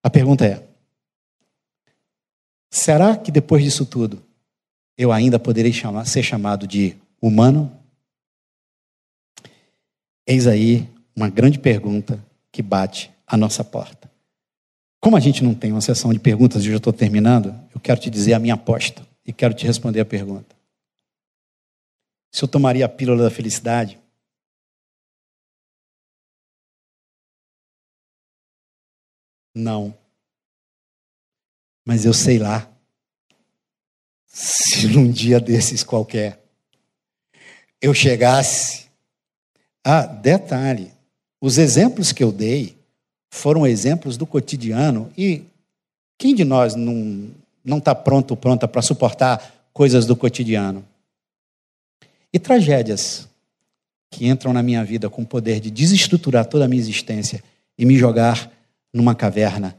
A 0.02 0.10
pergunta 0.10 0.46
é: 0.46 0.66
será 2.70 3.16
que 3.16 3.32
depois 3.32 3.64
disso 3.64 3.84
tudo 3.84 4.24
eu 4.96 5.10
ainda 5.10 5.38
poderei 5.38 5.72
chamar, 5.72 6.04
ser 6.06 6.22
chamado 6.22 6.66
de 6.66 6.96
humano? 7.20 7.72
Eis 10.24 10.46
aí 10.46 10.88
uma 11.14 11.28
grande 11.28 11.58
pergunta 11.58 12.24
que 12.52 12.62
bate 12.62 13.10
à 13.26 13.36
nossa 13.36 13.64
porta. 13.64 14.10
Como 15.06 15.16
a 15.16 15.20
gente 15.20 15.44
não 15.44 15.54
tem 15.54 15.70
uma 15.70 15.80
sessão 15.80 16.12
de 16.12 16.18
perguntas 16.18 16.64
e 16.64 16.66
eu 16.66 16.72
já 16.72 16.78
estou 16.78 16.92
terminando, 16.92 17.54
eu 17.72 17.80
quero 17.80 18.00
te 18.00 18.10
dizer 18.10 18.34
a 18.34 18.40
minha 18.40 18.54
aposta 18.54 19.06
e 19.24 19.32
quero 19.32 19.54
te 19.54 19.64
responder 19.64 20.00
a 20.00 20.04
pergunta. 20.04 20.56
Se 22.32 22.42
eu 22.42 22.48
tomaria 22.48 22.84
a 22.84 22.88
pílula 22.88 23.22
da 23.22 23.30
felicidade, 23.30 24.00
não. 29.54 29.96
Mas 31.84 32.04
eu 32.04 32.12
sei 32.12 32.40
lá 32.40 32.68
se 34.26 34.88
num 34.92 35.08
dia 35.08 35.38
desses 35.38 35.84
qualquer 35.84 36.44
eu 37.80 37.94
chegasse. 37.94 38.90
Ah, 39.84 40.04
detalhe: 40.04 40.92
os 41.40 41.58
exemplos 41.58 42.10
que 42.10 42.24
eu 42.24 42.32
dei 42.32 42.75
foram 43.30 43.66
exemplos 43.66 44.16
do 44.16 44.26
cotidiano 44.26 45.10
e 45.16 45.42
quem 46.18 46.34
de 46.34 46.44
nós 46.44 46.74
não 46.74 47.30
não 47.64 47.78
está 47.78 47.94
pronto 47.94 48.30
ou 48.30 48.36
pronta 48.36 48.68
para 48.68 48.80
suportar 48.80 49.68
coisas 49.72 50.06
do 50.06 50.14
cotidiano? 50.14 50.84
E 52.32 52.38
tragédias 52.38 53.28
que 54.10 54.28
entram 54.28 54.52
na 54.52 54.62
minha 54.62 54.84
vida 54.84 55.10
com 55.10 55.22
o 55.22 55.26
poder 55.26 55.60
de 55.60 55.70
desestruturar 55.70 56.46
toda 56.46 56.64
a 56.64 56.68
minha 56.68 56.80
existência 56.80 57.42
e 57.76 57.84
me 57.84 57.96
jogar 57.96 58.50
numa 58.94 59.14
caverna 59.14 59.76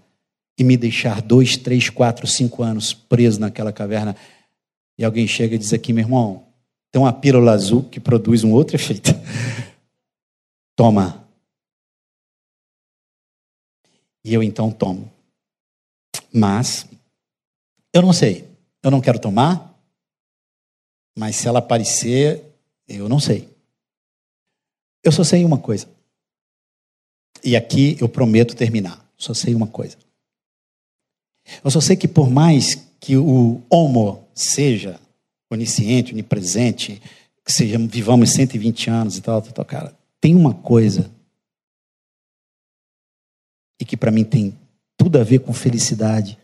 e 0.57 0.64
me 0.64 0.76
deixar 0.76 1.22
dois, 1.22 1.56
três, 1.56 1.90
quatro, 1.90 2.28
cinco 2.28 2.64
anos 2.64 2.94
preso 2.94 3.40
naquela 3.40 3.72
caverna. 3.72 4.15
E 4.98 5.06
alguém 5.06 5.28
chega 5.28 5.56
e 5.56 5.57
diz 5.57 5.72
aqui, 5.72 5.94
meu 5.94 6.03
irmão, 6.03 6.44
tem 6.91 7.02
uma 7.02 7.14
pílula 7.14 7.52
azul 7.52 7.84
que 7.84 7.99
produz 7.99 8.44
um 8.44 8.52
outro 8.52 8.76
efeito. 8.76 9.11
Toma. 10.76 11.27
E 14.28 14.34
eu 14.34 14.44
então 14.44 14.70
tomo. 14.70 15.10
Mas, 16.34 16.86
eu 17.94 18.02
não 18.02 18.12
sei. 18.12 18.45
Eu 18.84 18.91
não 18.91 18.99
quero 18.99 19.20
tomar. 19.20 19.74
Mas 21.18 21.38
se 21.38 21.48
ela 21.48 21.60
aparecer, 21.60 22.44
eu 22.90 23.08
não 23.08 23.22
sei. 23.22 23.48
Eu 25.02 25.14
só 25.14 25.24
sei 25.24 25.45
uma 25.45 25.58
coisa. 25.58 25.88
E 27.41 27.56
aqui 27.56 27.95
eu 28.02 28.10
prometo 28.10 28.54
terminar. 28.54 29.10
Só 29.18 29.34
sei 29.34 29.56
uma 29.56 29.68
coisa. 29.68 29.95
Eu 31.64 31.72
só 31.72 31.80
sei 31.80 31.95
que 31.95 32.06
por 32.06 32.30
mais 32.30 32.76
que 32.99 33.16
o 33.16 33.62
homo 33.70 34.28
seja 34.36 34.99
onisciente, 35.49 36.12
onipresente, 36.12 37.02
que 37.45 37.54
seja, 37.54 37.78
vivamos 37.78 38.34
120 38.34 38.90
anos 38.90 39.18
e 39.18 39.22
tal, 39.22 39.41
tal, 39.41 39.54
tal, 39.54 39.64
cara, 39.64 39.98
tem 40.20 40.36
uma 40.36 40.54
coisa 40.54 41.10
e 43.80 43.86
que 43.86 43.98
para 43.98 44.12
mim 44.12 44.24
tem 44.24 44.58
tudo 44.98 45.20
a 45.20 45.24
ver 45.24 45.40
com 45.40 45.54
felicidade 45.54 46.38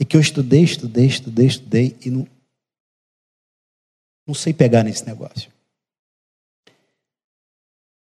e 0.00 0.04
que 0.04 0.16
eu 0.16 0.20
estudei, 0.20 0.62
estudei, 0.62 1.06
estudei, 1.06 1.46
estudei 1.46 1.96
e 2.04 2.10
não, 2.10 2.26
não 4.26 4.34
sei 4.34 4.52
pegar 4.52 4.82
nesse 4.82 5.04
negócio. 5.06 5.50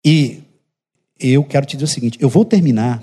E 0.04 0.42
eu 1.18 1.44
quero 1.44 1.66
te 1.66 1.76
dizer 1.76 1.84
o 1.84 1.94
seguinte: 1.94 2.18
eu 2.20 2.28
vou 2.28 2.44
terminar 2.44 3.02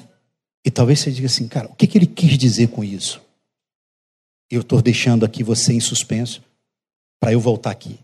e 0.66 0.72
talvez 0.72 1.00
você 1.00 1.12
diga 1.12 1.28
assim, 1.28 1.48
cara, 1.48 1.68
o 1.68 1.76
que, 1.76 1.86
que 1.88 1.98
ele 1.98 2.08
quis 2.08 2.38
dizer 2.38 2.70
com 2.70 2.84
isso? 2.84 3.22
Eu 4.50 4.62
estou 4.62 4.82
deixando 4.82 5.26
aqui 5.26 5.44
você 5.44 5.74
em 5.74 5.80
suspenso 5.80 6.44
para 7.20 7.34
eu 7.34 7.40
voltar 7.40 7.72
aqui. 7.72 8.00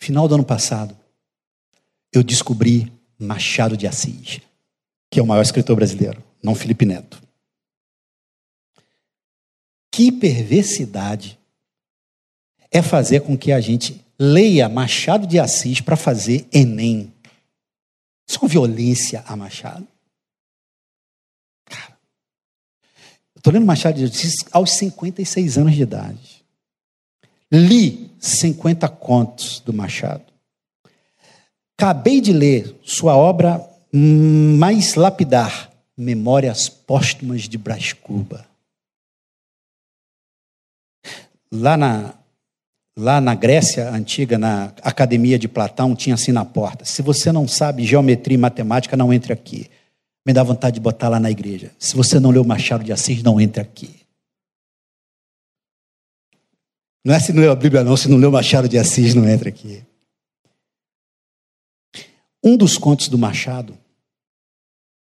Final 0.00 0.26
do 0.26 0.34
ano 0.36 0.44
passado, 0.44 0.96
eu 2.12 2.22
descobri 2.22 2.92
Machado 3.18 3.76
de 3.76 3.86
Assis, 3.86 4.40
que 5.10 5.18
é 5.18 5.22
o 5.22 5.26
maior 5.26 5.42
escritor 5.42 5.74
brasileiro, 5.74 6.22
não 6.42 6.54
Felipe 6.54 6.84
Neto. 6.84 7.20
Que 9.90 10.12
perversidade 10.12 11.38
é 12.70 12.82
fazer 12.82 13.22
com 13.22 13.36
que 13.36 13.50
a 13.50 13.60
gente 13.60 14.04
leia 14.18 14.68
Machado 14.68 15.26
de 15.26 15.38
Assis 15.38 15.80
para 15.80 15.96
fazer 15.96 16.46
Enem. 16.52 17.12
Isso 18.28 18.44
é 18.44 18.48
violência 18.48 19.24
a 19.26 19.34
Machado. 19.34 19.86
Cara, 21.64 21.98
eu 23.34 23.38
estou 23.38 23.52
lendo 23.52 23.66
Machado 23.66 23.96
de 23.98 24.04
Assis 24.04 24.34
aos 24.52 24.72
56 24.72 25.58
anos 25.58 25.74
de 25.74 25.82
idade. 25.82 26.44
Li 27.50 28.14
50 28.20 28.88
contos 28.88 29.60
do 29.60 29.72
Machado. 29.72 30.27
Acabei 31.80 32.20
de 32.20 32.32
ler 32.32 32.76
sua 32.82 33.16
obra 33.16 33.64
mais 33.92 34.96
lapidar, 34.96 35.72
Memórias 35.96 36.68
Póstumas 36.68 37.42
de 37.42 37.56
Brás 37.56 37.92
Cuba. 37.92 38.44
Lá 41.52 41.76
na, 41.76 42.18
Lá 42.98 43.20
na 43.20 43.32
Grécia 43.32 43.88
antiga, 43.90 44.36
na 44.36 44.72
academia 44.82 45.38
de 45.38 45.46
Platão, 45.46 45.94
tinha 45.94 46.14
assim 46.14 46.32
na 46.32 46.44
porta: 46.44 46.84
se 46.84 47.00
você 47.00 47.30
não 47.30 47.46
sabe 47.46 47.86
geometria 47.86 48.34
e 48.34 48.38
matemática, 48.38 48.96
não 48.96 49.12
entre 49.12 49.32
aqui. 49.32 49.70
Me 50.26 50.32
dá 50.32 50.42
vontade 50.42 50.74
de 50.74 50.80
botar 50.80 51.08
lá 51.08 51.20
na 51.20 51.30
igreja. 51.30 51.70
Se 51.78 51.94
você 51.94 52.18
não 52.18 52.30
leu 52.30 52.42
Machado 52.42 52.82
de 52.82 52.92
Assis, 52.92 53.22
não 53.22 53.40
entre 53.40 53.62
aqui. 53.62 54.00
Não 57.04 57.14
é 57.14 57.20
se 57.20 57.32
não 57.32 57.40
leu 57.40 57.52
a 57.52 57.56
Bíblia, 57.56 57.84
não. 57.84 57.96
Se 57.96 58.08
não 58.08 58.18
leu 58.18 58.32
Machado 58.32 58.68
de 58.68 58.76
Assis, 58.76 59.14
não 59.14 59.28
entra 59.28 59.48
aqui. 59.48 59.86
Um 62.48 62.56
dos 62.56 62.78
contos 62.78 63.08
do 63.08 63.18
Machado, 63.18 63.76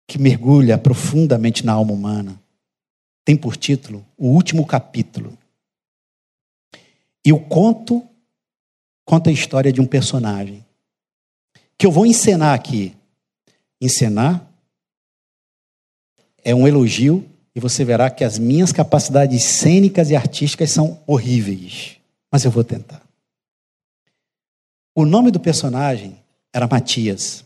que 0.07 0.17
mergulha 0.17 0.80
profundamente 0.80 1.63
na 1.63 1.73
alma 1.73 1.93
humana, 1.93 2.41
tem 3.23 3.38
por 3.38 3.55
título 3.55 4.03
O 4.17 4.30
Último 4.30 4.65
Capítulo. 4.65 5.38
E 7.23 7.31
o 7.31 7.39
conto 7.39 8.03
conta 9.05 9.30
a 9.30 9.34
história 9.34 9.72
de 9.72 9.80
um 9.80 9.85
personagem 9.85 10.65
que 11.77 11.85
eu 11.85 11.91
vou 11.91 12.03
encenar 12.03 12.55
aqui. 12.55 12.97
Encenar 13.80 14.51
é 16.43 16.55
um 16.55 16.67
elogio 16.67 17.30
e 17.53 17.59
você 17.59 17.85
verá 17.85 18.09
que 18.09 18.23
as 18.23 18.39
minhas 18.39 18.72
capacidades 18.72 19.43
cênicas 19.43 20.09
e 20.09 20.15
artísticas 20.15 20.72
são 20.72 20.99
horríveis, 21.05 21.97
mas 22.31 22.43
eu 22.43 22.49
vou 22.49 22.63
tentar. 22.63 23.07
O 24.95 25.05
nome 25.05 25.30
do 25.30 25.39
personagem 25.39 26.24
era 26.56 26.69
Matias. 26.72 27.44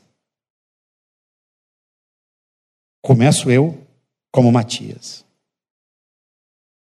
Começo 3.02 3.50
eu 3.50 3.84
como 4.32 4.52
Matias. 4.52 5.26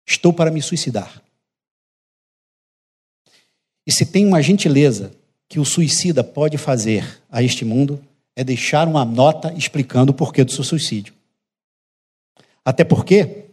Estou 0.07 0.31
para 0.31 0.49
me 0.49 0.61
suicidar. 0.61 1.21
E 3.85 3.91
se 3.91 4.05
tem 4.05 4.25
uma 4.25 4.41
gentileza 4.41 5.13
que 5.49 5.59
o 5.59 5.65
suicida 5.65 6.23
pode 6.23 6.57
fazer 6.57 7.21
a 7.29 7.43
este 7.43 7.65
mundo, 7.65 8.01
é 8.33 8.45
deixar 8.45 8.87
uma 8.87 9.03
nota 9.03 9.53
explicando 9.53 10.13
o 10.13 10.15
porquê 10.15 10.45
do 10.45 10.53
seu 10.53 10.63
suicídio. 10.63 11.13
Até 12.63 12.85
porque 12.85 13.49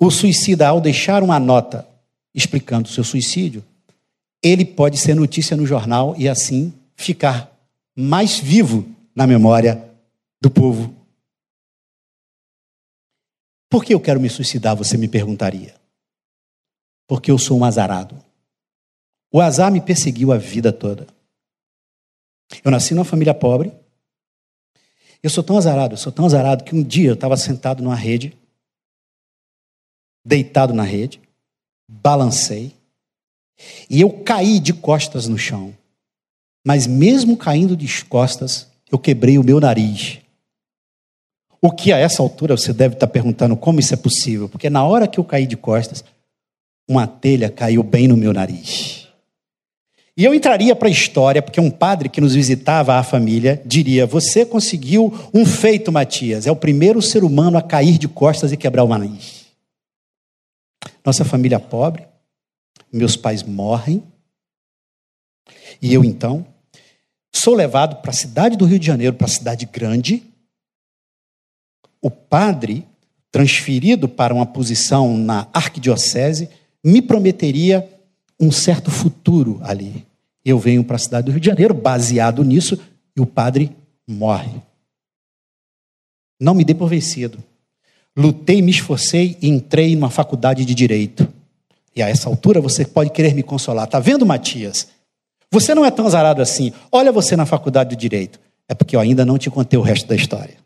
o 0.00 0.10
suicida, 0.10 0.66
ao 0.66 0.80
deixar 0.80 1.22
uma 1.22 1.38
nota 1.38 1.88
explicando 2.34 2.88
o 2.88 2.92
seu 2.92 3.04
suicídio, 3.04 3.64
ele 4.42 4.64
pode 4.64 4.98
ser 4.98 5.14
notícia 5.14 5.56
no 5.56 5.64
jornal 5.64 6.16
e 6.18 6.28
assim 6.28 6.74
ficar 6.96 7.55
mais 7.96 8.38
vivo 8.38 8.86
na 9.14 9.26
memória 9.26 9.90
do 10.40 10.50
povo. 10.50 10.94
Por 13.70 13.84
que 13.84 13.94
eu 13.94 14.00
quero 14.00 14.20
me 14.20 14.28
suicidar, 14.28 14.76
você 14.76 14.96
me 14.96 15.08
perguntaria? 15.08 15.74
Porque 17.06 17.30
eu 17.30 17.38
sou 17.38 17.58
um 17.58 17.64
azarado. 17.64 18.22
O 19.32 19.40
azar 19.40 19.72
me 19.72 19.80
perseguiu 19.80 20.32
a 20.32 20.38
vida 20.38 20.72
toda. 20.72 21.06
Eu 22.64 22.70
nasci 22.70 22.94
numa 22.94 23.04
família 23.04 23.34
pobre. 23.34 23.72
Eu 25.22 25.30
sou 25.30 25.42
tão 25.42 25.56
azarado, 25.56 25.94
eu 25.94 25.98
sou 25.98 26.12
tão 26.12 26.26
azarado 26.26 26.62
que 26.62 26.74
um 26.74 26.82
dia 26.82 27.08
eu 27.08 27.14
estava 27.14 27.36
sentado 27.36 27.82
numa 27.82 27.96
rede, 27.96 28.36
deitado 30.24 30.72
na 30.72 30.84
rede, 30.84 31.20
balancei, 31.88 32.74
e 33.88 34.00
eu 34.00 34.22
caí 34.22 34.60
de 34.60 34.72
costas 34.72 35.26
no 35.26 35.38
chão. 35.38 35.76
Mas 36.66 36.88
mesmo 36.88 37.36
caindo 37.36 37.76
de 37.76 38.04
costas, 38.06 38.66
eu 38.90 38.98
quebrei 38.98 39.38
o 39.38 39.44
meu 39.44 39.60
nariz. 39.60 40.18
O 41.62 41.70
que 41.70 41.92
a 41.92 41.96
essa 41.96 42.20
altura 42.20 42.56
você 42.56 42.72
deve 42.72 42.94
estar 42.94 43.06
perguntando 43.06 43.56
como 43.56 43.78
isso 43.78 43.94
é 43.94 43.96
possível? 43.96 44.48
Porque 44.48 44.68
na 44.68 44.84
hora 44.84 45.06
que 45.06 45.20
eu 45.20 45.22
caí 45.22 45.46
de 45.46 45.56
costas, 45.56 46.02
uma 46.88 47.06
telha 47.06 47.48
caiu 47.50 47.84
bem 47.84 48.08
no 48.08 48.16
meu 48.16 48.32
nariz. 48.32 49.06
E 50.16 50.24
eu 50.24 50.34
entraria 50.34 50.74
para 50.74 50.88
a 50.88 50.90
história, 50.90 51.40
porque 51.40 51.60
um 51.60 51.70
padre 51.70 52.08
que 52.08 52.20
nos 52.20 52.34
visitava 52.34 52.94
a 52.94 53.04
família 53.04 53.62
diria: 53.64 54.04
Você 54.04 54.44
conseguiu 54.44 55.14
um 55.32 55.46
feito, 55.46 55.92
Matias. 55.92 56.48
É 56.48 56.50
o 56.50 56.56
primeiro 56.56 57.00
ser 57.00 57.22
humano 57.22 57.56
a 57.56 57.62
cair 57.62 57.96
de 57.96 58.08
costas 58.08 58.50
e 58.50 58.56
quebrar 58.56 58.82
o 58.82 58.88
nariz. 58.88 59.46
Nossa 61.04 61.24
família 61.24 61.60
pobre, 61.60 62.08
meus 62.92 63.16
pais 63.16 63.44
morrem, 63.44 64.02
e 65.80 65.94
eu 65.94 66.04
então 66.04 66.44
sou 67.36 67.54
levado 67.54 67.96
para 67.96 68.10
a 68.10 68.14
cidade 68.14 68.56
do 68.56 68.64
Rio 68.64 68.78
de 68.78 68.86
Janeiro, 68.86 69.14
para 69.14 69.26
a 69.26 69.30
cidade 69.30 69.66
grande. 69.66 70.22
O 72.00 72.10
padre, 72.10 72.86
transferido 73.30 74.08
para 74.08 74.34
uma 74.34 74.46
posição 74.46 75.16
na 75.16 75.48
arquidiocese, 75.52 76.48
me 76.84 77.02
prometeria 77.02 77.88
um 78.38 78.50
certo 78.50 78.90
futuro 78.90 79.60
ali. 79.62 80.06
Eu 80.44 80.58
venho 80.58 80.84
para 80.84 80.96
a 80.96 80.98
cidade 80.98 81.26
do 81.26 81.32
Rio 81.32 81.40
de 81.40 81.46
Janeiro, 81.46 81.74
baseado 81.74 82.44
nisso, 82.44 82.78
e 83.16 83.20
o 83.20 83.26
padre 83.26 83.74
morre. 84.06 84.60
Não 86.40 86.54
me 86.54 86.64
dê 86.64 86.74
por 86.74 86.88
vencido. 86.88 87.42
Lutei, 88.16 88.62
me 88.62 88.70
esforcei 88.70 89.36
e 89.42 89.48
entrei 89.48 89.94
numa 89.94 90.10
faculdade 90.10 90.64
de 90.64 90.74
direito. 90.74 91.28
E 91.94 92.02
a 92.02 92.08
essa 92.08 92.28
altura 92.28 92.60
você 92.60 92.84
pode 92.84 93.10
querer 93.10 93.34
me 93.34 93.42
consolar. 93.42 93.86
Tá 93.86 93.98
vendo, 93.98 94.24
Matias? 94.24 94.88
Você 95.52 95.74
não 95.74 95.84
é 95.84 95.90
tão 95.90 96.06
azarado 96.06 96.42
assim. 96.42 96.72
Olha 96.90 97.12
você 97.12 97.36
na 97.36 97.46
faculdade 97.46 97.90
de 97.90 97.96
direito. 97.96 98.40
É 98.68 98.74
porque 98.74 98.96
eu 98.96 99.00
ainda 99.00 99.24
não 99.24 99.38
te 99.38 99.50
contei 99.50 99.78
o 99.78 99.82
resto 99.82 100.08
da 100.08 100.14
história. 100.14 100.56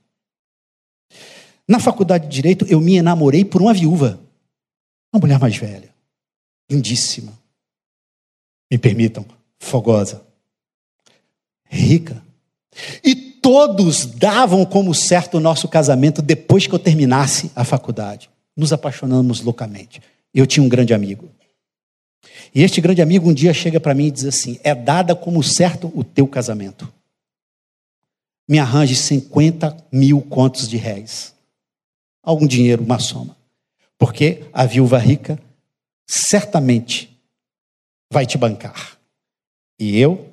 Na 1.68 1.78
faculdade 1.78 2.26
de 2.26 2.34
direito, 2.34 2.66
eu 2.68 2.80
me 2.80 2.96
enamorei 2.96 3.44
por 3.44 3.60
uma 3.62 3.74
viúva. 3.74 4.18
Uma 5.12 5.20
mulher 5.20 5.38
mais 5.38 5.56
velha. 5.56 5.90
Lindíssima 6.70 7.40
me 8.70 8.78
permitam, 8.78 9.26
fogosa, 9.58 10.22
rica. 11.68 12.22
E 13.02 13.14
todos 13.14 14.06
davam 14.06 14.64
como 14.64 14.94
certo 14.94 15.38
o 15.38 15.40
nosso 15.40 15.66
casamento 15.66 16.22
depois 16.22 16.66
que 16.66 16.74
eu 16.74 16.78
terminasse 16.78 17.50
a 17.56 17.64
faculdade. 17.64 18.30
Nos 18.56 18.72
apaixonamos 18.72 19.40
loucamente. 19.40 20.00
Eu 20.32 20.46
tinha 20.46 20.62
um 20.62 20.68
grande 20.68 20.94
amigo. 20.94 21.28
E 22.54 22.62
este 22.62 22.80
grande 22.80 23.00
amigo 23.00 23.28
um 23.28 23.34
dia 23.34 23.54
chega 23.54 23.78
para 23.78 23.94
mim 23.94 24.06
e 24.06 24.10
diz 24.10 24.24
assim: 24.24 24.58
É 24.62 24.74
dada 24.74 25.14
como 25.14 25.42
certo 25.42 25.90
o 25.94 26.02
teu 26.02 26.26
casamento. 26.26 26.92
Me 28.48 28.58
arranje 28.58 28.96
50 28.96 29.76
mil 29.92 30.20
contos 30.20 30.68
de 30.68 30.76
réis. 30.76 31.34
Algum 32.22 32.46
dinheiro, 32.46 32.82
uma 32.82 32.98
soma. 32.98 33.36
Porque 33.96 34.44
a 34.52 34.66
viúva 34.66 34.98
rica 34.98 35.38
certamente 36.08 37.16
vai 38.12 38.26
te 38.26 38.36
bancar. 38.36 38.98
E 39.78 39.98
eu, 39.98 40.29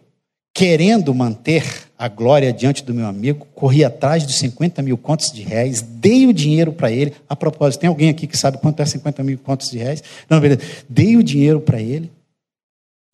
querendo 0.58 1.14
manter 1.14 1.88
a 2.00 2.08
glória 2.08 2.52
diante 2.52 2.84
do 2.84 2.92
meu 2.92 3.06
amigo, 3.06 3.46
corri 3.54 3.84
atrás 3.84 4.26
dos 4.26 4.40
50 4.40 4.82
mil 4.82 4.98
contos 4.98 5.32
de 5.32 5.44
réis, 5.44 5.84
dei 5.84 6.26
o 6.26 6.34
dinheiro 6.34 6.74
para 6.74 6.90
ele. 6.90 7.16
A 7.30 7.36
propósito, 7.36 7.82
tem 7.82 7.88
alguém 7.88 8.10
aqui 8.10 8.26
que 8.26 8.36
sabe 8.36 8.58
quanto 8.58 8.82
é 8.82 8.86
50 8.88 9.24
mil 9.24 9.38
contos 9.38 9.70
de 9.70 9.78
réis? 9.78 10.02
Não, 10.28 10.40
beleza. 10.40 10.62
Dei 10.90 11.16
o 11.16 11.22
dinheiro 11.22 11.62
para 11.62 11.80
ele. 11.80 12.12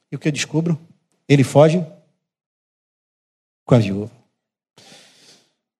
E 0.10 0.16
o 0.16 0.20
que 0.20 0.30
eu 0.30 0.32
descubro? 0.32 0.80
Ele 1.28 1.44
foge 1.44 1.86
com 3.66 3.76
a 3.76 3.80
viúva. 3.80 4.10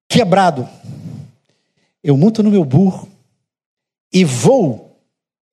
Quebrado. 0.10 0.68
Eu 2.04 2.18
monto 2.18 2.44
no 2.44 2.52
meu 2.52 2.66
burro 2.66 3.08
e 4.12 4.26
vou 4.26 5.00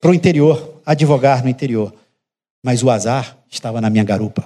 para 0.00 0.10
o 0.10 0.14
interior, 0.14 0.82
advogar 0.84 1.44
no 1.44 1.48
interior. 1.48 1.94
Mas 2.64 2.82
o 2.82 2.90
azar 2.90 3.38
estava 3.48 3.80
na 3.80 3.88
minha 3.88 4.02
garupa. 4.02 4.44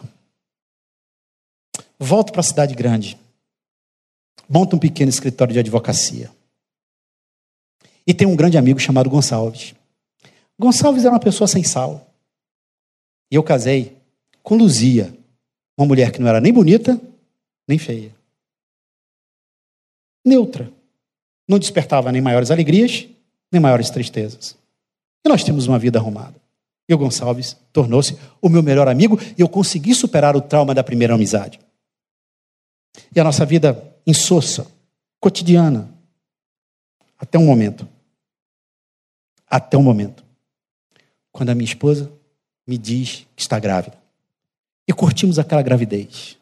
Volto 2.05 2.33
para 2.33 2.41
a 2.41 2.45
cidade 2.45 2.75
grande. 2.75 3.19
Monto 4.47 4.77
um 4.77 4.79
pequeno 4.79 5.09
escritório 5.09 5.55
de 5.55 5.59
advocacia. 5.59 6.31
E 8.07 8.13
tem 8.13 8.27
um 8.27 8.37
grande 8.37 8.59
amigo 8.59 8.79
chamado 8.79 9.09
Gonçalves. 9.09 9.75
Gonçalves 10.59 11.07
era 11.07 11.15
uma 11.15 11.19
pessoa 11.19 11.49
sem 11.49 11.65
sal. 11.65 12.07
E 13.31 13.37
eu 13.37 13.43
casei 13.43 13.97
com 14.43 14.55
Luzia, 14.55 15.17
uma 15.79 15.87
mulher 15.87 16.13
que 16.13 16.21
não 16.21 16.29
era 16.29 16.43
nem 16.43 16.53
bonita, 16.53 17.01
nem 17.67 17.79
feia. 17.79 18.15
Neutra. 20.23 20.71
Não 21.49 21.59
despertava 21.59 22.13
nem 22.13 22.21
maiores 22.21 22.51
alegrias, 22.51 23.09
nem 23.51 23.63
maiores 23.63 23.89
tristezas. 23.89 24.55
E 25.25 25.29
nós 25.31 25.43
temos 25.43 25.67
uma 25.67 25.79
vida 25.79 25.99
arrumada. 25.99 26.37
E 26.87 26.93
o 26.93 26.99
Gonçalves 26.99 27.57
tornou-se 27.73 28.19
o 28.43 28.51
meu 28.51 28.63
melhor 28.63 28.89
amigo 28.89 29.19
e 29.39 29.41
eu 29.41 29.49
consegui 29.49 29.95
superar 29.95 30.37
o 30.37 30.43
trauma 30.43 30.75
da 30.75 30.85
primeira 30.85 31.15
amizade. 31.15 31.59
E 33.15 33.21
a 33.21 33.25
nossa 33.25 33.45
vida 33.45 33.97
insossa, 34.07 34.71
cotidiana, 35.21 35.93
até 37.19 37.39
um 37.39 37.47
momento. 37.47 37.89
Até 39.47 39.77
um 39.77 39.83
momento. 39.83 40.25
Quando 41.33 41.51
a 41.51 41.55
minha 41.55 41.65
esposa 41.65 42.13
me 42.67 42.77
diz 42.79 43.27
que 43.35 43.43
está 43.43 43.59
grávida. 43.59 43.99
E 44.87 44.93
curtimos 44.93 45.39
aquela 45.39 45.63
gravidez. 45.63 46.39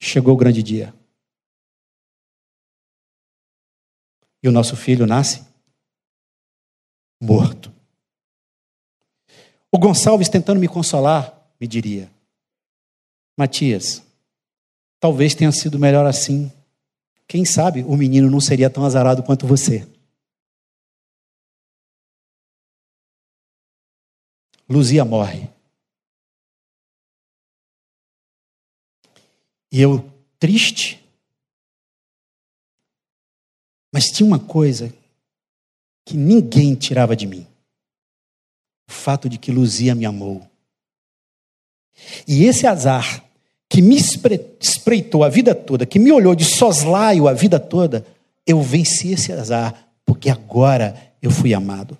Chegou 0.00 0.34
o 0.34 0.36
grande 0.36 0.62
dia. 0.62 0.94
E 4.42 4.48
o 4.48 4.52
nosso 4.52 4.76
filho 4.76 5.06
nasce 5.06 5.44
morto. 7.20 7.72
O 9.70 9.78
Gonçalves, 9.78 10.28
tentando 10.28 10.60
me 10.60 10.68
consolar, 10.68 11.36
me 11.60 11.66
diria: 11.66 12.10
Matias, 13.36 14.02
talvez 15.00 15.34
tenha 15.34 15.52
sido 15.52 15.78
melhor 15.78 16.06
assim. 16.06 16.50
Quem 17.26 17.44
sabe 17.44 17.82
o 17.82 17.96
menino 17.96 18.30
não 18.30 18.40
seria 18.40 18.70
tão 18.70 18.84
azarado 18.84 19.22
quanto 19.22 19.46
você. 19.46 19.86
Luzia 24.68 25.04
morre. 25.04 25.48
E 29.70 29.80
eu, 29.80 30.10
triste, 30.38 31.04
mas 33.92 34.06
tinha 34.06 34.26
uma 34.26 34.38
coisa 34.38 34.94
que 36.04 36.16
ninguém 36.16 36.74
tirava 36.74 37.14
de 37.14 37.26
mim: 37.26 37.46
o 38.88 38.92
fato 38.92 39.28
de 39.28 39.38
que 39.38 39.52
Luzia 39.52 39.94
me 39.94 40.06
amou. 40.06 40.48
E 42.26 42.44
esse 42.44 42.66
azar 42.66 43.27
que 43.68 43.82
me 43.82 43.96
espreitou 43.96 45.22
a 45.22 45.28
vida 45.28 45.54
toda, 45.54 45.84
que 45.84 45.98
me 45.98 46.10
olhou 46.10 46.34
de 46.34 46.44
soslaio 46.44 47.28
a 47.28 47.34
vida 47.34 47.60
toda, 47.60 48.06
eu 48.46 48.62
venci 48.62 49.12
esse 49.12 49.32
azar, 49.32 49.88
porque 50.06 50.30
agora 50.30 51.12
eu 51.20 51.30
fui 51.30 51.52
amado. 51.52 51.98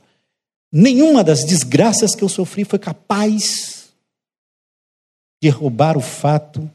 Nenhuma 0.73 1.23
das 1.23 1.45
desgraças 1.45 2.15
que 2.15 2.25
eu 2.25 2.29
sofri 2.29 2.65
foi 2.65 2.79
capaz 2.79 3.91
de 5.43 5.49
roubar 5.51 5.97
o 5.97 6.01
fato 6.01 6.71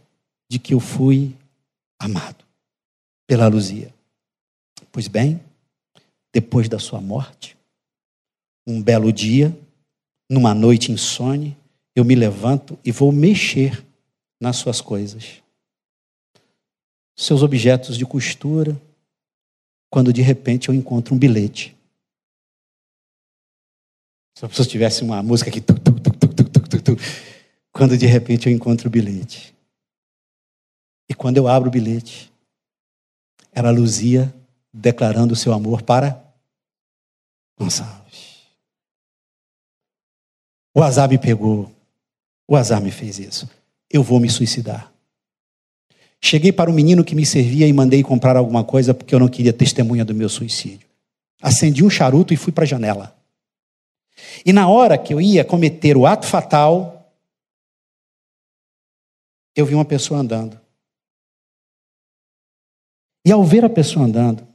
de 0.49 0.60
que 0.60 0.74
eu 0.74 0.80
fui 0.80 1.36
amado 1.99 2.44
pela 3.28 3.48
Luzia. 3.48 3.94
Pois 4.91 5.07
bem, 5.07 5.41
depois 6.32 6.70
da 6.70 6.78
sua 6.80 7.02
morte, 7.02 7.57
um 8.65 8.82
belo 8.82 9.11
dia, 9.11 9.56
numa 10.30 10.53
noite 10.53 10.91
insone, 10.91 11.57
eu 11.95 12.06
me 12.06 12.15
levanto 12.15 12.78
e 12.84 12.91
vou 12.91 13.11
mexer 13.11 13.84
nas 14.44 14.57
suas 14.57 14.82
coisas. 14.82 15.41
Seus 17.15 17.41
objetos 17.41 17.98
de 17.98 18.06
costura, 18.06 18.80
quando 19.90 20.11
de 20.11 20.22
repente 20.22 20.68
eu 20.68 20.76
encontro 20.76 21.15
um 21.15 21.18
bilhete. 21.18 21.76
Se 24.38 24.44
a 24.44 24.49
pessoa 24.49 24.68
tivesse 24.68 25.02
uma 25.02 25.24
música 25.24 25.49
aqui, 25.49 25.61
tu, 25.61 25.74
tu, 25.76 25.91
tu, 26.82 26.98
quando 27.72 27.98
de 27.98 28.06
repente 28.06 28.48
eu 28.48 28.53
encontro 28.53 28.88
o 28.88 28.91
bilhete. 28.91 29.56
E 31.10 31.14
quando 31.14 31.38
eu 31.38 31.48
abro 31.48 31.70
o 31.70 31.72
bilhete, 31.72 32.32
era 33.52 33.72
Luzia 33.72 34.34
declarando 34.74 35.34
o 35.34 35.38
seu 35.38 35.53
amor 35.53 35.84
para 35.84 36.22
Gonçalves. 37.57 38.41
O 40.76 40.82
azar 40.82 41.07
me 41.07 41.20
pegou. 41.20 41.72
O 42.48 42.57
azar 42.57 42.82
me 42.82 42.91
fez 42.91 43.20
isso. 43.20 43.48
Eu 43.94 44.03
vou 44.03 44.20
me 44.20 44.30
suicidar. 44.30 44.91
Cheguei 46.20 46.52
para 46.52 46.70
o 46.70 46.74
menino 46.74 47.03
que 47.03 47.14
me 47.14 47.26
servia 47.26 47.68
e 47.68 47.74
mandei 47.74 48.02
comprar 48.02 48.36
alguma 48.36 48.64
coisa 48.64 48.94
porque 48.94 49.14
eu 49.14 49.20
não 49.20 49.28
queria 49.28 49.53
testemunha 49.53 50.03
do 50.03 50.15
meu 50.15 50.28
suicídio. 50.28 50.88
Acendi 51.41 51.84
um 51.84 51.90
charuto 51.90 52.34
e 52.34 52.38
fui 52.38 52.52
para 52.52 52.64
a 52.64 52.68
janela. 52.68 53.15
E 54.45 54.52
na 54.52 54.68
hora 54.68 54.98
que 54.98 55.14
eu 55.14 55.22
ia 55.22 55.45
cometer 55.45 55.95
o 55.95 56.06
ato 56.06 56.26
fatal, 56.26 57.14
eu 59.56 59.65
vi 59.65 59.76
uma 59.76 59.86
pessoa 59.86 60.20
andando. 60.20 60.60
E 63.26 63.32
ao 63.32 63.44
ver 63.44 63.64
a 63.64 63.70
pessoa 63.70 64.06
andando, 64.06 64.48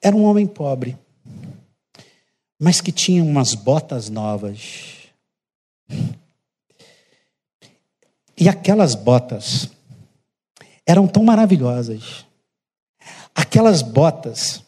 era 0.00 0.14
um 0.14 0.24
homem 0.24 0.46
pobre, 0.46 0.98
mas 2.58 2.80
que 2.80 2.92
tinha 2.92 3.22
umas 3.22 3.54
botas 3.54 4.08
novas. 4.08 5.10
E 8.44 8.48
aquelas 8.48 8.94
botas 8.94 9.70
eram 10.86 11.06
tão 11.06 11.24
maravilhosas. 11.24 12.26
Aquelas 13.34 13.80
botas 13.80 14.62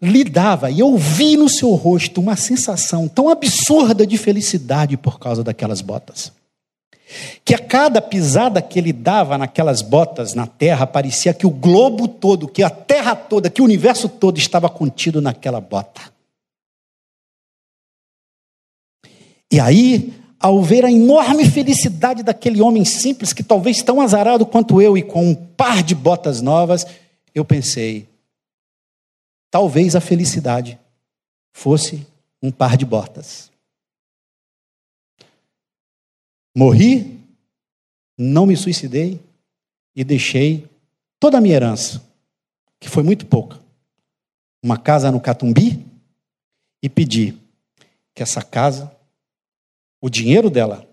lhe 0.00 0.24
dava, 0.24 0.70
e 0.70 0.80
eu 0.80 0.96
vi 0.96 1.36
no 1.36 1.46
seu 1.46 1.74
rosto 1.74 2.18
uma 2.18 2.34
sensação 2.34 3.06
tão 3.06 3.28
absurda 3.28 4.06
de 4.06 4.16
felicidade 4.16 4.96
por 4.96 5.18
causa 5.18 5.44
daquelas 5.44 5.82
botas 5.82 6.32
que 7.44 7.54
a 7.54 7.58
cada 7.58 8.00
pisada 8.00 8.62
que 8.62 8.78
ele 8.78 8.90
dava 8.90 9.36
naquelas 9.36 9.82
botas 9.82 10.32
na 10.32 10.46
terra, 10.46 10.86
parecia 10.86 11.34
que 11.34 11.46
o 11.46 11.50
globo 11.50 12.08
todo, 12.08 12.48
que 12.48 12.62
a 12.62 12.70
terra 12.70 13.14
toda, 13.14 13.50
que 13.50 13.60
o 13.60 13.64
universo 13.64 14.08
todo 14.08 14.38
estava 14.38 14.70
contido 14.70 15.20
naquela 15.20 15.60
bota. 15.60 16.00
E 19.52 19.60
aí, 19.60 20.23
ao 20.44 20.62
ver 20.62 20.84
a 20.84 20.92
enorme 20.92 21.48
felicidade 21.48 22.22
daquele 22.22 22.60
homem 22.60 22.84
simples, 22.84 23.32
que 23.32 23.42
talvez 23.42 23.82
tão 23.82 23.98
azarado 23.98 24.44
quanto 24.44 24.78
eu 24.78 24.94
e 24.94 25.02
com 25.02 25.30
um 25.30 25.34
par 25.34 25.82
de 25.82 25.94
botas 25.94 26.42
novas, 26.42 26.86
eu 27.34 27.46
pensei: 27.46 28.06
talvez 29.50 29.96
a 29.96 30.02
felicidade 30.02 30.78
fosse 31.50 32.06
um 32.42 32.50
par 32.50 32.76
de 32.76 32.84
botas. 32.84 33.50
Morri, 36.54 37.18
não 38.18 38.44
me 38.44 38.54
suicidei 38.54 39.18
e 39.96 40.04
deixei 40.04 40.68
toda 41.18 41.38
a 41.38 41.40
minha 41.40 41.54
herança, 41.54 42.06
que 42.78 42.90
foi 42.90 43.02
muito 43.02 43.24
pouca, 43.24 43.58
uma 44.62 44.76
casa 44.76 45.10
no 45.10 45.22
Catumbi, 45.22 45.86
e 46.82 46.88
pedi 46.90 47.34
que 48.14 48.22
essa 48.22 48.42
casa, 48.42 48.94
o 50.04 50.10
dinheiro 50.10 50.50
dela, 50.50 50.86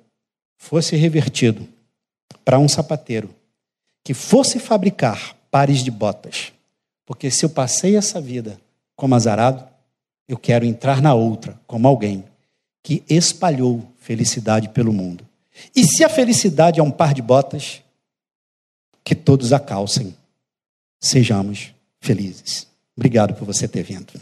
fosse 0.55 0.95
revertido 0.95 1.67
para 2.45 2.57
um 2.57 2.69
sapateiro 2.69 3.29
que 4.05 4.13
fosse 4.13 4.57
fabricar 4.57 5.35
pares 5.51 5.83
de 5.83 5.91
botas. 5.91 6.53
Porque 7.05 7.29
se 7.29 7.43
eu 7.43 7.49
passei 7.49 7.97
essa 7.97 8.21
vida 8.21 8.57
como 8.95 9.13
azarado, 9.13 9.67
eu 10.29 10.38
quero 10.38 10.63
entrar 10.63 11.01
na 11.01 11.13
outra 11.13 11.59
como 11.67 11.89
alguém 11.89 12.23
que 12.81 13.03
espalhou 13.09 13.85
felicidade 13.99 14.69
pelo 14.69 14.93
mundo. 14.93 15.27
E 15.75 15.83
se 15.83 16.05
a 16.05 16.09
felicidade 16.09 16.79
é 16.79 16.83
um 16.83 16.89
par 16.89 17.13
de 17.13 17.21
botas, 17.21 17.81
que 19.03 19.13
todos 19.13 19.51
a 19.51 19.59
calcem. 19.59 20.15
Sejamos 21.01 21.73
felizes. 21.99 22.65
Obrigado 22.95 23.33
por 23.33 23.43
você 23.43 23.67
ter 23.67 23.83
vindo. 23.83 24.13